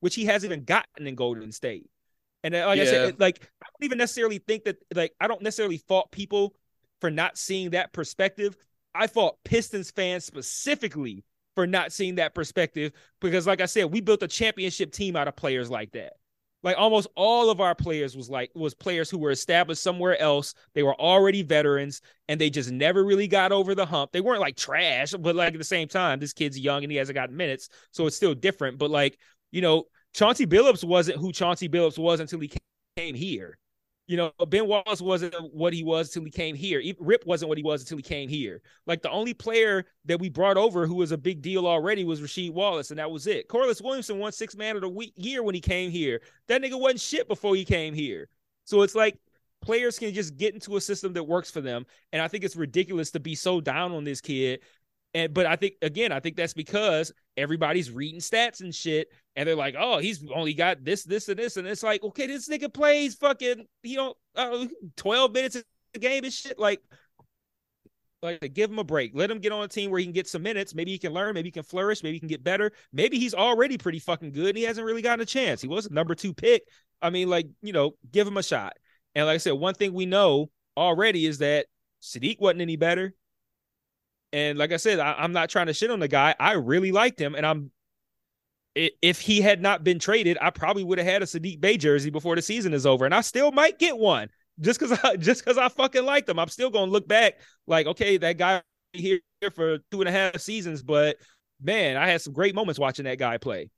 which 0.02 0.16
he 0.16 0.26
hasn't 0.26 0.52
even 0.52 0.66
gotten 0.66 1.08
in 1.08 1.16
Golden 1.16 1.54
State. 1.54 1.90
And 2.44 2.54
uh, 2.54 2.68
like 2.68 2.78
yeah. 2.78 2.84
I 2.84 2.88
said, 2.88 3.20
like 3.22 3.50
I 3.62 3.68
don't 3.68 3.86
even 3.86 3.98
necessarily 3.98 4.40
think 4.40 4.66
that 4.66 4.76
like 4.94 5.14
I 5.22 5.28
don't 5.28 5.42
necessarily 5.42 5.78
fault 5.78 6.12
people 6.12 6.54
for 7.00 7.10
not 7.10 7.38
seeing 7.38 7.70
that 7.70 7.94
perspective. 7.94 8.58
I 8.94 9.08
fault 9.08 9.40
Pistons 9.46 9.90
fans 9.90 10.26
specifically 10.26 11.24
for 11.56 11.68
not 11.68 11.92
seeing 11.92 12.16
that 12.16 12.36
perspective 12.36 12.92
because 13.22 13.48
like 13.48 13.62
I 13.62 13.66
said, 13.66 13.92
we 13.92 14.02
built 14.02 14.24
a 14.24 14.28
championship 14.28 14.92
team 14.92 15.16
out 15.16 15.28
of 15.28 15.36
players 15.36 15.70
like 15.70 15.92
that. 15.92 16.14
Like 16.64 16.78
almost 16.78 17.10
all 17.16 17.50
of 17.50 17.60
our 17.60 17.76
players 17.76 18.16
was 18.16 18.30
like 18.30 18.50
was 18.56 18.74
players 18.74 19.10
who 19.10 19.18
were 19.18 19.32
established 19.32 19.84
somewhere 19.84 20.20
else. 20.20 20.54
They 20.74 20.84
were 20.84 21.00
already 21.00 21.44
veterans 21.44 22.02
and 22.30 22.40
they 22.40 22.50
just 22.50 22.72
never 22.72 23.04
really 23.04 23.28
got 23.28 23.52
over 23.52 23.76
the 23.76 23.86
hump. 23.86 24.14
They 24.14 24.22
weren't 24.22 24.40
like 24.40 24.56
trash, 24.56 25.12
but 25.12 25.36
like 25.36 25.54
at 25.54 25.58
the 25.58 25.66
same 25.66 25.90
time, 25.90 26.20
this 26.20 26.32
kid's 26.32 26.58
young 26.58 26.84
and 26.84 26.92
he 26.92 26.98
hasn't 26.98 27.16
gotten 27.16 27.36
minutes, 27.36 27.68
so 27.92 28.08
it's 28.08 28.16
still 28.16 28.34
different. 28.34 28.78
But 28.78 28.92
like, 28.92 29.20
you 29.52 29.62
know, 29.62 29.84
Chauncey 30.14 30.48
Billups 30.48 30.86
wasn't 30.86 31.20
who 31.20 31.34
Chauncey 31.34 31.68
Billups 31.68 31.98
was 31.98 32.22
until 32.22 32.40
he 32.40 32.52
came 32.96 33.16
here. 33.16 33.58
You 34.06 34.18
know, 34.18 34.32
Ben 34.48 34.68
Wallace 34.68 35.02
wasn't 35.02 35.34
what 35.54 35.74
he 35.74 35.84
was 35.84 36.10
until 36.10 36.26
he 36.26 36.32
came 36.32 36.56
here. 36.56 36.82
Rip 37.00 37.26
wasn't 37.26 37.48
what 37.48 37.58
he 37.58 37.64
was 37.64 37.82
until 37.82 37.98
he 37.98 38.04
came 38.04 38.28
here. 38.28 38.62
Like 38.86 39.02
the 39.02 39.10
only 39.10 39.34
player 39.34 39.86
that 40.06 40.20
we 40.20 40.30
brought 40.30 40.58
over 40.58 40.86
who 40.86 40.96
was 40.96 41.14
a 41.14 41.18
big 41.18 41.42
deal 41.42 41.66
already 41.66 42.04
was 42.04 42.20
Rasheed 42.20 42.52
Wallace, 42.52 42.90
and 42.90 43.00
that 43.00 43.10
was 43.10 43.28
it. 43.28 43.48
Corliss 43.48 43.82
Williamson 43.82 44.20
won 44.20 44.34
six 44.34 44.58
man 44.58 44.76
of 44.76 44.82
the 44.82 44.90
week 44.90 45.14
year 45.16 45.42
when 45.42 45.56
he 45.56 45.62
came 45.62 45.90
here. 45.90 46.22
That 46.48 46.62
nigga 46.62 46.78
wasn't 46.78 47.00
shit 47.00 47.30
before 47.30 47.56
he 47.56 47.64
came 47.64 47.94
here. 47.94 48.28
So 48.66 48.82
it's 48.82 48.96
like 48.96 49.18
players 49.62 49.98
can 49.98 50.14
just 50.14 50.36
get 50.36 50.54
into 50.54 50.76
a 50.76 50.82
system 50.82 51.14
that 51.14 51.24
works 51.24 51.50
for 51.50 51.62
them. 51.62 51.86
And 52.12 52.22
I 52.22 52.28
think 52.28 52.44
it's 52.44 52.58
ridiculous 52.58 53.12
to 53.12 53.20
be 53.20 53.36
so 53.36 53.62
down 53.62 53.94
on 53.94 54.04
this 54.04 54.20
kid 54.20 54.60
and 55.14 55.34
but 55.34 55.46
I 55.46 55.56
think 55.56 55.76
again, 55.82 56.12
I 56.12 56.20
think 56.20 56.36
that's 56.36 56.54
because 56.54 57.12
everybody's 57.38 57.92
reading 57.92 58.20
stats 58.20 58.62
and 58.62 58.74
shit, 58.74 59.10
and 59.36 59.48
they're 59.48 59.56
like, 59.56 59.76
"Oh, 59.78 60.00
he's 60.00 60.24
only 60.34 60.54
got 60.54 60.84
this, 60.84 61.04
this, 61.04 61.30
and 61.30 61.38
this," 61.38 61.58
and 61.58 61.68
it's 61.68 61.84
like, 61.84 62.04
okay, 62.04 62.28
this 62.28 62.50
nigga 62.50 62.74
plays 62.74 63.16
fucking, 63.16 63.66
you 63.84 63.98
know, 63.98 64.16
uh, 64.36 64.66
twelve 64.96 65.34
minutes 65.34 65.58
a 65.96 66.00
game 66.00 66.24
and 66.24 66.34
shit. 66.34 66.58
Like, 66.58 66.82
like 68.24 68.54
give 68.54 68.72
him 68.72 68.80
a 68.80 68.84
break. 68.84 69.12
Let 69.14 69.30
him 69.30 69.40
get 69.40 69.52
on 69.52 69.64
a 69.64 69.68
team 69.68 69.92
where 69.92 70.00
he 70.00 70.06
can 70.06 70.14
get 70.14 70.28
some 70.28 70.42
minutes. 70.42 70.74
Maybe 70.74 70.92
he 70.92 70.98
can 70.98 71.14
learn. 71.14 71.36
Maybe 71.36 71.48
he 71.48 71.52
can 71.52 71.64
flourish. 71.64 72.02
Maybe 72.02 72.16
he 72.16 72.20
can 72.20 72.30
get 72.30 72.44
better. 72.44 72.72
Maybe 72.92 73.20
he's 73.20 73.36
already 73.36 73.78
pretty 73.78 74.00
fucking 74.00 74.32
good. 74.32 74.50
and 74.50 74.58
He 74.58 74.64
hasn't 74.64 74.86
really 74.86 75.02
gotten 75.02 75.22
a 75.22 75.26
chance. 75.26 75.62
He 75.62 75.68
was 75.68 75.86
a 75.86 75.94
number 75.94 76.16
two 76.16 76.34
pick. 76.34 76.64
I 77.02 77.10
mean, 77.12 77.30
like 77.30 77.48
you 77.62 77.74
know, 77.74 77.92
give 78.12 78.28
him 78.28 78.38
a 78.38 78.44
shot. 78.44 78.74
And 79.14 79.28
like 79.28 79.36
I 79.36 79.38
said, 79.38 79.54
one 79.54 79.76
thing 79.76 79.94
we 79.94 80.08
know 80.08 80.50
already 80.76 81.28
is 81.28 81.38
that 81.40 81.68
Saddiq 82.02 82.40
wasn't 82.40 82.62
any 82.62 82.78
better. 82.78 83.14
And 84.34 84.58
like 84.58 84.72
I 84.72 84.78
said, 84.78 85.00
I, 85.00 85.24
am 85.24 85.32
not 85.32 85.50
trying 85.50 85.68
to 85.68 85.74
shit 85.74 85.92
on 85.92 86.00
the 86.00 86.08
guy. 86.08 86.36
I 86.40 86.54
really 86.54 86.92
liked 86.92 87.20
him, 87.22 87.36
and 87.36 87.46
I'm. 87.46 87.72
If 88.76 89.22
he 89.22 89.40
had 89.40 89.62
not 89.62 89.84
been 89.84 90.00
traded, 90.00 90.40
I 90.42 90.50
probably 90.50 90.84
would 90.84 90.98
have 90.98 91.06
had 91.06 91.22
a 91.22 91.26
Saddiq 91.28 91.62
Bey 91.62 91.78
jersey 91.78 92.10
before 92.10 92.36
the 92.36 92.42
season 92.42 92.74
is 92.74 92.88
over, 92.88 93.06
and 93.06 93.14
I 93.14 93.22
still 93.22 93.52
might 93.52 93.78
get 93.78 93.96
one 93.96 94.30
just 94.60 94.80
because 94.80 95.00
I 95.04 95.16
just 95.16 95.46
because 95.46 95.60
I 95.60 95.70
fucking 95.70 96.04
liked 96.04 96.28
him. 96.28 96.40
I'm 96.40 96.48
still 96.50 96.72
gonna 96.72 96.92
look 96.92 97.08
back 97.08 97.36
like, 97.68 97.86
okay, 97.86 98.18
that 98.18 98.40
guy 98.40 98.64
here 98.94 99.20
for 99.54 99.78
two 99.92 100.02
and 100.02 100.10
a 100.10 100.12
half 100.12 100.40
seasons, 100.40 100.82
but 100.82 101.18
man, 101.62 101.98
I 101.98 102.08
had 102.08 102.22
some 102.22 102.34
great 102.34 102.56
moments 102.56 102.80
watching 102.80 103.06
that 103.06 103.18
guy 103.20 103.38
play. 103.38 103.70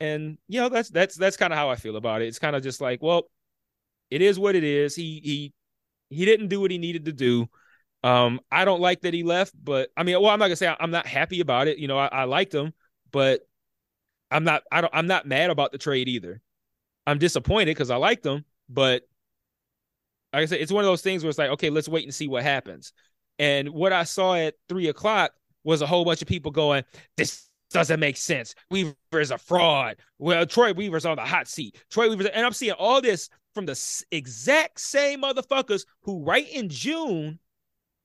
And 0.00 0.38
you 0.48 0.60
know, 0.60 0.68
that's 0.68 0.90
that's 0.90 1.16
that's 1.16 1.36
kind 1.36 1.52
of 1.52 1.58
how 1.58 1.70
I 1.70 1.76
feel 1.76 1.96
about 1.96 2.22
it. 2.22 2.26
It's 2.26 2.38
kind 2.38 2.56
of 2.56 2.62
just 2.62 2.80
like, 2.80 3.02
well, 3.02 3.24
it 4.10 4.20
is 4.20 4.38
what 4.38 4.54
it 4.54 4.64
is. 4.64 4.94
He 4.94 5.20
he 5.22 5.52
he 6.10 6.24
didn't 6.24 6.48
do 6.48 6.60
what 6.60 6.70
he 6.70 6.78
needed 6.78 7.04
to 7.06 7.12
do. 7.12 7.48
Um, 8.04 8.40
I 8.50 8.64
don't 8.64 8.80
like 8.80 9.02
that 9.02 9.14
he 9.14 9.22
left, 9.22 9.54
but 9.62 9.90
I 9.96 10.02
mean, 10.02 10.20
well, 10.20 10.30
I'm 10.30 10.38
not 10.38 10.46
gonna 10.46 10.56
say 10.56 10.74
I'm 10.78 10.90
not 10.90 11.06
happy 11.06 11.40
about 11.40 11.68
it. 11.68 11.78
You 11.78 11.88
know, 11.88 11.98
I, 11.98 12.06
I 12.06 12.24
liked 12.24 12.54
him, 12.54 12.72
but 13.12 13.42
I'm 14.30 14.44
not 14.44 14.64
I 14.72 14.80
don't 14.80 14.94
I'm 14.94 15.06
not 15.06 15.26
mad 15.26 15.50
about 15.50 15.72
the 15.72 15.78
trade 15.78 16.08
either. 16.08 16.40
I'm 17.06 17.18
disappointed 17.18 17.66
because 17.66 17.90
I 17.90 17.96
like 17.96 18.22
them, 18.22 18.44
but 18.68 19.02
like 20.32 20.42
I 20.42 20.46
said, 20.46 20.60
it's 20.60 20.72
one 20.72 20.84
of 20.84 20.88
those 20.88 21.02
things 21.02 21.22
where 21.22 21.28
it's 21.28 21.38
like, 21.38 21.50
okay, 21.50 21.70
let's 21.70 21.88
wait 21.88 22.04
and 22.04 22.14
see 22.14 22.28
what 22.28 22.42
happens. 22.42 22.92
And 23.38 23.70
what 23.70 23.92
I 23.92 24.04
saw 24.04 24.34
at 24.34 24.54
three 24.68 24.88
o'clock 24.88 25.32
was 25.64 25.82
a 25.82 25.86
whole 25.86 26.04
bunch 26.04 26.22
of 26.22 26.28
people 26.28 26.50
going, 26.50 26.84
This 27.16 27.48
doesn't 27.70 28.00
make 28.00 28.16
sense. 28.16 28.54
Weaver 28.70 28.94
is 29.14 29.30
a 29.30 29.38
fraud. 29.38 29.96
Well, 30.18 30.46
Troy 30.46 30.72
Weaver's 30.74 31.06
on 31.06 31.16
the 31.16 31.24
hot 31.24 31.48
seat. 31.48 31.82
Troy 31.90 32.08
Weaver's, 32.08 32.26
and 32.26 32.44
I'm 32.44 32.52
seeing 32.52 32.72
all 32.72 33.00
this 33.00 33.28
from 33.54 33.66
the 33.66 34.04
exact 34.10 34.80
same 34.80 35.22
motherfuckers 35.22 35.84
who, 36.02 36.22
right 36.22 36.48
in 36.50 36.68
June, 36.68 37.38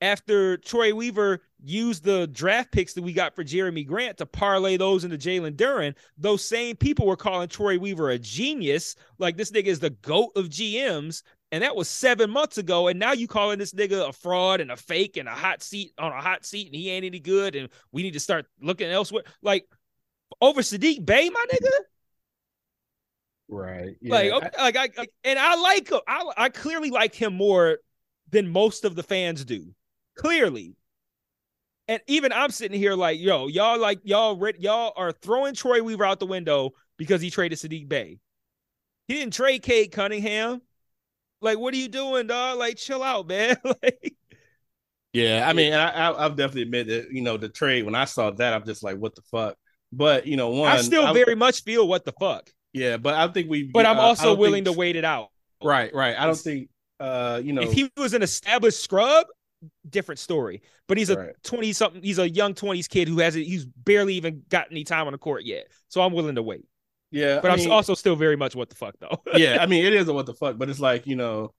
after 0.00 0.56
Troy 0.58 0.94
Weaver 0.94 1.40
used 1.62 2.04
the 2.04 2.28
draft 2.28 2.70
picks 2.70 2.92
that 2.94 3.02
we 3.02 3.12
got 3.12 3.34
for 3.34 3.42
Jerami 3.42 3.86
Grant 3.86 4.18
to 4.18 4.26
parlay 4.26 4.76
those 4.76 5.04
into 5.04 5.18
Jalen 5.18 5.56
Duren, 5.56 5.94
those 6.16 6.44
same 6.44 6.76
people 6.76 7.06
were 7.06 7.16
calling 7.16 7.48
Troy 7.48 7.78
Weaver 7.78 8.10
a 8.10 8.18
genius. 8.18 8.94
Like 9.18 9.36
this 9.36 9.50
nigga 9.50 9.66
is 9.66 9.80
the 9.80 9.90
GOAT 9.90 10.32
of 10.36 10.48
GMs. 10.48 11.22
And 11.50 11.62
that 11.62 11.74
was 11.74 11.88
seven 11.88 12.30
months 12.30 12.58
ago. 12.58 12.88
And 12.88 13.00
now 13.00 13.12
you 13.12 13.26
calling 13.26 13.58
this 13.58 13.72
nigga 13.72 14.08
a 14.08 14.12
fraud 14.12 14.60
and 14.60 14.70
a 14.70 14.76
fake 14.76 15.16
and 15.16 15.28
a 15.28 15.32
hot 15.32 15.62
seat 15.62 15.92
on 15.98 16.12
a 16.12 16.20
hot 16.20 16.44
seat 16.44 16.66
and 16.66 16.76
he 16.76 16.90
ain't 16.90 17.06
any 17.06 17.20
good. 17.20 17.56
And 17.56 17.70
we 17.90 18.02
need 18.02 18.12
to 18.12 18.20
start 18.20 18.46
looking 18.60 18.90
elsewhere. 18.90 19.24
Like 19.42 19.66
over 20.40 20.60
Saddiq 20.60 21.04
Bey, 21.04 21.30
my 21.30 21.44
nigga. 21.52 21.70
Right. 23.48 23.96
Yeah. 24.02 24.14
Like, 24.14 24.32
okay, 24.32 24.50
like 24.58 24.98
I, 24.98 25.06
and 25.24 25.38
I 25.38 25.56
like 25.56 25.90
him. 25.90 26.00
I, 26.06 26.32
I 26.36 26.48
clearly 26.50 26.90
like 26.90 27.14
him 27.14 27.34
more 27.34 27.78
than 28.30 28.48
most 28.48 28.84
of 28.84 28.94
the 28.94 29.02
fans 29.02 29.44
do. 29.44 29.74
Clearly. 30.18 30.74
And 31.86 32.02
even 32.06 32.32
I'm 32.32 32.50
sitting 32.50 32.78
here 32.78 32.94
like, 32.94 33.18
yo, 33.18 33.46
y'all 33.46 33.78
like 33.78 34.00
y'all 34.04 34.38
y'all 34.58 34.92
are 34.94 35.12
throwing 35.12 35.54
Troy 35.54 35.82
Weaver 35.82 36.04
out 36.04 36.20
the 36.20 36.26
window 36.26 36.72
because 36.98 37.22
he 37.22 37.30
traded 37.30 37.58
Saddiq 37.58 37.88
Bey. 37.88 38.18
He 39.06 39.14
didn't 39.14 39.32
trade 39.32 39.62
Cade 39.62 39.90
Cunningham. 39.90 40.60
Like, 41.40 41.58
what 41.58 41.72
are 41.72 41.78
you 41.78 41.88
doing, 41.88 42.26
dog? 42.26 42.58
Like, 42.58 42.76
chill 42.76 43.02
out, 43.02 43.26
man. 43.26 43.56
like, 43.64 44.14
yeah, 45.14 45.48
I 45.48 45.54
mean, 45.54 45.72
I, 45.72 45.88
I, 45.88 46.24
I've 46.26 46.36
definitely 46.36 46.62
admit 46.62 46.88
that 46.88 47.10
you 47.10 47.22
know 47.22 47.38
the 47.38 47.48
trade. 47.48 47.84
When 47.84 47.94
I 47.94 48.04
saw 48.04 48.30
that, 48.32 48.52
I'm 48.52 48.66
just 48.66 48.82
like, 48.82 48.98
what 48.98 49.14
the 49.14 49.22
fuck. 49.22 49.56
But 49.90 50.26
you 50.26 50.36
know, 50.36 50.50
one, 50.50 50.70
I 50.70 50.82
still 50.82 51.06
I, 51.06 51.14
very 51.14 51.34
much 51.34 51.62
feel 51.62 51.88
what 51.88 52.04
the 52.04 52.12
fuck. 52.20 52.50
Yeah, 52.74 52.98
but 52.98 53.14
I 53.14 53.28
think 53.28 53.48
we. 53.48 53.62
But 53.64 53.86
I'm 53.86 53.98
uh, 53.98 54.02
also 54.02 54.34
willing 54.34 54.64
think, 54.64 54.74
to 54.74 54.78
wait 54.78 54.96
it 54.96 55.04
out. 55.04 55.28
Right, 55.62 55.94
right. 55.94 56.18
I 56.18 56.26
don't 56.26 56.36
think. 56.36 56.68
Uh, 57.00 57.40
you 57.42 57.52
know, 57.52 57.62
if 57.62 57.72
he 57.72 57.90
was 57.96 58.12
an 58.12 58.22
established 58.22 58.82
scrub, 58.82 59.26
different 59.88 60.18
story. 60.18 60.62
But 60.86 60.98
he's 60.98 61.10
a 61.10 61.32
twenty 61.42 61.68
right. 61.68 61.76
something. 61.76 62.02
He's 62.02 62.18
a 62.18 62.28
young 62.28 62.54
twenties 62.54 62.88
kid 62.88 63.08
who 63.08 63.18
hasn't. 63.18 63.46
He's 63.46 63.64
barely 63.64 64.14
even 64.14 64.42
got 64.48 64.68
any 64.70 64.84
time 64.84 65.06
on 65.06 65.12
the 65.12 65.18
court 65.18 65.44
yet. 65.44 65.68
So 65.88 66.02
I'm 66.02 66.12
willing 66.12 66.36
to 66.36 66.42
wait. 66.42 66.66
Yeah, 67.10 67.40
but 67.40 67.50
I 67.50 67.62
am 67.62 67.70
also 67.70 67.94
still 67.94 68.16
very 68.16 68.36
much 68.36 68.54
what 68.54 68.68
the 68.68 68.74
fuck 68.74 68.94
though. 69.00 69.22
yeah, 69.34 69.58
I 69.60 69.66
mean 69.66 69.84
it 69.84 69.94
is 69.94 70.08
a 70.08 70.12
what 70.12 70.26
the 70.26 70.34
fuck, 70.34 70.58
but 70.58 70.68
it's 70.68 70.80
like 70.80 71.06
you 71.06 71.16
know, 71.16 71.54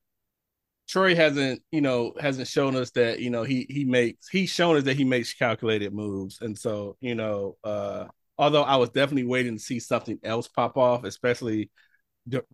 Troy 0.88 1.16
hasn't 1.16 1.62
you 1.72 1.82
know 1.82 2.14
hasn't 2.20 2.48
shown 2.48 2.76
us 2.76 2.92
that 2.92 3.20
you 3.20 3.30
know 3.30 3.44
he 3.44 3.66
he 3.70 3.86
makes 3.86 4.28
he's 4.30 4.50
shown 4.50 4.78
us 4.78 4.84
that 4.84 4.96
he 4.98 5.06
makes 5.06 5.34
calculated 5.34 5.94
moves, 5.94 6.40
and 6.42 6.58
so 6.58 6.98
you 7.02 7.16
know, 7.16 7.58
uh 7.64 8.06
although 8.38 8.64
I 8.64 8.78
was 8.78 8.90
definitely 8.90 9.26
waiting 9.26 9.58
to 9.58 9.64
see 9.64 9.80
something 9.80 10.20
else 10.24 10.48
pop 10.48 10.78
off, 10.78 11.04
especially 11.04 11.72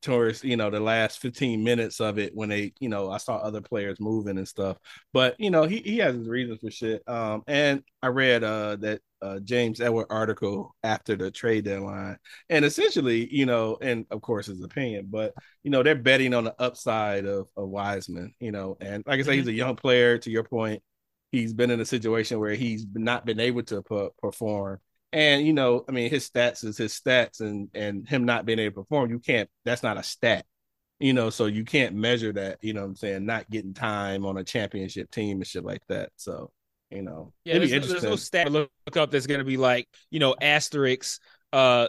towards 0.01 0.43
you 0.43 0.57
know 0.57 0.69
the 0.69 0.79
last 0.79 1.19
15 1.19 1.63
minutes 1.63 1.99
of 1.99 2.17
it 2.17 2.33
when 2.33 2.49
they 2.49 2.73
you 2.79 2.89
know 2.89 3.09
i 3.09 3.17
saw 3.17 3.37
other 3.37 3.61
players 3.61 3.99
moving 3.99 4.37
and 4.37 4.47
stuff. 4.47 4.77
But 5.13 5.39
you 5.39 5.49
know 5.49 5.63
he, 5.63 5.79
he 5.79 5.97
has 5.97 6.15
his 6.15 6.27
reasons 6.27 6.59
for 6.61 6.71
shit. 6.71 7.03
Um 7.07 7.43
and 7.47 7.83
i 8.01 8.07
read 8.07 8.43
uh 8.43 8.77
that 8.77 9.01
uh, 9.21 9.39
james 9.39 9.81
edward 9.81 10.05
article 10.09 10.75
after 10.83 11.15
the 11.15 11.31
trade 11.31 11.65
deadline. 11.65 12.17
And 12.49 12.63
essentially 12.63 13.27
you 13.33 13.45
know 13.45 13.77
and 13.81 14.05
of 14.11 14.21
course 14.21 14.47
his 14.47 14.63
opinion 14.63 15.07
but 15.09 15.33
you 15.63 15.71
know 15.71 15.83
they're 15.83 15.95
betting 15.95 16.33
on 16.33 16.43
the 16.43 16.55
upside 16.61 17.25
of, 17.25 17.47
of 17.57 17.69
wiseman 17.69 18.33
you 18.39 18.51
know. 18.51 18.77
And 18.79 19.03
like 19.05 19.19
i 19.19 19.23
said 19.23 19.31
mm-hmm. 19.31 19.39
he's 19.39 19.47
a 19.47 19.53
young 19.53 19.75
player 19.75 20.17
to 20.19 20.29
your 20.29 20.43
point. 20.43 20.81
He's 21.31 21.53
been 21.53 21.71
in 21.71 21.81
a 21.81 21.85
situation 21.85 22.39
where 22.39 22.55
he's 22.55 22.85
not 22.93 23.25
been 23.25 23.41
able 23.41 23.63
to 23.63 23.81
perform 24.21 24.79
and 25.15 25.47
you 25.47 25.53
know, 25.53 25.85
I 25.87 25.93
mean, 25.93 26.09
his 26.09 26.29
stats 26.29 26.65
is 26.65 26.77
his 26.77 26.93
stats, 26.93 27.39
and 27.39 27.69
and 27.73 28.05
him 28.05 28.25
not 28.25 28.45
being 28.45 28.59
able 28.59 28.73
to 28.73 28.83
perform, 28.83 29.09
you 29.09 29.19
can't. 29.19 29.49
That's 29.63 29.81
not 29.81 29.97
a 29.97 30.03
stat, 30.03 30.45
you 30.99 31.13
know. 31.13 31.29
So 31.29 31.45
you 31.45 31.63
can't 31.63 31.95
measure 31.95 32.33
that. 32.33 32.57
You 32.61 32.73
know, 32.73 32.81
what 32.81 32.87
I'm 32.87 32.95
saying 32.97 33.25
not 33.25 33.49
getting 33.49 33.73
time 33.73 34.25
on 34.25 34.37
a 34.37 34.43
championship 34.43 35.09
team 35.09 35.37
and 35.37 35.47
shit 35.47 35.63
like 35.63 35.83
that. 35.87 36.09
So 36.17 36.51
you 36.91 37.01
know, 37.01 37.31
yeah, 37.45 37.59
there's, 37.59 37.71
there's 37.71 38.03
no 38.03 38.17
stat 38.17 38.51
look 38.51 38.69
up 38.97 39.09
that's 39.09 39.25
going 39.25 39.39
to 39.39 39.45
be 39.45 39.55
like 39.55 39.87
you 40.11 40.19
know 40.19 40.35
asterisks. 40.39 41.19
Uh, 41.53 41.87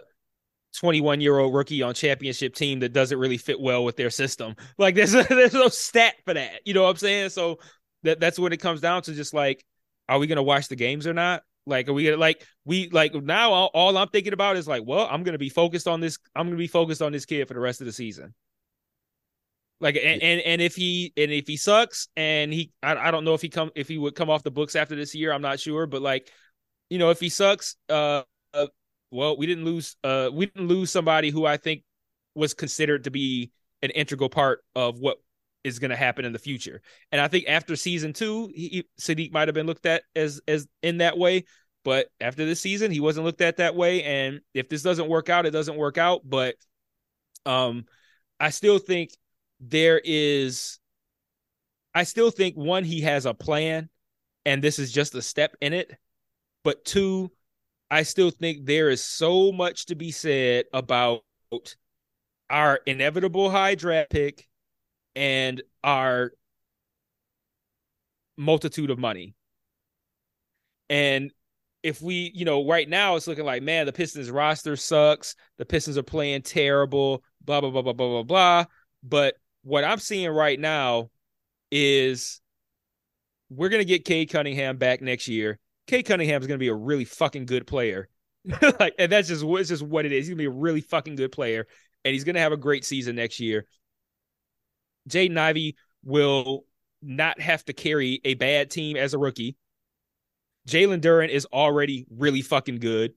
21 0.79 1.23
year 1.23 1.39
old 1.39 1.55
rookie 1.55 1.83
on 1.83 1.95
championship 1.95 2.55
team 2.55 2.81
that 2.81 2.93
doesn't 2.93 3.19
really 3.19 3.39
fit 3.39 3.59
well 3.59 3.83
with 3.83 3.97
their 3.97 4.11
system. 4.11 4.55
Like 4.79 4.95
there's 4.95 5.15
a, 5.15 5.23
there's 5.29 5.55
no 5.55 5.69
stat 5.69 6.15
for 6.27 6.35
that. 6.35 6.61
You 6.65 6.75
know 6.75 6.83
what 6.83 6.91
I'm 6.91 6.97
saying? 6.97 7.31
So 7.31 7.59
that 8.03 8.21
that's 8.21 8.39
what 8.39 8.53
it 8.53 8.59
comes 8.59 8.81
down 8.81 9.03
to. 9.03 9.15
Just 9.15 9.35
like, 9.35 9.65
are 10.09 10.19
we 10.19 10.29
gonna 10.29 10.43
watch 10.45 10.69
the 10.69 10.77
games 10.77 11.09
or 11.09 11.15
not? 11.15 11.43
Like, 11.67 11.89
are 11.89 11.93
we 11.93 12.05
gonna 12.05 12.17
like 12.17 12.47
we 12.65 12.89
like 12.91 13.15
now? 13.15 13.53
All, 13.53 13.71
all, 13.75 13.97
I'm 13.97 14.09
thinking 14.09 14.33
about 14.33 14.57
is 14.57 14.69
like, 14.69 14.85
well, 14.87 15.09
I'm 15.11 15.25
gonna 15.25 15.39
be 15.39 15.49
focused 15.49 15.89
on 15.89 16.01
this. 16.01 16.19
I'm 16.35 16.47
gonna 16.47 16.57
be 16.57 16.69
focused 16.69 17.03
on 17.03 17.13
this 17.13 17.27
kid 17.27 17.49
for 17.49 17.55
the 17.55 17.61
rest 17.61 17.81
of 17.81 17.87
the 17.87 17.93
season. 17.93 18.35
Like, 19.81 19.97
and 19.97 20.23
and, 20.23 20.41
and 20.41 20.63
if 20.63 20.77
he 20.77 21.13
and 21.17 21.33
if 21.33 21.49
he 21.49 21.57
sucks, 21.57 22.09
and 22.17 22.53
he, 22.53 22.73
I, 22.83 22.97
I 22.97 23.11
don't 23.11 23.25
know 23.25 23.35
if 23.35 23.43
he 23.43 23.49
come 23.49 23.71
if 23.75 23.89
he 23.89 23.99
would 23.99 24.15
come 24.15 24.31
off 24.31 24.45
the 24.45 24.51
books 24.51 24.77
after 24.77 24.95
this 24.95 25.15
year. 25.15 25.33
I'm 25.33 25.43
not 25.43 25.59
sure, 25.59 25.87
but 25.87 26.03
like, 26.03 26.31
you 26.89 26.99
know, 26.99 27.11
if 27.11 27.19
he 27.19 27.29
sucks, 27.29 27.77
uh, 27.89 28.23
uh 28.55 28.69
well, 29.11 29.37
we 29.37 29.47
didn't 29.47 29.65
lose, 29.65 29.97
uh, 30.05 30.31
we 30.33 30.47
didn't 30.47 30.69
lose 30.69 30.91
somebody 30.91 31.31
who 31.31 31.45
I 31.45 31.57
think 31.57 31.83
was 32.35 32.55
considered 32.55 33.05
to 33.05 33.11
be 33.11 33.51
an 33.83 33.91
integral 33.91 34.29
part 34.29 34.63
of 34.75 34.99
what 35.01 35.19
is 35.67 35.81
going 35.81 35.91
to 35.91 35.97
happen 35.97 36.25
in 36.25 36.33
the 36.33 36.39
future. 36.39 36.81
And 37.11 37.21
I 37.21 37.27
think 37.27 37.47
after 37.49 37.75
season 37.75 38.13
two, 38.13 38.49
he, 38.55 38.87
Saddiq 39.01 39.33
might 39.33 39.49
have 39.49 39.55
been 39.55 39.67
looked 39.67 39.85
at 39.85 40.05
as 40.15 40.41
as 40.47 40.69
in 40.83 40.99
that 40.99 41.19
way. 41.19 41.45
But 41.85 42.07
after 42.21 42.47
this 42.47 42.61
season, 42.61 42.91
he 42.91 43.01
wasn't 43.01 43.27
looked 43.27 43.41
at 43.41 43.59
that 43.59 43.75
way. 43.75 44.03
And 44.03 44.41
if 44.55 44.69
this 44.69 44.83
doesn't 44.83 45.09
work 45.09 45.29
out, 45.29 45.45
it 45.45 45.51
doesn't 45.51 45.77
work 45.77 45.99
out. 45.99 46.23
But 46.25 46.55
um, 47.45 47.85
I 48.39 48.51
still 48.51 48.79
think 48.79 49.11
there 49.61 50.01
is. 50.03 50.79
I 51.95 52.05
still 52.05 52.31
think 52.31 52.57
one, 52.57 52.85
he 52.85 53.01
has 53.01 53.27
a 53.27 53.35
plan, 53.35 53.89
and 54.45 54.63
this 54.63 54.79
is 54.79 54.93
just 54.93 55.15
a 55.15 55.23
step 55.23 55.57
in 55.61 55.73
it. 55.73 55.91
But 56.63 56.85
two, 56.85 57.33
I 57.91 58.03
still 58.05 58.31
think 58.31 58.67
there 58.67 58.91
is 58.91 59.03
so 59.03 59.51
much 59.51 59.87
to 59.87 59.95
be 59.95 60.11
said 60.13 60.67
about 60.73 61.23
our 62.51 62.81
inevitable 62.87 63.51
high 63.51 63.75
draft 63.75 64.11
pick 64.11 64.47
and 65.17 65.63
our 65.83 66.33
multitude 68.37 68.91
of 68.91 68.99
money. 68.99 69.35
And 70.91 71.33
if 71.83 72.03
we, 72.03 72.31
you 72.35 72.45
know, 72.45 72.67
right 72.69 72.89
now 72.89 73.17
it's 73.17 73.27
looking 73.27 73.47
like, 73.47 73.63
man, 73.63 73.87
the 73.87 73.93
Pistons 73.93 74.31
roster 74.31 74.77
sucks. 74.77 75.35
The 75.59 75.65
Pistons 75.65 75.97
are 75.97 76.03
playing 76.03 76.43
terrible, 76.43 77.25
blah, 77.45 77.61
blah, 77.61 77.71
blah, 77.71 77.83
blah, 77.83 77.95
blah, 77.95 78.09
blah, 78.09 78.23
blah. 78.23 78.65
But 79.03 79.35
what 79.63 79.85
I'm 79.85 79.99
seeing 79.99 80.31
right 80.31 80.61
now 80.61 81.11
is 81.73 82.41
we're 83.49 83.71
going 83.71 83.81
to 83.81 83.89
get 83.89 84.05
Cade 84.05 84.31
Cunningham 84.31 84.77
back 84.77 85.01
next 85.01 85.29
year. 85.29 85.59
Cade 85.87 86.07
Cunningham 86.07 86.41
is 86.41 86.47
going 86.47 86.59
to 86.59 86.63
be 86.63 86.69
a 86.69 86.75
really 86.75 87.05
fucking 87.05 87.47
good 87.47 87.67
player. 87.67 88.09
like, 88.81 88.95
and 88.99 89.11
that's 89.11 89.29
just, 89.29 89.45
it's 89.45 89.69
just 89.71 89.83
what 89.83 90.05
it 90.05 90.13
is. 90.13 90.27
He's 90.27 90.29
going 90.29 90.39
to 90.39 90.51
be 90.51 90.57
a 90.57 90.61
really 90.61 90.83
fucking 90.83 91.17
good 91.17 91.33
player. 91.33 91.67
And 92.05 92.13
he's 92.13 92.25
going 92.25 92.35
to 92.35 92.41
have 92.41 92.53
a 92.53 92.57
great 92.57 92.85
season 92.85 93.17
next 93.17 93.41
year. 93.41 93.67
Jaden 95.09 95.39
Ivey 95.39 95.77
will 96.05 96.65
not 97.03 97.41
have 97.41 97.65
to 97.67 97.73
carry 97.73 98.21
a 98.25 98.35
bad 98.35 98.71
team 98.71 98.97
as 98.97 99.15
a 99.15 99.19
rookie. 99.19 99.57
Jalen 100.69 101.01
Duren 101.01 101.29
is 101.29 101.47
already 101.53 102.07
really 102.11 102.43
fucking 102.43 102.79
good. 102.79 103.15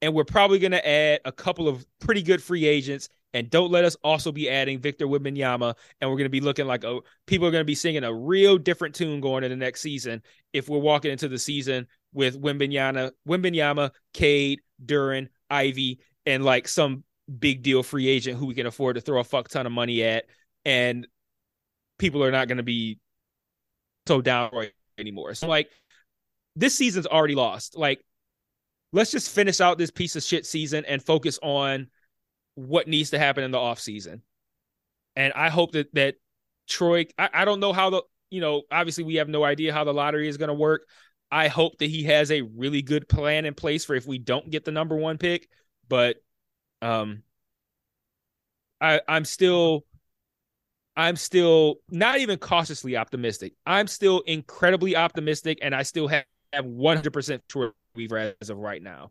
And 0.00 0.14
we're 0.14 0.24
probably 0.24 0.58
going 0.58 0.72
to 0.72 0.88
add 0.88 1.20
a 1.24 1.32
couple 1.32 1.68
of 1.68 1.86
pretty 2.00 2.22
good 2.22 2.42
free 2.42 2.66
agents. 2.66 3.08
And 3.34 3.48
don't 3.48 3.70
let 3.70 3.84
us 3.84 3.96
also 4.02 4.32
be 4.32 4.50
adding 4.50 4.80
Victor 4.80 5.06
Wembanyama. 5.06 5.74
And 6.00 6.10
we're 6.10 6.16
going 6.16 6.24
to 6.24 6.30
be 6.30 6.40
looking 6.40 6.66
like 6.66 6.84
a 6.84 7.00
people 7.26 7.46
are 7.46 7.50
going 7.50 7.62
to 7.62 7.66
be 7.66 7.74
singing 7.74 8.04
a 8.04 8.12
real 8.12 8.58
different 8.58 8.94
tune 8.94 9.20
going 9.20 9.44
into 9.44 9.54
the 9.54 9.64
next 9.64 9.80
season 9.80 10.22
if 10.52 10.68
we're 10.68 10.78
walking 10.78 11.12
into 11.12 11.28
the 11.28 11.38
season 11.38 11.86
with 12.12 12.40
Wembanyama, 12.40 13.12
Wembanyama, 13.28 13.90
Cade, 14.12 14.60
Duren, 14.84 15.28
Ivey, 15.48 16.00
and 16.26 16.44
like 16.44 16.68
some 16.68 17.04
big 17.38 17.62
deal 17.62 17.82
free 17.82 18.08
agent 18.08 18.38
who 18.38 18.46
we 18.46 18.54
can 18.54 18.66
afford 18.66 18.96
to 18.96 19.00
throw 19.00 19.20
a 19.20 19.24
fuck 19.24 19.48
ton 19.48 19.66
of 19.66 19.72
money 19.72 20.02
at 20.02 20.24
and 20.64 21.06
people 21.98 22.22
are 22.24 22.30
not 22.30 22.48
going 22.48 22.58
to 22.58 22.62
be 22.62 22.98
so 24.06 24.20
downright 24.20 24.72
anymore. 24.98 25.34
So 25.34 25.46
like 25.46 25.70
this 26.56 26.74
season's 26.74 27.06
already 27.06 27.34
lost. 27.34 27.76
Like 27.76 28.04
let's 28.92 29.10
just 29.10 29.30
finish 29.30 29.60
out 29.60 29.78
this 29.78 29.90
piece 29.90 30.16
of 30.16 30.22
shit 30.22 30.46
season 30.46 30.84
and 30.86 31.02
focus 31.02 31.38
on 31.42 31.88
what 32.54 32.88
needs 32.88 33.10
to 33.10 33.18
happen 33.18 33.44
in 33.44 33.50
the 33.50 33.58
off 33.58 33.80
season. 33.80 34.22
And 35.16 35.32
I 35.34 35.48
hope 35.48 35.72
that 35.72 35.94
that 35.94 36.16
Troy 36.68 37.06
I, 37.18 37.28
I 37.32 37.44
don't 37.44 37.60
know 37.60 37.72
how 37.72 37.90
the 37.90 38.02
you 38.30 38.40
know, 38.40 38.62
obviously 38.70 39.04
we 39.04 39.16
have 39.16 39.28
no 39.28 39.44
idea 39.44 39.74
how 39.74 39.84
the 39.84 39.92
lottery 39.92 40.26
is 40.26 40.38
going 40.38 40.48
to 40.48 40.54
work. 40.54 40.88
I 41.30 41.48
hope 41.48 41.78
that 41.78 41.90
he 41.90 42.04
has 42.04 42.30
a 42.30 42.42
really 42.42 42.82
good 42.82 43.08
plan 43.08 43.44
in 43.44 43.54
place 43.54 43.84
for 43.84 43.94
if 43.94 44.06
we 44.06 44.18
don't 44.18 44.50
get 44.50 44.64
the 44.64 44.72
number 44.72 44.96
one 44.96 45.18
pick. 45.18 45.48
But 45.88 46.16
um 46.80 47.22
I 48.80 49.00
I'm 49.06 49.24
still 49.24 49.84
I'm 50.96 51.16
still 51.16 51.76
not 51.90 52.18
even 52.18 52.38
cautiously 52.38 52.96
optimistic. 52.96 53.54
I'm 53.66 53.86
still 53.86 54.20
incredibly 54.20 54.94
optimistic, 54.96 55.58
and 55.62 55.74
I 55.74 55.82
still 55.84 56.08
have, 56.08 56.24
have 56.52 56.66
100% 56.66 57.42
Troy 57.48 57.68
Weaver 57.94 58.34
as 58.40 58.50
of 58.50 58.58
right 58.58 58.82
now. 58.82 59.10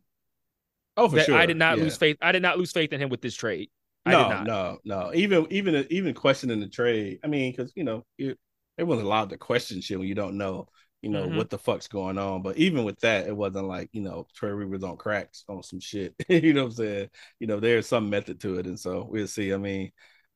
Oh, 0.97 1.09
for 1.09 1.15
That 1.15 1.25
sure. 1.25 1.35
I 1.35 1.45
did 1.45 1.57
not 1.57 1.77
Yeah. 1.77 1.83
lose 1.83 1.97
faith. 1.97 2.17
I 2.21 2.31
did 2.31 2.41
not 2.41 2.57
lose 2.57 2.71
faith 2.71 2.93
in 2.93 3.01
him 3.01 3.09
with 3.09 3.21
this 3.21 3.35
trade. 3.35 3.69
I 4.05 4.11
no, 4.11 4.23
did 4.23 4.29
not. 4.29 4.45
no, 4.45 4.79
no. 4.83 5.11
Even 5.13 5.47
even 5.51 5.85
even 5.89 6.13
questioning 6.13 6.59
the 6.59 6.67
trade. 6.67 7.19
I 7.23 7.27
mean, 7.27 7.51
because 7.51 7.71
you 7.75 7.83
know, 7.83 8.05
you, 8.17 8.35
everyone's 8.77 9.03
allowed 9.03 9.29
to 9.29 9.37
question 9.37 9.81
shit 9.81 9.99
when 9.99 10.07
you 10.07 10.15
don't 10.15 10.37
know, 10.37 10.67
you 11.01 11.09
know, 11.09 11.27
Mhm. 11.27 11.35
what 11.37 11.49
the 11.49 11.57
fuck's 11.59 11.87
going 11.87 12.17
on. 12.17 12.41
But 12.41 12.57
even 12.57 12.83
with 12.83 12.99
that, 13.01 13.27
it 13.27 13.35
wasn't 13.35 13.67
like 13.67 13.89
you 13.93 14.01
know, 14.01 14.27
Trey 14.35 14.51
Rivers 14.51 14.83
on 14.83 14.97
cracks 14.97 15.43
on 15.47 15.63
some 15.63 15.79
shit. 15.79 16.15
you 16.29 16.53
know 16.53 16.63
what 16.63 16.71
I'm 16.71 16.75
saying? 16.75 17.09
You 17.39 17.47
know, 17.47 17.59
there's 17.59 17.87
some 17.87 18.09
method 18.09 18.39
to 18.41 18.57
it, 18.59 18.65
and 18.67 18.79
so 18.79 19.07
we'll 19.09 19.27
see. 19.27 19.53
I 19.53 19.57
mean, 19.57 19.91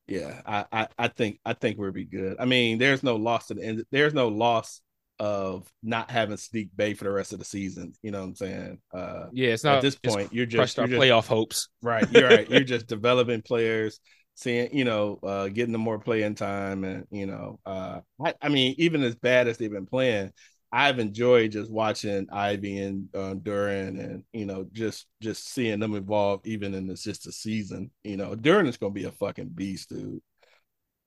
yeah, 0.08 0.42
I 0.46 0.66
I, 0.72 0.88
I 0.98 1.08
think 1.08 1.40
I 1.46 1.54
think 1.54 1.78
we'll 1.78 1.92
be 1.92 2.06
good. 2.06 2.38
I 2.40 2.46
mean, 2.46 2.78
there's 2.78 3.04
no 3.04 3.16
loss 3.16 3.48
to 3.48 3.56
the 3.56 3.64
end. 3.64 3.84
There's 3.92 4.14
no 4.14 4.28
loss 4.28 4.82
of 5.20 5.68
not 5.82 6.12
having 6.12 6.38
Sneak 6.38 6.70
Bay 6.76 6.94
for 6.94 7.06
the 7.06 7.12
rest 7.12 7.34
of 7.34 7.40
the 7.40 7.46
season. 7.46 7.94
You 8.02 8.12
know 8.12 8.20
what 8.20 8.28
I'm 8.28 8.36
saying? 8.36 8.80
Uh, 8.94 9.26
Yeah, 9.32 9.50
it's 9.50 9.64
not 9.64 9.76
at 9.76 9.82
this 9.82 9.96
point, 9.96 10.34
you're 10.34 10.46
just 10.46 10.78
you're 10.78 10.88
just 10.88 11.00
playoff 11.00 11.28
hopes. 11.28 11.70
Right. 11.82 12.10
You're 12.12 12.30
right. 12.30 12.50
You're 12.50 12.64
just 12.66 12.88
developing 12.88 13.42
players, 13.42 14.00
seeing, 14.36 14.76
you 14.78 14.84
know, 14.86 15.20
uh, 15.24 15.48
getting 15.48 15.72
them 15.72 15.82
more 15.82 16.00
playing 16.00 16.36
time. 16.36 16.84
And, 16.84 17.06
you 17.12 17.26
know, 17.26 17.60
uh, 17.66 18.02
I, 18.24 18.34
I 18.42 18.50
mean, 18.50 18.76
even 18.78 19.04
as 19.04 19.16
bad 19.16 19.48
as 19.48 19.58
they've 19.58 19.72
been 19.72 19.86
playing, 19.86 20.32
I've 20.72 21.00
enjoyed 21.00 21.52
just 21.52 21.72
watching 21.72 22.28
Ivey 22.32 22.80
and 22.80 23.08
uh, 23.14 23.36
Duren 23.36 24.00
and, 24.00 24.24
you 24.34 24.46
know, 24.46 24.66
just 24.74 25.08
just 25.22 25.48
seeing 25.48 25.80
them 25.80 25.96
evolve 25.96 26.42
even 26.46 26.74
in 26.74 26.88
this 26.88 27.04
just 27.04 27.28
a 27.28 27.32
season. 27.32 27.92
You 28.04 28.18
know, 28.18 28.36
Duren 28.36 28.68
is 28.68 28.78
going 28.78 28.94
to 28.94 29.00
be 29.00 29.06
a 29.06 29.12
fucking 29.12 29.50
beast, 29.50 29.90
dude. 29.90 30.22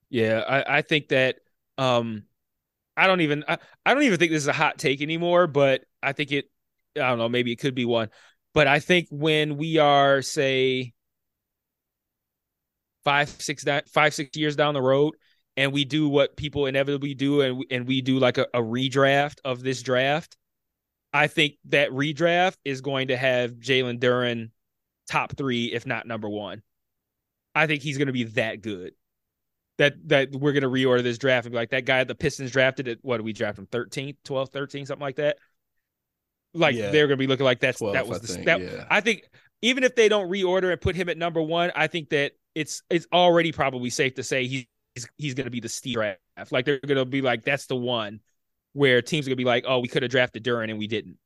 Yeah, 0.09 0.39
I, 0.39 0.77
I 0.77 0.81
think 0.81 1.09
that 1.09 1.35
um 1.77 2.23
I 2.97 3.07
don't 3.07 3.21
even 3.21 3.43
I, 3.47 3.57
I 3.85 3.93
don't 3.93 4.03
even 4.03 4.17
think 4.19 4.31
this 4.31 4.43
is 4.43 4.47
a 4.47 4.53
hot 4.53 4.77
take 4.77 5.01
anymore, 5.01 5.47
but 5.47 5.81
I 6.01 6.13
think 6.13 6.31
it 6.31 6.45
I 6.95 7.09
don't 7.09 7.19
know, 7.19 7.29
maybe 7.29 7.51
it 7.51 7.57
could 7.59 7.75
be 7.75 7.85
one. 7.85 8.09
But 8.53 8.67
I 8.67 8.79
think 8.79 9.07
when 9.11 9.57
we 9.57 9.77
are 9.77 10.21
say 10.21 10.93
five, 13.03 13.29
six, 13.29 13.63
five, 13.91 14.13
six 14.13 14.35
years 14.35 14.55
down 14.55 14.73
the 14.73 14.81
road, 14.81 15.15
and 15.59 15.73
we 15.73 15.83
do 15.83 16.07
what 16.07 16.37
people 16.37 16.67
inevitably 16.67 17.13
do, 17.13 17.41
and 17.41 17.57
we, 17.57 17.67
and 17.69 17.85
we 17.85 17.99
do 18.01 18.17
like 18.17 18.37
a, 18.37 18.47
a 18.53 18.61
redraft 18.61 19.39
of 19.43 19.61
this 19.61 19.83
draft, 19.83 20.37
I 21.11 21.27
think 21.27 21.55
that 21.65 21.89
redraft 21.89 22.55
is 22.63 22.79
going 22.79 23.09
to 23.09 23.17
have 23.17 23.51
Jalen 23.55 23.99
Duren 23.99 24.51
top 25.09 25.35
three, 25.35 25.65
if 25.65 25.85
not 25.85 26.07
number 26.07 26.29
one. 26.29 26.61
I 27.53 27.67
think 27.67 27.83
he's 27.83 27.97
going 27.97 28.07
to 28.07 28.13
be 28.13 28.23
that 28.23 28.61
good 28.61 28.93
that 29.79 29.95
that 30.07 30.31
we're 30.31 30.53
going 30.53 30.63
to 30.63 30.69
reorder 30.69 31.03
this 31.03 31.17
draft 31.17 31.45
and 31.45 31.51
be 31.51 31.57
like 31.57 31.71
that 31.71 31.83
guy 31.83 32.05
the 32.05 32.15
Pistons 32.15 32.51
drafted 32.51 32.87
at 32.87 32.99
what 33.01 33.17
did 33.17 33.25
we 33.25 33.33
draft 33.33 33.57
him 33.59 33.65
13th 33.65 34.15
12th 34.25 34.51
13th 34.51 34.87
something 34.87 35.01
like 35.01 35.15
that 35.17 35.37
like 36.53 36.75
Yeah. 36.75 36.91
they're 36.91 37.07
going 37.07 37.17
to 37.17 37.21
be 37.21 37.27
looking 37.27 37.45
like 37.45 37.59
that's 37.59 37.79
12, 37.79 37.93
that 37.95 38.07
was 38.07 38.17
I 38.17 38.21
the 38.21 38.27
think, 38.27 38.45
that, 38.45 38.61
yeah. 38.61 38.85
I 38.89 39.01
think 39.01 39.23
even 39.61 39.83
if 39.83 39.95
they 39.95 40.07
don't 40.09 40.29
reorder 40.29 40.71
and 40.71 40.79
put 40.79 40.95
him 40.95 41.09
at 41.09 41.17
number 41.17 41.41
1 41.41 41.71
I 41.75 41.87
think 41.87 42.09
that 42.09 42.33
it's 42.55 42.81
it's 42.89 43.07
already 43.11 43.51
probably 43.51 43.89
safe 43.89 44.15
to 44.15 44.23
say 44.23 44.47
he's 44.47 44.65
he's, 45.17 45.33
going 45.33 45.45
to 45.45 45.51
be 45.51 45.59
the 45.59 45.69
steal 45.69 45.93
draft. 45.93 46.19
Like 46.51 46.65
they're 46.65 46.79
going 46.79 46.97
to 46.97 47.05
be 47.05 47.21
like 47.21 47.43
that's 47.43 47.67
the 47.67 47.75
one 47.75 48.19
where 48.73 49.01
teams 49.01 49.25
are 49.25 49.29
going 49.29 49.37
to 49.37 49.41
be 49.43 49.45
like 49.45 49.65
oh 49.67 49.79
we 49.79 49.87
could 49.87 50.03
have 50.03 50.11
drafted 50.11 50.43
Duren 50.43 50.69
and 50.69 50.79
we 50.79 50.87
didn't. 50.87 51.17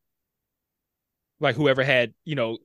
Like 1.40 1.56
whoever 1.56 1.84
had 1.84 2.14
you 2.26 2.36
know 2.36 2.58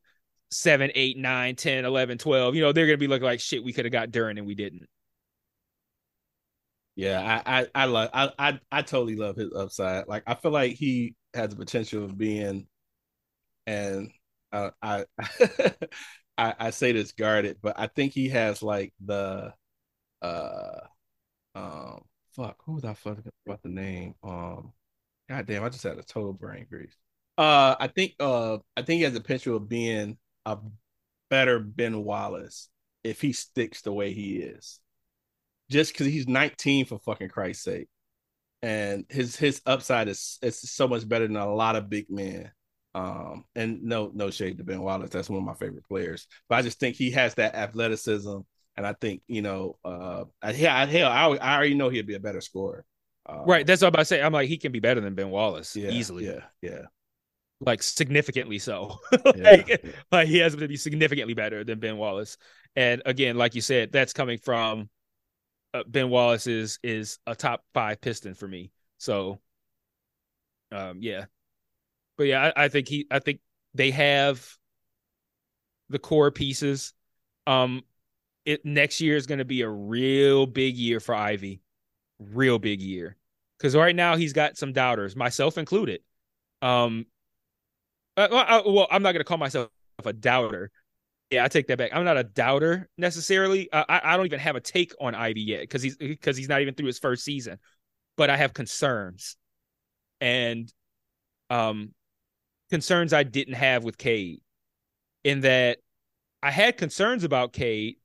7 0.51 0.91
8 0.95 1.19
9 1.19 1.57
10 1.57 1.85
11 1.85 2.19
12 2.19 2.55
you 2.55 2.63
know 2.63 2.73
they're 2.73 2.87
going 2.87 2.99
to 2.99 3.01
be 3.01 3.09
looking 3.09 3.25
like 3.25 3.41
shit 3.41 3.65
we 3.65 3.73
could 3.73 3.85
have 3.85 3.93
got 3.93 4.11
Duren 4.11 4.39
and 4.39 4.47
we 4.47 4.55
didn't. 4.55 4.89
Yeah, 6.99 7.43
I 7.47 7.61
I 7.61 7.67
I 7.77 7.85
love 7.85 8.11
I, 8.13 8.33
I 8.39 8.61
I 8.73 8.83
totally 8.83 9.15
love 9.15 9.37
his 9.37 9.53
upside. 9.55 10.09
Like 10.09 10.25
I 10.27 10.35
feel 10.35 10.51
like 10.51 10.73
he 10.73 11.15
has 11.33 11.51
the 11.51 11.57
potential 11.57 12.05
of 12.05 12.19
being, 12.19 12.67
and 13.69 14.11
uh, 14.53 14.71
I 14.83 15.05
I 16.39 16.55
I 16.59 16.71
say 16.71 16.91
this 16.91 17.13
guarded, 17.13 17.59
but 17.63 17.79
I 17.79 17.87
think 17.87 18.15
he 18.15 18.31
has 18.31 18.65
like 18.65 18.93
the 19.05 19.53
uh 20.23 20.81
um 21.55 22.03
fuck 22.35 22.57
who 22.65 22.75
was 22.75 22.85
I 22.85 22.95
fucking 22.95 23.25
about 23.47 23.63
the 23.63 23.69
name 23.69 24.15
um 24.23 24.73
god 25.29 25.47
damn 25.47 25.65
I 25.65 25.69
just 25.69 25.83
had 25.85 25.99
a 25.99 26.03
total 26.03 26.33
brain 26.33 26.67
freeze. 26.69 26.97
Uh, 27.37 27.77
I 27.79 27.87
think 27.87 28.15
uh 28.21 28.59
I 28.77 28.83
think 28.83 28.99
he 28.99 29.03
has 29.03 29.15
the 29.15 29.21
potential 29.21 29.57
of 29.57 29.69
being 29.69 30.19
a 30.45 30.59
better 31.31 31.61
Ben 31.61 32.05
Wallace 32.05 32.69
if 33.05 33.21
he 33.21 33.33
sticks 33.33 33.83
the 33.83 33.93
way 33.93 34.13
he 34.13 34.37
is 34.37 34.81
just 35.71 35.93
because 35.93 36.07
he's 36.07 36.29
19 36.29 36.87
for 36.87 36.99
fucking 36.99 37.29
Christ's 37.29 37.65
sake. 37.65 37.89
And 38.63 39.05
his 39.09 39.37
his 39.37 39.61
upside 39.67 40.09
is 40.09 40.39
it's 40.43 40.69
so 40.71 40.89
much 40.89 41.09
better 41.09 41.27
than 41.27 41.37
a 41.37 41.53
lot 41.53 41.77
of 41.77 41.89
big 41.91 42.11
men. 42.11 42.51
Um, 42.95 43.45
and 43.55 43.85
no 43.85 44.11
no 44.13 44.31
shade 44.31 44.59
to 44.59 44.65
Ben 44.65 44.81
Wallace, 44.81 45.11
that's 45.11 45.31
one 45.31 45.39
of 45.39 45.45
my 45.45 45.55
favorite 45.55 45.87
players. 45.87 46.27
But 46.49 46.57
I 46.57 46.63
just 46.63 46.81
think 46.81 46.97
he 46.97 47.13
has 47.13 47.35
that 47.35 47.55
athleticism, 47.55 48.39
and 48.79 48.87
I 48.87 48.95
think 48.95 49.23
you 49.29 49.43
know, 49.43 49.79
uh, 49.85 50.25
yeah, 50.55 50.87
hell, 50.87 51.11
I, 51.11 51.37
I 51.37 51.57
already 51.57 51.75
know 51.75 51.91
he'd 51.91 52.07
be 52.07 52.15
a 52.15 52.21
better 52.21 52.41
scorer. 52.41 52.87
Um, 53.27 53.43
Right. 53.47 53.67
That's 53.67 53.83
what 53.83 53.89
I'm 53.89 53.91
about 53.91 54.01
to 54.01 54.05
say. 54.07 54.23
I'm 54.23 54.33
like, 54.33 54.49
he 54.49 54.57
can 54.59 54.73
be 54.73 54.81
better 54.81 55.01
than 55.01 55.15
Ben 55.15 55.31
Wallace 55.31 55.77
yeah, 55.77 55.91
easily. 55.91 56.27
Yeah, 56.27 56.45
yeah, 56.63 56.83
Like 57.61 57.83
significantly 57.83 58.59
so. 58.59 58.99
yeah. 59.35 59.51
like, 59.51 59.85
like 60.13 60.29
he 60.29 60.39
has 60.39 60.55
to 60.57 60.69
be 60.69 60.77
significantly 60.77 61.35
better 61.35 61.65
than 61.65 61.81
Ben 61.81 61.99
Wallace. 61.99 62.39
And 62.77 63.03
again, 63.05 63.37
like 63.37 63.55
you 63.57 63.61
said, 63.61 63.93
that's 63.93 64.13
coming 64.13 64.39
from 64.39 64.89
uh, 65.75 65.83
Ben 65.87 66.09
Wallace 66.11 66.47
is 66.47 66.79
is 66.83 67.19
a 67.27 67.35
top 67.35 67.65
five 67.75 68.01
piston 68.01 68.35
for 68.35 68.49
me. 68.49 68.71
So 68.99 69.41
um 70.73 70.99
yeah. 71.01 71.27
But 72.17 72.25
yeah, 72.29 72.53
I, 72.57 72.65
I 72.65 72.69
think 72.69 72.89
he 72.89 73.07
I 73.11 73.19
think 73.19 73.41
they 73.75 73.91
have 73.91 74.47
the 75.89 75.99
core 75.99 76.31
pieces. 76.31 76.95
Um 77.47 77.83
it 78.49 78.65
next 78.65 79.01
year 79.01 79.17
is 79.17 79.27
gonna 79.27 79.45
be 79.45 79.63
a 79.63 79.69
real 79.69 80.47
big 80.47 80.77
year 80.77 81.01
for 81.01 81.15
Ivey. 81.15 81.61
Real 82.19 82.59
big 82.59 82.81
year. 82.81 83.17
Because 83.59 83.77
right 83.77 83.95
now 83.95 84.17
he's 84.17 84.33
got 84.33 84.57
some 84.57 84.73
doubters, 84.73 85.15
myself 85.17 85.59
included. 85.59 86.01
Um 86.63 87.07
uh, 88.19 88.27
well, 88.33 88.45
I, 88.49 88.63
well, 88.69 88.89
I'm 88.91 89.03
not 89.03 89.13
going 89.13 89.21
to 89.21 89.25
call 89.25 89.39
myself 89.39 89.69
a 90.05 90.13
doubter. 90.13 90.73
Yeah, 91.31 91.45
I 91.45 91.49
take 91.49 91.69
that 91.69 91.79
back. 91.79 91.91
I'm 91.95 92.05
not 92.05 92.17
a 92.17 92.25
doubter 92.25 92.89
necessarily. 92.99 93.71
Uh, 93.71 93.85
I 93.89 94.01
I 94.03 94.17
don't 94.17 94.27
even 94.27 94.41
have 94.41 94.57
a 94.57 94.61
take 94.61 94.93
on 95.01 95.15
Ivey 95.15 95.43
yet 95.43 95.61
because 95.61 95.83
he's 95.83 95.97
because 95.97 96.37
he's 96.37 96.49
not 96.49 96.61
even 96.61 96.75
through 96.75 96.87
his 96.87 96.99
first 96.99 97.23
season. 97.23 97.59
But 98.17 98.29
I 98.29 98.37
have 98.37 98.55
concerns, 98.55 99.37
and 100.21 100.73
um, 101.49 101.95
concerns 102.71 103.13
I 103.13 103.23
didn't 103.23 103.55
have 103.55 103.85
with 103.85 103.99
Cade, 103.99 104.41
in 105.23 105.43
that 105.43 105.79
I 106.43 106.51
had 106.51 106.77
concerns 106.77 107.23
about 107.23 107.53
Cade, 107.53 107.99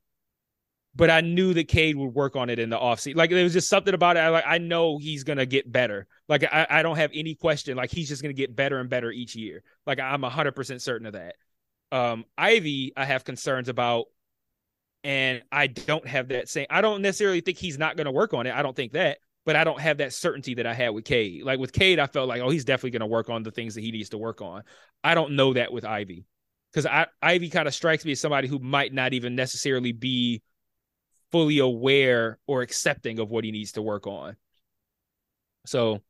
but 0.95 1.09
I 1.09 1.21
knew 1.21 1.53
that 1.55 1.67
Cade 1.67 1.95
would 1.95 2.13
work 2.13 2.35
on 2.35 2.49
it 2.49 2.59
in 2.59 2.69
the 2.69 2.77
offseason. 2.77 3.15
Like 3.15 3.31
there 3.31 3.43
was 3.43 3.53
just 3.53 3.69
something 3.69 3.93
about 3.93 4.17
it. 4.17 4.19
I 4.19 4.29
like 4.29 4.43
I 4.47 4.59
know 4.59 4.97
he's 4.97 5.23
gonna 5.23 5.45
get 5.45 5.71
better. 5.71 6.07
Like 6.29 6.43
I, 6.43 6.67
I 6.69 6.83
don't 6.83 6.97
have 6.97 7.11
any 7.13 7.35
question. 7.35 7.75
Like 7.77 7.91
he's 7.91 8.09
just 8.09 8.21
gonna 8.21 8.33
get 8.33 8.55
better 8.55 8.79
and 8.79 8.89
better 8.89 9.11
each 9.11 9.35
year. 9.35 9.63
Like 9.87 9.99
I'm 9.99 10.21
hundred 10.23 10.53
percent 10.53 10.81
certain 10.81 11.07
of 11.07 11.13
that. 11.13 11.35
Um, 11.91 12.25
Ivey, 12.37 12.93
I 12.95 13.05
have 13.05 13.23
concerns 13.23 13.69
about, 13.69 14.05
and 15.03 15.41
I 15.51 15.67
don't 15.67 16.07
have 16.07 16.29
that 16.29 16.47
same. 16.47 16.67
I 16.69 16.81
don't 16.81 17.01
necessarily 17.01 17.41
think 17.41 17.57
he's 17.57 17.79
not 17.79 17.97
gonna 17.97 18.11
work 18.11 18.33
on 18.33 18.45
it. 18.45 18.53
I 18.53 18.61
don't 18.61 18.75
think 18.75 18.93
that, 18.93 19.17
but 19.45 19.55
I 19.55 19.63
don't 19.63 19.79
have 19.79 19.97
that 19.97 20.13
certainty 20.13 20.55
that 20.55 20.67
I 20.67 20.73
had 20.75 20.89
with 20.89 21.05
Cade. 21.05 21.43
Like 21.43 21.59
with 21.59 21.73
Cade, 21.73 21.99
I 21.99 22.05
felt 22.05 22.29
like, 22.29 22.41
oh, 22.41 22.49
he's 22.49 22.65
definitely 22.65 22.91
gonna 22.91 23.07
work 23.07 23.29
on 23.31 23.41
the 23.41 23.51
things 23.51 23.73
that 23.75 23.81
he 23.81 23.91
needs 23.91 24.09
to 24.09 24.19
work 24.19 24.41
on. 24.41 24.61
I 25.03 25.15
don't 25.15 25.35
know 25.35 25.53
that 25.53 25.73
with 25.73 25.85
Ivey, 25.85 26.25
because 26.71 27.07
Ivey 27.21 27.49
kind 27.49 27.67
of 27.67 27.73
strikes 27.73 28.05
me 28.05 28.11
as 28.11 28.19
somebody 28.19 28.47
who 28.47 28.59
might 28.59 28.93
not 28.93 29.13
even 29.13 29.35
necessarily 29.35 29.91
be 29.91 30.43
fully 31.33 31.57
aware 31.57 32.37
or 32.45 32.61
accepting 32.61 33.17
of 33.19 33.29
what 33.29 33.43
he 33.43 33.51
needs 33.51 33.71
to 33.73 33.81
work 33.81 34.05
on. 34.05 34.37
So, 35.65 36.01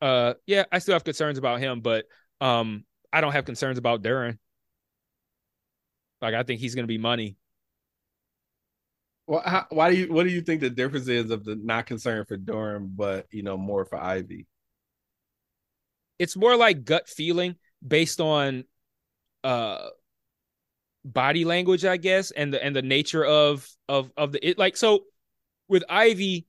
uh, 0.00 0.34
yeah, 0.46 0.64
I 0.70 0.78
still 0.78 0.92
have 0.94 1.02
concerns 1.02 1.36
about 1.36 1.58
him, 1.58 1.80
but 1.80 2.06
um, 2.40 2.84
I 3.12 3.20
don't 3.20 3.32
have 3.32 3.44
concerns 3.44 3.76
about 3.76 4.02
Duren. 4.02 4.38
Like, 6.22 6.34
I 6.34 6.44
think 6.44 6.60
he's 6.60 6.76
going 6.76 6.84
to 6.84 6.88
be 6.88 6.96
money. 6.96 7.36
Well, 9.26 9.42
how, 9.44 9.66
why 9.70 9.90
do 9.90 9.96
you? 9.96 10.12
What 10.12 10.22
do 10.22 10.30
you 10.30 10.40
think 10.40 10.60
the 10.60 10.70
difference 10.70 11.08
is 11.08 11.30
of 11.30 11.44
the 11.44 11.56
not 11.56 11.86
concern 11.86 12.24
for 12.24 12.38
Duren, 12.38 12.90
but 12.94 13.26
you 13.30 13.42
know 13.42 13.58
more 13.58 13.84
for 13.84 14.00
Ivey? 14.00 14.46
It's 16.20 16.36
more 16.36 16.56
like 16.56 16.84
gut 16.84 17.08
feeling 17.08 17.56
based 17.86 18.20
on 18.20 18.64
uh 19.44 19.88
body 21.12 21.44
language, 21.44 21.84
I 21.84 21.96
guess, 21.96 22.30
and 22.30 22.52
the 22.52 22.62
and 22.62 22.74
the 22.74 22.82
nature 22.82 23.24
of 23.24 23.68
of 23.88 24.10
of 24.16 24.32
the 24.32 24.48
it. 24.48 24.58
Like, 24.58 24.76
so 24.76 25.04
with 25.68 25.84
Ivey, 25.88 26.46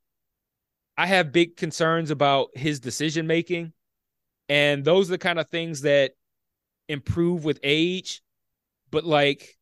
I 0.97 1.07
have 1.07 1.31
big 1.31 1.55
concerns 1.55 2.11
about 2.11 2.49
his 2.55 2.81
decision 2.81 3.25
making. 3.25 3.71
And 4.49 4.83
those 4.83 5.09
are 5.09 5.11
the 5.11 5.17
kind 5.17 5.39
of 5.39 5.47
things 5.47 5.81
that 5.81 6.11
improve 6.89 7.45
with 7.45 7.59
age. 7.63 8.21
But 8.91 9.05
like 9.05 9.55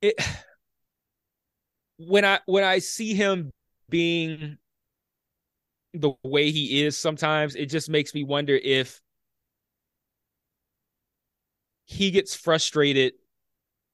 it 0.00 0.14
when 1.98 2.24
I 2.24 2.38
when 2.46 2.62
I 2.62 2.78
see 2.78 3.14
him 3.14 3.50
being 3.88 4.58
the 5.94 6.12
way 6.22 6.52
he 6.52 6.84
is 6.84 6.96
sometimes, 6.96 7.56
it 7.56 7.66
just 7.66 7.90
makes 7.90 8.14
me 8.14 8.22
wonder 8.22 8.54
if 8.54 9.01
he 11.92 12.10
gets 12.10 12.34
frustrated 12.34 13.12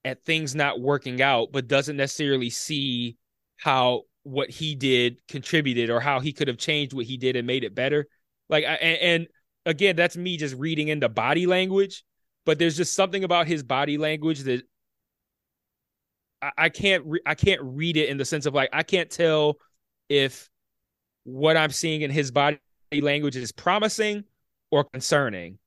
at 0.04 0.24
things 0.24 0.54
not 0.54 0.80
working 0.80 1.20
out, 1.20 1.48
but 1.52 1.66
doesn't 1.66 1.96
necessarily 1.96 2.48
see 2.48 3.16
how 3.56 4.02
what 4.22 4.50
he 4.50 4.74
did 4.74 5.20
contributed 5.26 5.90
or 5.90 6.00
how 6.00 6.20
he 6.20 6.32
could 6.32 6.48
have 6.48 6.58
changed 6.58 6.92
what 6.92 7.06
he 7.06 7.16
did 7.16 7.34
and 7.34 7.46
made 7.46 7.64
it 7.64 7.74
better. 7.74 8.06
Like, 8.48 8.64
and, 8.64 8.98
and 8.98 9.26
again, 9.66 9.96
that's 9.96 10.16
me 10.16 10.36
just 10.36 10.54
reading 10.54 10.88
into 10.88 11.08
body 11.08 11.46
language, 11.46 12.04
but 12.46 12.58
there's 12.58 12.76
just 12.76 12.94
something 12.94 13.24
about 13.24 13.48
his 13.48 13.62
body 13.64 13.98
language 13.98 14.40
that 14.40 14.62
I, 16.40 16.50
I 16.56 16.68
can't 16.68 17.04
re- 17.04 17.22
I 17.26 17.34
can't 17.34 17.60
read 17.62 17.96
it 17.96 18.08
in 18.08 18.16
the 18.16 18.24
sense 18.24 18.46
of 18.46 18.54
like 18.54 18.70
I 18.72 18.84
can't 18.84 19.10
tell 19.10 19.56
if 20.08 20.48
what 21.24 21.56
I'm 21.56 21.70
seeing 21.70 22.02
in 22.02 22.10
his 22.10 22.30
body 22.30 22.58
language 22.92 23.36
is 23.36 23.50
promising 23.50 24.24
or 24.70 24.84
concerning. 24.84 25.58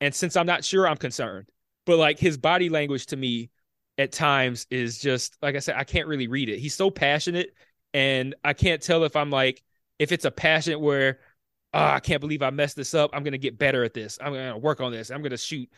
And 0.00 0.14
since 0.14 0.36
I'm 0.36 0.46
not 0.46 0.64
sure, 0.64 0.88
I'm 0.88 0.96
concerned. 0.96 1.46
But 1.88 1.96
like 1.96 2.18
his 2.18 2.36
body 2.36 2.68
language 2.68 3.06
to 3.06 3.16
me 3.16 3.48
at 3.96 4.12
times 4.12 4.66
is 4.70 4.98
just 4.98 5.38
like 5.40 5.56
I 5.56 5.60
said, 5.60 5.76
I 5.78 5.84
can't 5.84 6.06
really 6.06 6.28
read 6.28 6.50
it. 6.50 6.58
He's 6.58 6.74
so 6.74 6.90
passionate, 6.90 7.54
and 7.94 8.34
I 8.44 8.52
can't 8.52 8.82
tell 8.82 9.04
if 9.04 9.16
I'm 9.16 9.30
like 9.30 9.62
if 9.98 10.12
it's 10.12 10.26
a 10.26 10.30
passion 10.30 10.82
where 10.82 11.20
oh, 11.72 11.82
I 11.82 12.00
can't 12.00 12.20
believe 12.20 12.42
I 12.42 12.50
messed 12.50 12.76
this 12.76 12.92
up. 12.92 13.08
I'm 13.14 13.24
gonna 13.24 13.38
get 13.38 13.56
better 13.56 13.84
at 13.84 13.94
this. 13.94 14.18
I'm 14.20 14.34
gonna 14.34 14.58
work 14.58 14.82
on 14.82 14.92
this. 14.92 15.10
I'm 15.10 15.22
gonna 15.22 15.38
shoot 15.38 15.70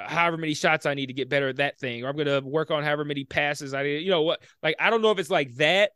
however 0.00 0.36
many 0.36 0.54
shots 0.54 0.86
I 0.86 0.94
need 0.94 1.06
to 1.06 1.12
get 1.12 1.28
better 1.28 1.46
at 1.46 1.56
that 1.58 1.78
thing, 1.78 2.04
or 2.04 2.08
I'm 2.08 2.16
gonna 2.16 2.40
work 2.40 2.72
on 2.72 2.82
however 2.82 3.04
many 3.04 3.22
passes 3.22 3.74
I 3.74 3.84
need. 3.84 3.98
You 3.98 4.10
know 4.10 4.22
what? 4.22 4.42
Like 4.60 4.74
I 4.80 4.90
don't 4.90 5.02
know 5.02 5.12
if 5.12 5.20
it's 5.20 5.30
like 5.30 5.54
that, 5.54 5.92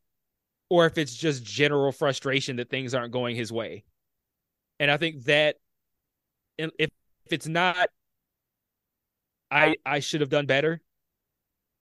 or 0.70 0.86
if 0.86 0.98
it's 0.98 1.16
just 1.16 1.42
general 1.42 1.90
frustration 1.90 2.56
that 2.56 2.70
things 2.70 2.94
aren't 2.94 3.12
going 3.12 3.34
his 3.34 3.50
way. 3.50 3.82
And 4.78 4.88
I 4.88 4.98
think 4.98 5.24
that 5.24 5.56
if 6.58 6.70
if 6.78 6.90
it's 7.32 7.48
not, 7.48 7.88
I 9.52 9.76
I 9.84 10.00
should 10.00 10.20
have 10.22 10.30
done 10.30 10.46
better. 10.46 10.80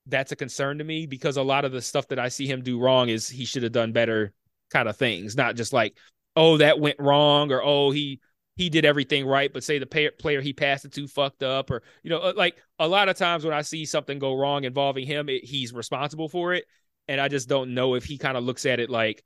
That's 0.08 0.32
a 0.32 0.36
concern 0.36 0.80
to 0.80 0.84
me 0.84 1.06
because 1.06 1.38
a 1.38 1.44
lot 1.44 1.64
of 1.64 1.72
the 1.72 1.82
stuff 1.82 2.08
that 2.10 2.20
I 2.20 2.30
see 2.30 2.48
him 2.48 2.64
do 2.64 2.80
wrong 2.80 3.10
is 3.10 3.30
he 3.30 3.46
should 3.46 3.64
have 3.64 3.72
done 3.72 3.92
better 3.92 4.34
kind 4.72 4.90
of 4.90 4.98
things, 4.98 5.36
not 5.36 5.56
just 5.56 5.74
like 5.74 5.96
oh 6.36 6.58
that 6.58 6.80
went 6.80 7.00
wrong 7.00 7.52
or 7.52 7.62
oh 7.64 7.92
he 7.92 8.20
he 8.58 8.70
did 8.70 8.86
everything 8.86 9.26
right, 9.26 9.52
but 9.52 9.64
say 9.64 9.80
the 9.80 9.86
pay- 9.86 10.12
player 10.12 10.42
he 10.42 10.54
passed 10.54 10.86
it 10.86 10.92
to 10.94 11.08
fucked 11.08 11.44
up, 11.44 11.72
or 11.72 11.82
you 12.04 12.10
know, 12.10 12.20
uh, 12.20 12.34
like 12.36 12.58
a 12.80 12.88
lot 12.88 13.10
of 13.10 13.18
times 13.18 13.46
when 13.46 13.54
I 13.54 13.62
see 13.62 13.86
something 13.86 14.20
go 14.20 14.36
wrong 14.36 14.66
involving 14.66 15.08
him, 15.08 15.30
it, 15.30 15.46
he's 15.46 15.74
responsible 15.74 16.28
for 16.30 16.54
it, 16.54 16.66
and 17.08 17.22
I 17.22 17.28
just 17.30 17.48
don't 17.48 17.74
know 17.74 17.96
if 17.96 18.04
he 18.04 18.18
kind 18.18 18.38
of 18.38 18.44
looks 18.44 18.66
at 18.66 18.80
it 18.80 18.90
like 18.90 19.24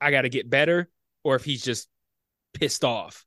I 0.00 0.10
got 0.10 0.22
to 0.22 0.28
get 0.28 0.48
better, 0.48 0.88
or 1.24 1.36
if 1.36 1.44
he's 1.44 1.64
just 1.64 1.88
pissed 2.54 2.84
off, 2.84 3.25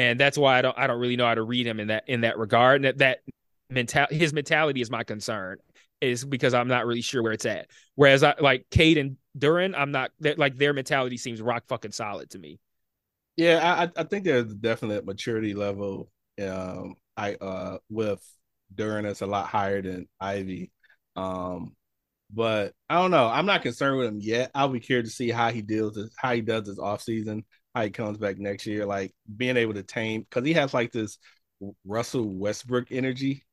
and 0.00 0.18
that's 0.18 0.38
why 0.38 0.58
I 0.58 0.62
don't 0.62 0.78
I 0.78 0.86
don't 0.86 0.98
really 0.98 1.16
know 1.16 1.26
how 1.26 1.34
to 1.34 1.42
read 1.42 1.66
him 1.66 1.78
in 1.78 1.88
that 1.88 2.04
in 2.06 2.22
that 2.22 2.38
regard. 2.38 2.76
And 2.76 2.84
that 2.86 2.98
that 2.98 3.18
mental 3.68 4.06
his 4.10 4.32
mentality 4.32 4.80
is 4.80 4.90
my 4.90 5.04
concern 5.04 5.58
is 6.00 6.24
because 6.24 6.54
I'm 6.54 6.68
not 6.68 6.86
really 6.86 7.02
sure 7.02 7.22
where 7.22 7.32
it's 7.32 7.44
at. 7.44 7.68
Whereas 7.96 8.22
I 8.22 8.34
like 8.40 8.64
Cade 8.70 8.96
and 8.96 9.18
Duren, 9.38 9.74
I'm 9.76 9.90
not 9.90 10.10
like 10.38 10.56
their 10.56 10.72
mentality 10.72 11.18
seems 11.18 11.42
rock 11.42 11.64
fucking 11.68 11.92
solid 11.92 12.30
to 12.30 12.38
me. 12.38 12.58
Yeah, 13.36 13.60
I, 13.62 14.00
I 14.00 14.04
think 14.04 14.24
there's 14.24 14.54
definitely 14.54 14.98
a 14.98 15.02
maturity 15.02 15.52
level. 15.52 16.10
Um, 16.42 16.94
I 17.18 17.34
uh 17.34 17.76
with 17.90 18.26
Duren 18.74 19.02
that's 19.02 19.20
a 19.20 19.26
lot 19.26 19.48
higher 19.48 19.82
than 19.82 20.08
Ivey. 20.18 20.72
Um, 21.14 21.76
but 22.32 22.72
I 22.88 22.94
don't 22.94 23.10
know. 23.10 23.26
I'm 23.26 23.44
not 23.44 23.60
concerned 23.60 23.98
with 23.98 24.06
him 24.06 24.20
yet. 24.20 24.50
I'll 24.54 24.68
be 24.68 24.80
curious 24.80 25.10
to 25.10 25.14
see 25.14 25.30
how 25.30 25.50
he 25.50 25.60
deals 25.60 25.98
with 25.98 26.10
how 26.16 26.32
he 26.32 26.40
does 26.40 26.64
this 26.64 26.78
off 26.78 27.02
season, 27.02 27.44
how 27.74 27.82
he 27.82 27.90
comes 27.90 28.18
back 28.18 28.38
next 28.38 28.66
year, 28.66 28.86
like 28.86 29.14
being 29.36 29.56
able 29.56 29.74
to 29.74 29.82
tame 29.82 30.22
because 30.22 30.44
he 30.44 30.52
has 30.54 30.74
like 30.74 30.92
this 30.92 31.18
Russell 31.84 32.28
Westbrook 32.28 32.90
energy. 32.90 33.44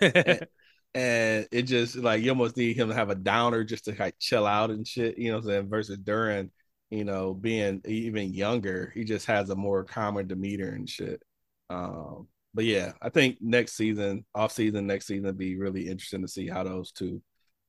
and, 0.00 0.46
and, 0.94 1.48
it 1.50 1.62
just 1.62 1.96
like 1.96 2.22
you 2.22 2.30
almost 2.30 2.56
need 2.56 2.76
him 2.76 2.88
to 2.88 2.94
have 2.94 3.10
a 3.10 3.14
downer 3.14 3.64
just 3.64 3.86
to 3.86 3.94
like 3.98 4.14
chill 4.18 4.46
out 4.46 4.70
and 4.70 4.86
shit, 4.86 5.18
you 5.18 5.30
know 5.30 5.38
what 5.38 5.44
I'm 5.44 5.50
saying? 5.50 5.68
Versus 5.68 5.98
Duren, 5.98 6.50
you 6.90 7.04
know, 7.04 7.34
being 7.34 7.82
even 7.84 8.32
younger, 8.32 8.92
he 8.94 9.04
just 9.04 9.26
has 9.26 9.50
a 9.50 9.56
more 9.56 9.84
calmer 9.84 10.22
demeanor 10.22 10.68
and 10.68 10.88
shit. 10.88 11.22
Um, 11.70 12.28
but 12.54 12.64
yeah, 12.64 12.92
I 13.02 13.10
think 13.10 13.38
next 13.40 13.76
season, 13.76 14.24
off 14.34 14.52
season, 14.52 14.86
next 14.86 15.06
season, 15.06 15.34
be 15.36 15.56
really 15.56 15.88
interesting 15.88 16.22
to 16.22 16.28
see 16.28 16.48
how 16.48 16.64
those 16.64 16.92
two 16.92 17.22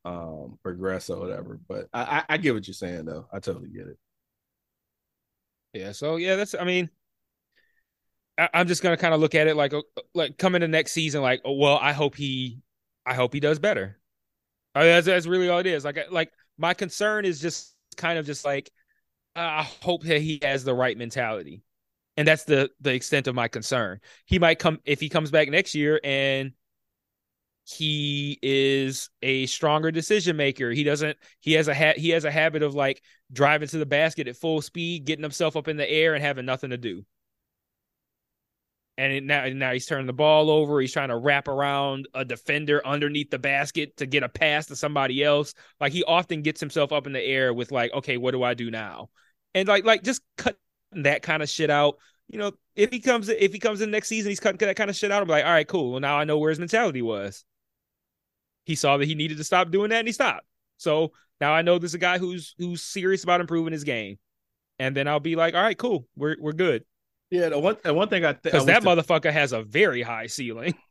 um 0.05 0.57
progress 0.63 1.09
or 1.09 1.19
whatever. 1.19 1.59
But 1.67 1.87
I, 1.93 2.01
I, 2.01 2.23
I 2.35 2.37
get 2.37 2.53
what 2.53 2.67
you're 2.67 2.73
saying 2.73 3.05
though. 3.05 3.27
I 3.33 3.39
totally 3.39 3.69
get 3.69 3.87
it. 3.87 3.97
Yeah. 5.79 5.91
So 5.91 6.15
yeah, 6.17 6.35
that's 6.35 6.55
I 6.55 6.63
mean, 6.63 6.89
I, 8.37 8.49
am 8.53 8.67
just 8.67 8.83
gonna 8.83 8.97
kind 8.97 9.13
of 9.13 9.19
look 9.19 9.35
at 9.35 9.47
it 9.47 9.55
like 9.55 9.73
uh, 9.73 9.81
like 10.13 10.37
coming 10.37 10.61
to 10.61 10.67
next 10.67 10.91
season, 10.91 11.21
like 11.21 11.41
oh, 11.45 11.53
well, 11.53 11.77
I 11.81 11.93
hope 11.93 12.15
he, 12.15 12.61
I 13.05 13.13
hope 13.13 13.33
he 13.33 13.39
does 13.39 13.59
better. 13.59 13.99
I 14.75 14.79
mean, 14.81 14.89
that's 14.89 15.07
that's 15.07 15.25
really 15.27 15.49
all 15.49 15.59
it 15.59 15.67
is. 15.67 15.85
Like 15.85 16.11
like 16.11 16.31
my 16.57 16.73
concern 16.73 17.25
is 17.25 17.39
just 17.39 17.75
kind 17.95 18.19
of 18.19 18.25
just 18.25 18.45
like 18.45 18.71
I 19.35 19.63
hope 19.63 20.03
that 20.03 20.21
he 20.21 20.39
has 20.41 20.63
the 20.63 20.73
right 20.73 20.97
mentality. 20.97 21.63
And 22.15 22.27
that's 22.27 22.45
the 22.45 22.71
the 22.81 22.93
extent 22.93 23.27
of 23.27 23.35
my 23.35 23.47
concern. 23.47 23.99
He 24.25 24.39
might 24.39 24.59
come 24.59 24.79
if 24.85 24.99
he 24.99 25.09
comes 25.09 25.29
back 25.29 25.49
next 25.49 25.75
year 25.75 25.99
and 26.03 26.53
he 27.67 28.39
is 28.41 29.09
a 29.21 29.45
stronger 29.47 29.91
decision 29.91 30.37
maker. 30.37 30.71
He 30.71 30.83
doesn't 30.83 31.17
he 31.41 31.53
has 31.53 31.67
a 31.67 31.75
ha- 31.75 31.93
he 31.97 32.09
has 32.09 32.25
a 32.25 32.31
habit 32.31 32.63
of 32.63 32.75
like 32.75 33.01
driving 33.31 33.67
to 33.69 33.77
the 33.77 33.85
basket 33.85 34.27
at 34.27 34.37
full 34.37 34.61
speed, 34.61 35.05
getting 35.05 35.23
himself 35.23 35.55
up 35.57 35.67
in 35.67 35.77
the 35.77 35.89
air 35.89 36.13
and 36.15 36.23
having 36.23 36.45
nothing 36.45 36.69
to 36.69 36.77
do. 36.77 37.05
And 38.97 39.13
it, 39.13 39.23
now 39.23 39.47
now 39.49 39.73
he's 39.73 39.85
turning 39.85 40.07
the 40.07 40.13
ball 40.13 40.49
over, 40.49 40.79
he's 40.79 40.93
trying 40.93 41.09
to 41.09 41.17
wrap 41.17 41.47
around 41.47 42.07
a 42.13 42.25
defender 42.25 42.85
underneath 42.85 43.29
the 43.29 43.39
basket 43.39 43.97
to 43.97 44.05
get 44.05 44.23
a 44.23 44.29
pass 44.29 44.67
to 44.67 44.75
somebody 44.75 45.23
else. 45.23 45.53
Like 45.79 45.93
he 45.93 46.03
often 46.03 46.41
gets 46.41 46.59
himself 46.59 46.91
up 46.91 47.05
in 47.05 47.13
the 47.13 47.21
air 47.23 47.53
with 47.53 47.71
like, 47.71 47.93
okay, 47.93 48.17
what 48.17 48.31
do 48.31 48.43
I 48.43 48.53
do 48.53 48.71
now? 48.71 49.09
and 49.57 49.67
like 49.67 49.85
like 49.85 50.03
just 50.03 50.21
cut 50.37 50.57
that 50.91 51.21
kind 51.21 51.43
of 51.43 51.49
shit 51.49 51.69
out. 51.69 51.97
You 52.27 52.39
know, 52.39 52.51
if 52.75 52.91
he 52.91 52.99
comes 52.99 53.29
if 53.29 53.53
he 53.53 53.59
comes 53.59 53.81
in 53.81 53.91
next 53.91 54.07
season, 54.07 54.29
he's 54.29 54.39
cutting 54.39 54.57
that 54.59 54.75
kind 54.75 54.89
of 54.89 54.95
shit 54.95 55.11
out. 55.11 55.21
I'm 55.21 55.27
like, 55.27 55.45
all 55.45 55.51
right, 55.51 55.67
cool. 55.67 55.91
Well, 55.91 55.99
now 55.99 56.17
I 56.17 56.25
know 56.25 56.37
where 56.37 56.49
his 56.49 56.59
mentality 56.59 57.01
was. 57.01 57.45
He 58.67 58.75
saw 58.75 58.97
that 58.97 59.07
he 59.07 59.15
needed 59.15 59.37
to 59.37 59.45
stop 59.45 59.71
doing 59.71 59.91
that, 59.91 59.99
and 59.99 60.07
he 60.07 60.11
stopped. 60.11 60.45
So 60.75 61.13
now 61.39 61.53
I 61.53 61.61
know 61.61 61.79
there's 61.79 61.93
a 61.93 61.99
guy 61.99 62.17
who's 62.17 62.53
who's 62.57 62.83
serious 62.83 63.23
about 63.23 63.39
improving 63.39 63.71
his 63.71 63.85
game, 63.85 64.19
and 64.77 64.95
then 64.95 65.07
I'll 65.07 65.21
be 65.21 65.37
like, 65.37 65.55
all 65.55 65.61
right, 65.61 65.77
cool, 65.77 66.05
we're 66.17 66.35
we're 66.37 66.51
good. 66.51 66.83
Yeah, 67.31 67.47
the 67.49 67.59
one 67.59 67.77
the 67.81 67.93
one 67.93 68.09
thing 68.09 68.25
I 68.25 68.33
because 68.33 68.65
th- 68.65 68.83
that 68.83 68.83
to... 68.83 68.87
motherfucker 68.87 69.31
has 69.31 69.53
a 69.53 69.63
very 69.63 70.01
high 70.01 70.27
ceiling. 70.27 70.75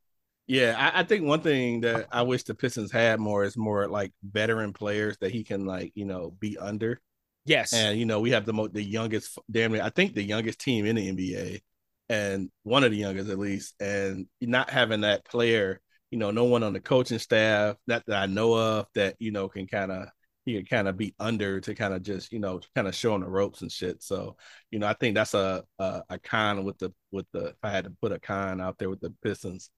Yeah, 0.48 0.76
I, 0.78 1.00
I, 1.00 1.02
think 1.02 1.24
one 1.24 1.40
thing 1.40 1.80
that 1.80 2.06
I 2.12 2.22
wish 2.22 2.44
the 2.44 2.54
Pistons 2.54 2.92
had 2.92 3.18
more 3.18 3.42
is 3.42 3.56
more 3.56 3.88
like 3.88 4.12
veteran 4.22 4.72
players 4.72 5.18
that 5.18 5.32
he 5.32 5.42
can 5.42 5.66
like 5.66 5.90
you 5.96 6.04
know 6.04 6.36
be 6.38 6.56
under. 6.56 7.00
Yes. 7.46 7.72
And 7.72 7.98
you 7.98 8.06
know, 8.06 8.20
we 8.20 8.30
have 8.30 8.46
the 8.46 8.52
mo- 8.52 8.68
the 8.68 8.80
youngest 8.80 9.40
damn 9.50 9.72
near, 9.72 9.82
I 9.82 9.90
think 9.90 10.14
the 10.14 10.22
youngest 10.22 10.60
team 10.60 10.86
in 10.86 10.94
the 10.94 11.10
NBA 11.10 11.62
and 12.08 12.50
one 12.62 12.84
of 12.84 12.92
the 12.92 12.96
youngest 12.96 13.28
at 13.28 13.40
least 13.40 13.74
and 13.80 14.28
not 14.40 14.70
having 14.70 15.00
that 15.00 15.24
player, 15.24 15.80
you 16.10 16.18
know, 16.18 16.30
no 16.30 16.44
one 16.44 16.62
on 16.62 16.72
the 16.72 16.80
coaching 16.80 17.18
staff 17.18 17.76
that, 17.86 18.04
that 18.06 18.22
I 18.22 18.26
know 18.26 18.54
of 18.54 18.86
that, 18.94 19.16
you 19.18 19.32
know, 19.32 19.48
can 19.48 19.66
kind 19.66 19.92
of 19.92 20.08
he 20.44 20.54
can 20.54 20.64
kind 20.64 20.88
of 20.88 20.96
be 20.96 21.14
under 21.18 21.60
to 21.60 21.74
kind 21.74 21.92
of 21.92 22.02
just 22.02 22.32
you 22.32 22.38
know 22.38 22.60
kind 22.74 22.86
of 22.86 22.94
showing 22.94 23.20
the 23.20 23.28
ropes 23.28 23.62
and 23.62 23.72
shit. 23.72 24.02
So 24.02 24.36
you 24.70 24.78
know 24.78 24.86
I 24.86 24.94
think 24.94 25.16
that's 25.16 25.34
a 25.34 25.64
a, 25.78 26.02
a 26.08 26.18
con 26.20 26.64
with 26.64 26.78
the 26.78 26.92
with 27.10 27.26
the 27.32 27.46
if 27.46 27.56
I 27.62 27.70
had 27.70 27.84
to 27.84 27.90
put 28.00 28.12
a 28.12 28.20
con 28.20 28.60
out 28.60 28.78
there 28.78 28.88
with 28.88 29.00
the 29.00 29.12
Pistons 29.22 29.70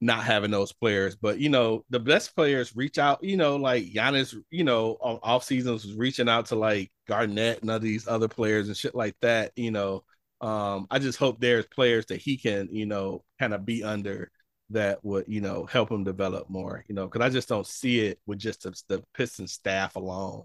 not 0.00 0.24
having 0.24 0.50
those 0.50 0.72
players. 0.72 1.16
But 1.16 1.38
you 1.38 1.48
know, 1.48 1.84
the 1.90 2.00
best 2.00 2.36
players 2.36 2.76
reach 2.76 2.98
out, 2.98 3.22
you 3.24 3.36
know, 3.36 3.56
like 3.56 3.84
Giannis, 3.86 4.36
you 4.50 4.64
know, 4.64 4.98
off 5.00 5.44
seasons 5.44 5.84
was 5.84 5.94
reaching 5.94 6.28
out 6.28 6.46
to 6.46 6.56
like 6.56 6.90
Garnett 7.08 7.62
and 7.62 7.70
other 7.70 7.84
these 7.84 8.06
other 8.06 8.28
players 8.28 8.68
and 8.68 8.76
shit 8.76 8.94
like 8.94 9.16
that, 9.22 9.52
you 9.56 9.70
know. 9.70 10.04
Um, 10.42 10.86
I 10.90 10.98
just 10.98 11.18
hope 11.18 11.40
there's 11.40 11.66
players 11.66 12.06
that 12.06 12.20
he 12.20 12.36
can, 12.36 12.68
you 12.70 12.84
know, 12.84 13.24
kind 13.38 13.54
of 13.54 13.64
be 13.64 13.82
under 13.82 14.30
that 14.70 15.04
would, 15.04 15.24
you 15.28 15.40
know, 15.40 15.66
help 15.66 15.90
him 15.90 16.04
develop 16.04 16.48
more, 16.50 16.84
you 16.88 16.94
know, 16.94 17.06
because 17.06 17.24
I 17.24 17.28
just 17.28 17.48
don't 17.48 17.66
see 17.66 18.00
it 18.00 18.18
with 18.26 18.38
just 18.38 18.62
the, 18.62 18.82
the 18.88 19.02
Piston 19.14 19.46
staff 19.46 19.96
alone. 19.96 20.44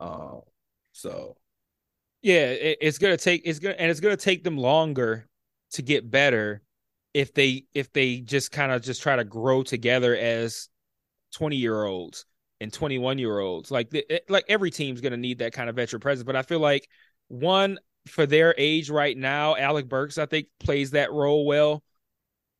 Um, 0.00 0.42
so 0.92 1.36
yeah, 2.22 2.46
it, 2.46 2.78
it's 2.80 2.98
gonna 2.98 3.16
take 3.16 3.42
it's 3.44 3.58
gonna 3.58 3.74
and 3.78 3.90
it's 3.90 4.00
gonna 4.00 4.16
take 4.16 4.44
them 4.44 4.56
longer 4.56 5.26
to 5.72 5.82
get 5.82 6.10
better 6.10 6.62
if 7.14 7.34
they 7.34 7.64
if 7.74 7.92
they 7.92 8.20
just 8.20 8.52
kind 8.52 8.72
of 8.72 8.82
just 8.82 9.02
try 9.02 9.16
to 9.16 9.24
grow 9.24 9.62
together 9.62 10.16
as 10.16 10.68
20 11.34 11.56
year 11.56 11.84
olds 11.84 12.24
and 12.60 12.72
21 12.72 13.18
year 13.18 13.38
olds 13.38 13.70
like 13.70 13.90
the, 13.90 14.04
like 14.28 14.44
every 14.48 14.70
team's 14.70 15.00
to 15.00 15.16
need 15.16 15.38
that 15.38 15.52
kind 15.52 15.68
of 15.68 15.76
veteran 15.76 16.00
presence 16.00 16.24
but 16.24 16.36
i 16.36 16.42
feel 16.42 16.58
like 16.58 16.88
one 17.28 17.78
for 18.08 18.26
their 18.26 18.54
age 18.58 18.90
right 18.90 19.16
now, 19.16 19.56
Alec 19.56 19.88
Burks, 19.88 20.18
I 20.18 20.26
think, 20.26 20.48
plays 20.58 20.92
that 20.92 21.12
role 21.12 21.46
well. 21.46 21.82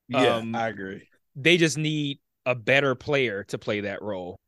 Yeah, 0.09 0.37
Um, 0.37 0.55
I 0.55 0.69
agree. 0.69 1.09
They 1.37 1.57
just 1.57 1.79
need 1.79 2.19
a 2.47 2.55
better 2.55 2.95
player 2.95 3.45
to 3.45 3.59
play 3.59 3.83
that 3.83 4.03
role. 4.03 4.41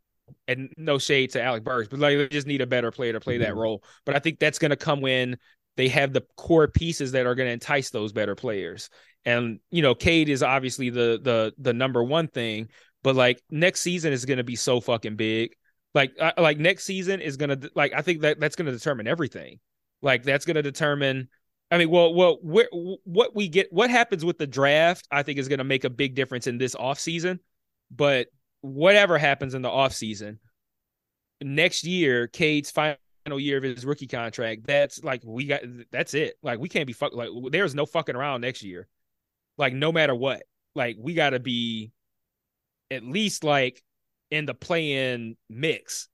And 0.48 0.72
no 0.76 0.98
shade 0.98 1.30
to 1.32 1.42
Alec 1.42 1.64
Burks, 1.64 1.88
but 1.88 2.00
like 2.00 2.16
they 2.16 2.28
just 2.28 2.46
need 2.46 2.60
a 2.60 2.66
better 2.66 2.90
player 2.90 3.12
to 3.12 3.20
play 3.20 3.38
that 3.38 3.56
role. 3.56 3.82
But 4.04 4.16
I 4.16 4.20
think 4.20 4.38
that's 4.38 4.58
going 4.58 4.70
to 4.70 4.76
come 4.76 5.00
when 5.00 5.38
they 5.76 5.88
have 5.88 6.12
the 6.12 6.24
core 6.36 6.68
pieces 6.68 7.12
that 7.12 7.26
are 7.26 7.34
going 7.34 7.48
to 7.48 7.52
entice 7.52 7.90
those 7.90 8.12
better 8.12 8.34
players. 8.34 8.90
And 9.24 9.60
you 9.70 9.82
know, 9.82 9.94
Cade 9.94 10.28
is 10.28 10.42
obviously 10.42 10.90
the 10.90 11.20
the 11.22 11.52
the 11.58 11.72
number 11.72 12.02
one 12.02 12.28
thing, 12.28 12.68
but 13.02 13.16
like 13.16 13.40
next 13.50 13.80
season 13.80 14.12
is 14.12 14.24
going 14.24 14.38
to 14.38 14.44
be 14.44 14.56
so 14.56 14.80
fucking 14.80 15.16
big. 15.16 15.54
Like 15.94 16.12
I, 16.20 16.40
like 16.40 16.58
next 16.58 16.84
season 16.84 17.20
is 17.20 17.36
going 17.36 17.60
to 17.60 17.70
like 17.74 17.92
I 17.94 18.02
think 18.02 18.20
that 18.22 18.40
that's 18.40 18.56
going 18.56 18.66
to 18.66 18.72
determine 18.72 19.06
everything. 19.08 19.58
Like 20.02 20.22
that's 20.22 20.44
going 20.44 20.56
to 20.56 20.62
determine 20.62 21.28
I 21.70 21.78
mean, 21.78 21.90
well, 21.90 22.12
well, 22.12 22.38
what 23.04 23.34
we 23.34 23.48
get, 23.48 23.72
what 23.72 23.90
happens 23.90 24.24
with 24.24 24.38
the 24.38 24.46
draft, 24.46 25.06
I 25.10 25.22
think 25.22 25.38
is 25.38 25.48
going 25.48 25.58
to 25.58 25.64
make 25.64 25.84
a 25.84 25.90
big 25.90 26.14
difference 26.14 26.46
in 26.46 26.58
this 26.58 26.74
offseason. 26.74 27.38
But 27.90 28.28
whatever 28.60 29.18
happens 29.18 29.54
in 29.54 29.62
the 29.62 29.68
offseason, 29.68 30.38
next 31.40 31.84
year, 31.84 32.26
Cade's 32.26 32.70
final 32.70 32.96
year 33.26 33.58
of 33.58 33.62
his 33.62 33.84
rookie 33.84 34.06
contract, 34.06 34.66
that's 34.66 35.02
like 35.04 35.22
we 35.24 35.46
got 35.46 35.60
that's 35.90 36.14
it. 36.14 36.34
Like 36.42 36.58
we 36.58 36.68
can't 36.68 36.86
be 36.86 36.92
fuck 36.92 37.14
like 37.14 37.30
there's 37.50 37.74
no 37.74 37.86
fucking 37.86 38.16
around 38.16 38.40
next 38.40 38.62
year. 38.62 38.88
Like 39.56 39.72
no 39.72 39.92
matter 39.92 40.14
what. 40.14 40.42
Like 40.74 40.96
we 40.98 41.14
gotta 41.14 41.40
be 41.40 41.92
at 42.90 43.04
least 43.04 43.44
like 43.44 43.82
in 44.30 44.46
the 44.46 44.54
play-in 44.54 45.36
mix. 45.48 46.08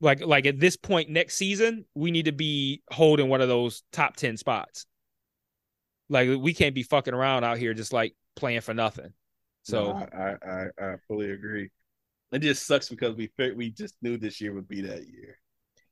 Like 0.00 0.24
like 0.24 0.46
at 0.46 0.58
this 0.58 0.76
point 0.76 1.10
next 1.10 1.36
season, 1.36 1.84
we 1.94 2.10
need 2.10 2.24
to 2.26 2.32
be 2.32 2.82
holding 2.90 3.28
one 3.28 3.40
of 3.40 3.48
those 3.48 3.82
top 3.92 4.16
10 4.16 4.36
spots. 4.36 4.86
Like 6.08 6.28
we 6.40 6.54
can't 6.54 6.74
be 6.74 6.82
fucking 6.82 7.14
around 7.14 7.44
out 7.44 7.58
here 7.58 7.74
just 7.74 7.92
like 7.92 8.14
playing 8.36 8.62
for 8.62 8.74
nothing. 8.74 9.12
So 9.62 9.92
No, 9.92 10.06
I, 10.12 10.34
I 10.44 10.66
I 10.80 10.96
fully 11.06 11.30
agree. 11.30 11.70
It 12.32 12.40
just 12.40 12.66
sucks 12.66 12.88
because 12.88 13.16
we 13.16 13.30
we 13.54 13.70
just 13.70 13.96
knew 14.02 14.16
this 14.16 14.40
year 14.40 14.54
would 14.54 14.68
be 14.68 14.82
that 14.82 15.06
year. 15.06 15.38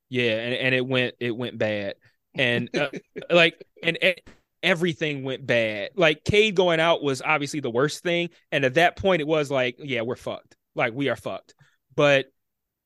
Yeah, 0.08 0.38
and, 0.38 0.54
and 0.54 0.74
it 0.74 0.86
went 0.86 1.14
it 1.20 1.36
went 1.36 1.58
bad, 1.58 1.94
and 2.36 2.70
uh, 2.76 2.90
like 3.30 3.62
and 3.82 3.98
e- 4.02 4.22
everything 4.62 5.22
went 5.24 5.46
bad. 5.46 5.90
Like 5.96 6.24
Cade 6.24 6.54
going 6.54 6.80
out 6.80 7.02
was 7.02 7.22
obviously 7.22 7.60
the 7.60 7.70
worst 7.70 8.02
thing, 8.02 8.30
and 8.52 8.64
at 8.64 8.74
that 8.74 8.96
point 8.96 9.20
it 9.20 9.26
was 9.28 9.50
like, 9.50 9.76
yeah, 9.78 10.02
we're 10.02 10.16
fucked. 10.16 10.56
Like 10.74 10.94
we 10.94 11.08
are 11.08 11.16
fucked. 11.16 11.54
But 11.94 12.32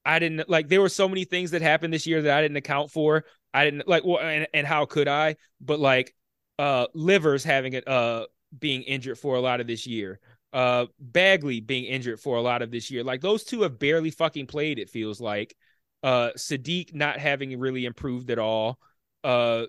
I 0.04 0.18
didn't 0.18 0.48
like 0.48 0.68
there 0.68 0.80
were 0.80 0.88
so 0.88 1.08
many 1.08 1.24
things 1.24 1.52
that 1.52 1.62
happened 1.62 1.92
this 1.94 2.06
year 2.06 2.22
that 2.22 2.36
I 2.38 2.42
didn't 2.42 2.56
account 2.56 2.90
for. 2.90 3.24
I 3.54 3.64
didn't 3.64 3.86
like 3.86 4.04
well, 4.04 4.18
and, 4.18 4.46
and 4.52 4.66
how 4.66 4.84
could 4.84 5.08
I? 5.08 5.36
But 5.60 5.80
like 5.80 6.14
uh 6.58 6.86
Livers 6.94 7.44
having 7.44 7.72
it 7.74 7.86
uh 7.86 8.26
being 8.58 8.82
injured 8.82 9.18
for 9.18 9.36
a 9.36 9.40
lot 9.40 9.60
of 9.60 9.66
this 9.66 9.86
year. 9.86 10.20
Uh 10.52 10.86
Bagley 10.98 11.60
being 11.60 11.84
injured 11.84 12.20
for 12.20 12.36
a 12.36 12.42
lot 12.42 12.62
of 12.62 12.70
this 12.70 12.90
year. 12.90 13.04
Like 13.04 13.20
those 13.20 13.44
two 13.44 13.62
have 13.62 13.78
barely 13.78 14.10
fucking 14.10 14.46
played, 14.46 14.78
it 14.78 14.90
feels 14.90 15.20
like 15.20 15.54
uh 16.02 16.30
Saddiq 16.36 16.94
not 16.94 17.18
having 17.18 17.58
really 17.58 17.84
improved 17.84 18.30
at 18.30 18.38
all. 18.38 18.78
Uh 19.22 19.66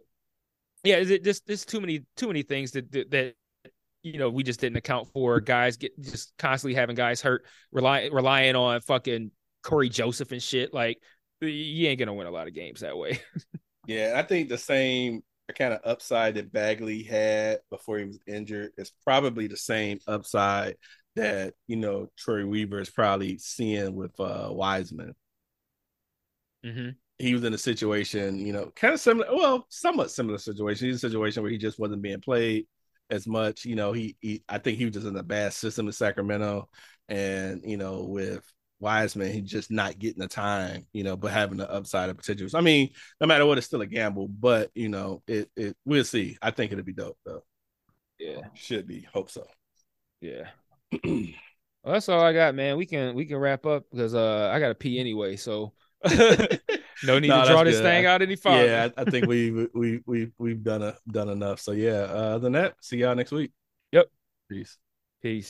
yeah, 0.84 0.98
is 0.98 1.10
it 1.10 1.24
just 1.24 1.48
there's 1.48 1.66
too 1.66 1.80
many 1.80 2.06
too 2.18 2.28
many 2.28 2.44
things 2.44 2.72
that, 2.72 2.92
that 2.92 3.12
that 3.12 3.36
you 4.02 4.18
know 4.18 4.30
we 4.30 4.44
just 4.44 4.60
didn't 4.60 4.78
account 4.78 5.08
for. 5.10 5.40
Guys 5.40 5.78
get 5.78 5.98
just 6.02 6.34
constantly 6.38 6.76
having 6.76 6.96
guys 6.96 7.22
hurt, 7.22 7.46
rely, 7.72 8.10
relying 8.12 8.56
on 8.56 8.82
fucking 8.82 9.32
Cory 9.64 9.90
Joseph 9.90 10.32
and 10.32 10.44
shit. 10.44 10.74
Like 10.74 11.00
you 11.42 11.88
ain't 11.88 12.00
gonna 12.00 12.14
win 12.14 12.28
a 12.28 12.32
lot 12.32 12.48
of 12.48 12.54
games 12.54 12.82
that 12.82 12.98
way. 12.98 13.20
Yeah, 13.86 14.14
I 14.16 14.24
think 14.24 14.50
the 14.50 14.58
same 14.58 15.24
kind 15.58 15.74
of 15.74 15.82
upside 15.84 16.36
that 16.36 16.54
Bagley 16.54 17.04
had 17.04 17.60
before 17.70 18.00
he 18.00 18.06
was 18.06 18.20
injured 18.26 18.72
is 18.78 18.92
probably 19.04 19.48
the 19.48 19.58
same 19.58 20.00
upside 20.08 20.78
that 21.16 21.54
you 21.68 21.76
know 21.76 22.08
Troy 22.18 22.46
Weaver 22.46 22.80
is 22.80 22.90
probably 22.90 23.38
seeing 23.38 23.96
with 23.96 24.18
uh 24.20 24.50
Wiseman. 24.52 25.14
mm-hmm. 26.66 26.90
He 27.20 27.34
was 27.34 27.44
in 27.44 27.54
a 27.54 27.58
situation, 27.58 28.46
you 28.46 28.54
know, 28.54 28.72
kind 28.76 28.94
of 28.94 29.00
similar, 29.00 29.28
well, 29.34 29.66
somewhat 29.70 30.12
similar 30.12 30.38
situation. 30.38 30.88
He's 30.88 30.98
a 30.98 31.00
situation 31.00 31.44
where 31.44 31.52
he 31.52 31.58
just 31.58 31.80
wasn't 31.80 32.02
being 32.02 32.20
played 32.22 32.66
as 33.10 33.28
much. 33.28 33.66
You 33.66 33.76
know, 33.76 33.94
he, 33.94 34.18
he 34.20 34.44
I 34.50 34.58
think 34.58 34.78
he 34.78 34.86
was 34.86 34.96
just 34.96 35.08
in 35.08 35.16
a 35.16 35.24
bad 35.24 35.54
system 35.54 35.86
in 35.86 35.94
Sacramento, 35.94 36.70
and 37.08 37.62
you 37.66 37.78
know, 37.78 38.04
with 38.04 38.44
Wiseman, 38.84 39.32
he's 39.32 39.50
just 39.50 39.72
not 39.72 39.98
getting 39.98 40.20
the 40.20 40.28
time, 40.28 40.86
you 40.94 41.04
know, 41.04 41.16
but 41.18 41.32
having 41.32 41.58
the 41.58 41.72
upside 41.72 42.10
of 42.10 42.18
potential. 42.18 42.50
I 42.54 42.62
mean, 42.62 42.90
no 43.22 43.28
matter 43.28 43.46
what, 43.46 43.58
it's 43.58 43.68
still 43.68 43.82
a 43.82 43.88
gamble, 43.88 44.28
but 44.28 44.70
you 44.76 44.90
know, 44.90 45.24
it 45.28 45.50
it 45.56 45.76
we'll 45.86 46.04
see. 46.04 46.38
I 46.42 46.52
think 46.52 46.72
it'll 46.72 46.84
be 46.84 46.94
dope 46.94 47.18
though. 47.26 47.44
Yeah, 48.20 48.42
Should 48.54 48.88
be. 48.88 49.08
Hope 49.14 49.30
so. 49.32 49.46
yeah. 50.22 50.50
Well, 51.84 51.94
that's 51.94 52.08
all 52.08 52.22
I 52.22 52.32
got, 52.32 52.56
man. 52.56 52.78
We 52.78 52.86
can 52.86 53.14
we 53.14 53.26
can 53.26 53.38
wrap 53.38 53.66
up 53.66 53.84
because 53.92 54.16
uh 54.16 54.50
I 54.54 54.60
gotta 54.60 54.76
pee 54.76 55.00
anyway, 55.00 55.36
so 55.36 55.74
no 57.04 57.20
need 57.20 57.28
No, 57.28 57.42
to 57.42 57.50
draw 57.50 57.64
this 57.64 57.76
good. 57.78 57.84
thing 57.84 58.06
out 58.06 58.22
any 58.22 58.38
farther. 58.38 58.66
yeah, 58.66 58.90
I, 58.98 59.02
I 59.02 59.06
think 59.06 59.28
we 59.28 59.52
we 59.74 60.00
we 60.06 60.32
we've 60.38 60.64
done 60.64 60.82
a 60.82 60.96
done 61.12 61.30
enough. 61.30 61.60
So 61.60 61.74
yeah, 61.74 62.04
uh, 62.04 62.36
other 62.36 62.40
than 62.40 62.54
that, 62.54 62.76
see 62.82 62.98
y'all 62.98 63.16
next 63.16 63.32
week. 63.32 63.52
Yep. 63.92 64.08
Peace. 64.50 64.78
Peace. 65.22 65.42